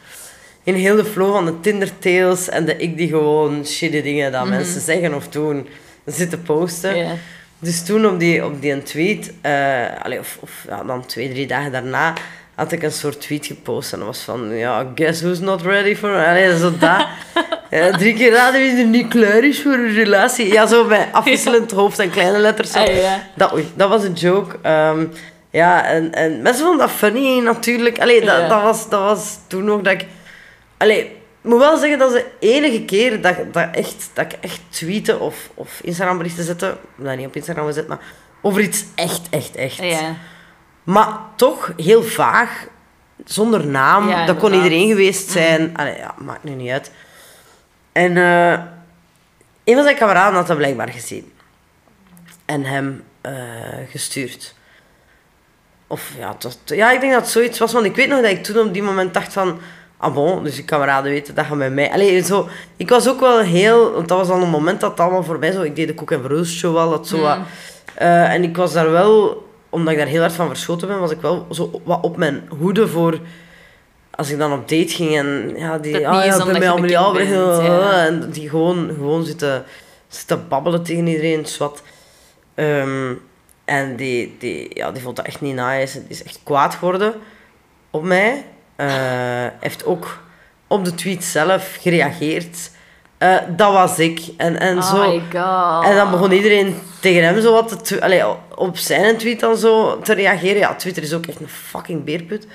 In 0.62 0.74
heel 0.74 0.96
de 0.96 1.04
flow 1.04 1.32
van 1.32 1.44
de 1.44 1.60
Tinder-tales 1.60 2.48
en 2.48 2.64
de 2.64 2.76
ik 2.76 2.96
die 2.96 3.08
gewoon 3.08 3.66
shitty 3.66 4.02
dingen 4.02 4.32
dat 4.32 4.48
mensen 4.48 4.80
zeggen 4.80 5.14
of 5.14 5.28
doen, 5.28 5.68
zitten 6.04 6.42
posten. 6.42 7.18
Dus 7.58 7.84
toen 7.84 8.06
op 8.06 8.18
die, 8.18 8.44
op 8.44 8.60
die 8.60 8.72
een 8.72 8.82
tweet, 8.82 9.32
allee, 10.02 10.18
of, 10.18 10.38
of 10.40 10.64
ja, 10.68 10.84
dan 10.84 11.06
twee, 11.06 11.30
drie 11.30 11.46
dagen 11.46 11.72
daarna, 11.72 12.14
had 12.62 12.72
ik 12.72 12.82
een 12.82 12.92
soort 12.92 13.20
tweet 13.20 13.46
gepost. 13.46 13.92
En 13.92 13.98
dat 13.98 14.06
was 14.06 14.20
van, 14.20 14.56
ja, 14.56 14.86
guess 14.94 15.22
who's 15.22 15.38
not 15.38 15.62
ready 15.62 15.96
for... 15.96 16.26
Allee, 16.26 16.58
zo 16.58 16.72
dat. 16.78 17.06
Ja, 17.70 17.90
drie 17.90 18.14
keer 18.14 18.32
raden 18.32 18.60
wie 18.60 18.76
er 18.76 18.86
niet 18.86 19.08
klaar 19.08 19.44
is 19.44 19.62
voor 19.62 19.72
een 19.72 19.92
relatie. 19.92 20.52
Ja, 20.52 20.66
zo 20.66 20.86
bij 20.86 21.08
afwisselend 21.12 21.70
hoofd 21.70 21.98
en 21.98 22.10
kleine 22.10 22.38
letters. 22.38 22.70
Zo. 22.70 22.78
Ah, 22.78 22.96
ja. 22.96 23.22
Dat, 23.34 23.52
oei, 23.52 23.72
dat 23.74 23.88
was 23.88 24.04
een 24.04 24.12
joke. 24.12 24.56
Ehm, 24.62 25.06
ja, 25.50 25.84
en, 25.84 26.12
en 26.12 26.42
mensen 26.42 26.64
vonden 26.64 26.86
dat 26.86 26.96
funny 26.96 27.38
natuurlijk. 27.38 28.00
Allee, 28.00 28.24
dat, 28.24 28.48
dat, 28.48 28.62
was, 28.62 28.88
dat 28.88 29.00
was 29.00 29.38
toen 29.46 29.64
nog 29.64 29.80
dat 29.80 29.92
ik... 29.92 30.06
Allee, 30.76 31.00
ik 31.04 31.10
moet 31.42 31.58
wel 31.58 31.76
zeggen 31.76 31.98
dat 31.98 32.14
is 32.14 32.22
de 32.22 32.30
enige 32.38 32.84
keer 32.84 33.20
dat, 33.20 33.36
dat, 33.52 33.68
echt, 33.72 34.10
dat 34.12 34.24
ik 34.24 34.38
echt 34.40 34.60
tweeten 34.68 35.20
of, 35.20 35.50
of 35.54 35.80
Instagram 35.82 36.16
berichten 36.16 36.44
zette, 36.44 36.76
nou 36.94 37.16
niet 37.16 37.26
op 37.26 37.36
Instagram 37.36 37.66
gezet, 37.66 37.88
maar 37.88 38.00
over 38.42 38.60
iets 38.60 38.84
echt, 38.94 39.28
echt, 39.30 39.54
echt. 39.56 39.76
Ja. 39.76 40.16
Maar 40.84 41.18
toch 41.36 41.72
heel 41.76 42.02
vaag, 42.02 42.66
zonder 43.24 43.66
naam. 43.66 44.08
Ja, 44.08 44.26
dat 44.26 44.36
kon 44.36 44.52
iedereen 44.52 44.88
geweest 44.88 45.30
zijn. 45.30 45.76
Allee, 45.76 45.96
ja, 45.96 46.14
maakt 46.18 46.44
nu 46.44 46.50
niet 46.50 46.70
uit. 46.70 46.90
En 47.92 48.16
eh, 48.16 48.52
een 49.64 49.74
van 49.74 49.82
zijn 49.82 49.96
kameraden 49.96 50.34
had 50.34 50.46
dat 50.46 50.56
blijkbaar 50.56 50.88
gezien. 50.88 51.32
En 52.44 52.64
hem 52.64 53.04
eh, 53.20 53.32
gestuurd. 53.90 54.54
Of 55.86 56.12
ja, 56.18 56.36
was, 56.40 56.58
ja, 56.64 56.90
ik 56.92 57.00
denk 57.00 57.12
dat 57.12 57.22
het 57.22 57.30
zoiets 57.30 57.58
was. 57.58 57.72
Want 57.72 57.86
ik 57.86 57.96
weet 57.96 58.08
nog 58.08 58.20
dat 58.20 58.30
ik 58.30 58.44
toen 58.44 58.66
op 58.66 58.72
die 58.72 58.82
moment 58.82 59.14
dacht 59.14 59.32
van... 59.32 59.60
Ah 59.96 60.14
bon, 60.14 60.44
dus 60.44 60.54
die 60.54 60.64
kameraden 60.64 61.10
weten 61.10 61.34
dat 61.34 61.46
gaan 61.46 61.56
met 61.56 61.72
mij... 61.72 61.92
Allee, 61.92 62.22
zo, 62.22 62.48
ik 62.76 62.88
was 62.88 63.08
ook 63.08 63.20
wel 63.20 63.38
heel... 63.38 63.92
Want 63.92 64.08
dat 64.08 64.18
was 64.18 64.28
al 64.28 64.42
een 64.42 64.48
moment 64.48 64.80
dat 64.80 64.90
het 64.90 65.00
allemaal 65.00 65.22
voor 65.22 65.38
mij 65.38 65.52
zo... 65.52 65.62
Ik 65.62 65.76
deed 65.76 65.86
de 65.86 65.94
Koek 65.94 66.10
en 66.10 66.20
Verhulst 66.20 66.52
show 66.54 66.74
wel, 66.74 66.90
dat 66.90 67.08
zo 67.08 67.20
wat... 67.20 67.38
eh, 67.94 68.32
en 68.32 68.42
ik 68.42 68.56
was 68.56 68.72
daar 68.72 68.90
wel... 68.90 69.50
Omdat 69.72 69.92
ik 69.92 69.98
daar 69.98 70.08
heel 70.08 70.20
hard 70.20 70.32
van 70.32 70.48
verschoten 70.48 70.88
ben, 70.88 70.98
was 71.00 71.10
ik 71.10 71.20
wel 71.20 71.46
zo 71.50 71.82
wat 71.84 72.02
op 72.02 72.16
mijn 72.16 72.48
hoede 72.58 72.88
voor... 72.88 73.18
Als 74.10 74.30
ik 74.30 74.38
dan 74.38 74.52
op 74.52 74.68
date 74.68 74.88
ging 74.88 75.16
en... 75.16 75.52
Ja, 75.56 75.78
die... 75.78 76.08
Ah, 76.08 76.24
ja, 76.24 76.44
bij 76.44 76.58
bent, 76.58 76.90
eh, 76.90 77.64
ja. 77.66 78.06
En 78.06 78.30
die 78.30 78.48
gewoon, 78.48 78.90
gewoon 78.94 79.24
zitten, 79.24 79.64
zitten 80.08 80.48
babbelen 80.48 80.82
tegen 80.82 81.06
iedereen, 81.06 81.46
zwart. 81.46 81.82
Ehm, 82.54 83.14
en 83.64 83.96
die, 83.96 84.36
die, 84.38 84.70
ja, 84.74 84.92
die 84.92 85.02
vond 85.02 85.16
dat 85.16 85.26
echt 85.26 85.40
niet 85.40 85.54
nice. 85.54 85.98
Die 85.98 86.08
is 86.08 86.22
echt 86.22 86.40
kwaad 86.44 86.74
geworden 86.74 87.14
op 87.90 88.02
mij. 88.02 88.44
Eh, 88.76 89.46
heeft 89.60 89.84
ook 89.84 90.18
op 90.66 90.84
de 90.84 90.94
tweet 90.94 91.24
zelf 91.24 91.76
gereageerd. 91.80 92.70
Eh, 93.22 93.36
dat 93.48 93.72
was 93.72 93.98
ik. 93.98 94.20
En, 94.36 94.60
en 94.60 94.76
Oh 94.78 94.82
zo. 94.90 94.96
my 94.96 95.22
god. 95.32 95.84
En 95.84 95.96
dan 95.96 96.10
begon 96.10 96.32
iedereen 96.32 96.76
tegen 97.00 97.24
hem 97.24 97.40
zo 97.40 97.52
wat 97.52 97.84
te 97.86 98.02
allee, 98.02 98.22
op 98.54 98.76
zijn 98.76 99.16
tweet 99.16 99.40
dan 99.40 99.56
zo 99.56 99.98
te 100.00 100.12
reageren. 100.14 100.56
Ja, 100.58 100.74
Twitter 100.74 101.02
is 101.02 101.12
ook 101.14 101.26
echt 101.26 101.40
een 101.40 101.48
fucking 101.48 102.04
beerput. 102.04 102.46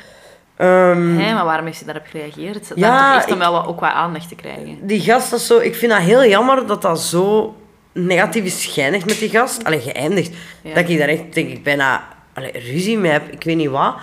Hé, 0.56 1.34
maar 1.34 1.46
waarom 1.46 1.66
heeft 1.66 1.78
hij 1.84 1.94
daarop 1.94 2.06
gereageerd? 2.12 2.68
Dat 2.70 2.78
Ja, 2.78 3.16
echt 3.18 3.32
om 3.32 3.38
wel 3.38 3.52
wat- 3.52 3.68
ook 3.68 3.80
wat 3.80 3.92
aandacht 3.92 4.28
te 4.30 4.36
krijgen. 4.36 4.78
die 4.82 5.02
gast, 5.02 5.30
dat 5.32 5.40
is 5.40 5.48
zo, 5.48 5.58
ik 5.60 5.76
vind 5.76 5.92
dat 5.92 6.02
heel 6.02 6.26
jammer 6.26 6.68
dat 6.68 6.82
dat 6.82 7.00
zo 7.00 7.56
negatief 7.92 8.44
is 8.44 8.66
geëindigd 8.66 9.06
met 9.06 9.20
die 9.20 9.30
gast. 9.30 9.64
Allee, 9.64 9.80
geëindigd. 9.80 10.32
Ja. 10.62 10.74
Dat 10.74 10.90
ik 10.90 10.98
daar 10.98 11.08
echt, 11.08 11.34
denk 11.34 11.50
ik, 11.50 11.64
bijna 11.64 12.04
allee, 12.34 12.52
ruzie 12.52 12.98
mee 12.98 13.12
heb. 13.12 13.32
Ik 13.32 13.44
weet 13.44 13.56
niet 13.56 13.70
wat. 13.70 13.96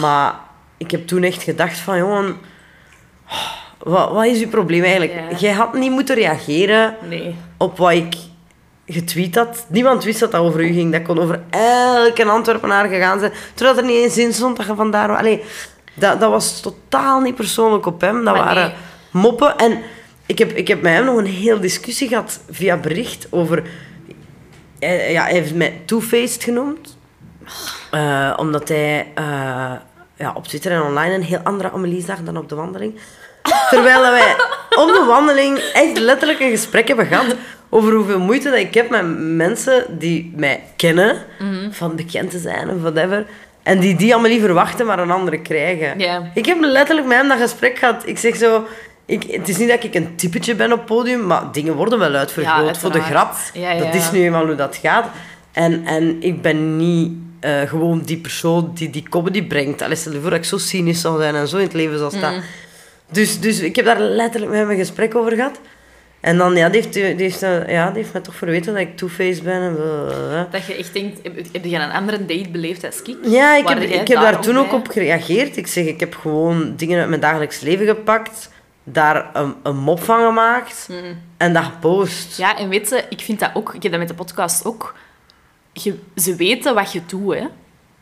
Maar 0.00 0.34
ik 0.76 0.90
heb 0.90 1.06
toen 1.06 1.22
echt 1.22 1.42
gedacht 1.42 1.78
van, 1.78 1.98
jongen... 1.98 2.36
Wat, 3.84 4.10
wat 4.12 4.24
is 4.24 4.42
uw 4.42 4.48
probleem 4.48 4.82
eigenlijk? 4.82 5.12
Ja. 5.30 5.36
Jij 5.36 5.52
had 5.52 5.74
niet 5.74 5.90
moeten 5.90 6.14
reageren 6.14 6.96
Nee. 7.08 7.34
op 7.56 7.78
wat 7.78 7.92
ik 7.92 8.14
getweet 8.86 9.34
had. 9.34 9.66
Niemand 9.68 10.04
wist 10.04 10.20
dat 10.20 10.30
dat 10.30 10.40
over 10.40 10.60
u 10.60 10.72
ging. 10.72 10.92
Dat 10.92 11.02
kon 11.02 11.18
over 11.18 11.40
elke 11.50 12.24
Antwerpenaar 12.24 12.88
gegaan 12.88 13.18
zijn. 13.18 13.32
Terwijl 13.54 13.76
er 13.78 13.84
niet 13.84 14.02
eens 14.02 14.18
in 14.18 14.32
stond 14.32 14.56
dat 14.56 14.66
je 14.66 14.74
vandaar... 14.74 15.08
was. 15.08 15.18
Allee, 15.18 15.42
dat, 15.94 16.20
dat 16.20 16.30
was 16.30 16.60
totaal 16.60 17.20
niet 17.20 17.34
persoonlijk 17.34 17.86
op 17.86 18.00
hem. 18.00 18.24
Dat 18.24 18.34
Maar 18.34 18.44
waren 18.44 18.68
nee. 18.68 19.22
moppen. 19.22 19.56
En 19.56 19.82
ik 20.26 20.38
heb, 20.38 20.52
ik 20.52 20.68
heb 20.68 20.82
met 20.82 20.92
hem 20.92 21.04
nog 21.04 21.16
een 21.16 21.26
heel 21.26 21.60
discussie 21.60 22.08
gehad 22.08 22.40
via 22.50 22.76
bericht 22.76 23.26
over... 23.30 23.62
Hij, 24.78 25.12
ja, 25.12 25.22
hij 25.22 25.32
heeft 25.32 25.54
mij 25.54 25.80
two-faced 25.84 26.44
genoemd. 26.44 26.96
Eh, 27.90 28.32
omdat 28.36 28.68
hij 28.68 29.06
eh, 29.14 29.24
ja, 30.16 30.32
op 30.34 30.46
Twitter 30.46 30.72
en 30.72 30.82
online 30.82 31.14
een 31.14 31.22
heel 31.22 31.40
andere 31.42 31.70
Amelie 31.72 32.04
zag 32.04 32.22
dan 32.22 32.36
op 32.36 32.48
de 32.48 32.54
wandeling. 32.54 32.94
Terwijl 33.70 34.00
wij 34.00 34.34
op 34.70 34.88
de 34.88 35.04
wandeling 35.08 35.58
echt 35.58 35.98
letterlijk 35.98 36.40
een 36.40 36.50
gesprek 36.50 36.88
hebben 36.88 37.06
gehad 37.06 37.34
over 37.68 37.92
hoeveel 37.92 38.18
moeite 38.20 38.50
dat 38.50 38.58
ik 38.58 38.74
heb 38.74 38.90
met 38.90 39.18
mensen 39.18 39.84
die 39.98 40.32
mij 40.36 40.62
kennen, 40.76 41.16
van 41.70 41.96
bekend 41.96 42.30
te 42.30 42.38
zijn 42.38 42.70
of 42.70 42.80
whatever, 42.80 43.26
en 43.62 43.78
die 43.80 43.96
die 43.96 44.14
Amelie 44.14 44.40
verwachten, 44.40 44.86
maar 44.86 44.98
een 44.98 45.10
andere 45.10 45.40
krijgen. 45.40 45.98
Ik 46.34 46.46
heb 46.46 46.56
letterlijk 46.60 47.06
met 47.06 47.16
hem 47.16 47.28
dat 47.28 47.38
gesprek 47.38 47.78
gehad. 47.78 48.02
Ik 48.06 48.18
zeg 48.18 48.36
zo... 48.36 48.66
Ik, 49.06 49.22
het 49.30 49.48
is 49.48 49.56
niet 49.56 49.68
dat 49.68 49.84
ik 49.84 49.94
een 49.94 50.16
typetje 50.16 50.54
ben 50.54 50.72
op 50.72 50.78
het 50.78 50.86
podium, 50.86 51.26
maar 51.26 51.42
dingen 51.52 51.74
worden 51.74 51.98
wel 51.98 52.14
uitvergroot 52.14 52.74
Ja, 52.74 52.74
voor 52.80 52.92
de 52.92 53.00
grap. 53.00 53.14
uiteraard. 53.14 53.50
Ja, 53.54 53.70
ja, 53.70 53.84
Dat 53.84 53.94
is 53.94 54.10
nu 54.10 54.22
eenmaal 54.22 54.46
hoe 54.46 54.54
dat 54.54 54.78
gaat. 54.82 55.06
En, 55.52 55.86
en 55.86 56.16
ik 56.22 56.42
ben 56.42 56.76
niet 56.76 57.12
eh, 57.40 57.60
gewoon 57.60 58.00
die 58.04 58.16
persoon 58.16 58.70
die 58.74 58.90
die 58.90 59.08
comedy 59.08 59.46
brengt. 59.46 59.82
Allee, 59.82 59.96
stel 59.96 60.12
je 60.12 60.20
voor 60.20 60.30
dat 60.30 60.38
ik 60.38 60.44
zo 60.44 60.58
cynisch 60.58 61.00
zou 61.00 61.20
zijn 61.20 61.34
en 61.34 61.48
zo 61.48 61.56
in 61.56 61.62
het 61.64 61.72
leven 61.72 61.98
zal 61.98 62.10
staan. 62.10 62.34
Mm. 62.34 62.42
Dus, 63.14 63.40
dus 63.40 63.60
ik 63.60 63.76
heb 63.76 63.84
daar 63.84 64.00
letterlijk 64.00 64.52
met 64.52 64.60
hem 64.60 64.70
een 64.70 64.76
gesprek 64.76 65.14
over 65.14 65.32
gehad. 65.32 65.60
En 66.20 66.36
dan, 66.36 66.56
ja, 66.56 66.68
die 66.68 66.80
heeft, 66.80 66.92
die 66.92 67.02
heeft, 67.02 67.42
eh, 67.42 67.68
ja, 67.68 67.86
die 67.86 67.96
heeft 67.96 68.12
mij 68.12 68.22
toch 68.22 68.34
verweten 68.34 68.72
dat 68.72 68.82
ik 68.82 68.96
two-faced 68.96 69.42
ben. 69.42 69.62
En 69.62 69.74
blablabla. 69.74 70.48
Dat 70.50 70.66
je 70.66 70.74
echt 70.74 70.92
denkt, 70.92 71.20
heb, 71.22 71.36
heb 71.52 71.64
je 71.64 71.76
een 71.76 71.90
andere 71.90 72.26
date 72.26 72.48
beleefd 72.48 72.84
als 72.84 73.02
ik? 73.02 73.16
Ja, 73.22 73.56
ik 73.56 73.68
heb, 73.68 73.78
ik 73.78 74.08
heb 74.08 74.20
daar 74.20 74.40
toen 74.40 74.58
ook 74.58 74.72
op 74.72 74.88
gereageerd. 74.88 75.56
Ik 75.56 75.66
zeg, 75.66 75.84
ik 75.84 76.00
heb 76.00 76.14
gewoon 76.14 76.76
dingen 76.76 77.00
uit 77.00 77.08
mijn 77.08 77.20
dagelijks 77.20 77.60
leven 77.60 77.86
gepakt. 77.86 78.50
daar 78.84 79.30
een, 79.32 79.54
een 79.62 79.76
mop 79.76 80.02
van 80.02 80.26
gemaakt 80.26 80.88
en 81.36 81.52
dat 81.52 81.64
gepost. 81.64 82.36
Ja, 82.36 82.58
en 82.58 82.68
weet 82.68 82.88
je, 82.88 83.04
ik 83.08 83.20
vind 83.20 83.40
dat 83.40 83.50
ook... 83.54 83.74
Ik 83.74 83.82
heb 83.82 83.90
dat 83.90 84.00
met 84.00 84.08
de 84.08 84.14
podcast 84.14 84.64
ook. 84.64 84.94
Je, 85.72 85.98
ze 86.16 86.36
weten 86.36 86.74
wat 86.74 86.92
je 86.92 87.00
doet, 87.06 87.34
hè. 87.34 87.46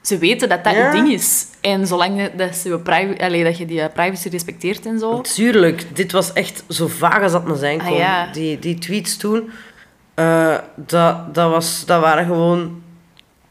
Ze 0.02 0.18
weten 0.18 0.48
dat 0.48 0.64
dat 0.64 0.74
Ja. 0.74 0.86
je 0.86 0.92
ding 0.92 1.12
is. 1.12 1.46
En 1.60 1.86
zolang 1.86 2.30
dat, 2.34 2.54
ze 2.56 2.80
allee, 3.18 3.44
dat 3.44 3.58
je 3.58 3.64
die 3.66 3.80
eh, 3.80 3.92
privacy 3.92 4.28
respecteert 4.28 4.86
en 4.86 4.98
zo... 4.98 5.20
Tuurlijk, 5.20 5.96
dit 5.96 6.12
was 6.12 6.32
echt 6.32 6.62
zo 6.68 6.86
vaag 6.86 7.22
als 7.22 7.32
dat 7.32 7.44
maar 7.44 7.56
zijn 7.56 7.80
Ah, 7.80 7.86
kon. 7.86 7.96
ja. 7.96 8.26
die, 8.32 8.58
die 8.58 8.78
tweets 8.78 9.16
toen, 9.16 9.50
eh, 10.14 10.54
dat, 10.74 11.34
dat, 11.34 11.50
was, 11.50 11.84
dat 11.86 12.00
waren 12.00 12.26
gewoon 12.26 12.82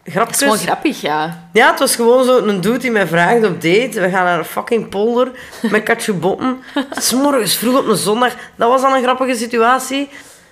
grapjes. 0.04 0.36
is 0.42 0.44
gewoon 0.44 0.58
grappig, 0.58 1.02
ja. 1.02 1.50
Ja, 1.54 1.70
het 1.70 1.80
was 1.80 1.96
gewoon 1.96 2.26
zo 2.26 2.38
een 2.38 2.62
dude 2.62 2.78
die 2.78 2.92
mij 2.92 3.08
vraagt 3.08 3.46
op 3.46 3.62
date. 3.62 4.00
We 4.02 4.10
gaan 4.10 4.26
naar 4.26 4.38
een 4.40 4.46
fucking 4.46 4.90
polder 4.90 5.32
met 5.62 5.84
Katje 5.84 6.14
Botten. 6.14 6.58
S 7.00 7.14
morgens 7.14 7.56
vroeg 7.56 7.78
op 7.80 7.88
een 7.88 7.98
zondag. 7.98 8.36
Dat 8.56 8.70
was 8.70 8.82
dan 8.82 8.94
een 8.94 9.04
grappige 9.04 9.36
situatie. 9.36 10.10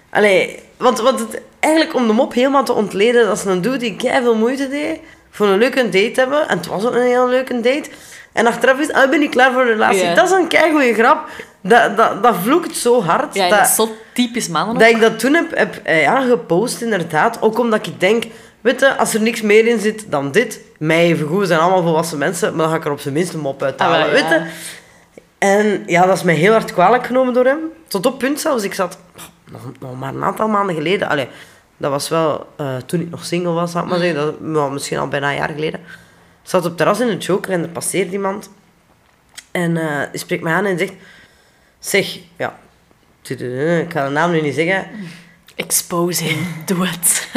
Allee, 0.10 0.60
want, 0.78 1.00
want 1.00 1.20
het, 1.20 1.42
eigenlijk 1.60 1.96
om 1.96 2.08
de 2.08 2.14
mop 2.14 2.34
helemaal 2.34 2.64
te 2.64 2.74
ontleden, 2.74 3.26
dat 3.26 3.38
is 3.38 3.46
een 3.46 3.62
dude 3.62 3.78
die 3.78 3.96
veel 4.00 4.36
moeite 4.36 4.70
deed 4.70 5.00
voor 5.40 5.48
een 5.48 5.58
leuke 5.58 5.84
date 5.84 6.12
te 6.12 6.20
hebben. 6.20 6.48
En 6.48 6.58
het 6.58 6.68
was 6.68 6.86
ook 6.86 6.94
een 6.94 7.02
heel 7.02 7.30
leuke 7.30 7.54
date. 7.54 7.90
En 8.34 8.48
achteraf 8.48 8.80
is, 8.80 8.92
ah, 8.92 9.10
ben 9.10 9.22
ik 9.22 9.30
klaar 9.30 9.52
voor 9.52 9.62
een 9.62 9.68
relatie. 9.68 10.04
Ja. 10.04 10.16
Dat 10.16 10.26
is 10.26 10.32
een 10.32 10.48
keigoeie 10.48 10.94
grap. 10.94 11.30
Dat, 11.62 11.98
dat, 11.98 12.24
dat 12.24 12.36
vloekt 12.44 12.78
zo 12.78 13.04
hard. 13.04 13.36
Ja, 13.36 13.50
dat, 13.50 13.60
is 13.60 13.76
zo 13.76 13.90
typisch 14.14 14.48
mannen 14.48 14.76
ook. 14.76 14.82
dat 14.82 14.90
ik 14.90 15.00
dat 15.00 15.20
toen 15.20 15.34
heb, 15.34 15.58
heb 15.58 15.80
eh, 15.84 16.02
ja, 16.02 16.22
gepost, 16.22 16.82
inderdaad. 16.82 17.42
Ook 17.42 17.60
omdat 17.60 17.88
ik 17.88 18.00
denk, 18.00 18.24
weet 18.62 18.80
je, 18.80 18.96
als 18.96 19.14
er 19.14 19.22
niks 19.22 19.42
meer 19.42 19.68
in 19.68 19.80
zit 19.80 20.12
dan 20.12 20.32
dit, 20.32 20.60
mij 20.78 21.04
even 21.06 21.28
goed, 21.28 21.40
we 21.40 21.46
zijn 21.46 21.60
allemaal 21.60 21.82
volwassen 21.82 22.18
mensen, 22.18 22.50
maar 22.50 22.62
dan 22.62 22.70
ga 22.70 22.76
ik 22.76 22.86
er 22.86 22.92
op 22.92 23.00
zijn 23.00 23.14
minst 23.14 23.34
een 23.34 23.40
mop 23.40 23.64
uithalen, 23.64 24.06
Ah, 24.06 24.12
weet 24.12 24.30
je. 24.30 24.42
En 25.38 25.84
ja, 25.86 26.06
dat 26.06 26.18
is 26.18 26.24
mij 26.24 26.36
heel 26.36 26.52
hard 26.52 26.74
kwalijk 26.74 27.06
genomen 27.06 27.34
door 27.34 27.46
hem. 27.46 27.60
Tot 27.88 28.06
op 28.06 28.20
punt 28.20 28.40
zelfs, 28.40 28.64
ik 28.64 28.74
zat 28.74 28.98
nog, 29.52 29.62
nog 29.80 30.00
maar 30.00 30.14
een 30.14 30.24
aantal 30.24 30.48
maanden 30.48 30.76
geleden, 30.76 31.10
allee, 31.10 31.28
dat 31.80 31.92
was 31.92 32.10
wel 32.10 32.54
eh, 32.58 32.78
toen 32.78 33.02
ik 33.02 33.10
nog 33.10 33.26
single 33.26 33.52
was, 33.52 33.76
ik 33.76 33.86
maar 33.86 34.00
zeggen, 34.00 34.38
dat, 34.42 34.72
misschien 34.72 34.98
al 34.98 35.08
bijna 35.08 35.30
een 35.30 35.36
jaar 35.36 35.50
geleden. 35.50 35.80
Ik 36.44 36.56
zat 36.56 36.62
op 36.62 36.68
het 36.68 36.78
terras 36.78 37.00
in 37.00 37.08
de 37.08 37.18
Joker 37.18 37.52
en 37.52 37.62
er 37.64 37.70
passeert 37.70 38.12
iemand. 38.12 38.50
En 39.52 39.78
eh 39.78 40.12
die 40.12 40.20
spreekt 40.20 40.44
mij 40.44 40.54
aan 40.54 40.66
en 40.66 40.78
zegt, 40.78 40.94
zeg, 41.80 42.20
ja, 42.38 42.60
ik 43.22 43.92
ga 43.92 44.06
de 44.06 44.12
naam 44.12 44.32
nu 44.32 44.42
niet 44.42 44.56
zeggen, 44.56 44.88
Expose 45.56 46.24
him. 46.24 46.38
Doe 46.66 46.88
het. 46.88 47.30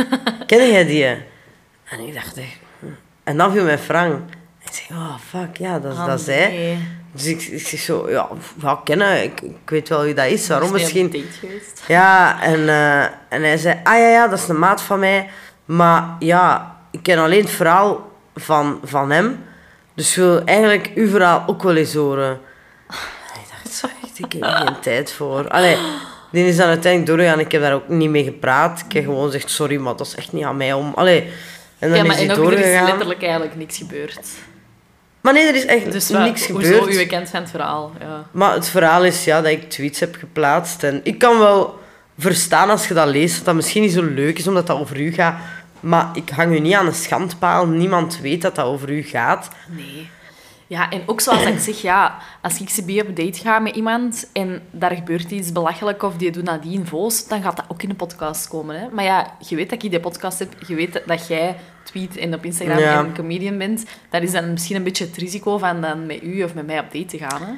Ken 0.47 0.71
jij 0.71 0.87
die? 0.87 1.05
En 1.05 2.01
ik 2.07 2.15
dacht 2.15 2.37
echt... 2.37 2.59
hm. 2.79 2.87
En 3.25 3.37
dan 3.37 3.53
viel 3.53 3.65
mijn 3.65 3.79
Frank. 3.79 4.13
En 4.13 4.67
ik 4.67 4.73
zeg, 4.73 4.91
oh 4.91 5.19
fuck, 5.29 5.57
ja, 5.57 5.79
dat, 5.79 5.93
is 5.93 5.99
Ah, 5.99 6.07
dat 6.07 6.21
is 6.21 6.27
hij. 6.27 6.79
Dus 7.15 7.27
ik, 7.27 7.43
ik 7.43 7.67
zeg 7.67 7.81
zo, 7.81 8.11
ja, 8.11 8.29
ja 8.63 8.81
kennen, 8.85 9.23
ik, 9.23 9.41
ik 9.41 9.71
weet 9.71 9.89
wel 9.89 10.03
wie 10.03 10.15
dat 10.15 10.27
is, 10.27 10.49
waarom 10.49 10.75
Is 10.77 10.93
hij 10.93 11.03
op 11.03 11.11
misschien... 11.11 11.31
geweest? 11.41 11.83
Ja, 11.89 12.43
en, 12.43 12.69
eh, 12.69 13.03
en 13.29 13.43
hij 13.43 13.57
zei, 13.57 13.81
ah 13.85 13.99
ja, 13.99 14.09
ja, 14.09 14.29
dat 14.29 14.39
is 14.39 14.49
een 14.49 14.59
maat 14.59 14.83
van 14.83 14.99
mij. 14.99 15.29
Maar 15.65 16.05
ja, 16.19 16.77
ik 16.91 17.03
ken 17.03 17.19
alleen 17.19 17.41
het 17.41 17.51
verhaal 17.51 18.11
van, 18.35 18.81
van 18.85 19.11
hem. 19.11 19.45
Dus 19.95 20.11
ik 20.11 20.17
wil 20.17 20.45
eigenlijk 20.45 20.91
uw 20.95 21.09
verhaal 21.09 21.45
ook 21.47 21.63
wel 21.63 21.77
eens 21.77 21.95
horen. 21.95 22.41
En 22.89 23.41
ik 23.41 23.49
dacht, 23.51 23.75
zo 23.77 23.87
echt, 24.05 24.19
ik 24.19 24.33
heb 24.33 24.43
geen 24.43 24.81
tijd 24.81 25.13
voor. 25.13 25.49
Allee, 25.49 25.77
die 26.31 26.47
is 26.47 26.57
dan 26.57 26.67
uiteindelijk 26.69 27.11
doorgegaan. 27.13 27.41
Ik 27.41 27.53
heb 27.53 27.61
daar 27.63 27.75
ook 27.75 27.89
niet 27.89 28.11
mee 28.11 28.25
gepraat. 28.25 28.85
Ik 28.89 28.93
heb 28.93 29.05
gewoon 29.05 29.25
gezegd, 29.25 29.51
sorry, 29.51 29.77
maar 29.77 29.97
dat 29.97 30.07
is 30.07 30.15
echt 30.15 30.33
niet 30.33 30.45
aan 30.45 30.57
mij 30.57 30.73
om... 30.73 30.93
Allee, 30.95 31.33
en 31.79 31.89
dan 31.89 31.99
Ja, 31.99 32.03
is 32.03 32.09
maar 32.09 32.19
en 32.19 32.31
ook, 32.31 32.37
er 32.37 32.53
is 32.53 32.59
doorgegaan. 32.59 32.87
letterlijk 32.87 33.23
eigenlijk 33.23 33.57
niks 33.57 33.77
gebeurd. 33.77 34.21
Maar 35.23 35.33
nee, 35.33 35.47
er 35.47 35.55
is 35.55 35.67
echt 35.67 35.93
Dus 35.93 36.11
wat, 36.11 36.21
niks 36.23 36.49
hoezo 36.49 36.79
gebeurd. 36.81 37.01
u 37.01 37.07
kent 37.07 37.29
van 37.31 37.41
het 37.41 37.51
verhaal? 37.51 37.93
Ja. 38.01 38.25
Maar 38.31 38.55
het 38.55 38.69
verhaal 38.69 39.05
is 39.05 39.25
ja, 39.25 39.41
dat 39.41 39.51
ik 39.51 39.71
tweets 39.71 40.01
heb 40.01 40.15
geplaatst. 40.15 40.83
En 40.83 41.01
ik 41.03 41.19
kan 41.19 41.39
wel 41.39 41.81
verstaan 42.19 42.71
als 42.71 42.89
je 42.89 42.95
dat 42.95 43.09
leest, 43.09 43.37
dat 43.37 43.45
dat 43.45 43.55
misschien 43.55 43.83
niet 43.83 43.93
zo 43.93 44.03
leuk 44.03 44.39
is 44.39 44.47
omdat 44.49 44.67
dat 44.67 44.79
over 44.79 45.01
u 45.01 45.13
gaat. 45.13 45.35
Maar 45.81 46.11
ik 46.15 46.29
hang 46.31 46.53
u 46.55 46.59
niet 46.59 46.75
aan 46.75 46.87
een 46.87 46.95
schandpaal. 46.95 47.67
Niemand 47.67 48.21
weet 48.21 48.43
dat 48.43 48.55
dat 48.55 48.67
over 48.67 48.91
u 48.91 49.03
gaat. 49.03 49.49
Nee. 49.69 50.11
Ja, 50.73 50.91
en 50.91 51.03
ook 51.07 51.21
zoals 51.21 51.45
ik 51.45 51.59
zeg, 51.59 51.81
ja, 51.83 52.17
als 52.43 52.61
ik 52.61 52.67
CB 52.67 53.09
op 53.09 53.17
date 53.17 53.41
ga 53.41 53.59
met 53.59 53.75
iemand 53.77 54.29
en 54.33 54.63
daar 54.71 54.91
gebeurt 54.95 55.31
iets 55.31 55.53
belachelijk 55.53 56.03
of 56.03 56.17
die 56.17 56.31
doet 56.31 56.45
nadien 56.45 56.87
voos, 56.87 57.29
dan 57.29 57.43
gaat 57.43 57.57
dat 57.57 57.65
ook 57.69 57.83
in 57.83 57.89
de 57.89 57.95
podcast 57.95 58.49
komen. 58.49 58.81
Hè? 58.81 58.87
Maar 58.93 59.05
ja, 59.05 59.37
je 59.49 59.57
weet 59.57 59.71
dat 59.71 59.83
ik 59.83 59.91
die 59.91 60.01
podcast 60.01 60.39
heb, 60.39 60.49
je 60.67 60.75
weet 60.75 61.03
dat- 61.07 61.27
jij 61.29 61.57
tweet 61.85 62.17
en 62.17 62.35
op 62.35 62.45
Instagram 62.45 62.79
Ja. 62.79 62.99
en 62.99 63.05
een 63.05 63.15
comedian 63.15 63.59
bent. 63.59 63.85
Dat 64.11 64.23
is 64.23 64.31
dan 64.33 64.53
misschien 64.53 64.77
een 64.77 64.83
beetje 64.83 65.05
het 65.05 65.17
risico 65.17 65.59
van 65.59 65.81
dan 65.81 66.07
met 66.07 66.23
u 66.23 66.43
of 66.43 66.55
met 66.55 66.67
mij 66.67 66.79
op 66.79 66.93
date 66.93 67.05
te 67.05 67.19
gaan. 67.19 67.43
Hè? 67.43 67.53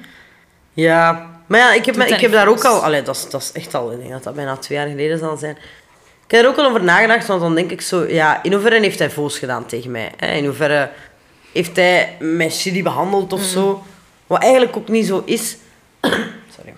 Ja, 0.72 1.30
maar 1.46 1.58
ja, 1.58 1.72
ik 1.72 1.84
heb, 1.86 1.96
ik 1.96 2.20
heb 2.20 2.32
daar 2.32 2.48
ook 2.48 2.64
al... 2.64 2.84
Allee, 2.84 3.02
dat 3.02 3.16
is, 3.16 3.30
dat 3.30 3.42
is 3.42 3.52
echt 3.52 3.74
al... 3.74 3.92
Ik 3.92 3.98
denk 3.98 4.10
dat 4.10 4.22
dat 4.22 4.34
bijna 4.34 4.56
twee 4.56 4.78
jaar 4.78 4.88
geleden 4.88 5.18
zal 5.18 5.36
zijn. 5.36 5.56
Ik 6.26 6.30
heb 6.30 6.42
er 6.42 6.48
ook 6.48 6.56
al 6.58 6.66
over 6.66 6.84
nagedacht, 6.84 7.26
want 7.26 7.40
dan 7.40 7.54
denk 7.54 7.70
ik 7.70 7.80
zo... 7.80 8.04
Ja, 8.08 8.42
in 8.42 8.52
hoeverre 8.52 8.80
heeft 8.80 8.98
hij 8.98 9.10
voos 9.10 9.38
gedaan 9.38 9.66
tegen 9.66 9.90
mij? 9.90 10.12
Hè? 10.16 10.32
In 10.34 10.44
hoeverre 10.44 10.90
heeft 11.54 11.76
hij 11.76 12.16
mij 12.20 12.50
shitty 12.50 12.82
behandeld 12.82 13.32
of 13.32 13.42
zo? 13.42 13.82
Wat 14.26 14.42
eigenlijk 14.42 14.76
ook 14.76 14.88
niet 14.88 15.06
zo 15.06 15.22
is. 15.24 15.56
Sorry. 16.56 16.74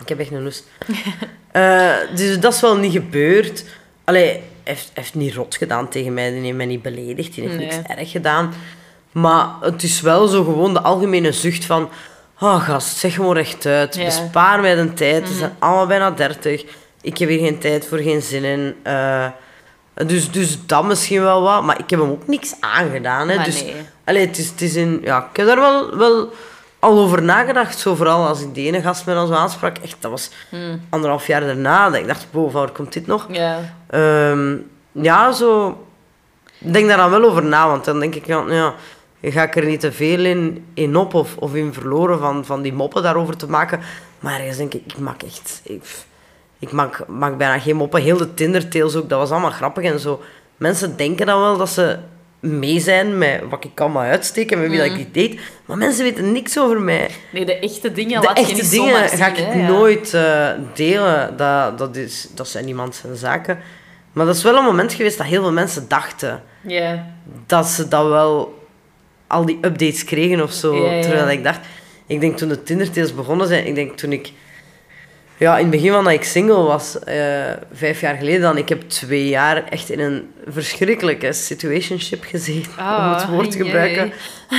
Ik 0.00 0.08
heb 0.08 0.18
echt 0.18 0.30
een 0.30 0.42
lust. 0.42 0.64
Eh, 1.52 1.94
dus 2.14 2.40
dat 2.40 2.54
is 2.54 2.60
wel 2.60 2.76
niet 2.76 2.92
gebeurd. 2.92 3.64
Allee, 4.04 4.26
hij 4.28 4.42
heeft, 4.62 4.90
heeft 4.94 5.14
niet 5.14 5.34
rot 5.34 5.56
gedaan 5.56 5.88
tegen 5.88 6.14
mij. 6.14 6.30
Die 6.30 6.40
heeft 6.40 6.56
mij 6.56 6.66
niet 6.66 6.82
beledigd. 6.82 7.34
Die 7.34 7.44
heeft 7.44 7.56
Nee. 7.56 7.66
niks 7.66 7.76
erg 7.88 8.10
gedaan. 8.10 8.54
Maar 9.12 9.46
het 9.60 9.82
is 9.82 10.00
wel 10.00 10.26
zo 10.26 10.44
gewoon 10.44 10.72
de 10.74 10.80
algemene 10.80 11.32
zucht 11.32 11.64
van... 11.64 11.88
Oh, 12.40 12.64
gast, 12.64 12.96
zeg 12.96 13.14
gewoon 13.14 13.34
rechtuit. 13.34 13.94
Ja. 13.94 14.04
Bespaar 14.04 14.60
mij 14.60 14.74
de 14.74 14.92
tijd. 14.92 15.28
We 15.28 15.34
zijn 15.34 15.56
allemaal 15.58 15.86
bijna 15.86 16.10
dertig. 16.10 16.64
Ik 17.00 17.18
heb 17.18 17.28
hier 17.28 17.38
geen 17.38 17.58
tijd 17.58 17.86
voor, 17.86 17.98
geen 17.98 18.22
zin 18.22 18.44
in. 18.44 18.74
Eh, 18.82 19.26
dus, 20.06 20.30
dus 20.30 20.66
dat 20.66 20.84
misschien 20.84 21.22
wel 21.22 21.42
wat. 21.42 21.62
Maar 21.62 21.78
ik 21.78 21.90
heb 21.90 22.00
hem 22.00 22.10
ook 22.10 22.26
niks 22.26 22.54
aangedaan. 22.60 23.28
Hè. 23.28 23.36
Maar 23.36 23.44
dus, 23.44 23.62
nee. 23.62 23.74
allee, 24.04 24.26
het 24.26 24.38
is, 24.38 24.48
het 24.48 24.60
is 24.60 24.74
in, 24.74 25.00
ja, 25.02 25.28
ik 25.30 25.36
heb 25.36 25.46
daar 25.46 25.60
wel, 25.60 25.96
wel 25.96 26.32
al 26.78 26.98
over 26.98 27.22
nagedacht. 27.22 27.78
Zo 27.78 27.94
vooral 27.94 28.26
als 28.26 28.40
ik 28.40 28.54
die 28.54 28.66
ene 28.66 28.80
gast 28.80 29.06
met 29.06 29.16
ons 29.16 29.30
aansprak. 29.30 29.78
Echt, 29.78 29.96
dat 30.00 30.10
was 30.10 30.30
Hmm. 30.50 30.80
anderhalf 30.88 31.26
jaar 31.26 31.40
daarna. 31.40 31.90
Dat 31.90 32.00
ik 32.00 32.06
dacht, 32.06 32.26
wow, 32.30 32.52
waar 32.52 32.70
komt 32.70 32.92
dit 32.92 33.06
nog? 33.06 33.26
Ja. 33.30 33.58
Ehm, 33.86 34.56
ja, 34.92 35.32
zo... 35.32 35.82
Ik 36.58 36.72
denk 36.72 36.88
daar 36.88 36.96
dan 36.96 37.10
wel 37.10 37.24
over 37.24 37.44
na, 37.44 37.68
want 37.68 37.84
dan 37.84 38.00
denk 38.00 38.14
ik, 38.14 38.26
ja, 38.26 38.44
ja 38.48 38.74
ga 39.22 39.42
ik 39.42 39.56
er 39.56 39.64
niet 39.64 39.80
te 39.80 39.92
veel 39.92 40.24
in, 40.24 40.66
in 40.74 40.96
op 40.96 41.14
of, 41.14 41.36
of 41.36 41.54
in 41.54 41.72
verloren 41.72 42.18
van, 42.18 42.44
van 42.44 42.62
die 42.62 42.72
moppen 42.72 43.02
daarover 43.02 43.36
te 43.36 43.48
maken. 43.48 43.80
Maar 44.20 44.40
ergens 44.40 44.56
denk 44.56 44.74
ik, 44.74 44.82
ik 44.86 44.98
maak 44.98 45.22
echt... 45.22 45.60
Ik, 45.64 45.82
ik 46.58 46.72
maak, 46.72 47.08
maak 47.08 47.38
bijna 47.38 47.58
geen 47.58 47.76
moppen. 47.76 48.02
Heel 48.02 48.16
de 48.16 48.34
Tinder-tales 48.34 48.94
ook, 48.94 49.08
dat 49.08 49.18
was 49.18 49.30
allemaal 49.30 49.50
grappig 49.50 49.84
en 49.84 49.98
zo. 49.98 50.22
Mensen 50.56 50.96
denken 50.96 51.26
dan 51.26 51.40
wel 51.40 51.56
dat 51.56 51.68
ze 51.68 51.98
mee 52.40 52.80
zijn 52.80 53.18
met 53.18 53.42
wat 53.50 53.64
ik 53.64 53.80
allemaal 53.80 54.02
uitsteek 54.02 54.50
en 54.50 54.60
met 54.60 54.70
wie 54.70 54.78
dat 54.78 54.98
ik 54.98 55.14
deed. 55.14 55.40
Maar 55.64 55.76
mensen 55.76 56.04
weten 56.04 56.32
niks 56.32 56.58
over 56.58 56.80
mij. 56.80 57.10
Nee, 57.32 57.44
de 57.44 57.58
echte 57.58 57.92
dingen 57.92 58.20
De 58.20 58.26
laat 58.26 58.38
je 58.38 58.44
echte 58.44 58.62
niet 58.62 58.70
dingen 58.70 59.08
ga 59.08 59.26
ik 59.26 59.36
hè, 59.36 59.62
nooit 59.62 60.14
eh, 60.14 60.50
delen. 60.74 61.36
Dat, 61.36 61.78
dat, 61.78 61.96
is, 61.96 62.28
dat 62.34 62.48
zijn 62.48 62.64
niemand 62.64 62.94
zijn 62.94 63.16
zaken. 63.16 63.58
Maar 64.12 64.26
dat 64.26 64.36
is 64.36 64.42
wel 64.42 64.56
een 64.56 64.64
moment 64.64 64.92
geweest 64.92 65.18
dat 65.18 65.26
heel 65.26 65.42
veel 65.42 65.52
mensen 65.52 65.88
dachten 65.88 66.42
dat 67.46 67.66
ze 67.66 67.88
dat 67.88 68.08
wel 68.08 68.66
al 69.26 69.44
die 69.44 69.58
updates 69.60 70.04
kregen 70.04 70.42
of 70.42 70.52
zo. 70.52 71.00
Terwijl 71.00 71.30
ik 71.30 71.44
dacht, 71.44 71.60
ik 72.06 72.20
denk 72.20 72.36
toen 72.36 72.48
de 72.48 72.62
Tinder-tales 72.62 73.14
begonnen 73.14 73.46
zijn, 73.46 73.66
ik 73.66 73.74
denk 73.74 73.96
toen 73.96 74.12
ik, 74.12 74.32
ja, 75.38 75.56
in 75.56 75.62
het 75.62 75.70
begin 75.70 75.92
van 75.92 76.04
dat 76.04 76.12
ik 76.12 76.24
single 76.24 76.62
was, 76.62 76.98
eh, 76.98 77.16
vijf 77.72 78.00
jaar 78.00 78.16
geleden 78.16 78.40
dan, 78.40 78.56
ik 78.56 78.68
heb 78.68 78.82
twee 78.88 79.28
jaar 79.28 79.64
echt 79.64 79.90
in 79.90 80.00
een 80.00 80.30
verschrikkelijke 80.48 81.32
situationship 81.32 82.24
gezeten, 82.24 82.70
om 82.78 82.84
het 83.12 83.22
Ah, 83.22 83.28
woord 83.30 83.50
te 83.50 83.56
jee. 83.58 83.66
gebruiken, 83.66 84.12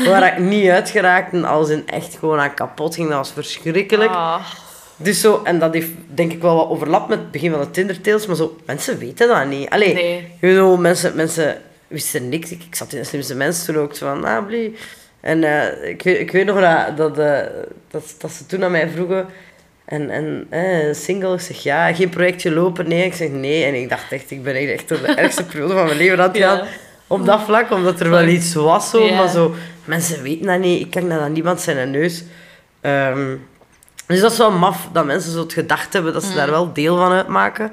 waar 0.06 0.28
ik 0.34 0.40
niet 0.40 0.70
uitgeraakt 0.70 1.34
en 1.34 1.46
als 1.46 1.70
in 1.70 1.88
echt 1.88 2.18
gewoon 2.20 2.40
aan 2.40 2.54
kapot 2.54 2.96
ging. 2.96 3.08
Dat 3.08 3.18
was 3.18 3.32
verschrikkelijk. 3.32 4.12
Ah. 4.12 4.40
Dus 5.02 5.22
zo, 5.22 5.42
en 5.44 5.60
dat 5.60 5.74
heeft 5.74 5.90
denk 6.14 6.32
ik 6.32 6.42
wel 6.42 6.56
wat 6.56 6.68
overlap 6.70 7.08
met 7.10 7.20
het 7.20 7.32
begin 7.32 7.52
van 7.52 7.60
de 7.60 7.72
Tinder-tales, 7.72 8.26
maar 8.26 8.36
zo, 8.36 8.58
mensen 8.66 8.98
weten 8.98 9.28
dat 9.28 9.46
niet. 9.48 9.70
Allee, 9.70 9.94
Nee. 9.94 10.38
know, 10.40 10.80
mensen, 10.80 11.16
mensen 11.16 11.58
wisten 11.88 12.30
niks. 12.30 12.52
Ik, 12.52 12.64
ik 12.64 12.76
zat 12.76 12.94
in 12.94 13.00
de 13.00 13.06
slimste 13.06 13.36
mensen 13.36 13.66
toen 13.74 13.84
ook 13.84 13.96
van, 13.96 14.26
ah, 14.26 14.46
blie. 14.46 14.76
En 15.22 15.44
eh, 15.44 15.90
ik, 15.90 16.02
weet, 16.04 16.20
ik 16.20 16.32
weet 16.32 16.46
nog 16.46 16.60
dat, 16.60 16.98
dat, 16.98 17.18
eh, 17.18 17.40
dat, 17.92 18.16
dat 18.18 18.32
ze 18.32 18.46
toen 18.46 18.64
aan 18.64 18.72
mij 18.72 18.90
vroegen, 18.90 19.26
en, 19.90 20.10
en 20.10 20.46
eh, 20.50 20.94
single, 20.96 21.34
ik 21.34 21.40
zeg 21.40 21.64
ja, 21.64 21.94
geen 21.94 22.10
projectje 22.10 22.52
lopen, 22.52 22.88
nee. 22.88 23.06
Ik 23.06 23.14
zeg 23.14 23.30
nee. 23.30 23.64
En 23.64 23.74
ik 23.82 23.90
dacht 23.90 24.12
echt, 24.12 24.32
ik 24.32 24.44
ben 24.44 24.56
echt 24.56 24.88
door 24.90 25.02
de 25.02 25.08
ergste 25.14 25.44
periode 25.46 25.74
van 25.74 25.86
mijn 25.86 25.98
leven 25.98 26.20
aan 26.20 26.28
het 26.30 26.38
gaan. 26.38 26.58
Ja. 26.58 26.64
Op 27.08 27.26
dat 27.26 27.42
vlak, 27.42 27.72
omdat 27.72 28.00
er 28.00 28.10
wel 28.10 28.28
iets 28.28 28.54
was 28.54 28.90
zo, 28.90 29.04
Ja. 29.04 29.16
maar 29.16 29.30
zo, 29.30 29.54
mensen 29.86 30.22
weten 30.24 30.46
dat 30.46 30.60
niet. 30.60 30.82
Ik 30.82 30.90
kijk 30.92 31.06
naar 31.06 31.20
dat 31.20 31.30
niemand 31.30 31.62
zijn 31.62 31.92
neus. 31.92 32.24
Ehm, 32.82 33.36
dus 34.08 34.20
dat 34.20 34.32
is 34.32 34.38
wel 34.38 34.52
maf, 34.52 34.90
dat 34.94 35.06
mensen 35.06 35.32
zo 35.32 35.40
het 35.40 35.54
gedacht 35.54 35.94
hebben 35.94 36.14
dat 36.14 36.24
ze 36.24 36.30
Mm. 36.30 36.36
daar 36.36 36.50
wel 36.50 36.74
deel 36.74 36.98
van 36.98 37.12
uitmaken. 37.12 37.72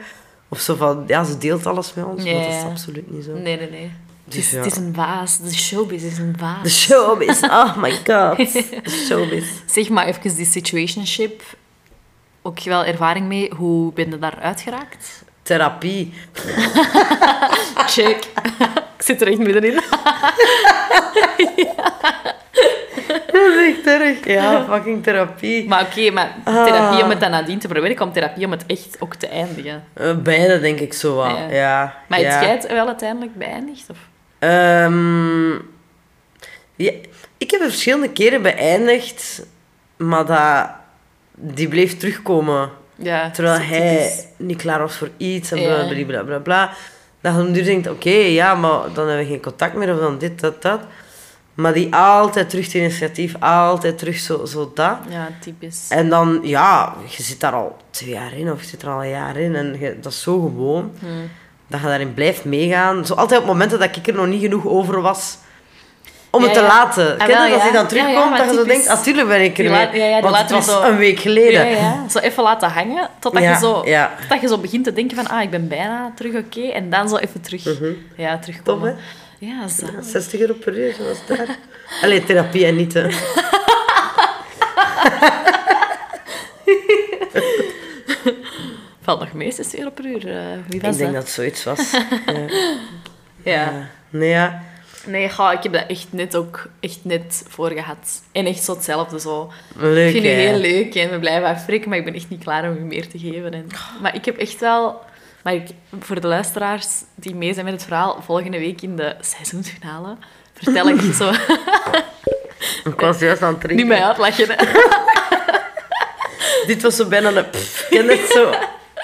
Of 0.48 0.60
zo 0.60 0.74
van, 0.74 1.04
ja, 1.06 1.24
ze 1.24 1.38
deelt 1.38 1.66
alles 1.66 1.94
met 1.94 2.04
ons, 2.04 2.24
maar 2.24 2.32
dat 2.32 2.46
is 2.52 2.62
absoluut 2.62 3.10
niet 3.10 3.24
zo. 3.24 3.32
Nee, 3.32 3.56
nee, 3.56 3.70
nee. 3.70 3.90
Het 4.24 4.34
Dus 4.34 4.36
is, 4.44 4.50
ja. 4.50 4.56
het 4.56 4.66
is 4.66 4.76
een 4.76 4.92
vaas. 4.94 5.38
De 5.38 5.54
showbiz 5.54 6.02
is 6.02 6.18
een 6.18 6.34
vaas. 6.38 6.62
De 6.62 6.68
showbiz, 6.70 7.42
oh 7.42 7.76
my 7.76 7.90
god. 8.06 8.36
De 8.36 9.04
showbiz. 9.06 9.44
Zeg 9.66 9.88
maar 9.88 10.06
even 10.06 10.34
die 10.36 10.46
situationship. 10.46 11.42
Ook 12.46 12.60
wel 12.60 12.84
ervaring 12.84 13.26
mee. 13.26 13.52
Hoe 13.56 13.92
ben 13.92 14.10
je 14.10 14.18
daar 14.18 14.38
uitgeraakt? 14.40 15.24
Therapie. 15.42 16.14
Check. 17.94 18.24
ik 18.96 19.02
zit 19.02 19.20
er 19.20 19.28
echt 19.28 19.38
middenin. 19.38 19.80
Dat 23.32 23.54
is 23.54 23.76
echt 23.76 23.86
erg. 23.86 24.24
Ja, 24.24 24.64
fucking 24.64 25.02
therapie. 25.02 25.68
Maar 25.68 25.82
oké, 25.82 26.10
maar 26.10 26.34
therapie 26.44 27.02
om 27.02 27.10
het 27.10 27.20
dan 27.20 27.30
nadien 27.30 27.58
te 27.58 27.68
verwerken, 27.68 28.06
om 28.06 28.12
therapie 28.12 28.44
om 28.44 28.50
het 28.50 28.66
echt 28.66 28.96
ook 29.00 29.14
te 29.14 29.26
eindigen. 29.26 29.84
Eh, 29.92 30.16
beide 30.16 30.60
denk 30.60 30.80
ik 30.80 30.92
zo 30.92 31.16
wel. 31.16 31.28
Ja. 31.28 31.50
Ja. 31.50 31.94
Maar 32.06 32.20
ja. 32.20 32.30
het 32.30 32.44
jij 32.44 32.52
het 32.52 32.66
wel 32.66 32.86
uiteindelijk 32.86 33.34
beëindigd? 33.34 33.90
Of? 33.90 33.98
Ehm, 34.38 35.52
ja, 36.76 36.92
ik 37.38 37.50
heb 37.50 37.60
het 37.60 37.70
verschillende 37.70 38.10
keren 38.10 38.42
beëindigd, 38.42 39.46
maar 39.96 40.26
dat, 40.26 40.70
die 41.36 41.68
bleef 41.68 41.96
terugkomen. 41.96 42.70
Ja, 42.94 43.30
Terwijl 43.30 43.60
hij 43.60 44.24
niet 44.36 44.56
klaar 44.56 44.78
was 44.80 44.96
voor 44.96 45.10
iets 45.16 45.52
en 45.52 45.58
bla 45.62 45.86
bla 45.86 46.04
bla 46.04 46.22
bla 46.22 46.38
bla. 46.38 46.70
Dat 47.20 47.34
je 47.36 47.42
nu 47.42 47.62
denkt, 47.62 47.88
oké, 47.90 48.10
ja, 48.10 48.54
maar 48.54 48.80
dan 48.94 49.06
hebben 49.08 49.24
we 49.24 49.30
geen 49.30 49.42
contact 49.42 49.74
meer 49.74 49.92
of 49.94 50.00
dan 50.00 50.18
dit, 50.18 50.40
dat, 50.40 50.62
dat. 50.62 50.80
Maar 51.54 51.72
die 51.72 51.94
altijd 51.94 52.50
terug 52.50 52.64
het 52.64 52.74
initiatief, 52.74 53.34
altijd 53.40 53.98
terug 53.98 54.18
zo, 54.18 54.44
zo 54.44 54.70
dat. 54.74 54.96
Ja, 55.08 55.28
typisch. 55.40 55.86
En 55.88 56.08
dan, 56.08 56.38
ja, 56.42 56.94
je 57.16 57.22
zit 57.22 57.40
daar 57.40 57.52
al 57.52 57.76
twee 57.90 58.10
jaar 58.10 58.32
in 58.38 58.52
of 58.52 58.60
je 58.60 58.66
zit 58.66 58.82
er 58.82 58.88
al 58.88 59.02
een 59.04 59.08
jaar 59.10 59.36
in 59.36 59.54
en 59.56 59.76
je- 59.80 59.96
dat 60.00 60.12
is 60.12 60.22
zo 60.22 60.40
gewoon 60.40 60.92
Hmm. 60.98 61.30
dat 61.66 61.80
je 61.80 61.86
daarin 61.86 62.14
blijft 62.14 62.44
meegaan. 62.44 63.06
Zo 63.06 63.14
altijd 63.14 63.40
op 63.40 63.46
momenten 63.46 63.78
dat 63.78 63.96
ik 63.96 64.06
er 64.06 64.14
nog 64.14 64.26
niet 64.26 64.40
genoeg 64.42 64.66
over 64.66 65.00
was 65.00 65.38
om 66.36 66.42
Ja, 66.42 66.48
het 66.48 66.56
te 66.56 66.62
ja. 66.64 66.66
laten. 66.66 67.18
Ah, 67.18 67.26
Ken 67.26 67.28
je 67.28 67.32
dat 67.32 67.42
als 67.42 67.50
ja. 67.50 67.58
hij 67.62 67.72
dan 67.72 67.82
Ja, 67.82 67.88
terugkomt, 67.88 68.36
ja, 68.36 68.36
dat 68.36 68.50
je 68.50 68.54
zo 68.56 68.64
denkt, 68.64 68.86
natuurlijk 68.88 69.28
ben 69.28 69.42
ik 69.42 69.58
er 69.58 69.70
mee. 69.70 69.88
ja, 70.00 70.04
ja, 70.06 70.20
Want 70.20 70.36
het 70.38 70.50
was 70.50 70.68
een 70.84 70.96
week 70.96 71.18
geleden. 71.18 71.66
Ja, 71.70 71.76
ja. 71.76 72.08
Zo 72.08 72.18
even 72.18 72.42
laten 72.42 72.68
hangen, 72.70 73.08
totdat, 73.18 73.42
Ja, 73.42 73.50
je 73.52 73.58
zo, 73.58 73.82
ja. 73.84 74.14
totdat 74.20 74.40
je 74.40 74.48
zo 74.48 74.58
begint 74.58 74.84
te 74.84 74.92
denken 74.92 75.16
van, 75.16 75.28
ah, 75.28 75.42
ik 75.42 75.50
ben 75.50 75.68
bijna 75.68 76.12
terug 76.16 76.34
oké. 76.34 76.60
en 76.68 76.90
dan 76.90 77.08
zo 77.08 77.16
even 77.16 77.40
terug, 77.40 77.64
ja, 78.16 78.32
Tof, 78.34 78.44
terugkomen. 78.44 78.88
hè? 78.88 79.46
Ja, 79.46 79.68
zo. 79.68 79.86
60 80.00 80.40
euro 80.40 80.54
per 80.54 80.78
uur, 80.78 80.94
zoals 80.94 81.18
daar. 81.26 81.56
Allee, 82.02 82.24
therapie 82.24 82.66
en 82.66 82.76
niet, 82.76 82.94
hè. 82.94 83.08
Valt 89.02 89.20
nog 89.20 89.32
mee, 89.32 89.52
60 89.52 89.78
euro 89.78 89.90
per 89.90 90.04
uur. 90.04 90.28
eh, 90.28 90.42
wie 90.68 90.80
was 90.80 90.90
Ik 90.92 90.96
denk 90.98 90.98
dat? 90.98 91.12
dat 91.12 91.22
het 91.22 91.30
zoiets 91.30 91.64
was. 91.64 91.90
Ja. 93.44 93.52
Ja. 93.52 93.72
Nee, 94.10 94.28
ja. 94.28 94.62
Nee, 95.06 95.28
ga, 95.28 95.52
ik 95.52 95.62
heb 95.62 95.72
dat 95.72 95.84
echt 95.86 96.06
net 96.10 96.36
ook 96.36 96.68
echt 96.80 96.98
net 97.02 97.44
voor 97.48 97.70
gehad. 97.70 98.22
En 98.32 98.46
echt 98.46 98.62
zo 98.62 98.74
hetzelfde. 98.74 99.20
Zo. 99.20 99.52
Leuk, 99.76 100.06
ik 100.06 100.12
vind 100.12 100.24
hè. 100.24 100.30
heel 100.30 100.58
leuk 100.58 100.94
en 100.94 101.10
we 101.10 101.18
blijven 101.18 101.48
afspreken, 101.48 101.88
maar 101.88 101.98
ik 101.98 102.04
ben 102.04 102.14
echt 102.14 102.28
niet 102.28 102.42
klaar 102.42 102.68
om 102.68 102.74
je 102.74 102.80
meer 102.80 103.08
te 103.08 103.18
geven. 103.18 103.54
En, 103.54 103.66
maar 104.02 104.14
ik 104.14 104.24
heb 104.24 104.36
echt 104.36 104.60
wel... 104.60 105.00
Maar 105.42 105.54
ik, 105.54 105.68
voor 106.00 106.20
de 106.20 106.26
luisteraars 106.26 106.86
die 107.14 107.34
mee 107.34 107.52
zijn 107.52 107.64
met 107.64 107.74
het 107.74 107.84
verhaal, 107.84 108.22
volgende 108.22 108.58
week 108.58 108.82
in 108.82 108.96
de 108.96 109.14
seizoensfinale 109.20 110.16
vertel 110.52 110.88
ik 110.88 111.14
zo... 111.14 111.32
Ik 112.84 113.00
was 113.00 113.18
juist 113.18 113.42
aan 113.42 113.52
het 113.52 113.60
drinken. 113.60 113.86
niet 113.86 113.96
mij 113.96 114.04
uitlachen. 114.04 114.46
Dit 116.66 116.82
was 116.82 116.96
zo 116.96 117.08
bijna 117.08 117.30
een... 117.30 117.50
Pff, 117.50 117.90
je 117.90 118.02
het 118.02 118.30
zo? 118.30 118.50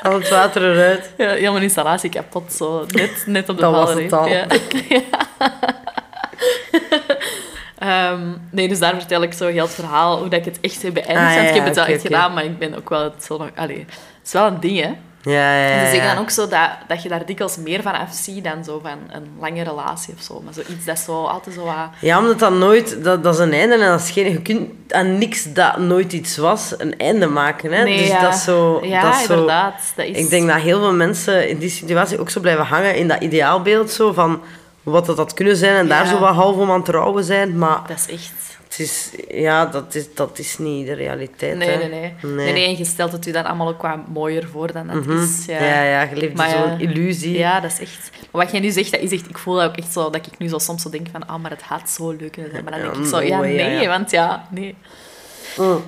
Al 0.03 0.19
het 0.19 0.29
water 0.29 0.73
eruit. 0.73 1.11
Ja, 1.17 1.31
heel 1.31 1.53
mijn 1.53 1.65
installatie 1.65 2.11
kapot, 2.11 2.53
zo. 2.53 2.85
Net, 2.89 3.25
net 3.27 3.49
op 3.49 3.57
de 3.57 3.63
Dat 3.63 3.73
was 3.73 3.95
het 3.95 4.13
al. 4.13 4.29
Ja. 4.29 4.47
Ehm, 7.83 8.21
nee, 8.51 8.69
dus 8.69 8.79
daar 8.79 8.95
vertel 8.95 9.23
ik 9.23 9.33
zo 9.33 9.47
heel 9.47 9.65
het 9.65 9.75
verhaal, 9.75 10.19
hoe 10.19 10.29
dat 10.29 10.39
ik 10.39 10.45
het 10.45 10.61
echt 10.61 10.83
heb 10.83 10.95
beëindigd. 10.95 11.29
Ah, 11.29 11.35
ja, 11.35 11.41
ik 11.41 11.55
heb 11.55 11.65
het 11.65 11.75
wel 11.75 11.85
oké, 11.85 11.93
echt 11.93 12.03
gedaan, 12.03 12.35
maar 12.35 12.45
ik 12.45 12.59
ben 12.59 12.77
ook 12.77 12.89
wel... 12.89 13.03
Het, 13.03 13.25
zal 13.25 13.39
nog, 13.39 13.49
het 13.55 13.87
is 14.25 14.33
wel 14.33 14.47
een 14.47 14.61
ding, 14.61 14.81
hè. 14.81 14.91
Ja, 15.23 15.57
ja, 15.57 15.79
zeggen 15.79 16.09
ja. 16.09 16.15
dan 16.15 16.23
ook 16.23 16.31
zo 16.31 16.49
dat, 16.49 16.69
dat 16.89 17.03
je 17.03 17.09
daar 17.09 17.27
dikwijls 17.27 17.57
meer 17.57 17.83
van 17.83 17.93
afziet 17.93 18.45
dan 18.45 18.65
zo 18.65 18.81
van 18.83 18.99
een 19.11 19.27
lange 19.41 19.63
relatie 19.63 20.15
of 20.15 20.23
zo. 20.23 20.41
Maar 20.45 20.53
zoiets 20.53 20.85
dat 20.85 20.99
zo 20.99 21.25
altijd 21.25 21.55
zo 21.55 21.65
wat... 21.65 21.75
Ja, 22.01 22.19
omdat 22.19 22.39
dat 22.39 22.53
nooit... 22.53 23.05
Dat, 23.05 23.23
dat 23.23 23.35
is 23.35 23.41
een 23.41 23.53
einde 23.53 23.75
en 23.75 23.81
dat 23.91 24.01
is 24.01 24.11
geen... 24.11 24.33
Je 24.33 24.43
kunt 24.43 24.93
aan 24.93 25.19
niks 25.19 25.53
dat 25.53 25.79
nooit 25.79 26.13
iets 26.13 26.37
was 26.37 26.75
een 26.79 26.99
einde 26.99 27.27
maken, 27.27 27.73
hè. 27.73 27.83
Nee, 27.83 27.99
dus 27.99 28.07
ja. 28.07 28.21
dat 28.21 28.35
is 28.35 28.45
zo... 28.45 28.81
Ja, 28.83 29.03
dat 29.03 29.15
is 29.15 29.27
zo, 29.27 29.33
inderdaad. 29.33 29.93
Dat 29.97 30.07
is... 30.07 30.17
Ik 30.17 30.31
denk 30.31 30.49
dat 30.49 30.61
heel 30.61 30.81
veel 30.81 30.95
mensen 30.95 31.49
in 31.49 31.59
die 31.59 31.71
situatie 31.71 32.21
ook 32.21 32.31
zo 32.31 32.41
blijven 32.41 32.65
hangen 32.65 32.97
in 32.97 33.09
dat 33.09 33.23
ideaalbeeld 33.23 33.91
zo 33.91 34.13
van 34.13 34.43
wat 34.83 35.07
dat 35.07 35.17
had 35.17 35.35
kunnen 35.35 35.57
zijn 35.57 35.77
en 35.77 35.89
daar 35.89 36.07
zo 36.07 36.19
wat 36.19 36.35
half 36.35 36.57
om 36.57 36.71
aan 36.71 36.83
het 36.87 37.25
zijn. 37.27 37.59
Maar 37.59 37.81
Dat 37.87 37.99
is 37.99 38.15
echt... 38.15 38.33
het 38.69 38.79
is, 38.79 39.11
ja, 39.29 39.67
dat 39.67 39.95
is, 39.95 40.15
dat 40.15 40.39
is 40.39 40.59
niet 40.59 40.87
de 40.87 40.93
realiteit. 40.93 41.57
Nee, 41.57 41.69
hè. 41.69 41.77
nee, 41.77 41.89
nee. 41.89 42.15
nee. 42.33 42.53
nee, 42.53 42.67
en 42.67 42.79
je 42.79 42.85
stelt 42.85 43.13
het 43.13 43.27
u 43.27 43.31
dan 43.33 43.45
allemaal 43.45 43.69
ook 43.69 43.83
wat 43.83 44.09
mooier 44.09 44.49
voor 44.53 44.73
dan 44.73 44.87
dat 44.87 44.97
Mhm. 45.07 45.23
is. 45.23 45.45
Ja. 45.47 45.65
Ja, 45.65 45.83
ja, 45.83 46.03
je 46.03 46.17
leeft 46.17 46.51
zo'n 46.51 46.81
illusie. 46.81 47.39
Ja, 47.39 47.61
dat 47.61 47.71
is 47.73 47.79
echt... 47.81 48.11
Maar 48.31 48.43
wat 48.43 48.51
jij 48.53 48.61
nu 48.61 48.71
zegt, 48.71 48.91
dat 48.91 49.01
is 49.01 49.13
echt... 49.13 49.29
Ik 49.29 49.39
voel 49.39 49.55
dat 49.55 49.69
ook 49.69 49.77
echt 49.77 49.93
zo, 49.93 50.11
dat 50.11 50.27
ik 50.27 50.39
nu 50.39 50.49
zo 50.49 50.59
soms 50.59 50.83
zo 50.83 50.91
denk 50.91 51.07
van, 51.13 51.27
ah, 51.27 51.43
maar 51.43 51.51
het 51.51 51.63
gaat 51.63 51.91
zo 51.91 52.11
leuk 52.11 52.33
kunnen 52.33 52.51
zijn. 52.51 52.65
Maar 52.65 52.73
dan 52.73 52.83
denk 52.83 52.95
ik 52.97 53.05
zo, 53.07 53.21
ja, 53.23 53.37
Oh, 53.39 53.45
nee, 53.45 53.89
want 53.89 54.11
ja, 54.11 54.47
nee. 54.51 54.75
Mm. 55.59 55.85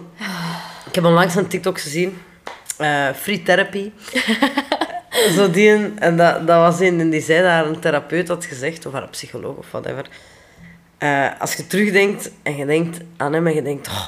Ik 0.86 0.94
heb 0.94 1.04
onlangs 1.04 1.34
een 1.34 1.46
TikTok 1.48 1.80
gezien. 1.80 2.18
eh, 2.78 3.08
free 3.14 3.42
therapy. 3.42 3.90
Zo 5.14 5.50
die 5.50 5.68
een, 5.68 5.98
en 5.98 6.16
dat, 6.16 6.46
dat 6.46 6.58
was 6.58 6.80
een 6.80 7.00
en 7.00 7.10
die 7.10 7.20
zei 7.20 7.42
dat 7.42 7.74
een 7.74 7.80
therapeut 7.80 8.28
had 8.28 8.44
gezegd, 8.44 8.86
of 8.86 8.92
haar 8.92 9.08
psycholoog 9.08 9.56
of 9.56 9.70
whatever. 9.70 10.06
Eh, 10.98 11.26
als 11.38 11.54
je 11.54 11.66
terugdenkt 11.66 12.30
en 12.42 12.56
je 12.56 12.66
denkt 12.66 12.98
aan 13.16 13.32
hem 13.32 13.46
en 13.46 13.54
je 13.54 13.62
denkt, 13.62 13.88
oh, 13.88 14.06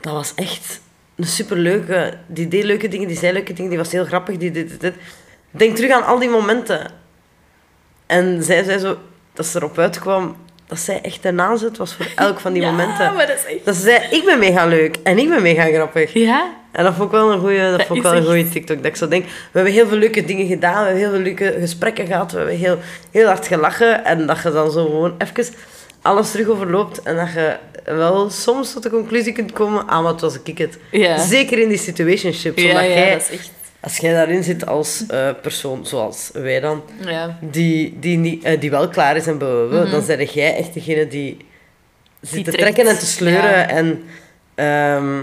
dat 0.00 0.12
was 0.12 0.34
echt 0.34 0.80
een 1.16 1.26
superleuke, 1.26 2.18
die 2.26 2.48
deed 2.48 2.64
leuke 2.64 2.88
dingen, 2.88 3.08
die 3.08 3.16
zei 3.16 3.32
leuke 3.32 3.52
dingen, 3.52 3.70
die 3.70 3.78
was 3.78 3.92
heel 3.92 4.04
grappig, 4.04 4.36
die 4.36 4.50
dit, 4.50 4.68
dit, 4.68 4.80
dit. 4.80 4.94
Denk 5.50 5.76
terug 5.76 5.90
aan 5.90 6.04
al 6.04 6.18
die 6.18 6.28
momenten. 6.28 6.90
En 8.06 8.42
zij 8.42 8.64
zei 8.64 8.78
zo, 8.78 8.98
dat 9.32 9.46
ze 9.46 9.58
erop 9.58 9.78
uitkwam, 9.78 10.36
dat 10.66 10.78
zij 10.78 11.00
echt 11.00 11.24
een 11.24 11.40
aanzet 11.40 11.76
was 11.76 11.94
voor 11.94 12.06
elk 12.16 12.40
van 12.40 12.52
die 12.52 12.62
ja, 12.66 12.70
momenten. 12.70 13.14
maar 13.14 13.26
dat 13.26 13.36
is 13.36 13.44
echt... 13.44 13.64
Dat 13.64 13.74
ze 13.74 13.80
zei, 13.80 14.06
ik 14.10 14.24
ben 14.24 14.38
mega 14.38 14.66
leuk 14.66 14.96
en 15.02 15.18
ik 15.18 15.28
ben 15.28 15.42
mega 15.42 15.64
grappig. 15.64 16.12
Ja? 16.12 16.54
En 16.76 16.84
dat 16.84 16.94
vond 16.94 17.04
ik 17.12 17.18
wel 17.18 17.32
een 17.32 17.38
goeie, 17.40 17.58
dat 17.60 17.78
Dat 17.78 17.86
vond 17.86 17.98
ik 17.98 18.04
is 18.04 18.10
wel 18.10 18.12
een 18.12 18.18
echt- 18.18 18.26
goeie 18.28 18.48
TikTok. 18.48 18.76
Dat 18.76 18.86
ik 18.86 18.96
zo 18.96 19.08
denk, 19.08 19.24
we 19.24 19.30
hebben 19.52 19.72
heel 19.72 19.86
veel 19.88 19.98
leuke 19.98 20.24
dingen 20.24 20.46
gedaan, 20.46 20.80
we 20.82 20.88
hebben 20.88 20.98
heel 20.98 21.10
veel 21.10 21.20
leuke 21.20 21.56
gesprekken 21.60 22.06
gehad, 22.06 22.32
we 22.32 22.38
hebben 22.38 22.56
heel, 22.56 22.78
heel 23.10 23.26
hard 23.26 23.46
gelachen. 23.46 24.04
En 24.04 24.26
dat 24.26 24.42
je 24.42 24.50
dan 24.52 24.70
zo 24.70 24.84
gewoon 24.84 25.14
even 25.18 25.54
alles 26.02 26.30
terug 26.30 26.48
overloopt 26.48 27.02
en 27.02 27.16
dat 27.16 27.32
je 27.32 27.56
wel 27.84 28.30
soms 28.30 28.72
tot 28.72 28.82
de 28.82 28.90
conclusie 28.90 29.32
kunt 29.32 29.52
komen, 29.52 29.86
ah, 29.86 30.02
wat 30.02 30.20
was 30.20 30.38
ik 30.44 30.58
het. 30.58 30.78
Ja. 30.90 31.18
Zeker 31.18 31.58
in 31.58 31.68
die 31.68 31.78
situationship, 31.78 32.58
Ja, 32.58 32.64
ja, 32.80 32.86
jij, 32.86 33.10
dat 33.12 33.20
is 33.20 33.38
echt... 33.38 33.50
als 33.80 33.96
jij 33.96 34.12
daarin 34.12 34.42
zit 34.42 34.66
als 34.66 35.04
eh, 35.08 35.28
persoon, 35.42 35.86
zoals 35.86 36.30
wij 36.32 36.60
dan, 36.60 36.82
Ja. 37.06 37.38
die, 37.40 37.96
die, 38.00 38.16
niet, 38.16 38.44
eh, 38.44 38.60
die 38.60 38.70
wel 38.70 38.88
klaar 38.88 39.16
is 39.16 39.26
en 39.26 39.36
blablabla, 39.38 39.84
dan 39.90 40.06
ben 40.06 40.24
jij 40.24 40.56
echt 40.56 40.74
degene 40.74 41.08
die 41.08 41.36
zit 42.20 42.44
te 42.44 42.50
trekt. 42.50 42.58
trekken 42.58 42.86
en 42.92 42.98
te 42.98 43.06
sleuren 43.06 43.68
en 43.68 44.02
ehm, 44.54 45.22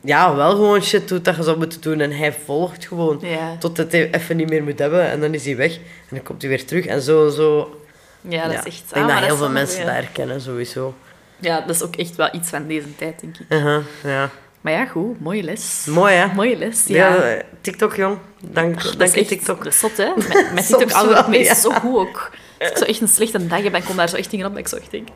ja, 0.00 0.34
wel 0.34 0.50
gewoon 0.50 0.82
shit 0.82 1.08
doet 1.08 1.24
dat 1.24 1.36
je 1.36 1.42
zou 1.42 1.58
moeten 1.58 1.80
doen 1.80 2.00
en 2.00 2.10
hij 2.12 2.32
volgt 2.32 2.86
gewoon 2.86 3.18
Ja. 3.22 3.56
tot 3.58 3.76
het 3.76 3.92
e- 3.92 4.08
even 4.10 4.36
niet 4.36 4.48
meer 4.48 4.62
moet 4.62 4.78
hebben 4.78 5.10
en 5.10 5.20
dan 5.20 5.34
is 5.34 5.44
hij 5.44 5.56
weg 5.56 5.74
en 5.74 5.82
dan 6.08 6.22
komt 6.22 6.40
hij 6.42 6.50
weer 6.50 6.66
terug 6.66 6.86
en 6.86 7.02
zo, 7.02 7.28
zo. 7.28 7.80
Ja, 8.20 8.42
dat 8.42 8.52
ja. 8.52 8.58
is 8.58 8.64
echt... 8.64 8.82
Ik 8.88 8.94
denk 8.94 9.08
ah, 9.08 9.14
dat 9.14 9.24
heel 9.24 9.36
veel 9.36 9.50
mensen 9.50 9.84
dat 9.86 9.94
herkennen, 9.94 10.40
sowieso. 10.40 10.94
Ja, 11.38 11.60
dat 11.60 11.74
is 11.76 11.82
ook 11.82 11.96
echt 11.96 12.16
wel 12.16 12.28
iets 12.32 12.48
van 12.48 12.66
deze 12.66 12.96
tijd, 12.96 13.20
denk 13.20 13.36
ik. 13.38 13.46
Uh-huh, 13.48 13.84
ja. 14.04 14.30
Maar 14.60 14.72
ja, 14.72 14.86
goed. 14.86 15.20
Mooie 15.20 15.42
les. 15.42 15.84
Mooi, 15.88 16.14
hè? 16.14 16.26
Mooie 16.34 16.56
les, 16.56 16.84
Ja, 16.86 17.08
ja. 17.14 17.22
eh, 17.22 17.42
TikTok, 17.60 17.94
jong. 17.96 18.18
Dank, 18.40 18.98
dank 18.98 19.14
je, 19.14 19.24
TikTok. 19.24 19.64
Dat 19.64 19.72
is 19.72 19.78
zot, 19.78 19.96
hè? 19.96 20.10
Met, 20.16 20.50
met 20.54 20.66
TikTok 20.66 20.92
algoritme 20.92 21.38
is 21.38 21.60
zo 21.60 21.70
goed 21.70 21.96
ook. 21.96 22.30
Als 22.60 22.70
ik 22.70 22.76
zo 22.76 22.84
echt 22.84 23.00
een 23.00 23.08
slechte 23.08 23.46
dag 23.46 23.62
heb, 23.62 23.72
dan 23.72 23.80
komen 23.80 23.96
daar 23.96 24.08
zo 24.08 24.16
echt 24.16 24.30
dingen 24.30 24.46
op 24.46 24.52
dat 24.52 24.60
ik 24.60 24.68
zo 24.68 24.76
echt 24.76 24.90
denk... 24.90 25.08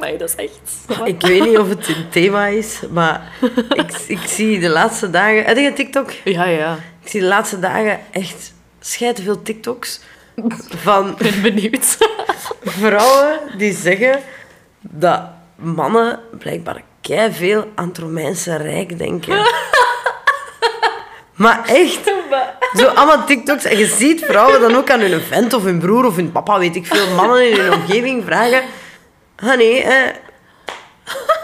Maar 0.00 0.18
dat 0.18 0.28
is 0.28 0.34
echt... 0.34 0.60
Ik 1.04 1.20
weet 1.20 1.44
niet 1.44 1.58
of 1.58 1.68
het 1.68 1.88
een 1.88 2.08
thema 2.10 2.46
is, 2.46 2.80
maar 2.90 3.32
ik, 3.68 3.92
ik 4.06 4.20
zie 4.26 4.60
de 4.60 4.68
laatste 4.68 5.10
dagen... 5.10 5.44
Heb 5.44 5.56
je 5.56 5.72
TikTok? 5.72 6.10
Ja, 6.24 6.44
ja. 6.44 6.78
Ik 7.02 7.08
zie 7.08 7.20
de 7.20 7.26
laatste 7.26 7.58
dagen 7.58 8.00
echt 8.10 8.52
veel 9.22 9.42
TikToks 9.42 10.00
van 10.76 11.10
Ik 11.10 11.16
ben 11.18 11.42
benieuwd. 11.42 11.96
vrouwen 12.64 13.40
die 13.56 13.74
zeggen 13.74 14.20
dat 14.80 15.22
mannen 15.56 16.20
blijkbaar 16.38 16.82
veel 17.32 17.66
aan 17.74 17.88
het 17.88 17.98
Romeinse 17.98 18.56
Rijk 18.56 18.98
denken. 18.98 19.46
Maar 21.34 21.64
echt, 21.64 22.12
zo 22.76 22.86
allemaal 22.86 23.24
TikToks. 23.24 23.64
En 23.64 23.78
je 23.78 23.86
ziet 23.86 24.24
vrouwen 24.24 24.60
dan 24.60 24.76
ook 24.76 24.90
aan 24.90 25.00
hun 25.00 25.20
vent 25.20 25.52
of 25.52 25.64
hun 25.64 25.78
broer 25.78 26.04
of 26.04 26.16
hun 26.16 26.32
papa, 26.32 26.58
weet 26.58 26.76
ik 26.76 26.86
veel, 26.86 27.14
mannen 27.14 27.50
in 27.50 27.60
hun 27.60 27.72
omgeving 27.72 28.24
vragen... 28.24 28.62
Honey, 29.36 29.82
eh, 29.82 30.14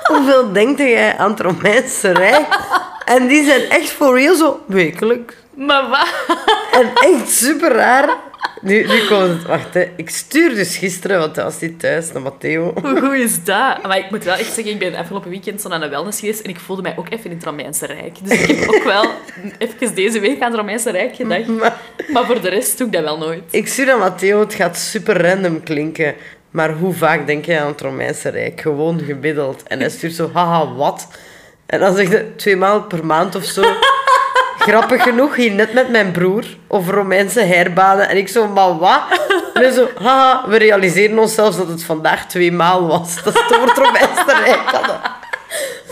hoeveel 0.03 0.53
denkt 0.53 0.79
jij 0.79 1.17
aan 1.17 1.31
het 1.31 1.41
Romeinse 1.41 2.13
Rijk? 2.13 2.47
En 3.05 3.27
die 3.27 3.45
zijn 3.45 3.71
echt 3.71 3.91
for 3.91 4.19
real 4.19 4.35
zo 4.35 4.61
wekelijks. 4.67 5.35
Maar 5.55 5.89
wat? 5.89 6.09
En 6.71 6.91
echt 6.95 7.31
super 7.31 7.73
raar. 7.73 8.09
Nu, 8.61 8.87
nu 8.87 9.07
komt 9.09 9.29
het. 9.29 9.43
Wacht, 9.47 9.75
hè. 9.75 9.91
Ik 9.97 10.11
stuur 10.11 10.55
dus 10.55 10.77
gisteren, 10.77 11.19
want 11.19 11.37
hij 11.37 11.45
was 11.45 11.61
niet 11.61 11.81
thuis, 11.81 12.13
naar 12.13 12.23
Matteo. 12.23 12.73
Hoe 12.83 13.01
goed 13.01 13.13
is 13.15 13.45
dat? 13.45 13.83
Maar 13.83 13.99
ik 13.99 14.11
moet 14.11 14.25
wel 14.25 14.35
echt 14.35 14.53
zeggen, 14.55 14.73
ik 14.73 14.79
ben 14.79 14.95
afgelopen 14.95 15.31
weekend 15.31 15.61
zo 15.61 15.69
naar 15.69 15.81
de 15.81 15.89
wellness 15.89 16.21
geweest 16.21 16.41
en 16.41 16.51
ik 16.51 16.59
voelde 16.61 16.83
mij 16.83 16.95
ook 16.97 17.11
even 17.11 17.31
in 17.31 17.37
het 17.37 17.45
Romeinse 17.45 17.87
Rijk. 17.87 18.17
Dus 18.23 18.41
ik 18.49 18.59
heb 18.59 18.69
ook 18.69 18.83
wel 18.83 19.05
even 19.59 19.95
deze 19.95 20.21
week 20.21 20.41
aan 20.41 20.51
het 20.51 20.61
Romeinse 20.61 20.91
Rijk 20.91 21.15
gedacht. 21.17 21.47
Maar 21.47 21.77
Maar 22.13 22.25
voor 22.27 22.41
de 22.41 22.49
rest 22.49 22.79
doe 22.79 22.87
ik 22.87 22.93
dat 22.93 23.03
wel 23.03 23.19
nooit. 23.19 23.43
ik 23.51 23.69
stuur 23.69 23.93
aan 23.93 23.99
Matteo, 23.99 24.41
het 24.41 24.55
gaat 24.55 24.77
super 24.79 25.23
random 25.29 25.63
klinken. 25.63 26.15
Maar 26.51 26.73
hoe 26.73 26.95
vaak 26.95 27.27
denk 27.27 27.45
je 27.45 27.61
aan 27.61 27.67
het 27.67 27.81
Romeinse 27.81 28.29
Rijk? 28.29 28.61
Gewoon 28.61 29.01
gemiddeld. 29.01 29.63
En 29.63 29.81
hij 29.81 29.91
stuurt 29.91 30.15
zo, 30.15 30.31
haha, 30.33 30.75
wat? 30.75 31.09
En 31.67 31.81
dan 31.81 31.97
zegt 31.97 32.13
hij 32.13 32.27
twee 32.37 32.57
maal 32.57 32.83
per 32.83 33.07
maand 33.07 33.35
of 33.35 33.45
zo. 33.45 33.63
Grappig 34.69 35.03
genoeg, 35.03 35.37
hier 35.37 35.53
net 35.53 35.73
met 35.73 35.89
mijn 35.89 36.13
broer 36.13 36.45
over 36.67 36.95
Romeinse 36.95 37.41
herbanen. 37.41 38.09
En 38.09 38.17
ik 38.17 38.29
zo, 38.29 38.49
maar 38.49 38.79
wat? 38.79 39.01
En 39.55 39.63
hij 39.63 39.71
zo, 39.71 39.89
haha, 40.03 40.49
we 40.49 40.57
realiseren 40.57 41.19
ons 41.19 41.35
zelfs 41.35 41.57
dat 41.57 41.69
het 41.69 41.85
vandaag 41.85 42.27
twee 42.27 42.53
maal 42.53 42.87
was. 42.87 43.23
Dat 43.23 43.35
is 43.35 43.41
het 43.41 43.61
het 43.61 43.79
Romeinse 43.79 44.43
Rijk 44.45 44.71
hadden. 44.71 45.01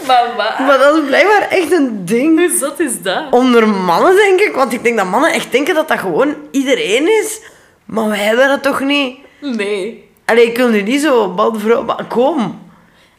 Maar 0.06 0.24
wat? 0.36 0.58
Maar 0.58 0.78
dat 0.78 0.96
is 0.96 1.04
blijkbaar 1.06 1.48
echt 1.48 1.72
een 1.72 2.04
ding. 2.04 2.38
Hoe 2.38 2.56
zot 2.58 2.80
is 2.80 3.02
dat? 3.02 3.24
Onder 3.30 3.68
mannen, 3.68 4.16
denk 4.16 4.40
ik. 4.40 4.54
Want 4.54 4.72
ik 4.72 4.82
denk 4.82 4.96
dat 4.96 5.06
mannen 5.06 5.32
echt 5.32 5.52
denken 5.52 5.74
dat 5.74 5.88
dat 5.88 5.98
gewoon 5.98 6.34
iedereen 6.50 7.08
is. 7.22 7.40
Maar 7.84 8.08
wij 8.08 8.18
hebben 8.18 8.48
dat 8.48 8.62
toch 8.62 8.80
niet? 8.80 9.18
Nee. 9.40 10.10
Allee, 10.24 10.46
ik 10.46 10.56
wil 10.56 10.68
nu 10.68 10.82
niet 10.82 11.00
zo 11.00 11.28
man, 11.32 11.60
vrouw, 11.60 11.82
maar 11.82 12.04
kom. 12.08 12.68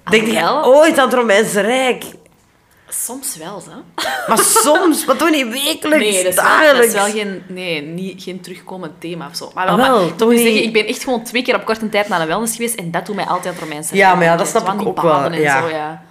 Denk 0.10 0.28
je 0.28 0.34
wel? 0.34 0.66
ooit 0.66 0.98
aan 0.98 1.06
het 1.10 1.18
Romeinse 1.18 1.62
Rijk? 1.62 2.04
Soms 2.90 3.38
wel, 3.38 3.64
hè? 3.70 4.04
Maar 4.28 4.38
soms, 4.38 5.06
maar 5.06 5.16
toch 5.16 5.30
niet 5.30 5.48
wekelijks, 5.48 6.06
Nee, 6.06 6.24
dat 6.24 6.34
is, 6.34 6.36
wel, 6.36 6.44
dat 6.46 6.60
dagelijks. 6.60 6.88
is 6.88 6.94
wel 6.94 7.06
geen, 7.12 7.44
nee, 7.48 7.82
niet, 7.82 8.24
geen 8.24 8.42
terugkomend 8.42 8.92
thema 9.02 9.28
of 9.28 9.36
zo. 9.36 9.52
Maar, 9.54 9.68
Ah, 9.68 9.76
wel, 9.76 9.86
wel, 9.88 10.00
maar, 10.00 10.08
ik 10.08 10.18
toch 10.18 10.30
niet- 10.30 10.40
zeggen, 10.40 10.64
ik 10.64 10.74
ben 10.74 10.86
echt 10.86 11.04
gewoon 11.04 11.24
twee 11.24 11.42
keer 11.44 11.56
op 11.56 11.66
korte 11.66 11.90
tijd 11.90 12.08
naar 12.08 12.20
de 12.20 12.26
wellness 12.26 12.56
geweest 12.56 12.76
en 12.76 12.92
dat 12.92 13.06
doet 13.06 13.16
mij 13.16 13.26
altijd 13.26 13.46
aan 13.46 13.52
het 13.54 13.62
Romeinse 13.62 13.96
Ja, 13.96 14.16
maar 14.16 14.24
ja, 14.24 14.36
dat 14.36 14.48
snap 14.48 14.62
ik 14.64 14.68
aan 14.70 14.88
ook 14.88 15.02
wel, 15.02 15.34
ja. 15.34 15.62
zo, 15.62 15.68
ja. 15.70 16.02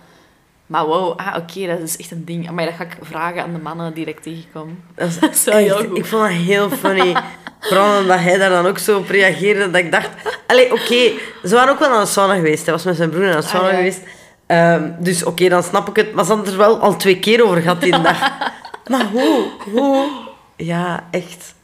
Maar 0.66 0.86
wow, 0.86 1.18
ah, 1.18 1.36
oké, 1.36 1.66
dat 1.66 1.78
is 1.78 1.96
echt 1.96 2.10
een 2.10 2.24
ding. 2.24 2.50
Maar 2.50 2.64
dat 2.64 2.74
ga 2.74 2.82
ik 2.84 2.96
vragen 3.02 3.42
aan 3.42 3.52
de 3.52 3.58
mannen 3.58 3.94
die 3.94 4.04
ik 4.04 4.20
tegenkom. 4.20 4.82
Dat 4.94 5.08
is 5.08 5.18
Dat 5.20 5.34
is 5.34 5.44
wel 5.44 5.56
heel 5.56 5.76
goed. 5.76 5.98
ik 5.98 6.06
vond 6.06 6.22
dat 6.22 6.30
heel 6.32 6.70
funny. 6.70 7.16
Vooral 7.60 8.00
omdat 8.00 8.18
hij 8.18 8.38
daar 8.38 8.50
dan 8.50 8.66
ook 8.66 8.78
zo 8.78 8.98
op 8.98 9.08
reageerde. 9.08 9.70
Dat 9.70 9.80
ik 9.80 9.92
dacht... 9.92 10.08
Allee, 10.46 10.72
oké. 10.72 11.10
Ze 11.44 11.54
waren 11.54 11.72
ook 11.72 11.78
wel 11.78 11.88
naar 11.90 12.00
de 12.00 12.06
sauna 12.06 12.34
geweest. 12.34 12.64
Hij 12.64 12.74
was 12.74 12.84
met 12.84 12.96
zijn 12.96 13.10
broer 13.10 13.24
naar 13.24 13.40
de 13.40 13.42
sauna 13.46 13.66
Ah, 13.66 13.70
ja. 13.72 13.76
geweest. 13.76 14.00
Ehm, 14.46 14.90
dus 14.98 15.24
oké, 15.24 15.48
dan 15.48 15.62
snap 15.62 15.88
ik 15.88 15.96
het. 15.96 16.14
Maar 16.14 16.24
ze 16.24 16.32
hadden 16.32 16.52
er 16.52 16.58
wel 16.58 16.78
al 16.78 16.96
twee 16.96 17.18
keer 17.18 17.44
over 17.44 17.60
gehad 17.60 17.80
die 17.80 18.02
dag. 18.02 18.20
maar 18.90 19.06
hoe? 19.10 19.48
Hoe? 19.72 20.08
Ja, 20.56 21.04
echt. 21.10 21.54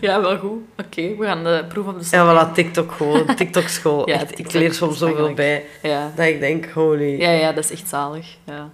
Ja, 0.00 0.20
wel 0.20 0.38
goed. 0.38 0.60
Oké, 0.76 1.16
we 1.16 1.24
gaan 1.24 1.44
de 1.44 1.64
proef 1.68 1.86
op 1.86 2.00
de 2.00 2.06
Ja, 2.10 2.48
voilà, 2.48 2.52
TikTok 2.52 2.92
gewoon. 2.92 3.34
TikTok-school. 3.34 4.06
Ja, 4.08 4.14
Echt, 4.14 4.38
ik 4.38 4.52
leer 4.52 4.74
soms 4.74 4.98
zoveel 4.98 5.34
bij. 5.34 5.64
Ja. 5.82 6.12
Dat 6.14 6.26
ik 6.26 6.40
denk, 6.40 6.66
holy... 6.68 7.20
Ja, 7.20 7.30
ja, 7.30 7.52
dat 7.52 7.64
is 7.64 7.70
echt 7.70 7.88
zalig. 7.88 8.26
Ja. 8.44 8.68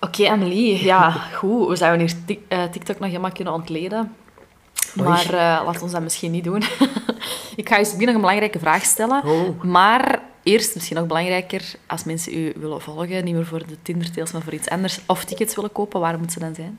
Oké, 0.00 0.28
Amelie. 0.28 0.84
Ja, 0.84 1.10
goed. 1.10 1.68
We 1.68 1.76
zouden 1.76 2.06
hier 2.06 2.38
eh, 2.48 2.62
TikTok 2.70 2.98
nog 2.98 3.08
helemaal 3.08 3.32
kunnen 3.32 3.52
ontleden. 3.52 4.14
Maar 4.94 5.24
eh 5.24 5.62
laat 5.64 5.82
ons 5.82 5.92
dat 5.92 6.02
misschien 6.02 6.30
niet 6.30 6.44
doen. 6.44 6.62
ik 7.56 7.68
ga 7.68 7.76
je 7.76 7.94
nog 7.98 8.14
een 8.14 8.20
belangrijke 8.20 8.58
vraag 8.58 8.82
stellen. 8.82 9.24
Oh. 9.24 9.62
Maar 9.62 10.20
eerst, 10.48 10.74
misschien 10.74 10.96
nog 10.96 11.06
belangrijker, 11.06 11.62
als 11.86 12.04
mensen 12.04 12.34
u 12.38 12.52
willen 12.56 12.80
volgen, 12.80 13.24
niet 13.24 13.34
meer 13.34 13.46
voor 13.46 13.66
de 13.66 13.76
Tinder-tails, 13.82 14.32
maar 14.32 14.42
voor 14.42 14.52
iets 14.52 14.68
anders, 14.68 15.00
of 15.06 15.24
tickets 15.24 15.54
willen 15.54 15.72
kopen, 15.72 16.00
waar 16.00 16.12
moeten 16.18 16.30
ze 16.32 16.38
dan 16.38 16.54
zijn? 16.54 16.78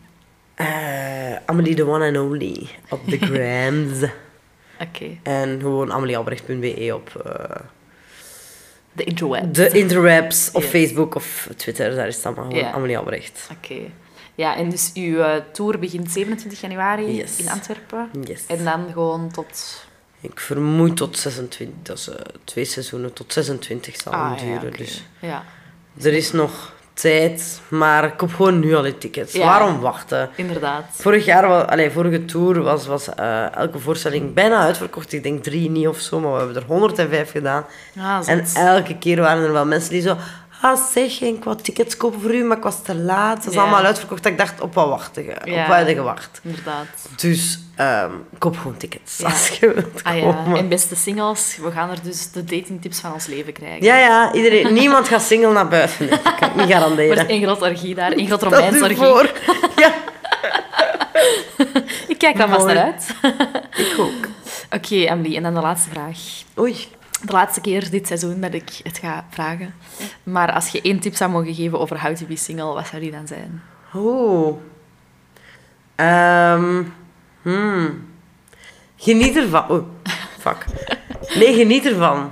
Eh, 0.56 1.36
Amelie 1.46 1.76
the 1.76 1.86
one 1.88 2.08
and 2.08 2.18
only. 2.18 2.68
Op 2.90 3.00
de 3.10 3.18
grams. 3.28 4.12
Oké, 4.82 5.06
en 5.24 5.60
gewoon 5.60 5.92
ameliealbrecht.be 5.94 6.92
op 6.96 7.22
eh, 7.26 7.56
de 8.94 9.04
interweb. 9.04 9.54
de 9.54 9.70
interwebs. 9.70 10.52
Of 10.52 10.62
Yes. 10.64 10.72
Facebook 10.72 11.16
of 11.16 11.50
Twitter. 11.56 11.96
Daar 11.96 12.08
is 12.08 12.16
het 12.16 12.26
allemaal 12.26 12.50
gewoon. 12.50 12.66
Amelie 12.66 12.98
Albrecht. 12.98 13.50
Oké. 13.52 13.80
Ja, 14.36 14.56
en 14.56 14.70
dus 14.70 14.92
uw 14.94 15.20
eh, 15.20 15.42
tour 15.52 15.80
begint 15.80 16.12
27 16.12 16.62
januari 16.62 17.16
Yes. 17.16 17.38
in 17.40 17.50
Antwerpen. 17.50 18.10
Yes. 18.24 18.46
En 18.46 18.64
dan 18.64 18.86
gewoon 18.94 19.32
tot... 19.32 19.86
Ik 20.22 20.40
vermoed 20.40 20.98
tot 20.98 21.18
26. 21.18 21.76
Dat 21.84 21.98
is 21.98 22.10
eh, 22.10 22.16
twee 22.44 22.66
seizoenen. 22.66 23.14
Tot 23.14 23.34
26 23.34 23.96
zal 24.02 24.14
Ah, 24.14 24.32
ja, 24.38 24.60
duren. 24.60 24.78
Dus 24.78 25.04
Ja, 25.20 25.44
er 26.02 26.14
is 26.14 26.32
nog 26.32 26.74
tijd. 26.94 27.62
Maar 27.68 28.04
ik 28.04 28.18
koop 28.18 28.34
gewoon 28.34 28.60
nu 28.60 28.76
al 28.76 28.82
die 28.82 28.98
tickets. 28.98 29.34
Ja. 29.34 29.46
Waarom 29.46 29.80
wachten? 29.80 30.30
inderdaad. 30.36 30.86
Vorig 30.92 31.26
jaar, 31.26 31.66
allee, 31.66 31.90
vorige 31.92 32.26
tour 32.26 32.62
was, 32.62 32.86
was 32.88 33.10
eh, 33.16 33.56
elke 33.56 33.80
voorstelling 33.80 34.34
bijna 34.34 34.60
uitverkocht. 34.60 35.14
Ik 35.14 35.24
denk 35.24 35.44
drie 35.44 35.70
niet 35.70 35.88
of 35.88 36.00
zo, 36.00 36.20
maar 36.20 36.32
we 36.32 36.38
hebben 36.38 36.56
er 36.56 36.64
105 36.68 37.32
gedaan. 37.32 37.66
Ah, 37.98 38.20
En 38.26 38.46
elke 38.54 38.98
keer 38.98 39.22
waren 39.22 39.44
er 39.44 39.52
wel 39.52 39.66
mensen 39.66 39.92
die 39.92 40.02
zo... 40.02 40.18
Ah, 40.62 40.78
zeg, 40.92 41.22
ik 41.22 41.44
wou 41.44 41.58
tickets 41.62 41.98
kopen 41.98 42.22
voor 42.22 42.34
u, 42.34 42.44
maar 42.44 42.58
ik 42.58 42.64
was 42.64 42.82
te 42.84 42.96
laat. 42.96 43.38
Het 43.38 43.48
is 43.48 43.54
Ja. 43.54 43.62
allemaal 43.62 43.84
uitverkocht. 43.84 44.24
Dat 44.24 44.32
ik 44.32 44.38
dacht, 44.38 44.62
op 44.62 44.74
wat 44.74 44.88
wachten 44.88 45.24
je? 45.24 45.36
Ja. 45.44 45.62
Op 45.62 45.68
wat 45.68 45.88
je 45.88 45.96
gewacht? 45.96 46.40
Inderdaad. 46.44 46.86
Dus 47.16 47.60
um, 47.80 48.24
koop 48.38 48.58
gewoon 48.58 48.78
tickets, 48.78 49.18
Ja. 49.18 49.26
als 49.26 49.48
je 49.48 49.74
wilt 49.74 50.04
Ah 50.04 50.18
ja, 50.18 50.46
en 50.56 50.70
beste 50.70 50.96
singles, 50.96 51.58
we 51.62 51.72
gaan 51.72 51.90
er 51.90 51.98
dus 52.04 52.32
de 52.32 52.44
datingtips 52.44 53.00
van 53.00 53.14
ons 53.14 53.26
leven 53.26 53.54
krijgen. 53.54 53.84
Ja, 53.84 53.98
ja, 53.98 54.34
iedereen, 54.34 54.74
niemand 54.82 55.08
gaat 55.08 55.22
single 55.22 55.52
naar 55.52 55.68
buiten. 55.68 56.10
Dat 56.10 56.22
kan 56.22 56.50
ik 56.50 56.56
niet 56.56 56.70
Er 56.70 56.72
garanderen. 56.76 57.16
wordt 57.16 57.30
één 57.30 57.44
grote 57.44 57.66
orgie 57.66 57.96
daar, 57.96 58.12
één 58.12 58.28
grote 58.28 58.46
u 58.46 58.82
orgie. 58.82 58.96
voor. 58.98 59.32
Ja, 59.76 59.94
Ik 62.08 62.18
kijk 62.18 62.38
daar 62.38 62.50
vast 62.50 62.66
naar 62.66 62.78
uit. 62.78 63.16
ik 63.78 63.96
ook. 64.00 64.28
Oké, 64.76 64.96
Emily, 64.96 65.36
en 65.36 65.44
dan 65.44 65.54
de 65.54 65.60
laatste 65.62 65.90
vraag. 65.90 66.18
Oei. 66.60 66.88
De 67.22 67.32
laatste 67.32 67.62
keer 67.62 67.90
dit 67.90 68.08
seizoen 68.08 68.42
dat 68.42 68.54
ik 68.54 68.80
het 68.84 68.98
ga 68.98 69.26
vragen. 69.30 69.74
Maar 70.24 70.54
als 70.54 70.68
je 70.68 70.82
één 70.82 71.00
tip 71.00 71.16
zou 71.16 71.32
mogen 71.32 71.54
geven 71.54 71.80
over 71.80 72.02
How 72.02 72.16
to 72.16 72.26
Be 72.26 72.36
Single, 72.36 72.74
wat 72.74 72.88
zou 72.88 73.02
die 73.02 73.12
dan 73.12 73.28
zijn? 73.28 73.62
Hmm. 77.42 78.08
Geniet 78.96 79.36
ervan. 79.36 79.66
Oeh, 79.70 79.84
fuck. 80.40 80.66
Nee, 81.36 81.54
geniet 81.54 81.86
ervan. 81.86 82.32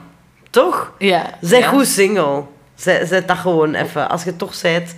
Toch? 0.49 0.91
Ja. 0.97 1.37
Zij 1.41 1.59
ja. 1.59 1.67
goed 1.67 1.87
single. 1.87 2.43
Zij 2.75 3.25
dat 3.25 3.37
gewoon 3.37 3.73
even. 3.73 4.09
Als 4.09 4.23
je 4.23 4.35
toch 4.35 4.55
zijt, 4.55 4.95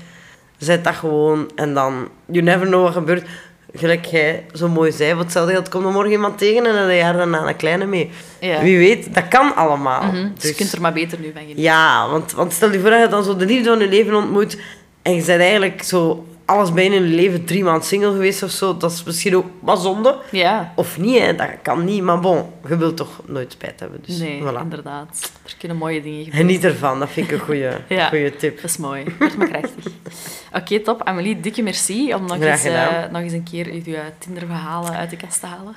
zij 0.58 0.82
dat 0.82 0.96
gewoon. 0.96 1.52
En 1.56 1.74
dan, 1.74 2.10
you 2.26 2.44
never 2.44 2.68
know 2.68 2.84
wat 2.84 2.94
gebeurt. 2.94 3.28
Gelijk 3.74 4.06
jij 4.06 4.46
zo 4.54 4.68
mooi 4.68 4.92
zei, 4.92 5.14
wat 5.14 5.24
hetzelfde 5.24 5.52
geldt, 5.52 5.70
komt 5.70 5.86
er 5.86 5.92
morgen 5.92 6.12
iemand 6.12 6.38
tegen 6.38 6.66
en 6.66 6.76
een 6.76 6.96
jaar 6.96 7.18
daarna 7.18 7.48
een 7.48 7.56
kleine 7.56 7.86
mee. 7.86 8.10
Ja. 8.40 8.62
Wie 8.62 8.78
weet, 8.78 9.14
dat 9.16 9.28
kan 9.28 9.56
allemaal. 9.56 10.04
Mhm, 10.04 10.28
Dus 10.34 10.50
je 10.50 10.56
kunt 10.56 10.72
er 10.72 10.82
maar 10.82 10.94
beter 10.94 11.20
nu 11.20 11.32
van 11.32 11.42
genieten. 11.42 11.64
Ja, 11.64 12.10
want, 12.10 12.32
want 12.32 12.54
stel 12.54 12.72
je 12.72 12.80
voor 12.80 12.90
dat 12.90 13.02
je 13.02 13.08
dan 13.08 13.24
zo 13.24 13.36
de 13.36 13.46
liefde 13.46 13.70
van 13.70 13.80
je 13.80 13.88
leven 13.88 14.14
ontmoet 14.16 14.58
en 15.02 15.16
je 15.16 15.24
bent 15.24 15.40
eigenlijk 15.42 15.84
zo 15.84 16.26
alles 16.50 16.74
bijna 16.74 16.96
in 16.96 17.04
je 17.10 17.16
leven 17.16 17.46
drie 17.46 17.64
maanden 17.64 17.84
single 17.84 18.12
geweest 18.12 18.44
of 18.44 18.52
zo. 18.52 18.78
Dat 18.78 18.92
is 18.92 19.04
misschien 19.04 19.36
ook 19.36 19.46
wat 19.60 19.82
zonde. 19.82 20.18
Ja. 20.32 20.74
Of 20.76 20.98
niet, 20.98 21.20
hè. 21.20 21.36
dat 21.36 21.50
kan 21.62 21.84
niet. 21.86 22.04
Maar 22.04 22.20
bon, 22.20 22.46
je 22.68 22.78
wilt 22.78 22.98
toch 22.98 23.22
nooit 23.26 23.52
spijt 23.52 23.80
hebben. 23.80 24.00
Dus 24.06 24.18
Nee, 24.18 24.42
voilà. 24.42 24.62
inderdaad. 24.62 25.32
Er 25.46 25.56
kunnen 25.58 25.78
mooie 25.78 26.02
dingen 26.02 26.24
gebeuren. 26.24 26.48
Geniet 26.48 26.64
ervan, 26.64 27.00
dat 27.00 27.10
vind 27.10 27.28
ik 27.28 27.34
een 27.34 27.46
goede 27.46 27.78
Ja. 27.88 28.08
goede 28.08 28.36
tip. 28.36 28.56
Dat 28.62 28.70
is 28.70 28.78
mooi. 28.78 29.04
Wordt 29.20 29.38
me 29.38 29.48
krachtig. 29.48 29.92
Oké, 30.60 30.80
top. 30.80 31.04
Amelie, 31.04 31.40
dikke 31.40 31.62
merci 31.62 32.14
om 32.14 32.26
nog 32.26 32.40
eens, 32.40 32.64
eh, 32.64 32.88
nog 33.12 33.22
eens 33.22 33.34
een 33.34 33.44
keer 33.44 33.66
uw 33.68 33.94
eh, 33.94 34.00
Tinder-verhalen 34.18 34.92
uit 34.92 35.10
de 35.10 35.18
kast 35.18 35.40
te 35.40 35.46
halen. 35.46 35.76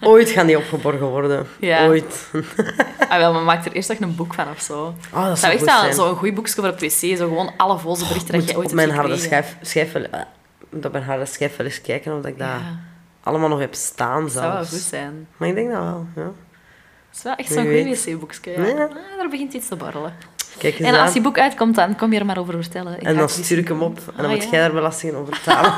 Ooit 0.12 0.30
gaan 0.30 0.46
die 0.46 0.56
opgeborgen 0.56 1.06
worden. 1.06 1.46
Ja. 1.60 1.86
Ooit. 1.86 2.30
Ah, 3.08 3.18
wel, 3.18 3.32
maar 3.32 3.42
maak 3.42 3.64
er 3.64 3.72
eerst 3.72 3.88
nog 3.88 3.98
een 4.00 4.14
boek 4.16 4.34
van 4.34 4.46
of 4.54 4.60
zo. 4.60 4.74
Oh, 5.12 5.20
dat 5.20 5.28
Dat 5.28 5.38
zou 5.38 5.58
zou 5.58 5.86
echt 5.86 5.96
zo'n 5.96 6.16
goed 6.16 6.34
boekje 6.34 6.52
voor 6.54 6.68
op 6.68 6.80
wc. 6.80 6.90
Zo 6.90 7.16
gewoon 7.16 7.50
alle 7.56 7.78
voze 7.78 8.06
berichten 8.06 8.32
dat 8.32 8.40
Moet 8.40 8.50
je 8.50 8.56
ooit 8.56 8.68
op 8.68 8.74
mijn 8.74 8.88
hebt 8.90 9.00
harde 9.00 9.16
schijf, 9.16 9.56
schijf 9.62 9.90
wel, 10.10 10.20
eh, 10.20 10.84
op 10.84 10.92
mijn 10.92 11.04
harde 11.04 11.26
wel 11.38 11.66
eens 11.66 11.80
kijken 11.80 12.18
of 12.18 12.26
ik 12.26 12.38
dat 12.38 12.48
Ja, 12.48 12.60
allemaal 13.22 13.48
nog 13.48 13.58
heb 13.58 13.74
staan 13.74 14.22
dat 14.22 14.32
zou 14.32 14.42
wel 14.44 14.52
zelfs. 14.52 14.70
goed 14.70 14.80
zijn. 14.80 15.26
Maar 15.36 15.48
ik 15.48 15.54
denk 15.54 15.70
dat 15.72 15.82
wel, 15.82 16.06
ja. 16.16 16.22
Het 17.08 17.16
is 17.16 17.22
wel 17.22 17.34
echt 17.34 17.52
zo'n 17.52 17.64
goed 17.64 18.04
wc-boekje. 18.04 18.50
Ja. 18.50 18.66
Ja. 18.66 18.84
Ah, 18.84 19.18
daar 19.18 19.28
begint 19.30 19.52
iets 19.52 19.68
te 19.68 19.76
borrelen. 19.76 20.14
Kijk 20.58 20.78
eens 20.78 20.88
En 20.88 20.94
als 20.94 21.06
aan. 21.06 21.12
die 21.12 21.22
boek 21.22 21.38
uitkomt, 21.38 21.74
dan 21.74 21.96
kom 21.96 22.12
je 22.12 22.18
er 22.18 22.26
maar 22.26 22.38
over 22.38 22.54
vertellen. 22.54 22.94
Ik 22.96 23.02
En 23.02 23.16
dan 23.16 23.28
stuur 23.28 23.58
ik 23.58 23.68
hem 23.68 23.82
op 23.82 23.96
en 23.98 24.02
dan 24.16 24.24
Ah, 24.24 24.30
moet 24.30 24.42
ja. 24.42 24.50
jij 24.50 24.60
daar 24.60 24.72
belastingen 24.72 25.14
over 25.16 25.30
betalen. 25.44 25.72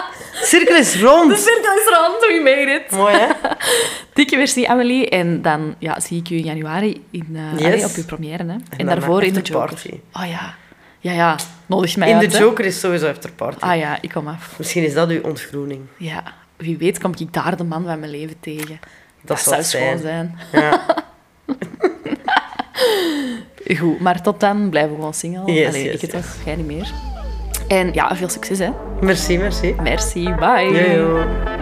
Cirkel 0.50 0.76
is 0.76 1.00
rond. 1.02 1.30
De 1.30 1.36
cirkel 1.36 1.72
is 1.74 1.96
rond, 1.96 2.20
we 2.20 2.40
made 2.44 2.70
it. 2.84 2.90
Mooi, 2.90 3.14
hè? 3.16 3.26
Dikke 4.14 4.36
merci, 4.36 4.64
Amelie. 4.64 5.08
En 5.08 5.42
dan 5.42 5.74
ja, 5.78 6.00
zie 6.00 6.18
ik 6.20 6.30
u 6.30 6.36
in 6.36 6.44
januari 6.44 7.04
in, 7.10 7.26
Yes. 7.56 7.64
allee, 7.64 7.84
op 7.84 7.94
uw 7.96 8.04
première. 8.04 8.44
Hè. 8.44 8.56
En, 8.76 8.86
daarvoor 8.86 9.22
in 9.22 9.32
de. 9.34 9.40
Joker. 9.40 9.78
Oh 10.12 10.26
ja. 10.26 10.54
Ja, 11.02 11.12
ja. 11.12 11.36
Nodig 11.66 11.96
mij 11.96 12.10
In 12.10 12.18
de 12.18 12.26
hè. 12.26 12.38
Joker 12.38 12.64
is 12.64 12.80
sowieso 12.80 13.08
afterparty. 13.08 13.64
Ah 13.64 13.78
ja, 13.78 13.98
ik 14.00 14.10
kom 14.10 14.28
af. 14.28 14.54
Misschien 14.58 14.84
is 14.84 14.94
dat 14.94 15.08
uw 15.08 15.22
ontgroening. 15.22 15.80
Ja, 15.96 16.22
wie 16.56 16.76
weet 16.76 16.98
kom 16.98 17.12
ik 17.16 17.32
daar 17.32 17.56
de 17.56 17.64
man 17.64 17.84
van 17.84 17.98
mijn 17.98 18.10
leven 18.10 18.36
tegen. 18.40 18.78
Dat, 19.22 19.40
zou 19.40 19.62
zijn. 19.62 19.98
zijn. 19.98 20.38
Ja. 20.52 20.84
Goed, 23.78 24.00
maar 24.00 24.22
tot 24.22 24.40
dan 24.40 24.68
blijven 24.70 24.90
we 24.90 24.96
gewoon 24.96 25.14
single. 25.14 25.52
Yes, 25.52 25.68
Allee, 25.68 25.84
yes, 25.84 25.94
ik 25.94 26.00
het 26.00 26.12
yes. 26.12 26.20
toch, 26.20 26.44
jij 26.44 26.56
niet 26.56 26.66
meer. 26.66 26.92
En 27.68 27.92
ja, 27.92 28.16
veel 28.16 28.28
succes, 28.28 28.58
hè. 28.58 28.70
Merci, 29.00 29.38
merci. 29.38 29.74
Merci, 29.82 30.34
bye. 30.34 30.70
Yo, 30.72 30.90
yo. 30.90 31.61